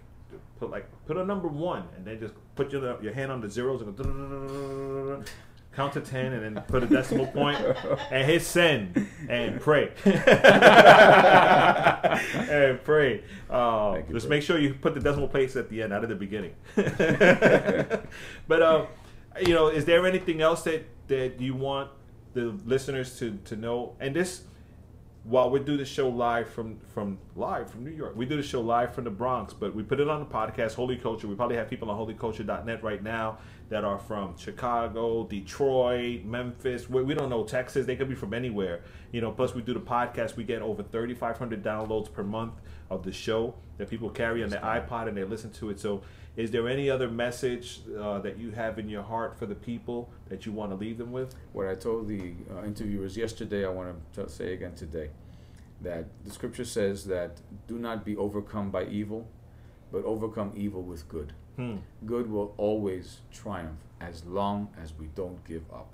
put 0.59 0.69
like 0.69 0.85
put 1.07 1.17
a 1.17 1.25
number 1.25 1.47
one, 1.47 1.87
and 1.97 2.05
then 2.05 2.19
just 2.19 2.35
put 2.53 2.71
your 2.71 3.01
your 3.01 3.13
hand 3.13 3.31
on 3.31 3.41
the 3.41 3.49
zeros 3.49 3.81
and 3.81 3.97
go 3.97 5.23
count 5.75 5.93
to 5.93 6.01
ten, 6.01 6.33
and 6.33 6.55
then 6.55 6.63
put 6.67 6.83
a 6.83 6.85
decimal 6.85 7.25
point 7.25 7.57
and 8.11 8.27
hit 8.29 8.43
send 8.43 9.07
and 9.27 9.59
pray 9.59 9.91
and 12.45 12.83
pray. 12.83 13.23
Uh, 13.49 14.01
just 14.11 14.29
make 14.29 14.43
sure 14.43 14.59
you 14.59 14.75
put 14.75 14.93
the 14.93 14.99
decimal 14.99 15.29
place 15.29 15.55
at 15.55 15.67
the 15.71 15.81
end, 15.81 15.89
not 15.89 16.03
at 16.03 16.09
the 16.09 16.15
beginning. 16.15 16.53
but 18.47 18.61
uh, 18.61 18.85
you 19.41 19.55
know, 19.55 19.69
is 19.69 19.85
there 19.85 20.05
anything 20.05 20.41
else 20.41 20.61
that 20.61 20.85
that 21.07 21.41
you 21.41 21.55
want 21.55 21.89
the 22.35 22.53
listeners 22.65 23.17
to 23.17 23.39
to 23.45 23.55
know? 23.55 23.95
And 23.99 24.15
this, 24.15 24.43
while 25.25 25.49
we 25.49 25.59
do 25.59 25.75
the 25.75 25.85
show 25.85 26.07
live 26.07 26.47
from 26.47 26.79
from 26.93 27.17
live 27.35 27.69
from 27.71 27.83
New 27.83 27.91
York, 27.91 28.15
we 28.15 28.27
do 28.27 28.37
the 28.37 28.43
show 28.43 28.61
live 28.61 28.93
from 28.93 29.05
the 29.05 29.09
Bronx, 29.09 29.53
but 29.53 29.73
we 29.73 29.81
put 29.81 29.99
it 29.99 30.07
on 30.07 30.19
the 30.19 30.25
podcast, 30.25 30.75
Holy 30.75 30.97
Culture. 30.97 31.27
We 31.27 31.33
probably 31.33 31.55
have 31.55 31.67
people 31.67 31.89
on 31.89 31.97
holyculture.net 31.97 32.83
right 32.83 33.01
now 33.01 33.39
that 33.69 33.83
are 33.83 33.97
from 33.97 34.37
Chicago, 34.37 35.25
Detroit, 35.25 36.25
Memphis. 36.25 36.87
We, 36.87 37.01
we 37.01 37.15
don't 37.15 37.29
know 37.29 37.43
Texas. 37.43 37.87
They 37.87 37.95
could 37.95 38.07
be 38.07 38.13
from 38.13 38.35
anywhere. 38.35 38.81
You 39.11 39.21
know. 39.21 39.31
Plus, 39.31 39.55
we 39.55 39.63
do 39.63 39.73
the 39.73 39.79
podcast. 39.79 40.35
We 40.35 40.43
get 40.43 40.61
over 40.61 40.83
3,500 40.83 41.63
downloads 41.63 42.11
per 42.13 42.23
month 42.23 42.53
of 42.91 43.01
the 43.03 43.11
show 43.11 43.55
that 43.77 43.89
people 43.89 44.11
carry 44.11 44.43
on 44.43 44.51
their 44.51 44.61
iPod 44.61 45.07
and 45.07 45.17
they 45.17 45.23
listen 45.23 45.51
to 45.53 45.71
it. 45.71 45.79
So, 45.79 46.03
is 46.37 46.51
there 46.51 46.67
any 46.67 46.89
other 46.89 47.09
message 47.09 47.81
uh, 47.97 48.19
that 48.19 48.37
you 48.37 48.51
have 48.51 48.77
in 48.77 48.89
your 48.89 49.03
heart 49.03 49.37
for 49.39 49.45
the 49.45 49.55
people 49.55 50.09
that 50.27 50.45
you 50.45 50.51
want 50.51 50.71
to 50.71 50.75
leave 50.75 50.97
them 50.97 51.11
with? 51.11 51.33
What 51.53 51.67
I 51.67 51.75
told 51.75 52.07
the 52.07 52.33
uh, 52.53 52.63
interviewers 52.65 53.15
yesterday, 53.15 53.65
I 53.65 53.69
want 53.69 53.95
to 54.13 54.29
say 54.29 54.53
again 54.53 54.75
today 54.75 55.09
that 55.81 56.05
the 56.23 56.31
scripture 56.31 56.65
says 56.65 57.05
that 57.05 57.39
do 57.67 57.77
not 57.77 58.03
be 58.03 58.17
overcome 58.17 58.69
by 58.69 58.85
evil, 58.85 59.27
but 59.91 60.03
overcome 60.03 60.51
evil 60.55 60.81
with 60.81 61.07
good. 61.07 61.33
Hmm. 61.55 61.77
Good 62.05 62.29
will 62.29 62.53
always 62.57 63.19
triumph 63.31 63.79
as 64.01 64.25
long 64.25 64.69
as 64.81 64.93
we 64.97 65.07
don't 65.15 65.43
give 65.45 65.63
up. 65.71 65.89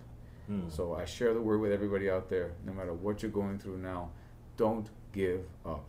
Hmm. 0.48 0.70
So 0.70 0.96
I 0.96 1.06
share 1.06 1.34
the 1.34 1.42
word 1.42 1.60
with 1.60 1.72
everybody 1.72 2.10
out 2.10 2.30
there, 2.30 2.54
no 2.66 2.74
matter 2.74 2.94
what 2.94 3.22
you're 3.22 3.32
going 3.32 3.60
through 3.60 3.78
now, 3.78 4.10
don't 4.58 4.90
give 5.14 5.42
up. 5.66 5.86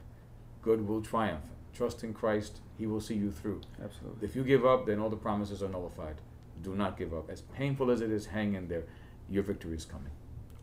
Good 0.61 0.87
will 0.87 1.01
triumph. 1.01 1.45
Trust 1.75 2.05
in 2.05 2.13
Christ, 2.13 2.61
He 2.79 2.87
will 2.87 3.01
see 3.01 3.15
you 3.15 3.31
through. 3.31 3.61
Absolutely. 3.83 4.27
If 4.29 4.37
you 4.37 4.45
give 4.45 4.65
up, 4.67 4.87
then 4.87 4.99
all 5.01 5.09
the 5.11 5.17
promises 5.17 5.63
are 5.63 5.69
nullified. 5.69 6.17
Do 6.63 6.75
not 6.75 6.97
give 6.99 7.13
up. 7.15 7.31
As 7.31 7.41
painful 7.43 7.91
as 7.91 8.01
it 8.01 8.11
is, 8.11 8.27
hang 8.27 8.55
in 8.55 8.69
there. 8.69 8.85
Your 9.29 9.43
victory 9.43 9.75
is 9.77 9.85
coming. 9.85 10.13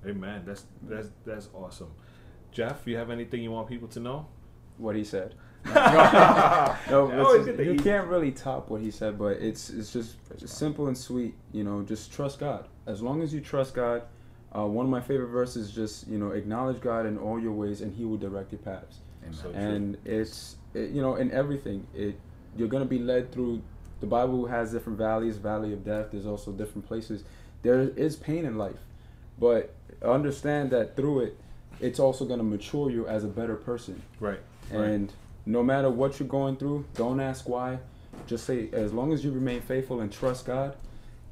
Amen. 0.05 0.43
That's 0.45 0.63
that's 0.83 1.09
that's 1.25 1.49
awesome. 1.53 1.91
Jeff, 2.51 2.85
you 2.87 2.95
have 2.97 3.09
anything 3.09 3.43
you 3.43 3.51
want 3.51 3.67
people 3.67 3.87
to 3.89 3.99
know? 3.99 4.27
What 4.77 4.95
he 4.95 5.03
said. 5.03 5.35
no, 5.65 5.75
no, 6.89 7.11
Oh, 7.11 7.33
it's 7.35 7.45
just- 7.47 7.59
you 7.59 7.75
can't 7.75 8.07
really 8.07 8.31
top 8.31 8.69
what 8.69 8.81
he 8.81 8.91
said, 8.91 9.17
but 9.17 9.37
it's 9.37 9.69
it's 9.69 9.91
just 9.91 10.15
simple 10.47 10.87
and 10.87 10.97
sweet. 10.97 11.35
You 11.51 11.63
know, 11.63 11.81
just 11.81 12.13
trust 12.13 12.39
God. 12.39 12.67
As 12.85 13.01
long 13.01 13.21
as 13.21 13.33
you 13.33 13.41
trust 13.41 13.73
God, 13.75 14.03
uh, 14.55 14.65
one 14.65 14.85
of 14.85 14.89
my 14.91 15.01
favorite 15.01 15.27
verses 15.27 15.67
is 15.67 15.71
just 15.73 16.07
you 16.07 16.17
know 16.17 16.31
acknowledge 16.31 16.79
God 16.81 17.05
in 17.05 17.17
all 17.17 17.39
your 17.39 17.51
ways, 17.51 17.81
and 17.81 17.93
He 17.93 18.05
will 18.05 18.17
direct 18.17 18.51
your 18.51 18.59
paths. 18.59 18.99
Amen. 19.23 19.33
So 19.33 19.51
true. 19.51 19.59
and 19.59 19.97
it's 20.05 20.53
it, 20.53 20.58
you 20.79 21.01
know 21.01 21.15
in 21.15 21.31
everything 21.31 21.85
it 21.95 22.19
you're 22.55 22.67
gonna 22.67 22.85
be 22.85 22.99
led 22.99 23.31
through. 23.31 23.61
The 23.99 24.07
Bible 24.07 24.47
has 24.47 24.71
different 24.71 24.97
valleys, 24.97 25.37
valley 25.37 25.73
of 25.73 25.83
death. 25.83 26.07
There's 26.11 26.25
also 26.25 26.51
different 26.51 26.87
places. 26.87 27.23
There 27.63 27.81
is 27.81 28.15
pain 28.15 28.45
in 28.45 28.57
life, 28.57 28.79
but 29.37 29.73
understand 30.03 30.71
that 30.71 30.95
through 30.95 31.21
it, 31.21 31.37
it's 31.79 31.99
also 31.99 32.25
gonna 32.25 32.43
mature 32.43 32.89
you 32.89 33.07
as 33.07 33.23
a 33.23 33.27
better 33.27 33.55
person. 33.55 34.01
Right. 34.19 34.39
And 34.71 35.11
no 35.45 35.63
matter 35.63 35.89
what 35.89 36.19
you're 36.19 36.29
going 36.29 36.55
through, 36.57 36.85
don't 36.95 37.19
ask 37.19 37.49
why. 37.49 37.79
Just 38.27 38.45
say, 38.45 38.69
as 38.71 38.93
long 38.93 39.13
as 39.13 39.23
you 39.23 39.31
remain 39.31 39.61
faithful 39.61 39.99
and 40.01 40.11
trust 40.11 40.45
God, 40.45 40.75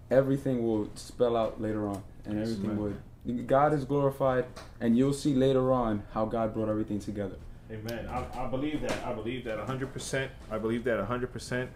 everything 0.09 0.63
will 0.63 0.89
spell 0.95 1.35
out 1.35 1.61
later 1.61 1.87
on, 1.87 2.01
and 2.25 2.39
everything 2.41 2.67
man. 2.67 2.95
would. 3.25 3.47
God 3.47 3.73
is 3.73 3.83
glorified, 3.83 4.45
and 4.79 4.97
you'll 4.97 5.13
see 5.13 5.33
later 5.33 5.71
on 5.71 6.03
how 6.13 6.25
God 6.25 6.53
brought 6.53 6.69
everything 6.69 6.99
together. 6.99 7.36
Amen. 7.71 8.07
I, 8.07 8.45
I 8.45 8.47
believe 8.47 8.81
that. 8.81 9.03
I 9.05 9.13
believe 9.13 9.43
that 9.45 9.57
100%. 9.65 10.29
I 10.49 10.57
believe 10.57 10.83
that 10.85 11.05
100%. 11.07 11.67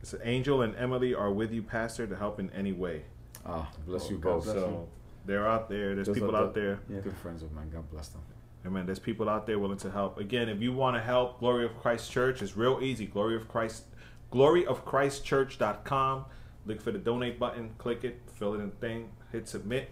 It's 0.00 0.14
Angel 0.22 0.62
and 0.62 0.74
Emily 0.76 1.14
are 1.14 1.30
with 1.30 1.52
you, 1.52 1.62
Pastor, 1.62 2.06
to 2.06 2.16
help 2.16 2.40
in 2.40 2.50
any 2.50 2.72
way. 2.72 3.04
Ah, 3.44 3.70
bless 3.86 4.10
you 4.10 4.16
God 4.18 4.36
both. 4.36 4.44
bless 4.44 4.56
So 4.56 4.88
they're 5.26 5.46
out 5.46 5.68
there. 5.68 5.94
There's 5.94 6.06
Those 6.06 6.16
people 6.16 6.34
out 6.34 6.54
the 6.54 6.78
there. 6.88 7.00
Good 7.02 7.16
friends 7.16 7.42
of 7.42 7.52
mine. 7.52 7.70
God 7.70 7.90
bless 7.90 8.08
them. 8.08 8.22
Amen. 8.66 8.86
There's 8.86 8.98
people 8.98 9.28
out 9.28 9.46
there 9.46 9.58
willing 9.58 9.78
to 9.78 9.90
help. 9.90 10.18
Again, 10.18 10.48
if 10.48 10.60
you 10.60 10.72
want 10.72 10.96
to 10.96 11.00
help 11.00 11.38
Glory 11.40 11.64
of 11.64 11.78
Christ 11.78 12.10
Church, 12.10 12.42
it's 12.42 12.56
real 12.56 12.80
easy. 12.82 13.06
Glory 13.06 13.36
of 13.36 13.48
Christ, 13.48 13.84
gloryofchristchurch.com. 14.32 16.24
Look 16.66 16.82
for 16.82 16.90
the 16.90 16.98
donate 16.98 17.38
button, 17.38 17.70
click 17.78 18.04
it, 18.04 18.20
fill 18.34 18.54
it 18.54 18.58
in 18.58 18.70
thing, 18.72 19.10
hit 19.32 19.48
submit. 19.48 19.90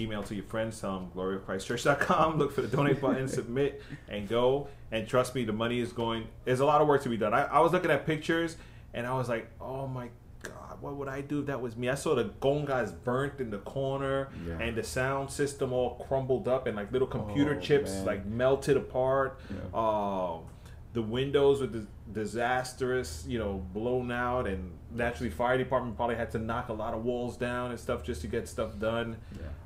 Email 0.00 0.22
to 0.24 0.34
your 0.34 0.44
friends. 0.44 0.80
Tell 0.80 0.98
them 0.98 1.10
gloryofchristchurch.com. 1.14 2.38
Look 2.38 2.52
for 2.52 2.62
the 2.62 2.68
donate 2.68 3.00
button, 3.00 3.28
submit, 3.40 3.82
and 4.08 4.28
go. 4.28 4.68
And 4.90 5.06
trust 5.06 5.34
me, 5.34 5.44
the 5.44 5.52
money 5.52 5.80
is 5.80 5.92
going. 5.92 6.28
There's 6.44 6.60
a 6.60 6.64
lot 6.66 6.80
of 6.80 6.88
work 6.88 7.02
to 7.02 7.08
be 7.08 7.16
done. 7.16 7.34
I, 7.34 7.44
I 7.44 7.60
was 7.60 7.72
looking 7.72 7.90
at 7.90 8.06
pictures, 8.06 8.56
and 8.94 9.06
I 9.06 9.14
was 9.14 9.28
like, 9.28 9.50
oh 9.60 9.86
my 9.86 10.08
God, 10.42 10.80
what 10.80 10.94
would 10.96 11.08
I 11.08 11.20
do 11.20 11.40
if 11.40 11.46
that 11.46 11.60
was 11.60 11.76
me? 11.76 11.88
I 11.88 11.94
saw 11.94 12.14
the 12.14 12.26
gongas 12.40 12.94
burnt 13.04 13.40
in 13.40 13.50
the 13.50 13.58
corner, 13.58 14.28
Yeah. 14.46 14.58
and 14.60 14.76
the 14.76 14.84
sound 14.84 15.30
system 15.30 15.72
all 15.72 15.96
crumbled 16.08 16.48
up, 16.48 16.66
and 16.66 16.76
like 16.76 16.92
little 16.92 17.08
computer 17.08 17.56
Oh, 17.56 17.60
chips 17.60 17.90
man. 17.92 18.06
like 18.06 18.26
melted 18.26 18.76
apart. 18.76 19.38
Yeah. 19.50 19.78
Um, 19.78 20.42
the 20.94 21.02
windows 21.02 21.60
were 21.60 21.66
dis- 21.66 21.86
disastrous, 22.10 23.24
you 23.28 23.38
know, 23.38 23.62
blown 23.74 24.10
out, 24.10 24.46
and 24.46 24.70
naturally, 24.94 25.30
fire 25.30 25.58
department 25.58 25.96
probably 25.96 26.16
had 26.16 26.30
to 26.32 26.38
knock 26.38 26.68
a 26.68 26.72
lot 26.72 26.94
of 26.94 27.04
walls 27.04 27.36
down 27.36 27.70
and 27.70 27.78
stuff 27.80 28.02
just 28.02 28.20
to 28.22 28.26
get 28.26 28.48
stuff 28.48 28.78
done. 28.78 29.16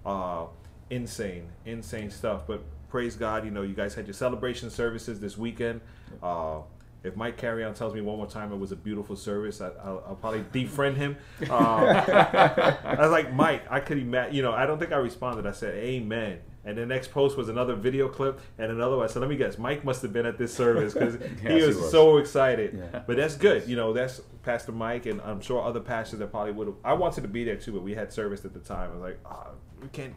Uh, 0.05 0.47
insane, 0.90 1.49
insane 1.65 2.11
stuff. 2.11 2.43
But 2.47 2.62
praise 2.89 3.16
God, 3.16 3.44
you 3.44 3.51
know, 3.51 3.62
you 3.62 3.74
guys 3.74 3.94
had 3.94 4.07
your 4.07 4.15
celebration 4.15 4.70
services 4.70 5.20
this 5.20 5.36
weekend. 5.39 5.81
Uh, 6.23 6.61
if 7.05 7.16
Mike 7.16 7.36
Carry 7.36 7.65
On 7.65 7.74
tells 7.74 7.94
me 7.94 8.01
one 8.01 8.16
more 8.16 8.27
time 8.28 8.53
it 8.53 8.59
was 8.59 8.70
a 8.70 8.77
beautiful 8.77 9.16
service, 9.16 9.61
I, 9.61 9.70
I'll, 9.82 10.05
I'll 10.09 10.15
probably 10.15 10.44
defriend 10.53 10.97
him. 10.97 11.16
Um, 11.43 11.49
I 11.51 12.97
was 12.99 13.11
like, 13.11 13.32
Mike, 13.32 13.65
I 13.70 13.81
could 13.81 13.99
imagine. 13.99 14.35
You 14.35 14.43
know, 14.43 14.53
I 14.53 14.66
don't 14.66 14.78
think 14.78 14.93
I 14.93 14.97
responded. 14.97 15.47
I 15.47 15.53
said, 15.53 15.74
Amen. 15.74 16.39
And 16.65 16.79
the 16.79 16.87
next 16.87 17.11
post 17.11 17.37
was 17.37 17.49
another 17.49 17.75
video 17.75 18.09
clip 18.09 18.41
and 18.57 18.71
another 18.71 18.97
one. 18.97 19.05
I 19.05 19.09
said, 19.11 19.19
let 19.21 19.29
me 19.29 19.37
guess, 19.37 19.59
Mike 19.59 19.85
must 19.85 20.01
have 20.03 20.13
been 20.13 20.27
at 20.27 20.39
this 20.39 20.55
service 20.55 20.95
because 20.95 21.15
he, 21.41 21.49
Yes, 21.49 21.61
he 21.61 21.67
was 21.67 21.91
so 21.91 22.19
excited. 22.19 22.79
Yeah. 22.79 23.01
But 23.05 23.17
that's 23.17 23.37
good. 23.37 23.69
You 23.69 23.75
know, 23.75 23.93
that's 23.93 24.21
Pastor 24.45 24.71
Mike, 24.71 25.07
and 25.07 25.21
I'm 25.23 25.41
sure 25.41 25.61
other 25.61 25.81
pastors 25.81 26.21
that 26.21 26.31
probably 26.31 26.53
would 26.53 26.69
have. 26.69 26.77
I 26.85 26.93
wanted 26.93 27.23
to 27.23 27.29
be 27.29 27.43
there 27.43 27.57
too, 27.57 27.73
but 27.73 27.83
we 27.83 27.95
had 27.95 28.13
service 28.13 28.45
at 28.45 28.53
the 28.53 28.61
time. 28.61 28.91
I 28.91 28.93
was 28.93 29.03
like, 29.03 29.19
ah, 29.27 29.49
we 29.81 29.89
can't. 29.89 30.15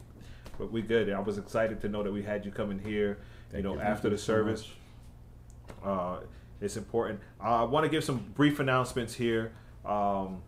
But 0.59 0.71
we 0.71 0.83
good. 0.83 1.07
And 1.09 1.17
I 1.17 1.19
was 1.19 1.39
excited 1.39 1.81
to 1.81 1.89
know 1.89 2.03
that 2.03 2.11
we 2.11 2.21
had 2.21 2.45
you 2.45 2.51
coming 2.51 2.77
here. 2.77 3.17
You 3.53 3.63
know, 3.63 3.73
you. 3.73 3.79
after 3.79 4.09
the 4.09 4.15
you 4.15 4.19
so 4.19 4.25
service. 4.25 4.71
Uh, 5.83 6.17
it's 6.61 6.77
important. 6.77 7.21
Uh, 7.43 7.61
I 7.61 7.63
want 7.63 7.85
to 7.85 7.89
give 7.89 8.03
some 8.03 8.19
brief 8.35 8.59
announcements 8.59 9.15
here. 9.15 9.53
Um, 9.83 10.43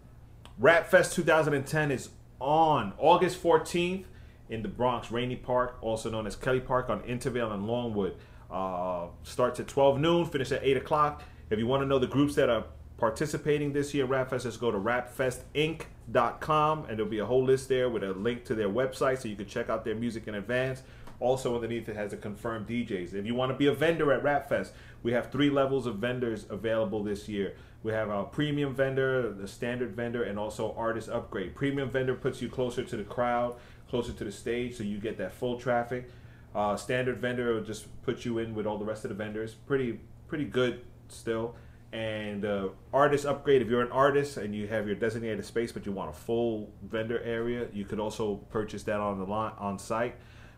Rap 0.59 0.87
Fest 0.89 1.13
2010 1.15 1.91
is 1.91 2.09
on 2.39 2.93
August 2.97 3.41
14th 3.41 4.05
in 4.49 4.61
the 4.61 4.67
Bronx, 4.67 5.11
Rainy 5.11 5.35
Park, 5.35 5.77
also 5.81 6.09
known 6.09 6.27
as 6.27 6.35
Kelly 6.35 6.59
Park 6.59 6.89
on 6.89 7.01
Intervale 7.01 7.51
and 7.51 7.67
Longwood. 7.67 8.15
Uh, 8.49 9.07
starts 9.23 9.59
at 9.59 9.67
12 9.67 9.99
noon, 9.99 10.25
finish 10.25 10.51
at 10.51 10.63
8 10.63 10.77
o'clock. 10.77 11.21
If 11.49 11.59
you 11.59 11.67
want 11.67 11.83
to 11.83 11.87
know 11.87 11.99
the 11.99 12.07
groups 12.07 12.35
that 12.35 12.49
are 12.49 12.63
participating 12.97 13.73
this 13.73 13.93
year 13.93 14.05
in 14.05 14.09
Rap 14.09 14.29
Fest, 14.29 14.45
just 14.45 14.59
go 14.59 14.71
to 14.71 14.77
rapfestinc.com 14.77 16.85
and 16.85 16.97
there'll 16.97 17.11
be 17.11 17.19
a 17.19 17.25
whole 17.25 17.43
list 17.43 17.69
there 17.69 17.89
with 17.89 18.03
a 18.03 18.13
link 18.13 18.45
to 18.45 18.55
their 18.55 18.69
website 18.69 19.21
so 19.21 19.27
you 19.27 19.35
can 19.35 19.45
check 19.45 19.69
out 19.69 19.85
their 19.85 19.95
music 19.95 20.27
in 20.27 20.35
advance. 20.35 20.83
Also, 21.19 21.55
underneath 21.55 21.89
it 21.89 21.95
has 21.95 22.13
a 22.13 22.17
confirmed 22.17 22.67
DJs. 22.67 23.15
If 23.15 23.25
you 23.25 23.33
want 23.33 23.51
to 23.51 23.57
be 23.57 23.65
a 23.65 23.73
vendor 23.73 24.13
at 24.13 24.23
RapFest, 24.23 24.69
we 25.01 25.13
have 25.13 25.31
three 25.31 25.49
levels 25.49 25.87
of 25.87 25.95
vendors 25.95 26.45
available 26.49 27.03
this 27.03 27.27
year. 27.27 27.55
We 27.81 27.91
have 27.93 28.09
our 28.09 28.23
premium 28.23 28.75
vendor, 28.75 29.31
the 29.31 29.47
standard 29.47 29.95
vendor, 29.95 30.23
and 30.23 30.37
also 30.37 30.75
artist 30.77 31.09
upgrade. 31.09 31.55
Premium 31.55 31.89
vendor 31.89 32.13
puts 32.13 32.39
you 32.41 32.49
closer 32.49 32.83
to 32.83 32.97
the 32.97 33.03
crowd, 33.03 33.55
closer 33.89 34.13
to 34.13 34.23
the 34.23 34.31
stage, 34.31 34.77
so 34.77 34.83
you 34.83 34.99
get 34.99 35.17
that 35.17 35.33
full 35.33 35.59
traffic. 35.59 36.09
Uh, 36.55 36.75
standard 36.75 37.17
vendor 37.19 37.53
will 37.53 37.63
just 37.63 37.85
put 38.03 38.25
you 38.25 38.39
in 38.39 38.55
with 38.55 38.65
all 38.65 38.77
the 38.77 38.85
rest 38.85 39.05
of 39.05 39.09
the 39.09 39.15
vendors. 39.15 39.53
Pretty, 39.53 39.99
pretty 40.27 40.45
good 40.45 40.81
still. 41.07 41.55
And 41.93 42.43
uh, 42.43 42.69
artist 42.93 43.25
upgrade. 43.25 43.61
If 43.61 43.69
you're 43.69 43.81
an 43.81 43.91
artist 43.91 44.37
and 44.37 44.53
you 44.53 44.67
have 44.67 44.87
your 44.87 44.95
designated 44.95 45.45
space, 45.45 45.71
but 45.71 45.85
you 45.85 45.91
want 45.91 46.09
a 46.09 46.13
full 46.13 46.69
vendor 46.83 47.21
area, 47.21 47.67
you 47.73 47.85
could 47.85 47.99
also 47.99 48.35
purchase 48.49 48.83
that 48.83 48.99
on 48.99 49.19
the 49.19 49.25
line 49.25 49.53
on 49.57 49.79
site. 49.79 50.15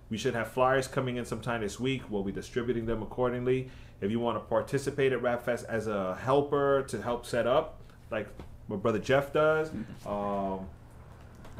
We 0.09 0.17
should 0.17 0.33
have 0.33 0.51
flyers 0.51 0.87
coming 0.87 1.17
in 1.17 1.25
sometime 1.25 1.61
this 1.61 1.79
week. 1.79 2.01
We'll 2.09 2.23
be 2.23 2.31
distributing 2.31 2.85
them 2.87 3.03
accordingly. 3.03 3.69
If 4.01 4.09
you 4.09 4.19
want 4.19 4.37
to 4.37 4.39
participate 4.39 5.13
at 5.13 5.21
Rap 5.21 5.43
Fest 5.43 5.65
as 5.69 5.87
a 5.87 6.15
helper 6.15 6.83
to 6.87 7.01
help 7.01 7.25
set 7.25 7.45
up, 7.45 7.81
like 8.09 8.27
my 8.67 8.75
brother 8.75 8.99
Jeff 8.99 9.31
does, 9.31 9.69
um, 10.05 10.65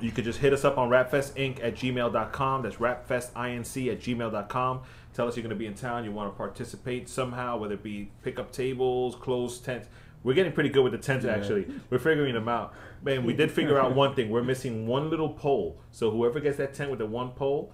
you 0.02 0.12
could 0.12 0.24
just 0.24 0.40
hit 0.40 0.54
us 0.54 0.64
up 0.66 0.78
on 0.78 0.90
rapfestinc 0.90 1.64
at 1.64 1.76
gmail.com. 1.76 2.62
That's 2.64 2.76
rapfestinc 2.78 3.92
at 3.92 4.00
gmail.com. 4.00 4.82
Tell 5.14 5.28
us 5.28 5.36
you're 5.36 5.44
going 5.44 5.50
to 5.50 5.56
be 5.56 5.66
in 5.66 5.74
town, 5.74 6.06
you 6.06 6.12
want 6.12 6.32
to 6.32 6.38
participate 6.38 7.10
somehow, 7.10 7.58
whether 7.58 7.74
it 7.74 7.84
be 7.84 8.12
pick 8.24 8.40
up 8.40 8.52
tables, 8.52 9.16
close 9.16 9.60
tents. 9.60 9.88
We're 10.24 10.34
getting 10.34 10.52
pretty 10.52 10.70
good 10.70 10.84
with 10.84 10.92
the 10.92 10.98
tents, 10.98 11.26
Yeah. 11.26 11.34
actually. 11.34 11.68
We're 11.90 11.98
figuring 12.00 12.34
them 12.34 12.48
out. 12.50 12.74
Man, 13.04 13.24
we 13.26 13.34
did 13.34 13.52
figure 13.52 13.80
out 13.80 13.96
one 13.96 14.14
thing. 14.16 14.30
We're 14.30 14.44
missing 14.44 14.86
one 14.86 15.10
little 15.10 15.30
pole. 15.30 15.78
So 15.92 16.12
whoever 16.12 16.40
gets 16.40 16.58
that 16.58 16.74
tent 16.74 16.90
with 16.90 17.00
the 17.00 17.06
one 17.06 17.32
pole, 17.32 17.72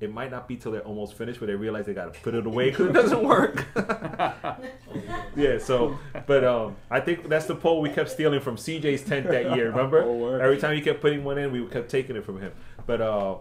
it 0.00 0.12
might 0.12 0.30
not 0.30 0.46
be 0.46 0.56
till 0.56 0.72
they're 0.72 0.82
almost 0.82 1.14
finished 1.14 1.40
where 1.40 1.48
they 1.48 1.54
realize 1.54 1.86
they 1.86 1.94
got 1.94 2.12
to 2.12 2.20
put 2.20 2.34
it 2.34 2.46
away 2.46 2.70
because 2.70 2.86
it 2.90 2.92
doesn't 2.92 3.22
work. 3.22 3.66
yeah, 5.36 5.58
so, 5.58 5.98
but 6.26 6.44
um, 6.44 6.76
I 6.90 7.00
think 7.00 7.28
that's 7.28 7.46
the 7.46 7.56
pole 7.56 7.80
we 7.80 7.90
kept 7.90 8.10
stealing 8.10 8.40
from 8.40 8.56
CJ's 8.56 9.02
tent 9.02 9.26
that 9.28 9.56
year. 9.56 9.70
Remember? 9.70 10.40
Every 10.40 10.58
time 10.58 10.76
he 10.76 10.80
kept 10.82 11.00
putting 11.00 11.24
one 11.24 11.38
in, 11.38 11.50
we 11.50 11.66
kept 11.66 11.90
taking 11.90 12.16
it 12.16 12.24
from 12.24 12.40
him. 12.40 12.52
But 12.86 13.00
uh, 13.00 13.36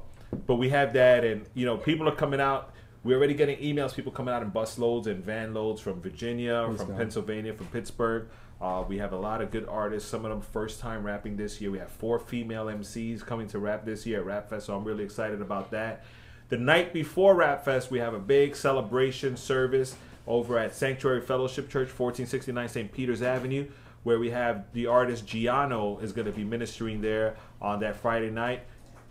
but 0.45 0.55
we 0.55 0.69
have 0.69 0.93
that, 0.93 1.23
and 1.23 1.45
you 1.53 1.65
know, 1.65 1.77
people 1.77 2.07
are 2.07 2.15
coming 2.15 2.41
out. 2.41 2.73
We're 3.03 3.17
already 3.17 3.35
getting 3.35 3.57
emails. 3.59 3.93
People 3.95 4.11
coming 4.11 4.33
out 4.33 4.41
in 4.41 4.49
bus 4.49 4.77
loads 4.79 5.07
and 5.07 5.23
van 5.23 5.53
loads 5.53 5.79
from 5.79 6.01
Virginia, 6.01 6.65
from 6.65 6.87
God. 6.87 6.97
Pennsylvania, 6.97 7.53
from 7.53 7.67
Pittsburgh. 7.67 8.27
Uh, 8.59 8.83
we 8.87 8.97
have 8.97 9.13
a 9.13 9.17
lot 9.17 9.41
of 9.41 9.51
good 9.51 9.67
artists. 9.69 10.09
Some 10.09 10.25
of 10.25 10.31
them 10.31 10.41
first 10.41 10.79
time 10.79 11.03
rapping 11.03 11.37
this 11.37 11.61
year. 11.61 11.69
We 11.69 11.77
have 11.77 11.91
four 11.91 12.17
female 12.17 12.65
MCs 12.65 13.23
coming 13.23 13.47
to 13.49 13.59
rap 13.59 13.85
this 13.85 14.05
year 14.05 14.19
at 14.19 14.25
Rap 14.25 14.49
Fest, 14.49 14.65
so 14.65 14.75
I'm 14.75 14.83
really 14.83 15.03
excited 15.03 15.41
about 15.41 15.69
that. 15.71 16.03
The 16.49 16.57
night 16.57 16.93
before 16.93 17.35
Rap 17.35 17.65
Fest, 17.65 17.91
we 17.91 17.99
have 17.99 18.13
a 18.13 18.19
big 18.19 18.55
celebration 18.55 19.35
service 19.35 19.97
over 20.25 20.57
at 20.57 20.73
Sanctuary 20.73 21.19
Fellowship 21.19 21.65
Church, 21.65 21.89
1469 21.89 22.69
St. 22.69 22.91
Peter's 22.93 23.21
Avenue, 23.21 23.67
where 24.03 24.17
we 24.17 24.29
have 24.29 24.63
the 24.71 24.87
artist 24.87 25.27
Giano 25.27 25.99
is 25.99 26.13
going 26.13 26.25
to 26.25 26.31
be 26.31 26.45
ministering 26.45 27.01
there 27.01 27.35
on 27.61 27.81
that 27.81 27.97
Friday 27.97 28.29
night. 28.29 28.61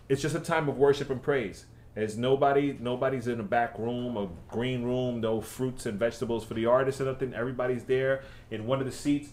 It's 0.08 0.22
just 0.22 0.34
a 0.34 0.40
time 0.40 0.66
of 0.66 0.78
worship 0.78 1.10
and 1.10 1.22
praise. 1.22 1.66
There's 1.94 2.16
nobody, 2.16 2.74
nobody's 2.80 3.28
in 3.28 3.38
a 3.38 3.42
back 3.42 3.78
room, 3.78 4.16
a 4.16 4.28
green 4.50 4.84
room, 4.84 5.20
no 5.20 5.42
fruits 5.42 5.84
and 5.84 5.98
vegetables 5.98 6.42
for 6.42 6.54
the 6.54 6.64
artists 6.64 7.02
or 7.02 7.04
nothing. 7.04 7.34
Everybody's 7.34 7.84
there 7.84 8.22
in 8.50 8.66
one 8.66 8.80
of 8.80 8.86
the 8.86 8.92
seats 8.92 9.28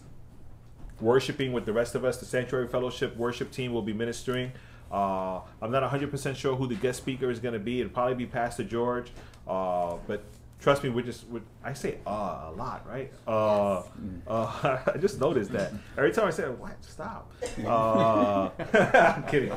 worshiping 1.00 1.54
with 1.54 1.64
the 1.64 1.72
rest 1.72 1.94
of 1.94 2.04
us. 2.04 2.18
The 2.18 2.26
Sanctuary 2.26 2.68
Fellowship 2.68 3.16
worship 3.16 3.50
team 3.50 3.72
will 3.72 3.82
be 3.82 3.94
ministering. 3.94 4.52
Uh, 4.94 5.40
I'm 5.60 5.72
not 5.72 5.90
100% 5.90 6.36
sure 6.36 6.54
who 6.54 6.68
the 6.68 6.76
guest 6.76 6.98
speaker 6.98 7.28
is 7.28 7.40
going 7.40 7.54
to 7.54 7.58
be. 7.58 7.80
It'll 7.80 7.92
probably 7.92 8.14
be 8.14 8.26
Pastor 8.26 8.62
George. 8.62 9.10
Uh, 9.44 9.96
but 10.06 10.22
trust 10.60 10.84
me, 10.84 10.88
we're 10.90 11.04
just, 11.04 11.26
we're, 11.26 11.42
I 11.64 11.72
say 11.72 11.98
uh, 12.06 12.44
a 12.46 12.52
lot, 12.56 12.86
right? 12.88 13.12
Uh, 13.26 13.82
uh, 14.28 14.78
I 14.94 14.98
just 14.98 15.18
noticed 15.18 15.50
that. 15.50 15.72
Every 15.98 16.12
time 16.12 16.28
I 16.28 16.30
say, 16.30 16.44
what? 16.44 16.76
Stop. 16.84 17.32
Uh, 17.66 18.50
I'm 19.16 19.24
kidding. 19.24 19.52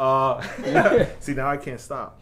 Uh, 0.00 0.42
see, 1.20 1.34
now 1.34 1.48
I 1.48 1.56
can't 1.56 1.80
stop. 1.80 2.20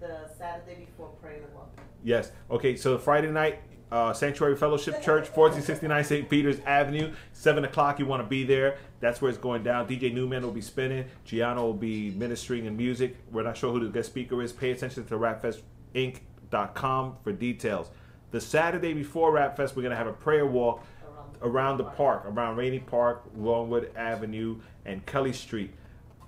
The 0.00 0.28
Saturday 0.36 0.86
before 0.86 1.10
prayer 1.22 1.42
walk. 1.54 1.70
Yes. 2.02 2.32
Okay. 2.50 2.74
So 2.74 2.98
Friday 2.98 3.30
night, 3.30 3.60
uh, 3.90 4.12
Sanctuary 4.12 4.56
Fellowship 4.56 5.02
Church, 5.02 5.28
1469 5.28 6.04
St. 6.04 6.28
Peter's 6.28 6.60
Avenue, 6.60 7.12
seven 7.32 7.64
o'clock. 7.64 7.98
You 7.98 8.06
want 8.06 8.22
to 8.22 8.28
be 8.28 8.44
there. 8.44 8.78
That's 9.00 9.20
where 9.20 9.28
it's 9.28 9.38
going 9.38 9.62
down. 9.62 9.88
DJ 9.88 10.12
Newman 10.12 10.42
will 10.42 10.52
be 10.52 10.60
spinning. 10.60 11.06
Giano 11.26 11.62
will 11.62 11.74
be 11.74 12.10
ministering 12.10 12.66
in 12.66 12.76
music. 12.76 13.16
We're 13.30 13.42
not 13.42 13.56
sure 13.56 13.72
who 13.72 13.80
the 13.80 13.90
guest 13.90 14.10
speaker 14.10 14.42
is. 14.42 14.52
Pay 14.52 14.72
attention 14.72 15.04
to 15.06 15.16
rapfestinc.com 15.16 17.16
for 17.22 17.32
details. 17.32 17.90
The 18.30 18.40
Saturday 18.40 18.92
before 18.92 19.32
Rap 19.32 19.56
Fest, 19.56 19.74
we're 19.74 19.82
gonna 19.82 19.96
have 19.96 20.06
a 20.06 20.12
prayer 20.12 20.46
walk 20.46 20.84
around 21.42 21.78
the 21.78 21.84
park, 21.84 22.24
around 22.26 22.56
Rainy 22.56 22.78
Park, 22.78 23.24
Longwood 23.36 23.90
Avenue, 23.96 24.60
and 24.84 25.04
Kelly 25.06 25.32
Street. 25.32 25.72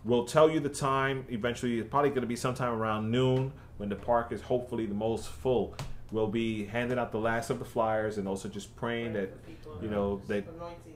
We'll 0.05 0.25
tell 0.25 0.51
you 0.51 0.61
the 0.61 0.69
time. 0.69 1.25
Eventually, 1.29 1.79
it's 1.79 1.89
probably 1.89 2.11
going 2.11 2.23
to 2.23 2.27
be 2.27 2.37
sometime 2.37 2.73
around 2.73 3.11
noon 3.11 3.53
when 3.77 3.89
the 3.89 3.97
park 3.97 4.33
is 4.33 4.43
hopefully 4.43 4.87
the 4.87 4.95
most 4.95 5.29
full. 5.29 5.75
We'll 6.13 6.29
be 6.29 6.67
handing 6.67 6.99
out 6.99 7.11
the 7.11 7.19
last 7.19 7.51
of 7.51 7.59
the 7.59 7.65
flyers 7.65 8.19
and 8.19 8.29
also 8.29 8.49
just 8.49 8.77
praying 8.77 9.15
that 9.15 9.31
you 9.81 9.89
know 9.89 10.21
that 10.29 10.45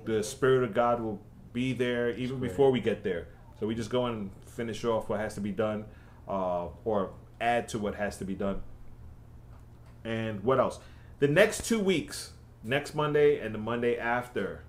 the 0.04 0.22
spirit 0.22 0.62
of 0.62 0.74
God 0.74 1.00
will 1.00 1.20
be 1.52 1.72
there 1.72 2.10
even 2.10 2.38
before 2.38 2.70
we 2.70 2.80
get 2.80 3.02
there. 3.02 3.28
So 3.58 3.66
we 3.66 3.74
just 3.74 3.88
go 3.88 4.06
and 4.06 4.30
finish 4.44 4.84
off 4.84 5.08
what 5.08 5.20
has 5.20 5.34
to 5.34 5.40
be 5.40 5.52
done, 5.52 5.86
uh, 6.28 6.66
or 6.84 7.12
add 7.40 7.68
to 7.68 7.78
what 7.78 7.94
has 7.94 8.18
to 8.18 8.24
be 8.26 8.34
done. 8.34 8.60
And 10.04 10.44
what 10.44 10.60
else? 10.60 10.78
The 11.18 11.28
next 11.28 11.64
two 11.64 11.80
weeks, 11.80 12.32
next 12.62 12.94
Monday 12.94 13.40
and 13.40 13.54
the 13.54 13.58
Monday 13.58 13.96
after, 13.96 14.64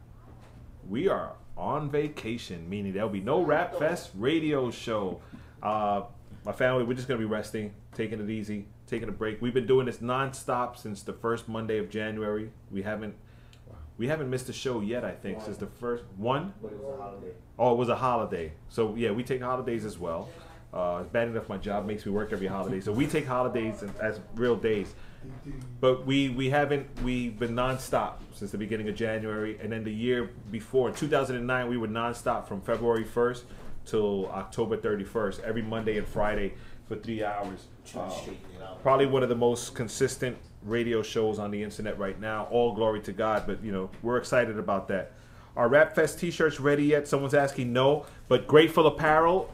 we 0.88 1.10
are 1.10 1.34
on 1.58 1.90
vacation, 1.90 2.70
meaning 2.70 2.94
there'll 2.94 3.10
be 3.10 3.20
no 3.20 3.42
Rap 3.42 3.78
Fest 3.78 4.12
radio 4.16 4.72
show. 4.72 5.22
Uh, 5.62 6.04
my 6.46 6.54
family, 6.54 6.84
we're 6.84 6.94
just 6.94 7.08
gonna 7.08 7.20
be 7.20 7.26
resting, 7.26 7.74
taking 7.94 8.22
it 8.22 8.30
easy, 8.30 8.66
taking 8.88 9.10
a 9.10 9.12
break. 9.12 9.42
We've 9.42 9.54
been 9.54 9.68
doing 9.68 9.86
this 9.86 9.98
nonstop 9.98 10.78
since 10.78 11.04
the 11.04 11.14
first 11.14 11.48
Monday 11.48 11.78
of 11.78 11.90
January. 11.90 12.50
We 12.72 12.82
haven't, 12.82 13.16
we 13.98 14.08
haven't 14.08 14.30
missed 14.30 14.50
a 14.50 14.54
show 14.54 14.80
yet. 14.80 15.04
I 15.04 15.12
think 15.12 15.42
since 15.42 15.58
the 15.58 15.68
first 15.68 16.04
one. 16.16 16.54
But 16.62 16.72
it 16.72 16.80
was 16.80 16.98
a 16.98 17.02
holiday. 17.02 17.32
Oh, 17.60 17.74
it 17.74 17.78
was 17.78 17.90
a 17.90 17.96
holiday. 17.96 18.54
So 18.70 18.96
yeah, 18.96 19.12
we 19.12 19.24
take 19.24 19.42
holidays 19.42 19.86
as 19.86 20.00
well. 20.00 20.30
Uh, 20.74 21.00
it's 21.02 21.10
bad 21.12 21.28
enough 21.28 21.48
my 21.48 21.58
job 21.58 21.86
makes 21.86 22.06
me 22.06 22.12
work 22.12 22.34
every 22.34 22.48
holiday, 22.48 22.82
so 22.82 22.92
we 22.92 23.08
take 23.08 23.26
holidays 23.26 23.82
as, 23.84 23.90
as 24.00 24.20
real 24.36 24.56
days. 24.56 24.94
But 25.80 26.06
we 26.06 26.30
we 26.30 26.50
haven't 26.50 26.88
we've 27.04 27.40
been 27.40 27.56
nonstop 27.56 28.16
since 28.34 28.52
the 28.52 28.58
beginning 28.58 28.88
of 28.88 28.96
January, 28.96 29.58
and 29.62 29.72
then 29.72 29.84
the 29.84 29.94
year 29.94 30.30
before, 30.52 30.92
2009, 30.92 31.70
we 31.70 31.78
were 31.78 31.88
nonstop 31.88 32.48
from 32.48 32.62
February 32.62 33.06
1st 33.06 33.44
till 33.88 34.28
October 34.28 34.78
31st, 34.78 35.40
every 35.42 35.62
Monday 35.62 35.98
and 35.98 36.08
Friday 36.08 36.54
for 36.88 36.96
three 36.96 37.24
hours. 37.24 37.66
Uh, 37.96 38.12
probably 38.84 39.06
one 39.06 39.24
of 39.24 39.30
the 39.30 39.36
most 39.36 39.74
consistent 39.74 40.38
radio 40.64 41.02
shows 41.02 41.40
on 41.40 41.52
the 41.52 41.64
internet 41.64 41.98
right 41.98 42.20
now. 42.20 42.48
All 42.52 42.74
glory 42.74 43.02
to 43.02 43.14
God, 43.14 43.44
but 43.48 43.64
you 43.64 43.72
know 43.72 43.90
we're 44.02 44.18
excited 44.18 44.60
about 44.60 44.88
that. 44.90 45.14
Are 45.56 45.68
Rap 45.68 45.96
Fest 45.96 46.20
T-shirts 46.20 46.60
ready 46.60 46.84
yet? 46.84 47.08
Someone's 47.08 47.34
asking. 47.34 47.74
No, 47.74 48.06
but 48.28 48.46
Grateful 48.48 48.86
Apparel 48.86 49.52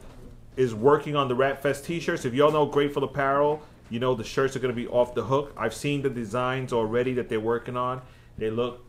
is 0.56 0.74
working 0.74 1.16
on 1.16 1.28
the 1.28 1.34
Rap 1.34 1.62
Fest 1.62 1.84
T-shirts. 1.86 2.24
If 2.24 2.34
y'all 2.34 2.52
know 2.52 2.66
Grateful 2.66 3.04
Apparel, 3.04 3.62
you 3.88 4.00
know 4.00 4.14
the 4.14 4.24
shirts 4.24 4.54
are 4.54 4.58
going 4.58 4.74
to 4.74 4.80
be 4.80 4.88
off 4.88 5.14
the 5.14 5.24
hook. 5.24 5.54
I've 5.56 5.74
seen 5.74 6.02
the 6.02 6.10
designs 6.10 6.72
already 6.72 7.14
that 7.14 7.28
they're 7.28 7.40
working 7.40 7.76
on. 7.76 8.02
They 8.36 8.50
look 8.50 8.84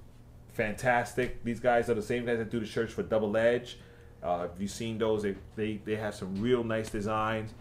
fantastic. 0.53 1.43
These 1.43 1.59
guys 1.59 1.89
are 1.89 1.93
the 1.93 2.01
same 2.01 2.25
guys 2.25 2.37
that 2.37 2.49
do 2.49 2.59
the 2.59 2.65
shirts 2.65 2.93
for 2.93 3.03
Double 3.03 3.35
Edge. 3.37 3.77
Uh, 4.25 4.47
if 4.51 4.59
you've 4.59 4.71
seen 4.71 4.97
those, 4.97 5.21
they, 5.21 5.35
they, 5.55 5.79
they 5.85 5.95
have 5.95 6.15
some 6.15 6.35
real 6.41 6.63
nice 6.63 6.89
designs. 6.89 7.51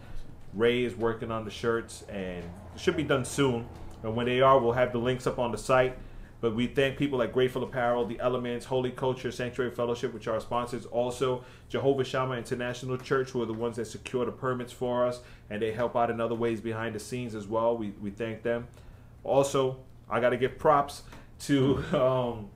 Ray 0.53 0.83
is 0.83 0.95
working 0.95 1.29
on 1.29 1.45
the 1.45 1.51
shirts 1.51 2.03
and 2.09 2.43
should 2.75 2.97
be 2.97 3.03
done 3.03 3.23
soon. 3.23 3.67
And 4.01 4.15
when 4.15 4.25
they 4.25 4.41
are, 4.41 4.57
we'll 4.59 4.71
have 4.71 4.91
the 4.91 4.97
links 4.97 5.27
up 5.27 5.37
on 5.37 5.51
the 5.51 5.57
site. 5.57 5.95
But 6.41 6.55
we 6.55 6.67
thank 6.67 6.97
people 6.97 7.19
like 7.19 7.33
Grateful 7.33 7.63
Apparel, 7.63 8.05
The 8.05 8.19
Elements, 8.19 8.65
Holy 8.65 8.91
Culture, 8.91 9.31
Sanctuary 9.31 9.71
Fellowship, 9.71 10.13
which 10.13 10.27
are 10.27 10.33
our 10.33 10.39
sponsors. 10.39 10.85
Also, 10.87 11.43
Jehovah 11.69 12.03
Shammah 12.03 12.35
International 12.35 12.97
Church, 12.97 13.31
who 13.31 13.41
are 13.41 13.45
the 13.45 13.53
ones 13.53 13.77
that 13.77 13.85
secure 13.85 14.25
the 14.25 14.31
permits 14.31 14.71
for 14.73 15.05
us, 15.05 15.21
and 15.49 15.61
they 15.61 15.71
help 15.71 15.95
out 15.95 16.09
in 16.09 16.19
other 16.19 16.35
ways 16.35 16.61
behind 16.61 16.93
the 16.95 16.99
scenes 16.99 17.35
as 17.35 17.47
well. 17.47 17.77
We, 17.77 17.91
we 18.01 18.09
thank 18.09 18.43
them. 18.43 18.67
Also, 19.23 19.77
I 20.09 20.19
got 20.19 20.29
to 20.29 20.37
give 20.37 20.57
props 20.57 21.03
to 21.41 21.77
um, 21.99 22.49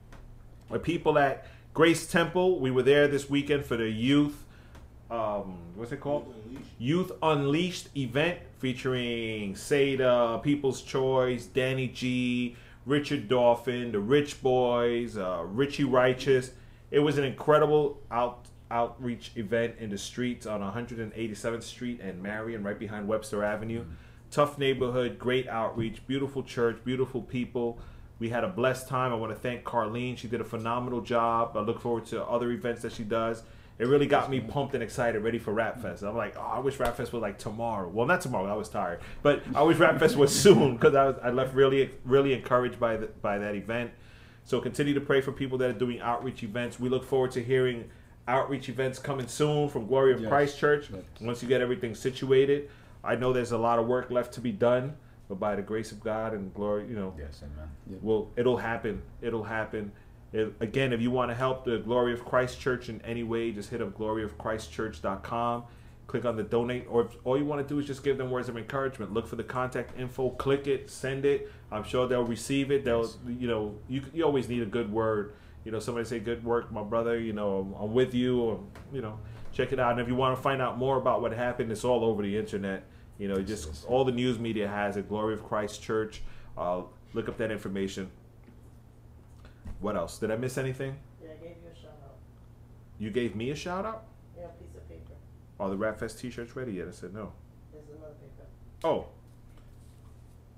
the 0.70 0.78
people 0.78 1.18
at 1.18 1.46
Grace 1.80 2.06
Temple. 2.06 2.60
We 2.60 2.70
were 2.70 2.82
there 2.82 3.08
this 3.08 3.30
weekend 3.30 3.64
for 3.64 3.78
the 3.78 3.88
youth. 3.88 4.44
Um, 5.10 5.56
what's 5.76 5.90
it 5.92 6.00
called? 6.00 6.30
Youth 6.78 7.10
Unleashed 7.22 7.88
event 7.96 8.38
featuring 8.58 9.54
Seda, 9.54 10.42
People's 10.42 10.82
Choice, 10.82 11.46
Danny 11.46 11.88
G, 11.88 12.54
Richard 12.84 13.28
Dolphin, 13.28 13.92
the 13.92 13.98
Rich 13.98 14.42
Boys, 14.42 15.16
uh, 15.16 15.42
Richie 15.46 15.84
Righteous. 15.84 16.50
It 16.90 16.98
was 16.98 17.16
an 17.16 17.24
incredible 17.24 17.98
out 18.10 18.44
outreach 18.70 19.32
event 19.36 19.76
in 19.78 19.88
the 19.88 19.96
streets 19.96 20.44
on 20.44 20.60
187th 20.60 21.62
Street 21.62 22.02
and 22.02 22.22
Marion, 22.22 22.62
right 22.62 22.78
behind 22.78 23.08
Webster 23.08 23.42
Avenue. 23.42 23.86
Tough 24.30 24.58
neighborhood, 24.58 25.18
great 25.18 25.48
outreach, 25.48 26.06
beautiful 26.06 26.42
church, 26.42 26.76
beautiful 26.84 27.22
people. 27.22 27.78
We 28.20 28.28
had 28.28 28.44
a 28.44 28.48
blessed 28.48 28.86
time. 28.86 29.12
I 29.12 29.16
want 29.16 29.32
to 29.32 29.38
thank 29.38 29.64
Carlene. 29.64 30.16
She 30.16 30.28
did 30.28 30.40
a 30.40 30.44
phenomenal 30.44 31.00
job. 31.00 31.56
I 31.56 31.60
look 31.60 31.80
forward 31.80 32.06
to 32.06 32.22
other 32.24 32.50
events 32.52 32.82
that 32.82 32.92
she 32.92 33.02
does. 33.02 33.42
It 33.78 33.88
really 33.88 34.06
got 34.06 34.30
me 34.30 34.40
pumped 34.40 34.74
and 34.74 34.82
excited, 34.82 35.22
ready 35.24 35.38
for 35.38 35.54
Rap 35.54 35.80
Fest. 35.80 36.02
I'm 36.02 36.14
like, 36.14 36.36
oh, 36.36 36.42
I 36.42 36.58
wish 36.58 36.78
Rap 36.78 36.96
Fest 36.98 37.14
was 37.14 37.22
like 37.22 37.38
tomorrow. 37.38 37.88
Well, 37.88 38.06
not 38.06 38.20
tomorrow. 38.20 38.46
I 38.52 38.54
was 38.54 38.68
tired, 38.68 39.00
but 39.22 39.42
I 39.54 39.62
wish 39.62 39.78
Rap 39.78 39.98
Fest 39.98 40.16
was 40.16 40.38
soon 40.42 40.74
because 40.76 40.94
I 40.94 41.06
was 41.06 41.16
I 41.22 41.30
left 41.30 41.54
really 41.54 41.90
really 42.04 42.34
encouraged 42.34 42.78
by 42.78 42.98
the, 42.98 43.06
by 43.06 43.38
that 43.38 43.54
event. 43.54 43.90
So 44.44 44.60
continue 44.60 44.92
to 44.92 45.00
pray 45.00 45.22
for 45.22 45.32
people 45.32 45.56
that 45.58 45.70
are 45.70 45.78
doing 45.78 45.98
outreach 46.00 46.42
events. 46.42 46.78
We 46.78 46.90
look 46.90 47.04
forward 47.04 47.30
to 47.32 47.42
hearing 47.42 47.88
outreach 48.28 48.68
events 48.68 48.98
coming 48.98 49.28
soon 49.28 49.70
from 49.70 49.86
Glory 49.86 50.12
of 50.12 50.20
Yes. 50.20 50.28
Christ 50.28 50.58
Church. 50.58 50.90
Once 51.20 51.42
you 51.42 51.48
get 51.48 51.62
everything 51.62 51.94
situated, 51.94 52.68
I 53.02 53.16
know 53.16 53.32
there's 53.32 53.52
a 53.52 53.58
lot 53.58 53.78
of 53.78 53.86
work 53.86 54.10
left 54.10 54.34
to 54.34 54.40
be 54.42 54.52
done, 54.52 54.96
but 55.30 55.38
by 55.38 55.54
the 55.54 55.62
grace 55.62 55.92
of 55.92 56.00
God 56.00 56.34
and 56.34 56.52
glory, 56.52 56.88
you 56.88 56.96
know, 56.96 57.14
yes, 57.16 57.40
amen. 57.44 58.00
Well, 58.02 58.30
it'll 58.36 58.56
happen. 58.56 59.00
It'll 59.22 59.44
happen. 59.44 59.92
It, 60.32 60.52
again, 60.58 60.92
if 60.92 61.00
you 61.00 61.12
want 61.12 61.30
to 61.30 61.36
help 61.36 61.64
the 61.64 61.78
Glory 61.78 62.12
of 62.12 62.24
Christ 62.24 62.60
Church 62.60 62.88
in 62.88 63.00
any 63.02 63.22
way, 63.22 63.52
just 63.52 63.70
hit 63.70 63.80
up 63.80 63.96
gloryofchristchurch.com. 63.96 65.64
Click 66.08 66.24
on 66.24 66.36
the 66.36 66.42
donate, 66.42 66.86
or 66.90 67.02
if 67.02 67.16
all 67.22 67.38
you 67.38 67.44
want 67.44 67.66
to 67.66 67.72
do 67.72 67.78
is 67.78 67.86
just 67.86 68.02
give 68.02 68.18
them 68.18 68.32
words 68.32 68.48
of 68.48 68.56
encouragement. 68.56 69.14
Look 69.14 69.28
for 69.28 69.36
the 69.36 69.44
contact 69.44 69.96
info, 69.96 70.30
click 70.30 70.66
it, 70.66 70.90
send 70.90 71.24
it. 71.24 71.48
I'm 71.70 71.84
sure 71.84 72.08
they'll 72.08 72.24
receive 72.24 72.72
it. 72.72 72.84
They'll, 72.84 73.08
you 73.28 73.46
know, 73.46 73.76
you 73.88 74.02
you 74.12 74.24
always 74.24 74.48
need 74.48 74.62
a 74.62 74.66
good 74.66 74.92
word. 74.92 75.34
You 75.64 75.70
know, 75.70 75.78
somebody 75.78 76.08
say, 76.08 76.18
"Good 76.18 76.44
work, 76.44 76.72
my 76.72 76.82
brother." 76.82 77.16
You 77.20 77.32
know, 77.32 77.58
I'm, 77.60 77.84
I'm 77.84 77.94
with 77.94 78.12
you. 78.12 78.40
Or, 78.40 78.60
you 78.92 79.02
know, 79.02 79.20
check 79.52 79.72
it 79.72 79.78
out. 79.78 79.92
And 79.92 80.00
if 80.00 80.08
you 80.08 80.16
want 80.16 80.36
to 80.36 80.42
find 80.42 80.60
out 80.60 80.76
more 80.76 80.96
about 80.96 81.22
what 81.22 81.30
happened, 81.30 81.70
it's 81.70 81.84
all 81.84 82.04
over 82.04 82.24
the 82.24 82.36
internet. 82.36 82.82
You 83.20 83.28
know, 83.28 83.42
just 83.42 83.84
all 83.84 84.06
the 84.06 84.12
news 84.12 84.38
media 84.38 84.66
has 84.66 84.96
it. 84.96 85.10
Glory 85.10 85.34
of 85.34 85.44
Christ 85.44 85.82
Church. 85.82 86.22
Uh, 86.56 86.82
look 87.12 87.28
up 87.28 87.36
that 87.36 87.50
information. 87.50 88.10
What 89.80 89.94
else? 89.94 90.18
Did 90.18 90.30
I 90.30 90.36
miss 90.36 90.56
anything? 90.56 90.96
Yeah, 91.22 91.32
I 91.32 91.34
gave 91.34 91.56
you 91.62 91.70
a 91.70 91.78
shout 91.78 91.98
out. 92.02 92.16
You 92.98 93.10
gave 93.10 93.36
me 93.36 93.50
a 93.50 93.54
shout 93.54 93.84
out? 93.84 94.04
Yeah, 94.38 94.44
a 94.44 94.48
piece 94.48 94.74
of 94.74 94.88
paper. 94.88 95.12
Are 95.60 95.68
the 95.68 95.76
Rap 95.76 95.98
Fest 95.98 96.18
t-shirts 96.18 96.56
ready 96.56 96.72
yet? 96.72 96.88
I 96.88 96.92
said 96.92 97.12
no. 97.12 97.32
There's 97.72 97.84
another 97.88 98.14
paper. 98.14 98.48
Oh. 98.84 99.08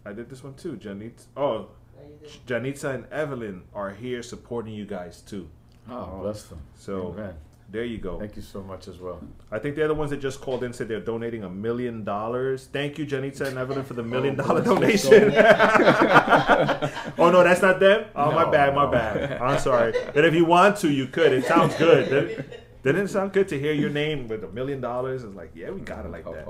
I 0.07 0.13
did 0.13 0.31
this 0.31 0.45
one 0.45 0.55
too. 0.55 0.75
Janitza. 0.77 1.27
Oh. 1.37 1.67
Yeah. 2.23 2.29
Janitza 2.47 2.95
and 2.95 3.07
Evelyn 3.11 3.65
are 3.75 3.91
here 3.91 4.23
supporting 4.23 4.73
you 4.73 4.87
guys 4.87 5.21
too. 5.21 5.49
Oh, 5.91 6.21
bless 6.23 6.45
them. 6.45 6.61
So 6.77 7.09
Amen. 7.09 7.35
There 7.73 7.85
you 7.85 7.99
go. 7.99 8.19
Thank 8.21 8.37
you 8.37 8.43
so 8.43 8.63
much 8.63 8.87
as 8.87 8.99
well. 8.99 9.21
I 9.51 9.59
think 9.59 9.75
they're 9.77 9.89
the 9.89 9.95
ones 9.95 10.11
that 10.11 10.19
just 10.19 10.41
called 10.41 10.63
in 10.63 10.73
said 10.73 10.89
they're 10.89 11.01
donating 11.01 11.43
a 11.43 11.49
million 11.51 12.05
dollars. 12.05 12.67
Thank 12.71 12.99
you, 12.99 13.07
Janitza 13.07 13.49
and 13.49 13.59
Evelyn, 13.59 13.83
for 13.85 13.95
the 13.95 14.03
million 14.03 14.39
Oh, 14.41 14.45
dollar 14.47 14.61
you 14.61 14.67
so 14.67 14.75
donation. 14.75 15.33
oh 17.19 17.31
no, 17.31 17.43
that's 17.43 17.63
not 17.63 17.81
them. 17.81 18.05
Oh 18.15 18.31
my 18.33 18.45
No, 18.45 18.51
bad, 18.51 18.75
my 18.75 18.85
no. 18.85 18.91
bad. 18.93 19.41
I'm 19.41 19.59
sorry. 19.59 19.93
But 20.15 20.25
if 20.25 20.35
you 20.35 20.45
want 20.45 20.77
to, 20.79 20.91
you 20.91 21.07
could. 21.07 21.33
It 21.33 21.45
sounds 21.47 21.75
good. 21.77 22.45
Didn't, 22.83 23.03
it 23.05 23.09
sound 23.09 23.33
good 23.33 23.47
to 23.49 23.59
hear 23.59 23.73
your 23.73 23.91
name 23.91 24.27
with 24.27 24.43
a 24.43 24.49
million 24.49 24.81
dollars? 24.81 25.23
It's 25.23 25.37
like, 25.37 25.53
yeah, 25.55 25.71
we 25.71 25.81
got 25.81 26.05
it 26.05 26.11
like 26.11 26.25
that. 26.25 26.49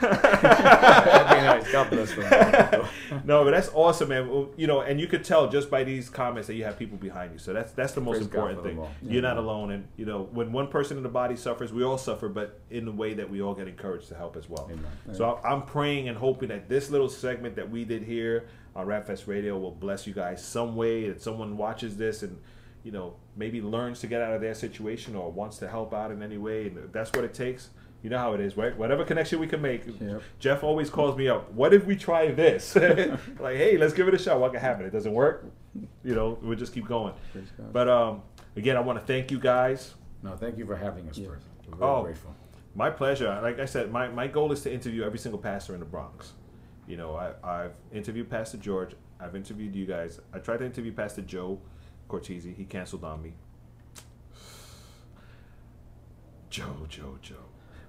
That'd 0.00 1.28
be 1.28 1.46
nice. 1.46 1.70
God 1.72 1.90
bless 1.90 2.14
them. 2.14 2.86
no, 3.24 3.44
but 3.44 3.52
that's 3.52 3.70
awesome, 3.72 4.08
man. 4.08 4.48
You 4.56 4.66
know, 4.66 4.80
and 4.80 5.00
you 5.00 5.06
could 5.06 5.24
tell 5.24 5.48
just 5.48 5.70
by 5.70 5.84
these 5.84 6.10
comments 6.10 6.48
that 6.48 6.54
you 6.54 6.64
have 6.64 6.78
people 6.78 6.98
behind 6.98 7.32
you. 7.32 7.38
So 7.38 7.52
that's 7.52 7.72
that's 7.72 7.92
the 7.92 8.00
most 8.00 8.14
Praise 8.16 8.26
important 8.26 8.62
thing. 8.64 8.84
You're 9.02 9.22
not 9.22 9.36
alone, 9.36 9.70
and 9.70 9.86
you 9.96 10.04
know, 10.04 10.28
when 10.32 10.50
one 10.52 10.66
person 10.66 10.96
in 10.96 11.02
the 11.04 11.08
body 11.08 11.36
suffers, 11.36 11.72
we 11.72 11.84
all 11.84 11.98
suffer, 11.98 12.28
but 12.28 12.60
in 12.70 12.84
the 12.84 12.92
way 12.92 13.14
that 13.14 13.30
we 13.30 13.40
all 13.40 13.54
get 13.54 13.68
encouraged 13.68 14.08
to 14.08 14.14
help 14.16 14.36
as 14.36 14.48
well. 14.48 14.68
So 15.12 15.24
I- 15.44 15.52
I'm 15.52 15.62
praying 15.62 16.08
and 16.08 16.18
hoping 16.18 16.48
that 16.48 16.68
this 16.68 16.90
little 16.90 17.08
segment 17.08 17.54
that 17.56 17.70
we 17.70 17.84
did 17.84 18.02
here 18.02 18.48
on 18.74 18.86
Rapfest 18.86 19.26
Radio 19.28 19.56
will 19.58 19.70
bless 19.70 20.06
you 20.06 20.12
guys 20.12 20.44
some 20.44 20.74
way. 20.76 21.08
That 21.08 21.22
someone 21.22 21.56
watches 21.56 21.96
this 21.96 22.22
and 22.22 22.38
you 22.88 22.92
know 22.92 23.12
maybe 23.36 23.60
learns 23.60 24.00
to 24.00 24.06
get 24.06 24.22
out 24.22 24.32
of 24.32 24.40
their 24.40 24.54
situation 24.54 25.14
or 25.14 25.30
wants 25.30 25.58
to 25.58 25.68
help 25.68 25.92
out 25.92 26.10
in 26.10 26.22
any 26.22 26.38
way, 26.38 26.68
and 26.68 26.90
that's 26.90 27.12
what 27.12 27.22
it 27.22 27.34
takes. 27.34 27.68
You 28.02 28.08
know 28.08 28.16
how 28.18 28.32
it 28.32 28.40
is, 28.40 28.56
right? 28.56 28.74
Whatever 28.78 29.04
connection 29.04 29.40
we 29.40 29.46
can 29.46 29.60
make. 29.60 29.82
Jeff 30.38 30.64
always 30.64 30.88
calls 30.88 31.14
me 31.18 31.28
up. 31.28 31.52
What 31.52 31.74
if 31.74 31.84
we 31.84 31.96
try 31.96 32.30
this? 32.30 32.74
like, 33.46 33.56
hey, 33.56 33.76
let's 33.76 33.92
give 33.92 34.08
it 34.08 34.14
a 34.14 34.18
shot. 34.18 34.40
What 34.40 34.52
can 34.52 34.60
happen? 34.62 34.86
It 34.86 34.90
doesn't 34.90 35.12
work. 35.12 35.44
You 36.02 36.14
know, 36.14 36.38
we'll 36.40 36.56
just 36.56 36.72
keep 36.72 36.86
going. 36.86 37.12
But 37.72 37.88
um, 37.90 38.22
again, 38.56 38.76
I 38.78 38.80
want 38.80 38.98
to 38.98 39.04
thank 39.04 39.30
you 39.30 39.38
guys. 39.38 39.94
No, 40.22 40.34
thank 40.34 40.56
you 40.56 40.64
for 40.64 40.76
having 40.76 41.10
us, 41.10 41.18
first. 41.18 41.44
We're 41.68 41.76
very 41.76 41.90
Oh, 41.90 42.02
grateful. 42.04 42.34
my 42.74 42.88
pleasure. 42.88 43.38
Like 43.42 43.58
I 43.60 43.66
said, 43.66 43.92
my, 43.92 44.08
my 44.08 44.28
goal 44.28 44.50
is 44.52 44.62
to 44.62 44.72
interview 44.72 45.02
every 45.04 45.18
single 45.18 45.38
pastor 45.40 45.74
in 45.74 45.80
the 45.80 45.86
Bronx. 45.86 46.32
You 46.86 46.96
know, 46.96 47.16
I, 47.16 47.32
I've 47.44 47.74
interviewed 47.92 48.30
Pastor 48.30 48.56
George. 48.56 48.94
I've 49.20 49.36
interviewed 49.36 49.74
you 49.76 49.84
guys. 49.84 50.20
I 50.32 50.38
tried 50.38 50.58
to 50.60 50.64
interview 50.64 50.92
Pastor 50.92 51.22
Joe 51.22 51.58
Cortese. 52.08 52.52
He 52.56 52.64
canceled 52.64 53.04
on 53.04 53.22
me. 53.22 53.32
Joe, 56.50 56.86
Joe, 56.88 57.18
Joe. 57.22 57.34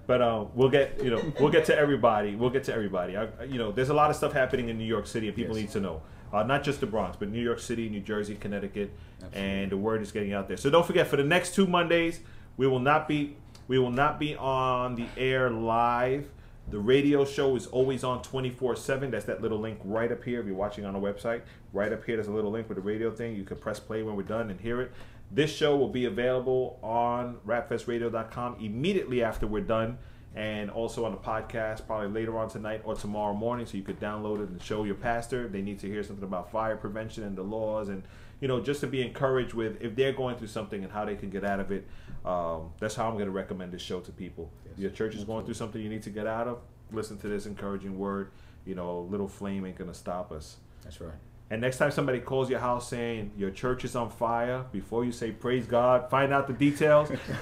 But 0.06 0.20
uh, 0.22 0.44
we'll 0.54 0.68
get 0.70 1.02
you 1.02 1.10
know 1.10 1.32
we'll 1.40 1.50
get 1.50 1.64
to 1.66 1.76
everybody. 1.76 2.34
We'll 2.34 2.50
get 2.50 2.64
to 2.64 2.74
everybody. 2.74 3.16
I, 3.16 3.28
you 3.44 3.58
know, 3.58 3.70
there's 3.72 3.90
a 3.90 3.94
lot 3.94 4.10
of 4.10 4.16
stuff 4.16 4.32
happening 4.32 4.68
in 4.68 4.76
New 4.78 4.84
York 4.84 5.06
City, 5.06 5.28
and 5.28 5.36
people 5.36 5.56
Yes. 5.56 5.66
need 5.66 5.72
to 5.72 5.80
know. 5.80 6.02
Uh, 6.32 6.44
not 6.44 6.62
just 6.62 6.78
the 6.80 6.86
Bronx, 6.86 7.16
but 7.18 7.28
New 7.28 7.40
York 7.42 7.58
City, 7.58 7.88
New 7.88 8.00
Jersey, 8.00 8.36
Connecticut, 8.36 8.92
and 9.32 9.70
the 9.70 9.76
word 9.76 10.00
is 10.00 10.12
getting 10.12 10.32
out 10.32 10.46
there. 10.46 10.56
So 10.56 10.70
don't 10.70 10.86
forget 10.86 11.08
for 11.08 11.16
the 11.16 11.24
next 11.24 11.54
two 11.56 11.66
Mondays, 11.66 12.20
we 12.56 12.66
will 12.68 12.78
not 12.78 13.08
be 13.08 13.36
we 13.68 13.78
will 13.78 13.90
not 13.90 14.18
be 14.20 14.34
on 14.36 14.94
the 14.96 15.06
air 15.16 15.50
live. 15.50 16.28
The 16.70 16.78
radio 16.78 17.24
show 17.24 17.56
is 17.56 17.66
always 17.66 18.04
on 18.04 18.22
24 18.22 18.76
7. 18.76 19.10
That's 19.10 19.24
that 19.24 19.42
little 19.42 19.58
link 19.58 19.80
right 19.84 20.10
up 20.12 20.22
here. 20.22 20.40
If 20.40 20.46
you're 20.46 20.54
watching 20.54 20.84
on 20.84 20.92
the 20.94 21.00
website, 21.00 21.42
right 21.72 21.92
up 21.92 22.04
here, 22.04 22.14
there's 22.16 22.28
a 22.28 22.32
little 22.32 22.52
link 22.52 22.68
with 22.68 22.76
the 22.76 22.82
radio 22.82 23.10
thing. 23.10 23.34
You 23.34 23.42
can 23.42 23.56
press 23.56 23.80
play 23.80 24.04
when 24.04 24.14
we're 24.14 24.22
done 24.22 24.50
and 24.50 24.60
hear 24.60 24.80
it. 24.80 24.92
This 25.32 25.54
show 25.54 25.76
will 25.76 25.88
be 25.88 26.04
available 26.04 26.78
on 26.82 27.38
rapfestradio.com 27.46 28.56
immediately 28.60 29.22
after 29.22 29.46
we're 29.48 29.62
done. 29.62 29.98
and 30.36 30.70
also 30.70 31.04
on 31.04 31.10
the 31.10 31.18
podcast 31.18 31.84
probably 31.88 32.06
later 32.06 32.38
on 32.38 32.48
tonight 32.48 32.80
or 32.84 32.94
tomorrow 32.94 33.34
morning 33.34 33.66
so 33.66 33.76
you 33.76 33.82
could 33.82 33.98
download 33.98 34.40
it 34.40 34.48
and 34.48 34.62
show 34.62 34.84
your 34.84 34.94
pastor 34.94 35.48
they 35.48 35.60
need 35.60 35.76
to 35.80 35.88
hear 35.88 36.04
something 36.04 36.22
about 36.22 36.52
fire 36.52 36.76
prevention 36.76 37.24
and 37.24 37.36
the 37.36 37.42
laws 37.42 37.88
and 37.88 38.04
you 38.40 38.46
know 38.46 38.60
just 38.60 38.80
to 38.80 38.86
be 38.86 39.02
encouraged 39.02 39.54
with 39.54 39.76
if 39.82 39.96
they're 39.96 40.12
going 40.12 40.36
through 40.36 40.46
something 40.46 40.84
and 40.84 40.92
how 40.92 41.04
they 41.04 41.16
can 41.16 41.30
get 41.30 41.42
out 41.42 41.58
of 41.58 41.72
it 41.72 41.84
um, 42.24 42.70
that's 42.78 42.94
how 42.94 43.06
i'm 43.08 43.14
going 43.14 43.26
to 43.26 43.30
recommend 43.30 43.72
this 43.72 43.82
show 43.82 44.00
to 44.00 44.12
people 44.12 44.50
your 44.76 44.90
church 44.90 45.14
is 45.14 45.24
going 45.24 45.44
through 45.44 45.54
something 45.54 45.80
you 45.82 45.88
need 45.88 46.02
to 46.02 46.10
get 46.10 46.26
out 46.26 46.46
of 46.46 46.58
listen 46.92 47.18
to 47.18 47.28
this 47.28 47.46
encouraging 47.46 47.98
word 47.98 48.30
you 48.64 48.74
know 48.74 49.00
little 49.10 49.28
flame 49.28 49.64
ain't 49.66 49.76
going 49.78 49.90
to 49.90 49.96
stop 49.96 50.30
us 50.32 50.56
That's 50.84 51.00
right. 51.00 51.14
and 51.50 51.60
next 51.60 51.78
time 51.78 51.90
somebody 51.90 52.20
calls 52.20 52.48
your 52.50 52.60
house 52.60 52.88
saying 52.88 53.30
your 53.36 53.50
church 53.50 53.84
is 53.84 53.96
on 53.96 54.10
fire, 54.10 54.64
before 54.72 55.04
you 55.04 55.12
say 55.12 55.32
praise 55.32 55.66
God, 55.66 56.08
find 56.10 56.32
out 56.32 56.46
the 56.46 56.52
details. 56.52 57.08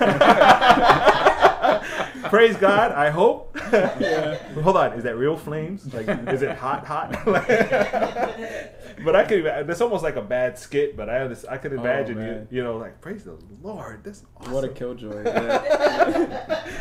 praise 2.30 2.56
God, 2.56 2.92
I 2.92 3.10
hope. 3.10 3.56
Yeah. 3.72 4.38
Hold 4.62 4.76
on, 4.76 4.92
is 4.94 5.04
that 5.04 5.16
real 5.16 5.36
flames? 5.36 5.92
Like, 5.92 6.08
is 6.28 6.42
it 6.42 6.56
hot, 6.56 6.86
hot? 6.86 7.12
but 9.04 9.16
I 9.16 9.24
could. 9.24 9.44
That's 9.44 9.80
almost 9.80 10.02
like 10.02 10.16
a 10.16 10.22
bad 10.22 10.58
skit. 10.58 10.96
But 10.96 11.08
I, 11.08 11.20
understand, 11.20 11.54
I 11.54 11.58
could 11.58 11.72
oh, 11.72 11.80
imagine 11.80 12.18
you, 12.18 12.58
you 12.58 12.62
know, 12.64 12.76
like 12.76 13.00
praise 13.00 13.24
the 13.24 13.36
Lord. 13.62 14.04
That's 14.04 14.24
awesome. 14.38 14.52
What 14.52 14.64
a 14.64 14.68
killjoy. 14.68 15.22
yeah. 15.24 16.66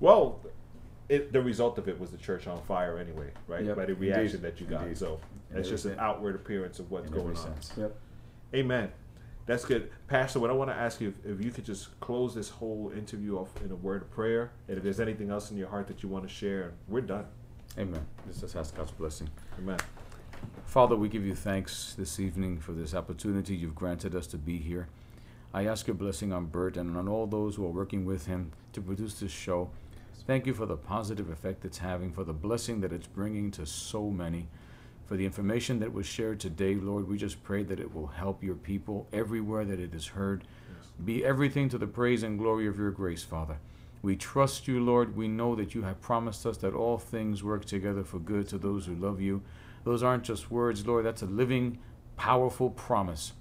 Well, 0.00 0.40
it, 1.10 1.32
the 1.32 1.42
result 1.42 1.76
of 1.76 1.88
it 1.88 2.00
was 2.00 2.10
the 2.10 2.16
church 2.16 2.46
on 2.46 2.60
fire 2.62 2.98
anyway, 2.98 3.30
right? 3.46 3.64
Yep. 3.64 3.76
By 3.76 3.84
the 3.84 3.94
reaction 3.94 4.36
Indeed. 4.36 4.42
that 4.42 4.60
you 4.60 4.66
got. 4.66 4.82
Indeed. 4.84 4.98
So 4.98 5.20
In 5.50 5.58
it's 5.58 5.68
just 5.68 5.84
an 5.84 5.96
outward 5.98 6.34
appearance 6.34 6.78
of 6.78 6.90
what's 6.90 7.08
In 7.08 7.12
going 7.12 7.36
on. 7.36 7.42
sense. 7.42 7.72
Yep. 7.76 7.94
Amen. 8.54 8.90
That's 9.46 9.64
good. 9.64 9.90
Pastor, 10.06 10.38
what 10.38 10.50
I 10.50 10.52
want 10.52 10.70
to 10.70 10.76
ask 10.76 11.00
you, 11.00 11.08
if, 11.08 11.38
if 11.38 11.44
you 11.44 11.50
could 11.50 11.64
just 11.64 11.98
close 12.00 12.34
this 12.34 12.48
whole 12.48 12.92
interview 12.96 13.36
off 13.36 13.48
in 13.64 13.70
a 13.70 13.74
word 13.74 14.02
of 14.02 14.10
prayer, 14.10 14.52
and 14.68 14.78
if 14.78 14.84
there's 14.84 15.00
anything 15.00 15.30
else 15.30 15.50
in 15.50 15.56
your 15.56 15.68
heart 15.68 15.86
that 15.88 16.02
you 16.02 16.08
want 16.08 16.26
to 16.26 16.32
share, 16.32 16.72
we're 16.88 17.00
done. 17.00 17.26
Amen. 17.78 18.06
Let's 18.26 18.40
just 18.40 18.56
ask 18.56 18.76
God's 18.76 18.92
blessing. 18.92 19.28
Amen. 19.58 19.78
Father, 20.64 20.94
we 20.94 21.08
give 21.08 21.26
you 21.26 21.34
thanks 21.34 21.94
this 21.98 22.20
evening 22.20 22.58
for 22.58 22.72
this 22.72 22.94
opportunity 22.94 23.56
you've 23.56 23.74
granted 23.74 24.14
us 24.14 24.26
to 24.28 24.38
be 24.38 24.58
here. 24.58 24.88
I 25.52 25.66
ask 25.66 25.88
your 25.88 25.96
blessing 25.96 26.32
on 26.32 26.46
Bert 26.46 26.76
and 26.76 26.96
on 26.96 27.08
all 27.08 27.26
those 27.26 27.56
who 27.56 27.64
are 27.66 27.70
working 27.70 28.04
with 28.04 28.26
him 28.26 28.52
to 28.72 28.80
produce 28.80 29.14
this 29.18 29.32
show. 29.32 29.70
Thank 30.26 30.46
you 30.46 30.54
for 30.54 30.66
the 30.66 30.76
positive 30.76 31.28
effect 31.28 31.64
it's 31.64 31.78
having, 31.78 32.12
for 32.12 32.22
the 32.22 32.32
blessing 32.32 32.80
that 32.82 32.92
it's 32.92 33.08
bringing 33.08 33.50
to 33.50 33.66
so 33.66 34.10
many, 34.10 34.46
for 35.06 35.16
the 35.16 35.24
information 35.24 35.80
that 35.80 35.92
was 35.92 36.06
shared 36.06 36.38
today, 36.38 36.76
Lord. 36.76 37.08
We 37.08 37.18
just 37.18 37.42
pray 37.42 37.64
that 37.64 37.80
it 37.80 37.92
will 37.92 38.06
help 38.06 38.44
your 38.44 38.54
people 38.54 39.08
everywhere 39.12 39.64
that 39.64 39.80
it 39.80 39.92
is 39.92 40.06
heard. 40.06 40.44
Be 41.04 41.24
everything 41.24 41.68
to 41.70 41.78
the 41.78 41.88
praise 41.88 42.22
and 42.22 42.38
glory 42.38 42.68
of 42.68 42.78
your 42.78 42.92
grace, 42.92 43.24
Father. 43.24 43.58
We 44.02 44.14
trust 44.14 44.68
you, 44.68 44.78
Lord. 44.80 45.16
We 45.16 45.26
know 45.26 45.56
that 45.56 45.74
you 45.74 45.82
have 45.82 46.00
promised 46.00 46.46
us 46.46 46.58
that 46.58 46.74
all 46.74 46.96
things 46.96 47.42
work 47.42 47.64
together 47.64 48.04
for 48.04 48.20
good 48.20 48.48
to 48.50 48.58
those 48.58 48.86
who 48.86 48.94
love 48.94 49.20
you. 49.20 49.42
Those 49.84 50.02
aren't 50.02 50.24
just 50.24 50.50
words, 50.50 50.86
Lord. 50.86 51.04
That's 51.04 51.22
a 51.22 51.26
living, 51.26 51.78
powerful 52.16 52.70
promise. 52.70 53.32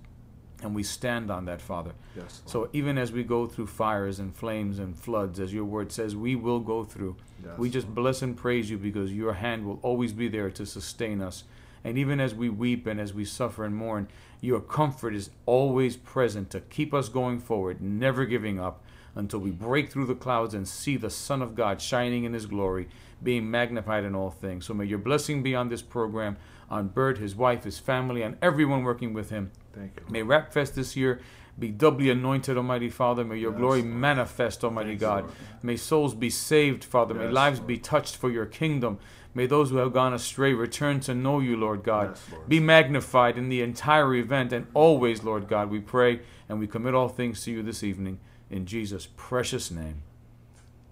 And 0.61 0.75
we 0.75 0.83
stand 0.83 1.31
on 1.31 1.45
that, 1.45 1.61
Father. 1.61 1.93
Yes. 2.15 2.41
So 2.45 2.69
even 2.73 2.97
as 2.97 3.11
we 3.11 3.23
go 3.23 3.47
through 3.47 3.67
fires 3.67 4.19
and 4.19 4.35
flames 4.35 4.77
and 4.77 4.97
floods, 4.97 5.39
as 5.39 5.53
your 5.53 5.63
word 5.63 5.91
says, 5.91 6.15
we 6.15 6.35
will 6.35 6.59
go 6.59 6.83
through. 6.83 7.15
Yes, 7.41 7.57
we 7.57 7.69
just 7.69 7.93
bless 7.93 8.21
and 8.21 8.35
praise 8.35 8.69
you 8.69 8.77
because 8.77 9.13
your 9.13 9.33
hand 9.33 9.65
will 9.65 9.79
always 9.81 10.11
be 10.11 10.27
there 10.27 10.49
to 10.51 10.65
sustain 10.65 11.21
us. 11.21 11.45
And 11.83 11.97
even 11.97 12.19
as 12.19 12.35
we 12.35 12.49
weep 12.49 12.87
and 12.87 12.99
as 12.99 13.13
we 13.13 13.23
suffer 13.23 13.63
and 13.63 13.73
mourn, 13.73 14.09
your 14.41 14.59
comfort 14.59 15.15
is 15.15 15.29
always 15.45 15.95
present 15.95 16.49
to 16.49 16.59
keep 16.59 16.93
us 16.93 17.07
going 17.07 17.39
forward, 17.39 17.81
never 17.81 18.25
giving 18.25 18.59
up 18.59 18.83
until 19.15 19.39
we 19.39 19.51
break 19.51 19.91
through 19.91 20.05
the 20.05 20.15
clouds 20.15 20.53
and 20.53 20.67
see 20.67 20.97
the 20.97 21.09
Son 21.09 21.41
of 21.41 21.55
God 21.55 21.81
shining 21.81 22.23
in 22.23 22.33
his 22.33 22.45
glory, 22.45 22.87
being 23.21 23.49
magnified 23.49 24.03
in 24.03 24.15
all 24.15 24.31
things. 24.31 24.65
So 24.65 24.73
may 24.73 24.85
your 24.85 24.99
blessing 24.99 25.43
be 25.43 25.55
on 25.55 25.69
this 25.69 25.81
program, 25.81 26.37
on 26.69 26.87
Bert, 26.87 27.17
his 27.17 27.35
wife, 27.35 27.63
his 27.63 27.79
family, 27.79 28.21
and 28.21 28.37
everyone 28.41 28.83
working 28.83 29.13
with 29.13 29.29
him. 29.29 29.51
Thank 29.73 29.93
you. 29.97 30.05
May 30.09 30.21
Rapfest 30.21 30.73
this 30.73 30.95
year 30.95 31.21
be 31.57 31.69
doubly 31.69 32.09
anointed, 32.09 32.55
Almighty 32.55 32.89
Father. 32.89 33.25
May 33.25 33.37
your 33.37 33.51
glory 33.51 33.81
manifest, 33.81 34.63
Almighty 34.63 34.95
God. 34.95 35.29
May 35.61 35.75
souls 35.75 36.15
be 36.15 36.29
saved, 36.29 36.83
Father. 36.83 37.13
May 37.13 37.25
Yes, 37.25 37.33
lives 37.33 37.59
be 37.59 37.77
touched 37.77 38.15
for 38.15 38.29
your 38.31 38.45
kingdom. 38.45 38.97
May 39.33 39.45
those 39.45 39.69
who 39.69 39.77
have 39.77 39.93
gone 39.93 40.13
astray 40.13 40.53
return 40.53 41.01
to 41.01 41.13
know 41.13 41.39
you, 41.39 41.55
Lord 41.55 41.83
God. 41.83 42.17
Be 42.47 42.59
magnified 42.59 43.37
in 43.37 43.49
the 43.49 43.61
entire 43.61 44.15
event 44.15 44.51
and 44.53 44.67
always, 44.73 45.23
Lord 45.23 45.47
God. 45.47 45.69
We 45.69 45.79
pray 45.79 46.21
and 46.47 46.59
we 46.59 46.67
commit 46.67 46.95
all 46.95 47.09
things 47.09 47.43
to 47.43 47.51
you 47.51 47.61
this 47.61 47.83
evening. 47.83 48.19
In 48.49 48.65
Jesus' 48.65 49.07
precious 49.15 49.71
name. 49.71 50.01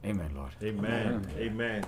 Amen, 0.06 0.32
Lord. 0.36 0.52
Amen. 0.62 1.28
Amen. 1.38 1.86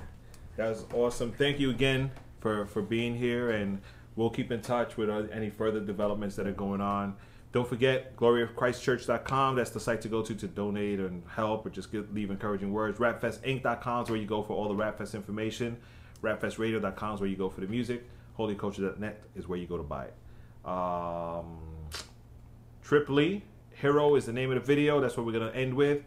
That 0.58 0.70
was 0.70 0.86
awesome. 0.94 1.32
Thank 1.32 1.60
you 1.60 1.70
again 1.70 2.12
for 2.40 2.66
for 2.66 2.82
being 2.82 3.16
here, 3.16 3.52
and 3.52 3.82
we'll 4.16 4.30
keep 4.30 4.52
in 4.52 4.62
touch 4.62 4.98
with 4.98 5.10
uh, 5.10 5.24
any 5.32 5.50
further 5.50 5.80
developments 5.80 6.36
that 6.36 6.48
are 6.48 6.52
going 6.52 6.82
on. 6.82 7.16
Don't 7.52 7.68
forget 7.68 8.16
gloryofchristchurch.com. 8.16 9.56
That's 9.56 9.72
the 9.72 9.80
site 9.80 10.02
to 10.02 10.08
go 10.08 10.22
to 10.22 10.36
to 10.36 10.48
donate 10.48 11.00
and 11.00 11.24
help 11.28 11.66
or 11.66 11.70
just 11.70 11.92
get, 11.92 12.14
leave 12.14 12.30
encouraging 12.30 12.72
words. 12.72 13.00
Rapfestinc.com 13.00 14.04
is 14.04 14.10
where 14.10 14.20
you 14.20 14.28
go 14.28 14.44
for 14.44 14.54
all 14.54 14.68
the 14.68 14.76
Rapfest 14.76 15.16
information. 15.16 15.78
Rapfestradio.com 16.22 17.16
is 17.16 17.22
where 17.22 17.30
you 17.30 17.38
go 17.38 17.50
for 17.50 17.62
the 17.62 17.68
music. 17.68 18.08
HolyCulture.net 18.38 19.24
is 19.36 19.48
where 19.48 19.58
you 19.58 19.66
go 19.66 19.78
to 19.78 19.84
buy 19.84 20.06
it. 20.06 20.14
Um, 20.70 21.58
Trip 22.84 23.10
Lee 23.10 23.44
Hero 23.82 24.16
is 24.16 24.26
the 24.26 24.34
name 24.34 24.52
of 24.52 24.56
the 24.56 24.66
video. 24.66 25.00
That's 25.00 25.16
what 25.16 25.26
we're 25.26 25.34
gonna 25.34 25.52
end 25.52 25.74
with. 25.74 26.04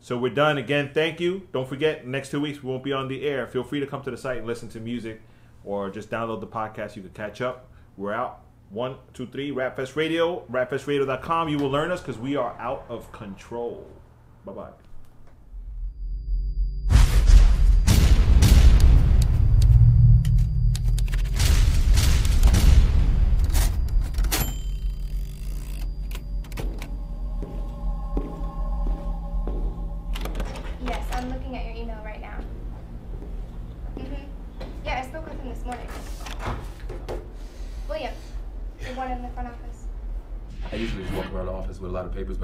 So 0.00 0.18
we're 0.18 0.34
done. 0.34 0.58
Again, 0.58 0.90
thank 0.92 1.20
you. 1.20 1.48
Don't 1.52 1.68
forget, 1.68 2.06
next 2.06 2.30
two 2.30 2.40
weeks 2.40 2.62
we 2.62 2.70
won't 2.70 2.84
be 2.84 2.92
on 2.92 3.08
the 3.08 3.26
air. 3.26 3.46
Feel 3.46 3.64
free 3.64 3.80
to 3.80 3.86
come 3.86 4.02
to 4.02 4.10
the 4.10 4.16
site 4.16 4.38
and 4.38 4.46
listen 4.46 4.68
to 4.70 4.80
music, 4.80 5.22
or 5.64 5.88
just 5.88 6.10
download 6.10 6.40
the 6.40 6.46
podcast. 6.46 6.96
You 6.96 7.02
can 7.02 7.12
catch 7.12 7.40
up. 7.40 7.68
We're 7.96 8.12
out. 8.12 8.40
One, 8.70 8.96
two, 9.14 9.26
three. 9.26 9.50
Rapfest 9.50 9.96
Radio. 9.96 10.44
Rapfestradio.com. 10.50 11.48
You 11.48 11.58
will 11.58 11.70
learn 11.70 11.90
us 11.90 12.00
because 12.00 12.18
we 12.18 12.36
are 12.36 12.54
out 12.58 12.84
of 12.88 13.10
control. 13.12 13.86
Bye 14.44 14.52
bye. 14.52 14.83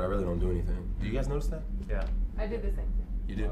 But 0.01 0.07
I 0.07 0.09
really 0.09 0.25
don't 0.25 0.39
do 0.39 0.51
anything. 0.51 0.95
Do 0.99 1.07
you 1.07 1.13
guys 1.13 1.29
notice 1.29 1.49
that? 1.49 1.63
Yeah. 1.89 2.03
I 2.39 2.47
did 2.47 2.63
the 2.63 2.69
same 2.69 2.77
thing. 2.77 3.07
You 3.29 3.37
did? 3.37 3.51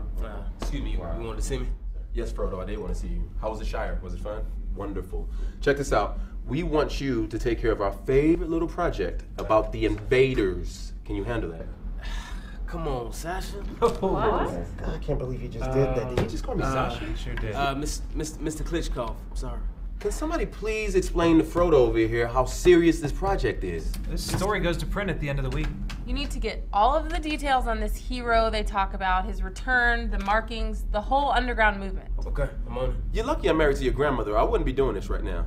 excuse 0.61 0.83
me, 0.83 0.93
you, 0.93 0.97
you 0.97 1.03
wanted 1.03 1.37
to 1.37 1.43
see 1.43 1.59
me? 1.59 1.67
Yes, 2.15 2.33
Frodo, 2.33 2.63
I 2.63 2.65
did 2.65 2.79
want 2.79 2.95
to 2.95 2.99
see 2.99 3.09
you. 3.09 3.31
How 3.39 3.51
was 3.51 3.59
the 3.59 3.67
Shire? 3.67 4.01
Was 4.03 4.15
it 4.15 4.21
fun? 4.21 4.47
Wonderful. 4.75 5.29
Check 5.61 5.77
this 5.77 5.93
out. 5.93 6.19
We 6.47 6.63
want 6.63 7.03
you 7.03 7.27
to 7.27 7.39
take 7.39 7.61
care 7.61 7.71
of 7.71 7.83
our 7.83 7.93
favorite 7.93 8.49
little 8.49 8.67
project 8.67 9.25
about 9.37 9.73
the 9.73 9.85
invaders. 9.85 10.95
Can 11.05 11.17
you 11.17 11.25
handle 11.25 11.51
that? 11.51 11.67
Come 12.67 12.89
on, 12.89 13.13
Sasha. 13.13 13.57
What? 14.01 14.51
I 14.87 14.99
can't 15.03 15.19
believe 15.19 15.43
you 15.43 15.49
just 15.49 15.71
did 15.71 15.87
that. 15.87 16.09
Did 16.09 16.21
you 16.21 16.31
just 16.31 16.45
call 16.45 16.55
me 16.55 16.63
Sasha? 16.63 17.05
You 17.05 17.15
sure 17.15 17.35
did. 17.35 17.55
Uh, 17.55 17.75
Miss, 17.75 18.01
Miss, 18.15 18.39
Mr. 18.39 18.63
Klitschko. 18.63 19.15
I'm 19.31 19.37
sorry. 19.37 19.61
Can 20.01 20.13
somebody 20.13 20.47
please 20.47 20.95
explain 20.95 21.39
to 21.39 21.45
Frodo 21.45 21.73
over 21.73 21.99
here 21.99 22.29
how 22.29 22.45
serious 22.45 23.01
this 23.01 23.11
project 23.11 23.65
is? 23.65 23.91
This 24.09 24.23
story 24.23 24.61
goes 24.61 24.77
to 24.77 24.87
print 24.87 25.11
at 25.11 25.19
the 25.19 25.29
end 25.29 25.41
of 25.41 25.51
the 25.51 25.51
week. 25.51 25.67
You 26.07 26.13
need 26.15 26.31
to 26.31 26.39
get 26.39 26.65
all 26.73 26.95
of 26.95 27.09
the 27.09 27.19
details 27.19 27.67
on 27.67 27.81
this 27.81 27.97
hero 27.97 28.49
they 28.49 28.63
talk 28.63 28.95
about, 28.95 29.25
his 29.25 29.43
return, 29.43 30.09
the 30.09 30.21
markings, 30.21 30.85
the 30.93 31.01
whole 31.01 31.33
underground 31.33 31.81
movement. 31.81 32.09
Okay, 32.25 32.49
I'm 32.69 32.79
on 32.79 32.91
it. 32.91 32.97
You're 33.13 33.25
lucky 33.25 33.49
I'm 33.49 33.57
married 33.57 33.79
to 33.79 33.85
your 33.85 33.93
grandmother. 33.93 34.39
I 34.39 34.45
wouldn't 34.45 34.67
be 34.67 34.73
doing 34.73 34.95
this 34.95 35.11
right 35.11 35.25
now. 35.25 35.47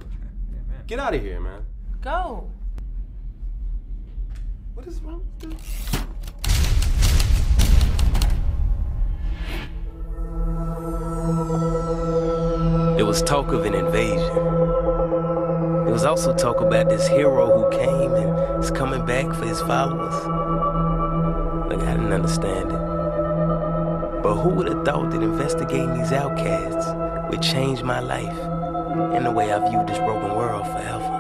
Get 0.85 0.99
out 0.99 1.15
of 1.15 1.21
here, 1.21 1.39
man. 1.39 1.63
Go. 2.01 2.51
What 4.73 4.85
is 4.85 4.99
wrong 5.01 5.25
with 5.39 5.57
this? 5.57 5.91
There 13.01 13.07
was 13.07 13.23
talk 13.23 13.51
of 13.51 13.65
an 13.65 13.73
invasion. 13.73 14.35
There 14.35 15.91
was 15.91 16.05
also 16.05 16.35
talk 16.35 16.61
about 16.61 16.87
this 16.87 17.07
hero 17.07 17.47
who 17.47 17.75
came 17.75 18.13
and 18.13 18.63
is 18.63 18.69
coming 18.69 19.03
back 19.07 19.25
for 19.33 19.43
his 19.43 19.59
followers. 19.61 20.13
Look, 21.67 21.81
I 21.81 21.93
didn't 21.93 22.13
understand 22.13 22.71
it. 22.71 24.21
But 24.21 24.35
who 24.35 24.49
would 24.49 24.67
have 24.67 24.85
thought 24.85 25.09
that 25.09 25.23
investigating 25.23 25.97
these 25.97 26.11
outcasts 26.11 26.91
would 27.31 27.41
change 27.41 27.81
my 27.81 28.01
life 28.01 28.37
and 28.37 29.25
the 29.25 29.31
way 29.31 29.51
I 29.51 29.67
view 29.67 29.83
this 29.87 29.97
broken 29.97 30.35
world 30.35 30.67
forever? 30.67 31.10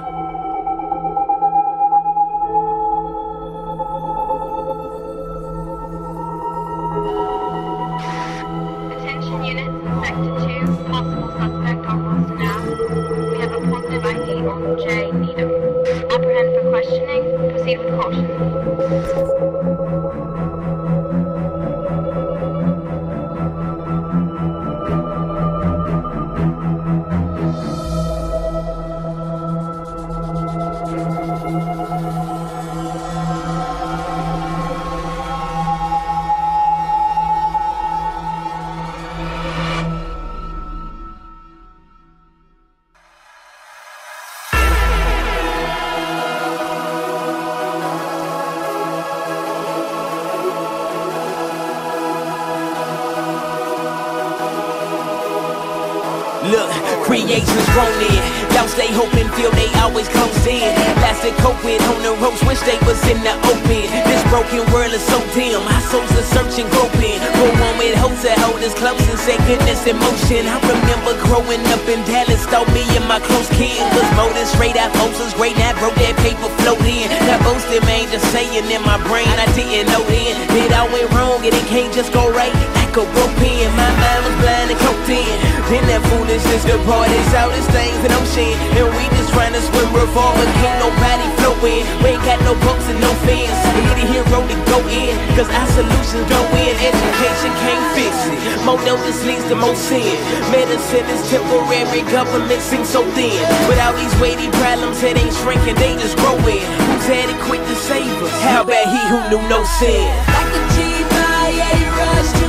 More 98.65 98.81
notice 98.83 99.23
leads 99.25 99.43
to 99.49 99.55
more 99.55 99.75
sin. 99.75 100.15
Medicine 100.51 101.07
is 101.09 101.21
temporary, 101.29 102.01
government 102.11 102.61
seems 102.61 102.89
so 102.89 103.03
thin. 103.17 103.41
With 103.67 103.79
all 103.79 103.93
these 103.93 104.13
weighty 104.19 104.49
problems, 104.61 105.01
it 105.03 105.17
ain't 105.17 105.33
shrinking, 105.41 105.75
they 105.75 105.95
just 105.95 106.17
growing. 106.17 106.63
Who's 107.01 107.35
quick 107.47 107.61
to 107.61 107.75
save 107.75 108.21
us? 108.21 108.31
How 108.43 108.61
about 108.63 108.85
he 108.87 109.01
who 109.11 109.19
knew 109.29 109.43
no 109.49 109.63
sin? 109.79 110.07
Like 110.31 111.77
he 111.77 111.85
rushed 111.97 112.35
to 112.37 112.40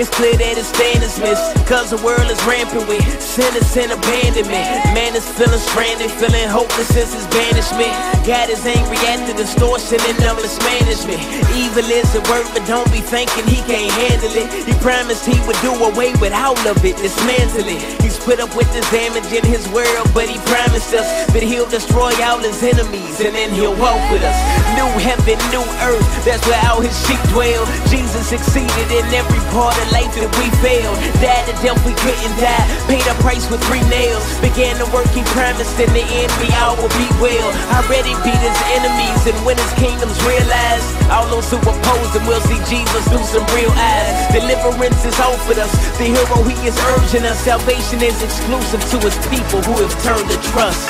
It's 0.00 0.08
clear 0.08 0.32
that 0.32 0.56
is 0.56 0.72
missed. 1.20 1.66
Cause 1.68 1.90
the 1.90 2.00
world 2.00 2.26
is 2.30 2.40
rampant 2.48 2.88
with 2.88 3.04
sinners 3.20 3.76
and 3.76 3.92
abandonment. 3.92 4.66
Man 4.96 5.12
is 5.14 5.26
feeling 5.36 5.60
stranded, 5.60 6.10
feeling 6.16 6.48
hopeless 6.48 6.88
since 6.88 7.12
his 7.12 7.26
banishment. 7.28 7.92
God 8.24 8.48
is 8.48 8.64
angry 8.64 8.98
at 9.10 9.22
the 9.28 9.34
distortion 9.34 10.00
and 10.08 10.16
numbers 10.20 10.56
management. 10.64 11.20
Evil 11.54 11.86
is 11.86 12.08
the 12.16 12.22
word, 12.30 12.46
but 12.54 12.64
don't 12.66 12.88
be 12.90 13.02
thinking 13.04 13.44
he 13.46 13.60
can't 13.68 13.92
handle 13.98 14.32
it. 14.34 14.48
He 14.66 14.74
promised 14.80 15.26
he 15.26 15.38
would 15.46 15.58
do 15.62 15.72
away 15.74 16.16
with 16.18 16.32
all 16.32 16.58
of 16.66 16.78
it, 16.84 16.96
dismantle 16.98 17.68
it. 17.68 17.80
He's 18.02 18.18
put 18.18 18.40
up 18.40 18.54
with 18.56 18.70
this 18.72 18.86
damage 18.90 19.30
in 19.30 19.44
his 19.44 19.66
world, 19.70 20.08
but 20.14 20.28
he 20.28 20.38
promised 20.46 20.94
us 20.94 21.06
that 21.34 21.42
he'll 21.42 21.68
destroy 21.68 22.10
all 22.24 22.38
his 22.38 22.62
enemies 22.62 23.20
and 23.20 23.34
then 23.34 23.50
he'll 23.52 23.76
walk 23.78 24.00
with 24.10 24.22
us. 24.22 24.38
New 24.74 24.90
heaven, 25.02 25.38
new 25.54 25.64
earth, 25.86 26.08
that's 26.24 26.44
where 26.46 26.60
all 26.66 26.80
his 26.80 26.94
sheep 27.06 27.20
dwell. 27.30 27.66
Jesus 27.90 28.26
succeeded 28.26 28.88
in 28.90 29.04
every 29.14 29.42
part 29.50 29.76
of 29.78 29.89
life 29.90 30.10
that 30.16 30.30
we 30.38 30.46
failed. 30.64 30.96
Died 31.20 31.44
the 31.46 31.54
death 31.60 31.80
we 31.86 31.94
couldn't 32.00 32.36
die, 32.40 32.66
paid 32.86 33.04
a 33.06 33.14
price 33.22 33.46
with 33.50 33.62
three 33.68 33.84
nails. 33.90 34.24
Began 34.40 34.78
the 34.78 34.88
work 34.90 35.08
he 35.12 35.22
promised, 35.36 35.76
in 35.78 35.90
the 35.92 36.02
end 36.02 36.30
we 36.40 36.48
all 36.58 36.74
will 36.78 36.92
be 36.96 37.08
well. 37.22 37.48
Already 37.76 38.14
beat 38.24 38.40
his 38.40 38.58
enemies, 38.74 39.20
and 39.28 39.36
when 39.44 39.58
his 39.58 39.72
kingdom's 39.76 40.18
realized, 40.24 40.86
all 41.10 41.26
those 41.28 41.50
who 41.50 41.58
oppose 41.60 42.10
him 42.14 42.24
will 42.26 42.42
see 42.46 42.60
Jesus 42.70 43.02
through 43.10 43.26
some 43.26 43.46
real 43.54 43.72
eyes. 43.74 44.32
Deliverance 44.32 45.02
is 45.04 45.18
offered 45.20 45.58
us, 45.58 45.72
the 45.98 46.08
hero 46.10 46.42
he 46.46 46.56
is 46.66 46.76
urging 46.96 47.26
us. 47.26 47.38
Salvation 47.42 48.02
is 48.02 48.22
exclusive 48.22 48.82
to 48.90 48.96
his 49.04 49.16
people 49.28 49.60
who 49.62 49.74
have 49.82 49.94
turned 50.02 50.28
to 50.30 50.38
trust. 50.50 50.86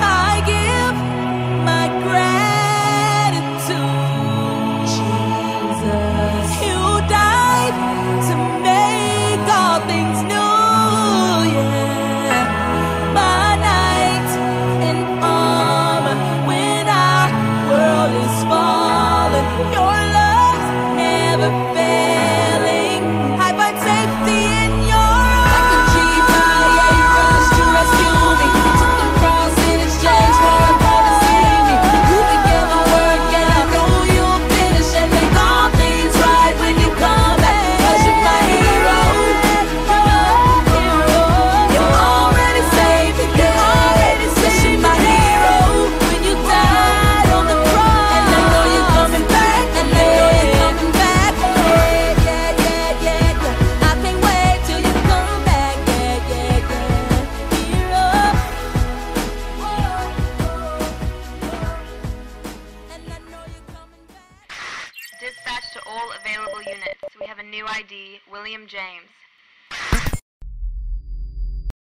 I 0.00 0.42
give 0.46 0.94
my 1.64 1.88
gratitude, 2.02 2.47